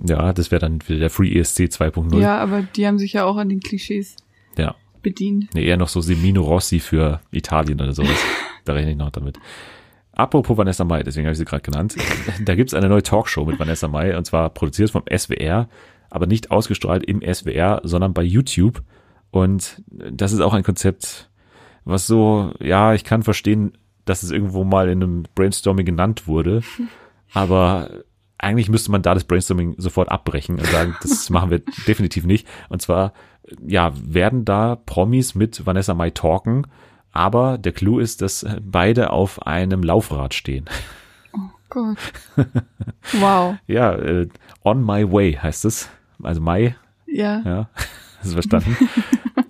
Ja, 0.06 0.32
das 0.32 0.50
wäre 0.50 0.60
dann 0.60 0.80
wieder 0.86 0.98
der 0.98 1.10
Free 1.10 1.38
ESC 1.38 1.62
2.0. 1.62 2.18
Ja, 2.20 2.38
aber 2.38 2.62
die 2.62 2.86
haben 2.86 2.98
sich 2.98 3.14
ja 3.14 3.24
auch 3.24 3.36
an 3.36 3.48
den 3.48 3.60
Klischees 3.60 4.16
ja. 4.56 4.74
bedient. 5.02 5.54
Nee, 5.54 5.64
eher 5.64 5.76
noch 5.76 5.88
so 5.88 6.00
Semino 6.00 6.42
Rossi 6.42 6.80
für 6.80 7.20
Italien 7.30 7.80
oder 7.80 7.92
sowas. 7.92 8.16
da 8.64 8.72
rechne 8.72 8.92
ich 8.92 8.96
noch 8.96 9.10
damit. 9.10 9.38
Apropos 10.12 10.56
Vanessa 10.56 10.84
Mai, 10.84 11.02
deswegen 11.02 11.26
habe 11.26 11.32
ich 11.32 11.38
sie 11.38 11.44
gerade 11.44 11.62
genannt. 11.62 11.96
Da 12.44 12.54
gibt's 12.54 12.74
eine 12.74 12.88
neue 12.88 13.02
Talkshow 13.02 13.44
mit 13.44 13.58
Vanessa 13.58 13.88
Mai 13.88 14.16
und 14.16 14.24
zwar 14.24 14.50
produziert 14.50 14.90
vom 14.90 15.02
SWR, 15.12 15.68
aber 16.08 16.26
nicht 16.26 16.52
ausgestrahlt 16.52 17.04
im 17.04 17.20
SWR, 17.20 17.80
sondern 17.82 18.14
bei 18.14 18.22
YouTube. 18.22 18.82
Und 19.32 19.82
das 19.88 20.32
ist 20.32 20.40
auch 20.40 20.54
ein 20.54 20.62
Konzept, 20.62 21.30
was 21.84 22.06
so, 22.06 22.52
ja, 22.60 22.94
ich 22.94 23.02
kann 23.02 23.24
verstehen, 23.24 23.72
dass 24.04 24.22
es 24.22 24.30
irgendwo 24.30 24.62
mal 24.62 24.88
in 24.88 25.02
einem 25.02 25.24
Brainstorming 25.34 25.84
genannt 25.84 26.28
wurde, 26.28 26.62
aber 27.32 28.04
eigentlich 28.38 28.68
müsste 28.68 28.90
man 28.90 29.02
da 29.02 29.14
das 29.14 29.24
Brainstorming 29.24 29.74
sofort 29.78 30.10
abbrechen 30.10 30.58
und 30.58 30.66
sagen, 30.66 30.94
das 31.02 31.30
machen 31.30 31.50
wir 31.50 31.60
definitiv 31.86 32.24
nicht. 32.26 32.46
Und 32.68 32.82
zwar, 32.82 33.12
ja, 33.66 33.92
werden 33.96 34.44
da 34.44 34.76
Promis 34.76 35.34
mit 35.34 35.66
Vanessa 35.66 35.94
Mai 35.94 36.10
talken, 36.10 36.66
aber 37.12 37.58
der 37.58 37.72
Clou 37.72 37.98
ist, 38.00 38.22
dass 38.22 38.44
beide 38.62 39.10
auf 39.10 39.46
einem 39.46 39.82
Laufrad 39.82 40.34
stehen. 40.34 40.64
Gott. 41.70 41.96
Wow. 43.20 43.56
Ja, 43.66 43.92
äh, 43.94 44.28
On 44.64 44.84
My 44.84 45.10
Way 45.10 45.34
heißt 45.34 45.64
es. 45.64 45.88
Also 46.22 46.40
Mai, 46.40 46.76
Ja. 47.06 47.40
ja, 47.44 47.68
hast 48.18 48.28
du 48.30 48.32
verstanden? 48.32 48.76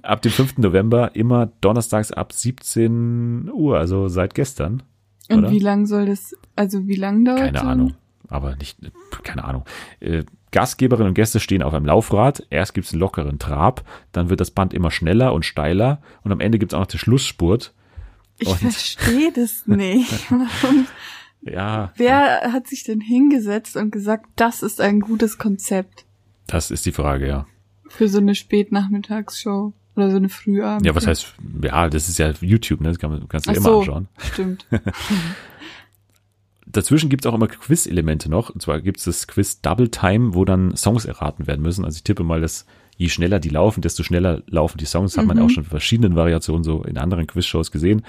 ab 0.02 0.22
dem 0.22 0.32
5. 0.32 0.58
November 0.58 1.14
immer 1.14 1.46
donnerstags 1.60 2.12
ab 2.12 2.32
17 2.32 3.50
Uhr, 3.52 3.78
also 3.78 4.08
seit 4.08 4.34
gestern. 4.34 4.82
Und 5.30 5.38
oder? 5.40 5.50
wie 5.50 5.58
lang 5.58 5.86
soll 5.86 6.06
das, 6.06 6.34
also 6.56 6.86
wie 6.86 6.96
lang 6.96 7.24
dauert 7.24 7.38
Keine 7.40 7.58
so 7.58 7.64
ein- 7.64 7.70
Ahnung. 7.70 7.94
Aber 8.34 8.56
nicht, 8.56 8.78
keine 9.22 9.44
Ahnung. 9.44 9.64
Äh, 10.00 10.24
Gastgeberinnen 10.50 11.08
und 11.08 11.14
Gäste 11.14 11.38
stehen 11.40 11.62
auf 11.62 11.72
einem 11.72 11.86
Laufrad. 11.86 12.46
Erst 12.50 12.74
gibt's 12.74 12.92
einen 12.92 13.00
lockeren 13.00 13.38
Trab, 13.38 13.84
dann 14.12 14.28
wird 14.28 14.40
das 14.40 14.50
Band 14.50 14.74
immer 14.74 14.90
schneller 14.90 15.32
und 15.32 15.44
steiler 15.44 16.00
und 16.24 16.32
am 16.32 16.40
Ende 16.40 16.58
gibt's 16.58 16.74
auch 16.74 16.80
noch 16.80 16.86
den 16.86 16.98
Schlussspurt. 16.98 17.72
Ich 18.38 18.48
Und- 18.48 18.58
verstehe 18.58 19.32
das 19.36 19.66
nicht. 19.66 20.30
Warum? 20.30 20.86
Ja, 21.42 21.92
Wer 21.96 22.52
hat 22.52 22.66
sich 22.66 22.82
denn 22.84 23.00
hingesetzt 23.00 23.76
und 23.76 23.90
gesagt, 23.92 24.26
das 24.36 24.62
ist 24.62 24.80
ein 24.80 25.00
gutes 25.00 25.38
Konzept 25.38 26.04
das 26.46 26.70
ist 26.70 26.84
die 26.86 26.92
Frage, 26.92 27.26
ja. 27.26 27.46
für 27.88 28.08
so 28.08 28.18
eine 28.18 28.34
Spätnachmittagsshow 28.34 29.72
oder 29.96 30.10
so 30.10 30.16
eine 30.16 30.28
Frühabend? 30.28 30.84
Ja, 30.84 30.94
was 30.94 31.06
heißt, 31.06 31.34
ja, 31.62 31.88
das 31.88 32.08
ist 32.08 32.18
ja 32.18 32.32
YouTube, 32.40 32.80
ne? 32.80 32.88
Das 32.88 32.98
kann 32.98 33.10
man, 33.10 33.28
kannst 33.28 33.46
du 33.46 33.52
dir 33.52 33.56
immer 33.58 33.68
so, 33.68 33.78
anschauen. 33.80 34.08
stimmt. 34.18 34.66
Dazwischen 36.74 37.08
gibt's 37.08 37.24
auch 37.24 37.34
immer 37.34 37.46
Quiz-Elemente 37.46 38.28
noch. 38.28 38.50
Und 38.50 38.60
zwar 38.60 38.80
gibt's 38.80 39.04
das 39.04 39.28
Quiz 39.28 39.60
Double 39.60 39.90
Time, 39.90 40.34
wo 40.34 40.44
dann 40.44 40.76
Songs 40.76 41.04
erraten 41.04 41.46
werden 41.46 41.62
müssen. 41.62 41.84
Also 41.84 41.96
ich 41.96 42.02
tippe 42.02 42.24
mal, 42.24 42.40
dass 42.40 42.66
je 42.96 43.08
schneller 43.08 43.38
die 43.38 43.48
laufen, 43.48 43.80
desto 43.80 44.02
schneller 44.02 44.42
laufen 44.46 44.78
die 44.78 44.84
Songs. 44.84 45.16
Hat 45.16 45.24
man 45.24 45.38
ja 45.38 45.44
auch 45.44 45.50
schon 45.50 45.62
in 45.62 45.70
verschiedenen 45.70 46.16
Variationen 46.16 46.64
so 46.64 46.82
in 46.82 46.98
anderen 46.98 47.28
Quiz-Shows 47.28 47.70
gesehen. 47.70 48.02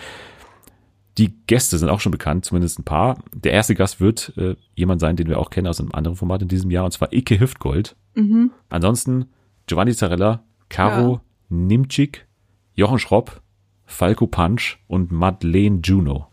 Die 1.20 1.34
Gäste 1.45 1.78
sind 1.78 1.89
auch 1.89 1.99
schon 1.99 2.11
bekannt, 2.11 2.43
zumindest 2.43 2.80
ein 2.80 2.84
paar. 2.84 3.20
Der 3.34 3.53
erste 3.53 3.76
Gast 3.76 4.01
wird 4.01 4.34
äh, 4.36 4.55
jemand 4.74 4.99
sein, 4.99 5.16
den 5.16 5.30
wir 5.30 5.39
auch 5.39 5.51
kennen 5.51 5.68
aus 5.68 5.80
einem 5.80 5.91
anderen 5.91 6.18
Format 6.18 6.41
in 6.41 6.47
diesem 6.47 6.72
Jahr, 6.72 6.86
und 6.86 6.91
zwar 6.91 7.13
Ike 7.13 7.39
Hüftgold. 7.39 7.95
Mhm. 8.16 8.51
Ansonsten 8.70 9.28
Giovanni 9.68 9.93
Zarella, 9.93 10.43
Caro 10.70 11.22
Nimczyk, 11.49 12.26
Jochen 12.74 12.99
Schropp, 12.99 13.41
Falco 13.86 14.26
Punch 14.26 14.80
und 14.88 15.11
Madeleine 15.11 15.80
Juno. 15.84 16.28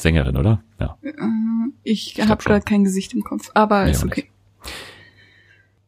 Sängerin, 0.00 0.38
oder? 0.38 0.62
Ja. 0.80 0.96
Ich 1.84 2.14
glaub 2.14 2.28
habe 2.28 2.42
gerade 2.42 2.64
kein 2.64 2.84
Gesicht 2.84 3.12
im 3.14 3.22
Kopf, 3.22 3.50
aber 3.54 3.84
Nee, 3.84 3.90
ist 3.92 4.04
okay. 4.04 4.30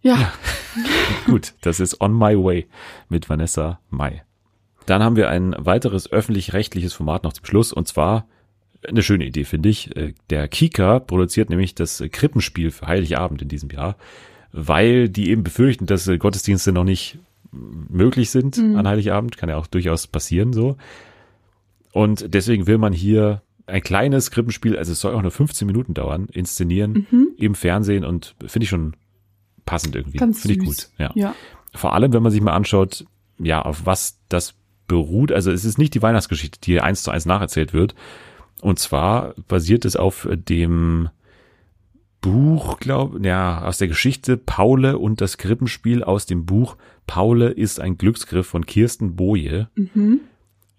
Ja, 0.03 0.33
Gut, 1.27 1.55
das 1.61 1.81
ist 1.81 2.01
On 2.01 2.13
My 2.17 2.37
Way 2.37 2.67
mit 3.09 3.29
Vanessa 3.29 3.81
Mai. 3.91 4.23
Dann 4.87 5.03
haben 5.03 5.17
wir 5.17 5.29
ein 5.31 5.55
weiteres 5.59 6.11
öffentlich-rechtliches 6.11 6.93
Format 6.93 7.25
noch 7.25 7.33
zum 7.33 7.45
Schluss 7.45 7.73
und 7.73 7.87
zwar 7.89 8.27
eine 8.87 9.03
schöne 9.03 9.25
Idee, 9.27 9.45
finde 9.45 9.69
ich. 9.69 9.95
Äh, 9.97 10.15
Der 10.31 10.49
Kika 10.49 10.99
produziert 10.99 11.51
nämlich 11.51 11.75
das 11.75 12.03
Krippenspiel 12.11 12.71
für 12.73 12.87
Heiligabend 12.89 13.43
in 13.43 13.49
diesem 13.49 13.71
Jahr, 13.71 13.97
weil 14.51 15.09
die 15.09 15.31
eben 15.31 15.45
befürchten, 15.45 15.87
dass 15.87 16.09
äh, 16.09 16.19
Gottesdienste 16.19 16.73
noch 16.73 16.85
nicht 16.85 17.19
möglich 17.53 18.31
sind 18.31 18.59
an 18.59 18.89
Heiligabend. 18.89 19.37
Kann 19.37 19.51
ja 19.51 19.57
auch 19.57 19.67
durchaus 19.67 20.07
passieren 20.07 20.53
so. 20.53 20.77
Und 21.93 22.33
deswegen 22.35 22.67
will 22.67 22.79
man 22.79 22.95
hier 22.95 23.43
ein 23.73 23.83
kleines 23.83 24.31
Krippenspiel, 24.31 24.77
also 24.77 24.93
es 24.93 25.01
soll 25.01 25.15
auch 25.15 25.23
nur 25.23 25.31
15 25.31 25.67
Minuten 25.67 25.95
dauern, 25.95 26.27
inszenieren 26.31 27.07
im 27.39 27.55
Fernsehen 27.55 28.05
und 28.05 28.35
finde 28.47 28.65
ich 28.65 28.69
schon 28.69 28.95
passend 29.65 29.97
irgendwie. 29.97 30.19
Ganz 30.19 30.43
Finde 30.43 30.63
ich 30.63 30.69
gut. 30.69 30.89
Ja. 30.99 31.11
Ja. 31.15 31.35
Vor 31.75 31.95
allem, 31.95 32.13
wenn 32.13 32.23
man 32.23 32.33
sich 32.33 32.43
mal 32.43 32.53
anschaut, 32.53 33.07
ja, 33.39 33.63
auf 33.63 33.87
was 33.87 34.19
das 34.29 34.55
beruht. 34.87 35.33
Also 35.33 35.51
es 35.51 35.65
ist 35.65 35.79
nicht 35.79 35.95
die 35.95 36.03
Weihnachtsgeschichte, 36.03 36.61
die 36.61 36.73
hier 36.73 36.85
eins 36.85 37.03
zu 37.03 37.11
eins 37.11 37.25
nacherzählt 37.25 37.73
wird. 37.73 37.95
Und 38.61 38.79
zwar 38.79 39.35
basiert 39.49 39.85
es 39.85 39.97
auf 39.97 40.29
dem 40.31 41.09
Buch, 42.21 42.79
glaube 42.79 43.27
ja, 43.27 43.63
aus 43.65 43.79
der 43.79 43.89
Geschichte 43.89 44.37
Paule 44.37 44.99
und 44.99 45.21
das 45.21 45.39
Krippenspiel 45.39 46.05
aus 46.05 46.27
dem 46.27 46.45
Buch 46.47 46.77
Paule 47.07 47.49
ist 47.51 47.81
ein 47.81 47.99
Glücksgriff 47.99 48.47
von 48.47 48.67
Kirsten 48.67 49.17
Boje. 49.17 49.69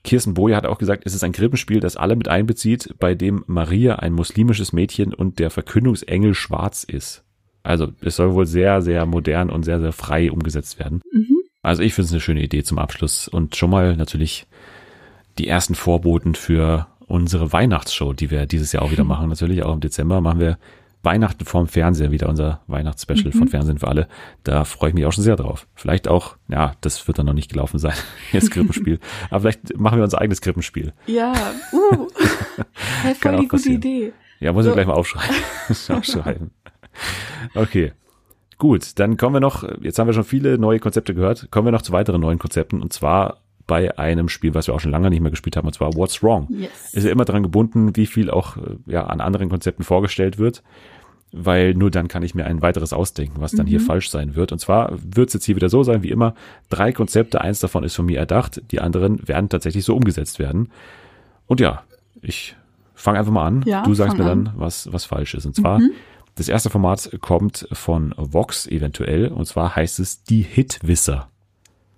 Kirsten 0.04 0.34
Boje 0.34 0.56
hat 0.56 0.66
auch 0.66 0.78
gesagt, 0.78 1.04
es 1.06 1.16
ist 1.16 1.24
ein 1.24 1.32
Krippenspiel, 1.32 1.80
das 1.80 1.96
alle 1.96 2.16
mit 2.16 2.28
einbezieht, 2.28 2.96
bei 3.00 3.16
dem 3.16 3.44
Maria 3.48 3.96
ein 3.96 4.14
muslimisches 4.14 4.74
Mädchen 4.74 5.14
und 5.14 5.40
der 5.40 5.50
Verkündungsengel 5.50 6.34
schwarz 6.34 6.84
ist. 6.84 7.24
Also 7.64 7.88
es 8.02 8.18
soll 8.18 8.34
wohl 8.34 8.46
sehr, 8.46 8.82
sehr 8.82 9.06
modern 9.06 9.50
und 9.50 9.64
sehr, 9.64 9.80
sehr 9.80 9.94
frei 9.94 10.32
umgesetzt 10.32 10.80
werden. 10.80 11.02
Also 11.62 11.82
ich 11.82 11.94
finde 11.94 12.08
es 12.08 12.12
eine 12.12 12.20
schöne 12.20 12.44
Idee 12.44 12.64
zum 12.64 12.78
Abschluss 12.78 13.30
und 13.30 13.56
schon 13.56 13.70
mal 13.70 13.96
natürlich 13.96 14.46
die 15.38 15.48
ersten 15.48 15.76
Vorboten 15.76 16.36
für 16.36 16.88
unsere 17.08 17.54
Weihnachtsshow, 17.54 18.12
die 18.12 18.30
wir 18.30 18.46
dieses 18.46 18.74
Jahr 18.74 18.84
auch 18.84 18.92
wieder 18.92 19.04
machen. 19.06 19.30
Natürlich 19.30 19.64
auch 19.64 19.74
im 19.74 19.80
Dezember 19.80 20.20
machen 20.20 20.42
wir 20.42 20.58
Weihnachten 21.04 21.44
vorm 21.46 21.68
Fernseher 21.68 22.12
wieder 22.12 22.30
unser 22.30 22.62
Weihnachtsspecial 22.68 23.34
von 23.34 23.50
Fernsehen 23.50 23.78
für 23.78 23.88
alle. 23.90 24.08
Da 24.44 24.64
freue 24.64 24.90
ich 24.90 24.96
mich 24.96 25.06
auch 25.06 25.12
schon 25.12 25.24
sehr 25.24 25.36
drauf. 25.36 25.68
Vielleicht 25.76 26.08
auch, 26.08 26.38
ja, 26.48 26.74
das 26.82 27.06
wird 27.08 27.20
dann 27.20 27.26
noch 27.26 27.34
nicht 27.34 27.52
gelaufen 27.52 27.78
sein, 27.78 27.94
das 28.32 28.50
Krippenspiel. 28.50 29.00
Aber 29.30 29.42
vielleicht 29.42 29.78
machen 29.78 29.98
wir 29.98 30.06
unser 30.06 30.22
eigenes 30.22 30.42
Krippenspiel. 30.42 30.94
Ja, 31.08 31.34
uh. 31.74 32.08
hey, 33.04 33.16
voll 33.16 33.38
die 33.38 33.48
gute. 33.48 33.70
Idee. 33.70 34.14
Ja, 34.40 34.54
muss 34.54 34.66
ich 34.66 34.70
So. 34.70 34.76
gleich 34.76 34.88
mal 34.88 34.94
aufschreiben. 34.94 35.36
aufschreiben. 35.90 36.52
Okay. 37.54 37.92
Gut, 38.58 38.98
dann 39.00 39.18
kommen 39.18 39.36
wir 39.36 39.40
noch, 39.42 39.64
jetzt 39.82 40.00
haben 40.00 40.08
wir 40.08 40.14
schon 40.14 40.24
viele 40.24 40.58
neue 40.58 40.80
Konzepte 40.80 41.14
gehört, 41.14 41.50
kommen 41.52 41.68
wir 41.68 41.72
noch 41.72 41.82
zu 41.82 41.92
weiteren 41.92 42.22
neuen 42.22 42.40
Konzepten 42.40 42.82
und 42.82 42.94
zwar 42.94 43.43
bei 43.68 43.98
einem 43.98 44.30
Spiel, 44.30 44.54
was 44.54 44.68
wir 44.68 44.74
auch 44.74 44.80
schon 44.80 44.92
lange 44.92 45.10
nicht 45.10 45.22
mehr 45.22 45.32
gespielt 45.32 45.56
haben, 45.56 45.68
und 45.68 45.74
zwar 45.74 45.94
What's 45.96 46.22
Wrong. 46.22 46.48
Yes. 46.50 46.94
Ist 46.94 47.06
ja 47.06 47.12
immer 47.12 47.26
daran 47.26 47.44
gebunden, 47.44 47.96
wie 47.96 48.06
viel 48.06 48.30
auch 48.30 48.58
äh, 48.58 48.78
ja, 48.88 49.06
an 49.06 49.22
anderen 49.22 49.50
Konzepten 49.50 49.84
vorgestellt 49.84 50.38
wird, 50.38 50.64
weil 51.32 51.74
nur 51.74 51.90
dann 51.90 52.08
kann 52.08 52.24
ich 52.24 52.36
mir 52.36 52.46
ein 52.46 52.62
weiteres 52.62 52.94
ausdenken, 52.94 53.42
was 53.42 53.52
dann 53.52 53.66
hier 53.66 53.80
falsch 53.80 54.10
sein 54.10 54.36
wird. 54.36 54.52
Und 54.52 54.60
zwar 54.60 54.92
wird 55.04 55.30
es 55.30 55.34
jetzt 55.34 55.46
hier 55.46 55.56
wieder 55.56 55.70
so 55.70 55.84
sein, 55.84 56.04
wie 56.04 56.12
immer, 56.12 56.36
drei 56.70 56.92
Konzepte, 56.92 57.42
eins 57.42 57.60
davon 57.60 57.84
ist 57.84 57.96
von 57.96 58.06
mir 58.06 58.20
erdacht, 58.20 58.62
die 58.72 58.80
anderen 58.80 59.28
werden 59.28 59.50
tatsächlich 59.50 59.84
so 59.84 59.96
umgesetzt 59.96 60.38
werden. 60.40 60.70
Und 61.48 61.60
ja, 61.60 61.84
ich 62.22 62.56
fange 62.94 63.20
einfach 63.20 63.32
mal 63.32 63.48
an. 63.48 63.64
Ja, 63.66 63.84
du 63.84 63.94
sagst 63.94 64.18
mir 64.18 64.26
an. 64.26 64.46
dann, 64.46 64.54
was, 64.58 64.92
was 64.94 65.06
falsch 65.06 65.34
ist. 65.34 65.46
Und 65.46 65.56
zwar, 65.56 65.82
das 66.36 66.50
erste 66.50 66.70
Format 66.70 67.10
kommt 67.22 67.68
von 67.72 68.14
Vox 68.18 68.68
eventuell, 68.68 69.28
und 69.28 69.46
zwar 69.46 69.76
heißt 69.76 70.00
es 70.00 70.24
die 70.24 70.42
Hitwisser. 70.42 71.30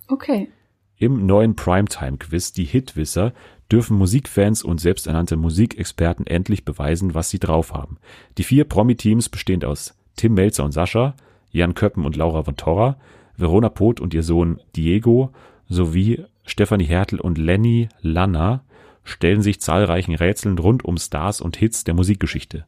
Okay. 0.08 0.50
Im 0.98 1.26
neuen 1.26 1.56
Primetime-Quiz 1.56 2.54
Die 2.54 2.64
Hitwisser 2.64 3.34
dürfen 3.72 3.98
Musikfans 3.98 4.64
und 4.64 4.80
selbsternannte 4.80 5.36
Musikexperten 5.36 6.26
endlich 6.26 6.64
beweisen, 6.64 7.14
was 7.14 7.30
sie 7.30 7.40
drauf 7.40 7.74
haben. 7.74 7.98
Die 8.38 8.44
vier 8.44 8.64
Promi-Teams 8.64 9.30
bestehend 9.30 9.66
aus 9.66 9.94
Tim 10.16 10.36
Melzer 10.36 10.64
und 10.64 10.72
Sascha, 10.72 11.16
Jan 11.52 11.74
Köppen 11.74 12.06
und 12.06 12.16
Laura 12.16 12.44
von 12.44 12.56
Torra, 12.56 12.98
Verona 13.36 13.70
Poth 13.70 14.00
und 14.00 14.14
ihr 14.14 14.24
Sohn 14.24 14.62
Diego 14.76 15.32
sowie 15.68 16.24
Stefanie 16.46 16.86
Hertel 16.86 17.20
und 17.20 17.38
Lenny 17.38 17.90
Lanner 18.02 18.64
stellen 19.04 19.42
sich 19.42 19.60
zahlreichen 19.60 20.16
Rätseln 20.16 20.58
rund 20.58 20.86
um 20.86 20.98
Stars 20.98 21.42
und 21.42 21.58
Hits 21.58 21.84
der 21.84 21.94
Musikgeschichte. 21.94 22.66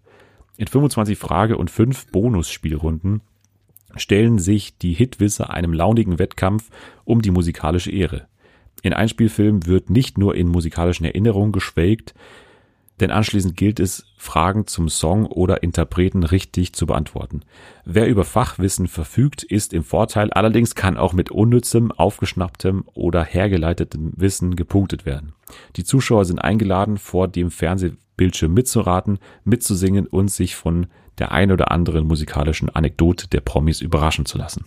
In 0.58 0.68
25 0.68 1.18
Frage- 1.18 1.58
und 1.58 1.72
5 1.72 2.12
Bonusspielrunden 2.12 3.22
stellen 3.96 4.40
sich 4.40 4.78
die 4.78 4.94
Hitwisser 4.94 5.50
einem 5.50 5.74
launigen 5.74 6.20
Wettkampf 6.20 6.70
um 7.06 7.22
die 7.22 7.32
musikalische 7.32 7.92
Ehre. 7.92 8.28
In 8.82 8.94
Einspielfilmen 8.94 9.66
wird 9.66 9.90
nicht 9.90 10.18
nur 10.18 10.36
in 10.36 10.48
musikalischen 10.48 11.06
Erinnerungen 11.06 11.52
geschwelgt, 11.52 12.14
denn 13.00 13.12
anschließend 13.12 13.56
gilt 13.56 13.80
es, 13.80 14.06
Fragen 14.18 14.66
zum 14.66 14.90
Song 14.90 15.26
oder 15.26 15.62
Interpreten 15.62 16.24
richtig 16.24 16.74
zu 16.74 16.88
beantworten. 16.88 17.42
Wer 17.86 18.08
über 18.08 18.24
Fachwissen 18.24 18.88
verfügt, 18.88 19.44
ist 19.44 19.74
im 19.74 19.84
Vorteil, 19.84 20.32
allerdings 20.32 20.74
kann 20.74 20.98
auch 20.98 21.14
mit 21.14 21.30
unnützem, 21.30 21.92
aufgeschnapptem 21.92 22.86
oder 22.94 23.24
hergeleitetem 23.24 24.14
Wissen 24.16 24.56
gepunktet 24.56 25.06
werden. 25.06 25.34
Die 25.76 25.84
Zuschauer 25.84 26.26
sind 26.26 26.40
eingeladen, 26.40 26.98
vor 26.98 27.28
dem 27.28 27.52
Fernsehbildschirm 27.52 28.54
mitzuraten, 28.54 29.20
mitzusingen 29.44 30.08
und 30.08 30.30
sich 30.30 30.56
von 30.56 30.88
der 31.20 31.32
ein 31.32 31.52
oder 31.52 31.72
anderen 31.72 32.08
musikalischen 32.08 32.70
Anekdote 32.70 33.28
der 33.28 33.42
Promis 33.42 33.82
überraschen 33.82 34.26
zu 34.26 34.38
lassen. 34.38 34.66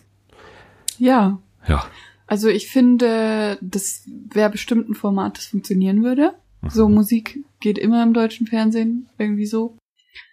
Ja. 0.99 1.39
Ja, 1.69 1.85
Also 2.27 2.49
ich 2.49 2.69
finde, 2.69 3.59
das 3.61 4.09
wäre 4.33 4.51
bestimmt 4.51 4.89
ein 4.89 4.95
Format, 4.95 5.37
das 5.37 5.47
funktionieren 5.47 6.03
würde. 6.03 6.33
So 6.69 6.89
Mhm. 6.89 6.95
Musik 6.95 7.39
geht 7.61 7.79
immer 7.79 8.03
im 8.03 8.13
deutschen 8.15 8.47
Fernsehen, 8.47 9.09
irgendwie 9.19 9.47
so. 9.47 9.77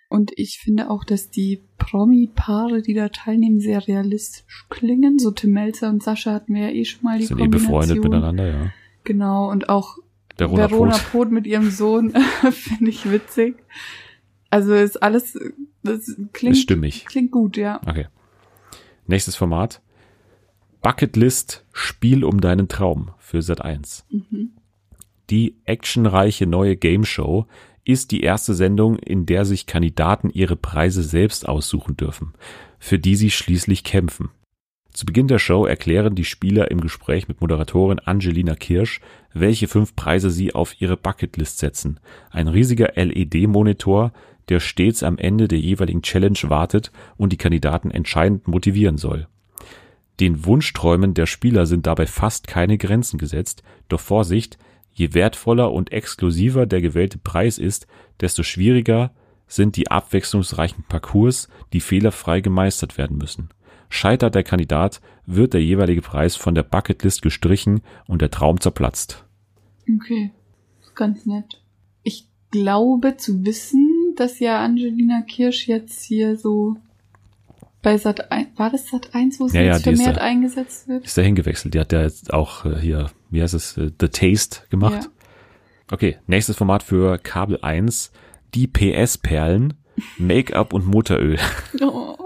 Und 0.10 0.32
ich 0.38 0.60
finde 0.64 0.90
auch, 0.90 1.04
dass 1.04 1.30
die 1.30 1.64
Promi-Paare, 1.78 2.82
die 2.82 2.94
da 2.94 3.10
teilnehmen, 3.10 3.60
sehr 3.60 3.86
realistisch 3.88 4.66
klingen. 4.70 5.20
So 5.20 5.32
Tim 5.32 5.52
Melzer 5.52 5.90
und 5.90 6.02
Sascha 6.02 6.32
hatten 6.34 6.54
wir 6.54 6.64
ja 6.64 6.70
eh 6.70 6.86
schon 6.86 7.04
mal 7.04 7.20
die 7.20 7.26
sind 7.26 7.40
eh 7.40 7.42
Kombination. 7.42 7.72
befreundet 7.74 8.04
miteinander, 8.04 8.48
ja. 8.48 8.72
Genau, 9.04 9.50
und 9.52 9.68
auch 9.70 9.98
Verona 10.38 10.70
Verona. 10.70 10.98
Poth 11.12 11.32
mit 11.32 11.46
ihrem 11.48 11.70
Sohn 11.72 12.12
finde 12.52 12.90
ich 12.90 13.10
witzig. 13.12 13.56
Also 14.50 14.74
ist 14.74 15.02
alles, 15.04 15.38
das 15.84 16.16
klingt, 16.34 16.58
stimmig. 16.58 17.06
klingt 17.06 17.32
gut, 17.32 17.58
ja. 17.58 17.82
Okay. 17.86 18.08
Nächstes 19.06 19.36
Format. 19.36 19.82
Bucketlist 20.82 21.66
Spiel 21.74 22.24
um 22.24 22.40
deinen 22.40 22.68
Traum 22.68 23.12
für 23.18 23.42
Sat 23.42 23.62
1. 23.62 24.06
Die 25.30 25.58
actionreiche 25.66 26.46
neue 26.46 26.78
Game 26.78 27.04
Show 27.04 27.46
ist 27.84 28.12
die 28.12 28.22
erste 28.22 28.54
Sendung, 28.54 28.98
in 28.98 29.26
der 29.26 29.46
sich 29.46 29.66
Kandidaten 29.66 30.30
ihre 30.30 30.56
Preise 30.56 31.04
selbst 31.04 31.48
aussuchen 31.48 31.98
dürfen, 31.98 32.34
für 32.80 33.00
die 33.00 33.16
sie 33.16 33.32
schließlich 33.32 33.84
kämpfen. 33.84 34.30
Zu 34.92 35.06
Beginn 35.06 35.28
der 35.28 35.40
Show 35.40 35.66
erklären 35.66 36.16
die 36.16 36.26
Spieler 36.26 36.72
im 36.72 36.82
Gespräch 36.82 37.28
mit 37.28 37.40
Moderatorin 37.40 38.00
Angelina 38.00 38.56
Kirsch, 38.56 39.00
welche 39.34 39.68
fünf 39.68 39.96
Preise 39.96 40.32
sie 40.32 40.56
auf 40.56 40.82
ihre 40.82 40.98
Bucketlist 40.98 41.60
setzen. 41.60 42.00
Ein 42.32 42.48
riesiger 42.48 42.94
LED-Monitor, 42.96 44.12
der 44.50 44.60
stets 44.60 45.04
am 45.04 45.18
Ende 45.18 45.48
der 45.48 45.60
jeweiligen 45.60 46.02
Challenge 46.02 46.40
wartet 46.44 46.92
und 47.18 47.34
die 47.34 47.38
Kandidaten 47.38 47.92
entscheidend 47.92 48.48
motivieren 48.48 48.98
soll. 48.98 49.28
Den 50.20 50.46
Wunschträumen 50.46 51.14
der 51.14 51.28
Spieler 51.28 51.66
sind 51.66 51.86
dabei 51.86 52.08
fast 52.08 52.48
keine 52.48 52.78
Grenzen 52.78 53.18
gesetzt, 53.18 53.64
doch 53.88 54.00
Vorsicht, 54.00 54.58
je 54.92 55.14
wertvoller 55.14 55.72
und 55.72 55.92
exklusiver 55.92 56.66
der 56.66 56.82
gewählte 56.82 57.20
Preis 57.20 57.60
ist, 57.60 57.88
desto 58.20 58.42
schwieriger 58.42 59.12
sind 59.48 59.76
die 59.76 59.92
abwechslungsreichen 59.92 60.84
Parcours, 60.90 61.50
die 61.72 61.82
fehlerfrei 61.82 62.42
gemeistert 62.42 62.98
werden 62.98 63.18
müssen. 63.18 63.50
Scheitert 63.90 64.36
der 64.36 64.44
Kandidat, 64.44 65.02
wird 65.26 65.54
der 65.54 65.64
jeweilige 65.64 66.02
Preis 66.02 66.36
von 66.36 66.56
der 66.56 66.64
Bucketlist 66.64 67.22
gestrichen 67.22 67.82
und 68.08 68.22
der 68.22 68.32
Traum 68.32 68.60
zerplatzt. 68.60 69.24
Okay, 69.88 70.32
ganz 70.96 71.26
nett. 71.26 71.62
Ich 72.04 72.28
glaube 72.52 73.18
zu 73.18 73.46
wissen, 73.46 73.97
dass 74.20 74.40
ja 74.40 74.64
Angelina 74.64 75.22
Kirsch 75.22 75.68
jetzt 75.68 76.04
hier 76.04 76.38
so 76.38 76.78
bei 77.82 77.98
Sat 77.98 78.32
1, 78.32 78.50
war 78.58 78.70
das 78.70 78.88
Sat 78.90 79.14
1, 79.14 79.40
wo 79.40 79.48
sie 79.48 79.58
Ja, 79.58 79.64
ja, 79.64 79.80
vermehrt 79.80 80.18
da. 80.18 80.22
eingesetzt 80.22 80.88
wird? 80.88 81.06
Ist 81.06 81.18
da 81.18 81.22
hingewechselt. 81.22 81.74
Die 81.74 81.80
hat 81.80 81.92
ja 81.94 82.02
jetzt 82.02 82.34
auch 82.34 82.66
äh, 82.66 82.80
hier, 82.80 83.12
wie 83.30 83.42
heißt 83.42 83.54
es, 83.54 83.78
äh, 83.78 83.92
The 84.00 84.10
Taste 84.10 84.62
gemacht. 84.70 85.04
Ja. 85.04 85.10
Okay, 85.92 86.18
nächstes 86.28 86.58
Format 86.58 86.84
für 86.84 87.18
Kabel 87.18 87.60
1. 87.62 88.12
Die 88.56 88.68
PS-Perlen, 88.68 89.76
Make-up 90.18 90.74
und 90.74 90.86
Motoröl. 90.86 91.38
Oh. 91.82 92.18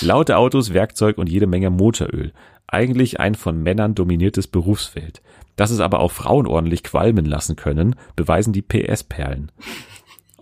Laute 0.00 0.36
Autos, 0.36 0.74
Werkzeug 0.74 1.18
und 1.18 1.28
jede 1.28 1.46
Menge 1.46 1.70
Motoröl. 1.70 2.32
Eigentlich 2.66 3.20
ein 3.20 3.36
von 3.36 3.62
Männern 3.62 3.94
dominiertes 3.94 4.48
Berufsfeld. 4.48 5.22
Dass 5.54 5.70
es 5.70 5.78
aber 5.78 6.00
auch 6.00 6.10
Frauen 6.10 6.46
ordentlich 6.48 6.82
qualmen 6.82 7.24
lassen 7.24 7.54
können, 7.54 7.94
beweisen 8.16 8.52
die 8.52 8.62
PS-Perlen. 8.62 9.52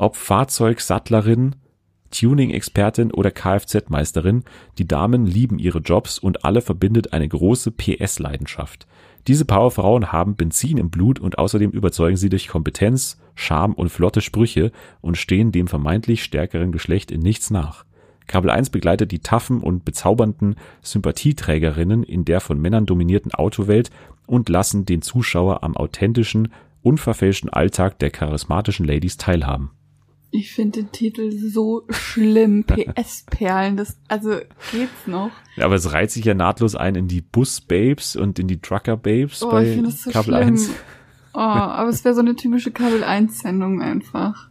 Ob 0.03 0.17
Fahrzeugsattlerin, 0.17 1.55
Tuning-Expertin 2.11 3.13
oder 3.13 3.31
Kfz-Meisterin, 3.31 4.43
die 4.77 4.89
Damen 4.89 5.27
lieben 5.27 5.61
ihre 5.61 5.79
Jobs 5.79 6.19
und 6.19 6.45
alle 6.45 6.61
verbindet 6.61 7.13
eine 7.13 7.29
große 7.29 7.71
PS-Leidenschaft. 7.71 8.89
Diese 9.29 9.45
Powerfrauen 9.45 10.11
haben 10.11 10.35
Benzin 10.35 10.77
im 10.77 10.91
Blut 10.91 11.21
und 11.21 11.39
außerdem 11.39 11.71
überzeugen 11.71 12.17
sie 12.17 12.31
durch 12.31 12.49
Kompetenz, 12.49 13.21
Charme 13.37 13.75
und 13.75 13.91
flotte 13.91 14.23
Sprüche 14.23 14.73
und 15.03 15.19
stehen 15.19 15.53
dem 15.53 15.69
vermeintlich 15.69 16.25
stärkeren 16.25 16.73
Geschlecht 16.73 17.13
in 17.13 17.21
nichts 17.21 17.53
nach. 17.53 17.85
Kabel 18.27 18.51
1 18.51 18.71
begleitet 18.71 19.13
die 19.13 19.21
taffen 19.21 19.61
und 19.61 19.85
bezaubernden 19.85 20.57
Sympathieträgerinnen 20.81 22.03
in 22.03 22.25
der 22.25 22.41
von 22.41 22.61
Männern 22.61 22.87
dominierten 22.87 23.35
Autowelt 23.35 23.91
und 24.27 24.49
lassen 24.49 24.85
den 24.85 25.01
Zuschauer 25.01 25.63
am 25.63 25.77
authentischen, 25.77 26.53
unverfälschten 26.83 27.51
Alltag 27.51 28.01
der 28.01 28.11
charismatischen 28.11 28.85
Ladies 28.85 29.17
teilhaben. 29.17 29.71
Ich 30.35 30.51
finde 30.51 30.81
den 30.81 30.93
Titel 30.93 31.31
so 31.31 31.85
schlimm. 31.91 32.65
PS-Perlen, 32.65 33.77
das, 33.77 33.99
also 34.09 34.39
geht's 34.73 35.07
noch. 35.07 35.31
Ja, 35.57 35.67
aber 35.67 35.75
es 35.75 35.93
reiht 35.93 36.11
sich 36.11 36.25
ja 36.25 36.33
nahtlos 36.33 36.75
ein 36.75 36.95
in 36.95 37.07
die 37.07 37.21
Bus-Babes 37.21 38.17
und 38.17 38.39
in 38.39 38.49
die 38.49 38.59
Trucker-Babes 38.59 39.43
Oh, 39.43 39.51
bei 39.51 39.75
ich 39.75 39.83
das 39.83 40.03
so 40.05 40.11
Kabel 40.11 40.35
schlimm. 40.35 40.55
1. 40.55 40.71
Oh, 41.35 41.39
aber 41.39 41.91
es 41.91 42.03
wäre 42.03 42.15
so 42.15 42.23
eine 42.23 42.35
typische 42.35 42.71
Kabel 42.71 43.05
1 43.05 43.41
Sendung 43.41 43.83
einfach. 43.83 44.49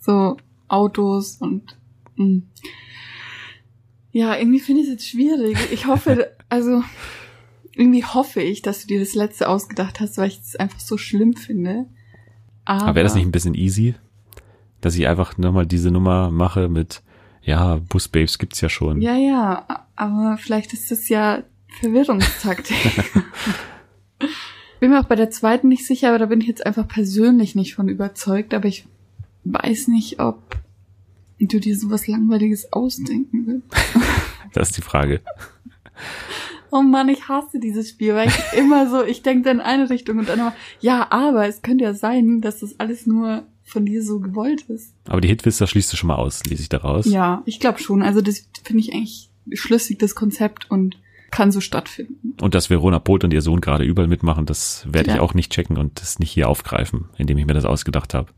So 0.00 0.36
Autos 0.66 1.36
und 1.36 1.78
mh. 2.16 2.42
ja, 4.10 4.36
irgendwie 4.36 4.60
finde 4.60 4.80
ich 4.80 4.88
es 4.88 4.92
jetzt 4.94 5.08
schwierig. 5.08 5.56
Ich 5.70 5.86
hoffe, 5.86 6.32
also 6.48 6.82
irgendwie 7.76 8.04
hoffe 8.04 8.42
ich, 8.42 8.62
dass 8.62 8.80
du 8.80 8.88
dir 8.88 8.98
das 8.98 9.14
letzte 9.14 9.48
ausgedacht 9.48 10.00
hast, 10.00 10.18
weil 10.18 10.26
ich 10.26 10.40
es 10.40 10.56
einfach 10.56 10.80
so 10.80 10.98
schlimm 10.98 11.34
finde. 11.34 11.86
Aber, 12.64 12.82
Aber 12.82 12.94
wäre 12.96 13.04
das 13.04 13.14
nicht 13.14 13.26
ein 13.26 13.32
bisschen 13.32 13.54
easy, 13.54 13.94
dass 14.80 14.96
ich 14.96 15.06
einfach 15.06 15.38
nochmal 15.38 15.66
diese 15.66 15.90
Nummer 15.90 16.30
mache 16.30 16.68
mit, 16.68 17.02
ja, 17.42 17.76
Bus-Babes 17.88 18.38
gibt's 18.38 18.60
ja 18.60 18.68
schon. 18.68 19.00
Ja, 19.00 19.16
ja, 19.16 19.86
aber 19.96 20.36
vielleicht 20.38 20.72
ist 20.72 20.90
das 20.90 21.08
ja 21.08 21.42
Verwirrungstaktik. 21.80 22.76
bin 24.80 24.90
mir 24.90 25.00
auch 25.00 25.04
bei 25.04 25.14
der 25.14 25.30
zweiten 25.30 25.68
nicht 25.68 25.86
sicher, 25.86 26.08
aber 26.08 26.18
da 26.18 26.26
bin 26.26 26.40
ich 26.40 26.48
jetzt 26.48 26.64
einfach 26.66 26.88
persönlich 26.88 27.54
nicht 27.54 27.74
von 27.74 27.88
überzeugt. 27.88 28.54
Aber 28.54 28.66
ich 28.66 28.86
weiß 29.44 29.88
nicht, 29.88 30.20
ob 30.20 30.56
du 31.38 31.60
dir 31.60 31.78
sowas 31.78 32.08
Langweiliges 32.08 32.72
ausdenken 32.72 33.46
willst. 33.46 33.68
Das 34.52 34.70
ist 34.70 34.78
die 34.78 34.82
Frage. 34.82 35.20
Oh 36.72 36.82
Mann, 36.82 37.08
ich 37.08 37.28
hasse 37.28 37.60
dieses 37.60 37.88
Spiel, 37.88 38.16
weil 38.16 38.26
ich 38.26 38.58
immer 38.58 38.90
so, 38.90 39.04
ich 39.04 39.22
denke 39.22 39.44
dann 39.44 39.58
in 39.58 39.64
eine 39.64 39.88
Richtung 39.88 40.18
und 40.18 40.28
dann 40.28 40.40
immer, 40.40 40.56
ja, 40.80 41.06
aber 41.10 41.46
es 41.46 41.62
könnte 41.62 41.84
ja 41.84 41.94
sein, 41.94 42.40
dass 42.40 42.58
das 42.58 42.80
alles 42.80 43.06
nur 43.06 43.44
von 43.70 43.86
dir 43.86 44.02
so 44.02 44.20
gewollt 44.20 44.62
ist. 44.62 44.92
Aber 45.08 45.20
die 45.20 45.28
Hitwister 45.28 45.66
schließt 45.66 45.92
du 45.92 45.96
schon 45.96 46.08
mal 46.08 46.16
aus, 46.16 46.42
lese 46.44 46.62
ich 46.62 46.68
daraus. 46.68 47.06
Ja, 47.06 47.42
ich 47.46 47.60
glaube 47.60 47.78
schon. 47.78 48.02
Also 48.02 48.20
das 48.20 48.46
finde 48.64 48.80
ich 48.80 48.92
eigentlich 48.92 49.30
schlüssig, 49.52 49.98
das 49.98 50.14
Konzept 50.14 50.70
und 50.70 50.98
kann 51.30 51.52
so 51.52 51.60
stattfinden. 51.60 52.34
Und 52.40 52.54
dass 52.54 52.70
Verona 52.70 52.98
Poth 52.98 53.22
und 53.24 53.32
ihr 53.32 53.40
Sohn 53.42 53.60
gerade 53.60 53.84
überall 53.84 54.08
mitmachen, 54.08 54.46
das 54.46 54.84
werde 54.92 55.10
ich 55.10 55.16
Ja. 55.16 55.22
auch 55.22 55.32
nicht 55.34 55.52
checken 55.52 55.78
und 55.78 56.00
das 56.00 56.18
nicht 56.18 56.30
hier 56.32 56.48
aufgreifen, 56.48 57.08
indem 57.18 57.38
ich 57.38 57.46
mir 57.46 57.54
das 57.54 57.64
ausgedacht 57.64 58.14
habe. 58.14 58.32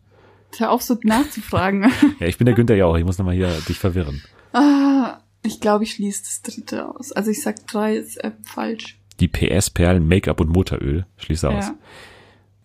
Hör 0.59 0.71
auf 0.71 0.83
so 0.83 0.99
nachzufragen. 1.03 1.91
Ja, 2.21 2.27
ich 2.27 2.37
bin 2.37 2.45
der 2.45 2.55
Günther 2.55 2.77
Jauch, 2.77 2.97
ich 2.99 3.05
muss 3.05 3.17
nochmal 3.19 3.35
hier 3.35 3.49
dich 3.69 3.79
verwirren. 3.79 4.23
ah, 4.53 5.19
ich 5.43 5.61
glaube, 5.61 5.85
ich 5.85 5.93
schließe 5.95 6.23
das 6.23 6.43
dritte 6.43 6.87
aus. 6.95 7.11
Also 7.13 7.31
ich 7.31 7.43
sag 7.43 7.67
drei 7.67 7.97
ist 7.97 8.17
äh, 8.23 8.33
falsch. 8.45 8.99
Die 9.21 9.29
PS-Perlen, 9.29 10.07
Make-up 10.07 10.41
und 10.41 10.51
Motoröl, 10.51 11.07
schließe 11.17 11.49
aus. 11.49 11.67
Ja. 11.69 11.75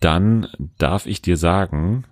Dann 0.00 0.46
darf 0.78 1.06
ich 1.06 1.22
dir 1.22 1.36
sagen, 1.36 2.04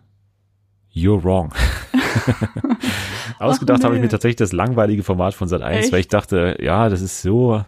you're 0.97 1.22
wrong. 1.22 1.53
Ausgedacht 3.38 3.80
Ach, 3.80 3.84
habe 3.86 3.97
ich 3.97 4.01
mir 4.03 4.09
tatsächlich 4.09 4.36
das 4.36 4.53
langweilige 4.53 5.03
Format 5.03 5.34
von 5.34 5.49
Sat 5.49 5.62
1, 5.62 5.84
Echt? 5.84 5.92
weil 5.92 6.01
ich 6.01 6.09
dachte, 6.09 6.57
ja, 6.61 6.88
das 6.88 7.03
ist 7.03 7.22
so 7.22 7.64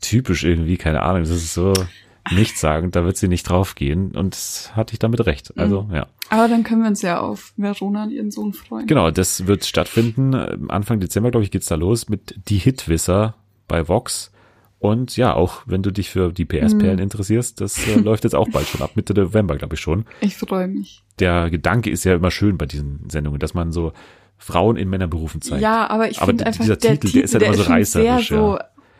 typisch 0.00 0.44
irgendwie, 0.44 0.76
keine 0.76 1.02
Ahnung, 1.02 1.22
das 1.22 1.30
ist 1.30 1.54
so 1.54 1.72
nichtssagend, 2.32 2.96
da 2.96 3.04
wird 3.04 3.16
sie 3.16 3.28
nicht 3.28 3.44
draufgehen 3.48 4.12
und 4.16 4.34
das 4.34 4.72
hatte 4.74 4.94
ich 4.94 4.98
damit 4.98 5.24
recht. 5.26 5.52
Also, 5.56 5.82
Mhm. 5.82 5.94
ja. 5.94 6.06
Aber 6.28 6.48
dann 6.48 6.64
können 6.64 6.82
wir 6.82 6.88
uns 6.88 7.02
ja 7.02 7.20
auf 7.20 7.52
Verona 7.56 8.04
und 8.04 8.10
ihren 8.10 8.30
Sohn 8.32 8.52
freuen. 8.52 8.86
Genau, 8.86 9.10
das 9.12 9.46
wird 9.46 9.64
stattfinden. 9.64 10.34
Anfang 10.70 10.98
Dezember, 10.98 11.30
glaube 11.30 11.44
ich, 11.44 11.50
geht's 11.52 11.66
da 11.68 11.76
los 11.76 12.08
mit 12.08 12.34
Die 12.48 12.58
Hitwisser 12.58 13.34
bei 13.68 13.86
Vox. 13.86 14.32
Und 14.78 15.16
ja, 15.16 15.32
auch 15.34 15.62
wenn 15.66 15.82
du 15.82 15.90
dich 15.90 16.10
für 16.10 16.32
die 16.32 16.44
PS-Perlen 16.44 16.96
Mhm. 16.96 17.02
interessierst, 17.02 17.60
das 17.60 17.86
äh, 17.88 17.94
läuft 18.00 18.24
jetzt 18.24 18.34
auch 18.34 18.48
bald 18.50 18.66
schon 18.68 18.82
ab, 18.82 18.90
Mitte 18.94 19.14
November, 19.14 19.56
glaube 19.56 19.74
ich 19.74 19.80
schon. 19.80 20.04
Ich 20.20 20.36
freue 20.36 20.68
mich. 20.68 21.02
Der 21.18 21.48
Gedanke 21.50 21.90
ist 21.90 22.04
ja 22.04 22.14
immer 22.14 22.30
schön 22.30 22.58
bei 22.58 22.66
diesen 22.66 23.08
Sendungen, 23.08 23.40
dass 23.40 23.54
man 23.54 23.72
so 23.72 23.92
Frauen 24.36 24.76
in 24.76 24.90
Männerberufen 24.90 25.40
zeigt. 25.40 25.62
Ja, 25.62 25.88
aber 25.88 26.10
ich 26.10 26.18
finde 26.18 26.44
einfach, 26.44 26.62
dieser 26.62 26.76
der 26.76 27.00
Titel, 27.00 27.10
der 27.12 27.24
ist 27.24 27.32
halt 27.34 27.44
immer 27.44 27.54
so 27.54 27.62
reißerisch, 27.62 28.28
sehr 28.28 28.38
so 28.38 28.58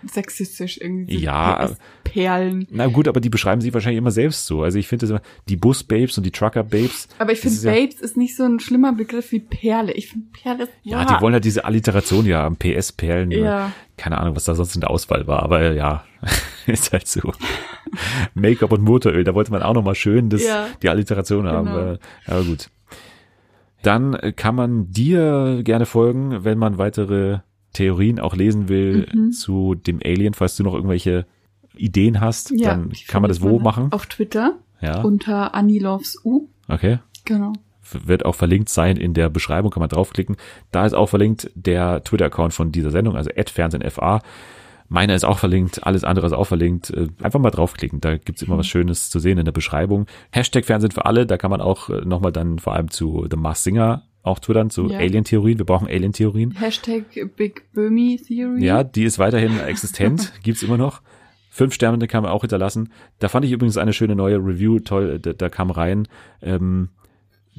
sexistisch 0.09 0.79
irgendwie. 0.81 1.17
so 1.19 1.25
Ja. 1.25 1.71
Perlen. 2.05 2.67
Na 2.71 2.87
gut, 2.87 3.09
aber 3.09 3.21
die 3.21 3.29
beschreiben 3.31 3.61
sich 3.61 3.73
wahrscheinlich 3.75 3.99
immer 3.99 4.11
selbst 4.11 4.47
so. 4.47 4.63
Also 4.63 4.79
ich 4.79 4.89
finde 4.89 5.03
das 5.07 5.11
immer, 5.11 5.23
die 5.49 5.57
Bus-Babes 5.57 6.17
und 6.19 6.25
die 6.25 6.31
Trucker-Babes. 6.31 7.09
Aber 7.19 7.33
ich 7.33 7.41
finde, 7.41 7.57
ist 7.57 7.65
ja- 7.65 7.73
Babes 7.73 8.01
ist 8.01 8.17
nicht 8.17 8.37
so 8.37 8.45
ein 8.45 8.61
schlimmer 8.61 8.93
Begriff 8.93 9.33
wie 9.33 9.41
Perle. 9.41 9.93
Ich 9.93 10.09
finde 10.09 10.27
Perle 10.33 10.65
ist, 10.65 10.73
Ja, 10.83 11.05
die 11.05 11.21
wollen 11.21 11.35
halt 11.35 11.45
diese 11.45 11.65
Alliteration 11.65 12.27
ja 12.27 12.47
am 12.47 12.57
PS-Perlen. 12.57 13.31
Ja. 13.31 13.73
Keine 13.97 14.19
Ahnung, 14.19 14.37
was 14.37 14.45
da 14.45 14.55
sonst 14.55 14.75
in 14.75 14.81
der 14.83 14.91
Auswahl 14.91 15.27
war, 15.27 15.43
aber 15.43 15.73
ja, 15.73 16.05
ist 16.67 16.93
halt 16.93 17.07
so. 17.09 17.33
Make-up 18.35 18.73
und 18.73 18.83
Motoröl, 18.83 19.25
da 19.25 19.35
wollte 19.35 19.51
man 19.53 19.63
auch 19.63 19.75
nochmal 19.75 19.95
schön 19.95 20.29
das, 20.29 20.45
Ja. 20.45 20.67
die 20.83 20.89
Alliteration 20.89 21.47
haben. 21.49 21.67
Genau. 21.67 21.93
äh, 21.95 21.99
Aber 22.27 22.45
gut. 22.45 22.69
Dann 23.83 24.17
kann 24.37 24.55
man 24.55 24.91
dir 24.91 25.61
gerne 25.63 25.87
folgen, 25.87 26.45
wenn 26.45 26.59
man 26.59 26.77
weitere 26.79 27.39
Theorien 27.77 28.19
auch 28.21 28.35
lesen 28.35 28.69
will 28.69 29.07
Mhm. 29.13 29.33
zu 29.33 29.75
dem 29.75 30.01
Alien, 30.05 30.35
falls 30.35 30.57
du 30.57 30.63
noch 30.63 30.75
irgendwelche 30.75 31.27
Ideen 31.77 32.21
hast, 32.21 32.51
Ja, 32.51 32.71
dann 32.71 32.93
kann 33.09 33.23
man 33.23 33.29
das 33.29 33.43
wo 33.43 33.59
machen? 33.59 33.93
Auf 33.93 34.07
Twitter 34.07 34.55
Ja, 34.81 35.03
unter 35.03 35.55
Anilovs 35.55 36.19
U. 36.25 36.49
okay. 36.69 36.99
Genau. 37.25 37.53
wird 38.05 38.25
auch 38.25 38.35
verlinkt 38.35 38.69
sein 38.69 38.97
in 38.97 39.15
der 39.15 39.29
Beschreibung, 39.31 39.71
kann 39.71 39.81
man 39.81 39.89
draufklicken. 39.89 40.37
Da 40.73 40.85
ist 40.87 40.93
auch 40.95 41.09
verlinkt 41.09 41.51
der 41.55 42.03
Twitter-Account 42.03 42.53
von 42.53 42.73
dieser 42.73 42.91
Sendung, 42.91 43.15
also 43.17 43.31
@fernsehenfa. 43.37 44.23
Meiner 44.89 45.15
ist 45.15 45.25
auch 45.25 45.39
verlinkt, 45.39 45.85
alles 45.87 46.03
andere 46.05 46.27
ist 46.27 46.33
auch 46.33 46.47
verlinkt. 46.47 46.91
Äh, 46.91 47.09
Einfach 47.23 47.39
mal 47.41 47.51
draufklicken, 47.51 48.01
da 48.01 48.17
gibt's 48.17 48.43
immer 48.43 48.57
was 48.59 48.67
Schönes 48.67 49.09
zu 49.11 49.19
sehen 49.21 49.39
in 49.39 49.45
der 49.45 49.53
Beschreibung. 49.53 50.07
Hashtag 50.33 50.65
Fernsehen 50.65 50.91
für 50.93 51.07
alle, 51.07 51.27
da 51.27 51.37
kann 51.37 51.51
man 51.51 51.61
auch 51.61 51.89
äh, 51.91 52.01
nochmal 52.05 52.33
dann 52.33 52.59
vor 52.59 52.73
allem 52.75 52.91
zu 52.91 53.27
The 53.31 53.37
Mars 53.37 53.63
Singer 53.65 54.03
auch 54.27 54.39
twittern, 54.39 54.71
zu 54.71 54.89
Ja. 54.91 54.99
Alien-Theorien. 54.99 55.59
Wir 55.59 55.65
brauchen 55.67 55.87
Alien-Theorien. 55.89 56.59
Hashtag 56.59 57.05
Big 57.37 57.73
Böhmi 57.73 58.21
Theory. 58.27 58.65
Ja, 58.65 58.83
die 58.85 59.05
ist 59.05 59.19
weiterhin 59.19 59.59
existent, 59.67 60.33
gibt's 60.43 60.63
immer 60.63 60.77
noch. 60.77 61.03
Fünf 61.51 61.73
Sterne 61.73 62.07
kann 62.07 62.23
man 62.23 62.33
auch 62.33 62.43
hinterlassen. 62.43 62.93
Da 63.19 63.29
fand 63.29 63.47
ich 63.47 63.53
übrigens 63.53 63.79
eine 63.79 63.93
schöne 63.95 64.15
neue 64.15 64.37
Review, 64.37 64.79
toll, 64.81 65.19
da, 65.19 65.33
da 65.33 65.49
kam 65.49 65.71
rein, 65.71 66.07
ähm, 66.43 66.91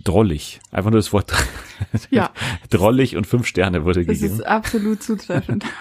drollig. 0.04 0.60
Einfach 0.72 0.92
nur 0.92 1.00
das 1.00 1.12
Wort 1.14 1.34
Ja, 2.10 2.32
drollig 2.70 3.16
und 3.16 3.28
fünf 3.28 3.46
Sterne 3.48 3.86
wurde 3.86 4.06
das 4.06 4.20
gegeben. 4.20 4.40
ist 4.40 4.46
absolut 4.46 5.04
zutreffend. 5.04 5.66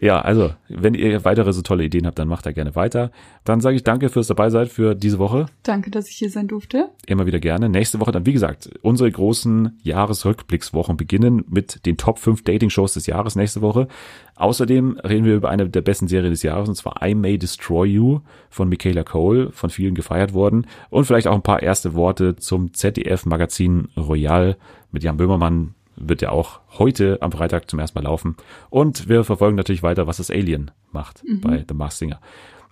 Ja, 0.00 0.20
also, 0.22 0.54
wenn 0.68 0.94
ihr 0.94 1.24
weitere 1.26 1.52
so 1.52 1.60
tolle 1.60 1.84
Ideen 1.84 2.06
habt, 2.06 2.18
dann 2.18 2.28
macht 2.28 2.46
da 2.46 2.52
gerne 2.52 2.74
weiter. 2.76 3.10
Dann 3.44 3.60
sage 3.60 3.76
ich 3.76 3.84
danke 3.84 4.08
fürs 4.08 4.26
dabei 4.26 4.48
sein 4.48 4.68
für 4.68 4.94
diese 4.94 5.18
Woche. 5.18 5.46
Danke, 5.62 5.90
dass 5.90 6.08
ich 6.08 6.16
hier 6.16 6.30
sein 6.30 6.48
durfte. 6.48 6.88
Immer 7.06 7.26
wieder 7.26 7.40
gerne. 7.40 7.68
Nächste 7.68 8.00
Woche 8.00 8.10
dann, 8.12 8.24
wie 8.24 8.32
gesagt, 8.32 8.70
unsere 8.80 9.10
großen 9.10 9.78
Jahresrückblickswochen 9.82 10.96
beginnen 10.96 11.44
mit 11.48 11.84
den 11.84 11.98
Top 11.98 12.18
5 12.18 12.42
Dating-Shows 12.42 12.94
des 12.94 13.06
Jahres 13.06 13.36
nächste 13.36 13.60
Woche. 13.60 13.88
Außerdem 14.36 14.98
reden 15.04 15.24
wir 15.24 15.36
über 15.36 15.50
eine 15.50 15.68
der 15.68 15.82
besten 15.82 16.08
Serien 16.08 16.32
des 16.32 16.42
Jahres, 16.42 16.68
und 16.68 16.74
zwar 16.74 17.06
I 17.06 17.14
May 17.14 17.38
Destroy 17.38 17.88
You 17.88 18.20
von 18.50 18.68
Michaela 18.68 19.04
Cole, 19.04 19.52
von 19.52 19.70
vielen 19.70 19.94
gefeiert 19.94 20.34
worden. 20.34 20.66
Und 20.90 21.04
vielleicht 21.04 21.28
auch 21.28 21.34
ein 21.34 21.42
paar 21.42 21.62
erste 21.62 21.94
Worte 21.94 22.36
zum 22.36 22.74
ZDF-Magazin 22.74 23.88
Royal 23.96 24.56
mit 24.90 25.04
Jan 25.04 25.16
Böhmermann. 25.16 25.74
Wird 25.96 26.22
ja 26.22 26.30
auch 26.30 26.60
heute 26.78 27.18
am 27.22 27.30
Freitag 27.30 27.70
zum 27.70 27.78
ersten 27.78 27.96
Mal 27.96 28.04
laufen. 28.04 28.36
Und 28.70 29.08
wir 29.08 29.22
verfolgen 29.22 29.56
natürlich 29.56 29.84
weiter, 29.84 30.08
was 30.08 30.16
das 30.16 30.30
Alien 30.30 30.72
macht 30.90 31.22
bei 31.40 31.64
The 31.68 31.74
Masked 31.74 31.98
Singer. 31.98 32.20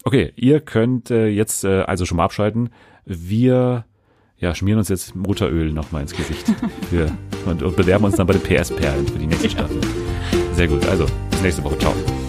Okay, 0.04 0.32
ihr 0.34 0.60
könnt 0.60 1.12
äh, 1.12 1.28
jetzt 1.28 1.62
äh, 1.62 1.82
also 1.82 2.04
schon 2.04 2.16
mal 2.16 2.24
abschalten. 2.24 2.70
Wir 3.04 3.84
ja, 4.38 4.56
schmieren 4.56 4.78
uns 4.78 4.88
jetzt 4.88 5.14
Motoröl 5.14 5.72
nochmal 5.72 6.02
ins 6.02 6.16
Gesicht 6.16 6.52
für, 6.90 7.12
und, 7.46 7.62
und 7.62 7.76
bewerben 7.76 8.04
uns 8.04 8.16
dann 8.16 8.26
bei 8.26 8.32
den 8.32 8.42
PS-Perlen 8.42 9.06
für 9.06 9.18
die 9.18 9.28
nächste 9.28 9.48
Staffel. 9.48 9.80
Sehr 10.54 10.66
gut, 10.66 10.84
also 10.88 11.06
nächste 11.42 11.64
Woche. 11.64 11.78
Ciao. 11.78 12.21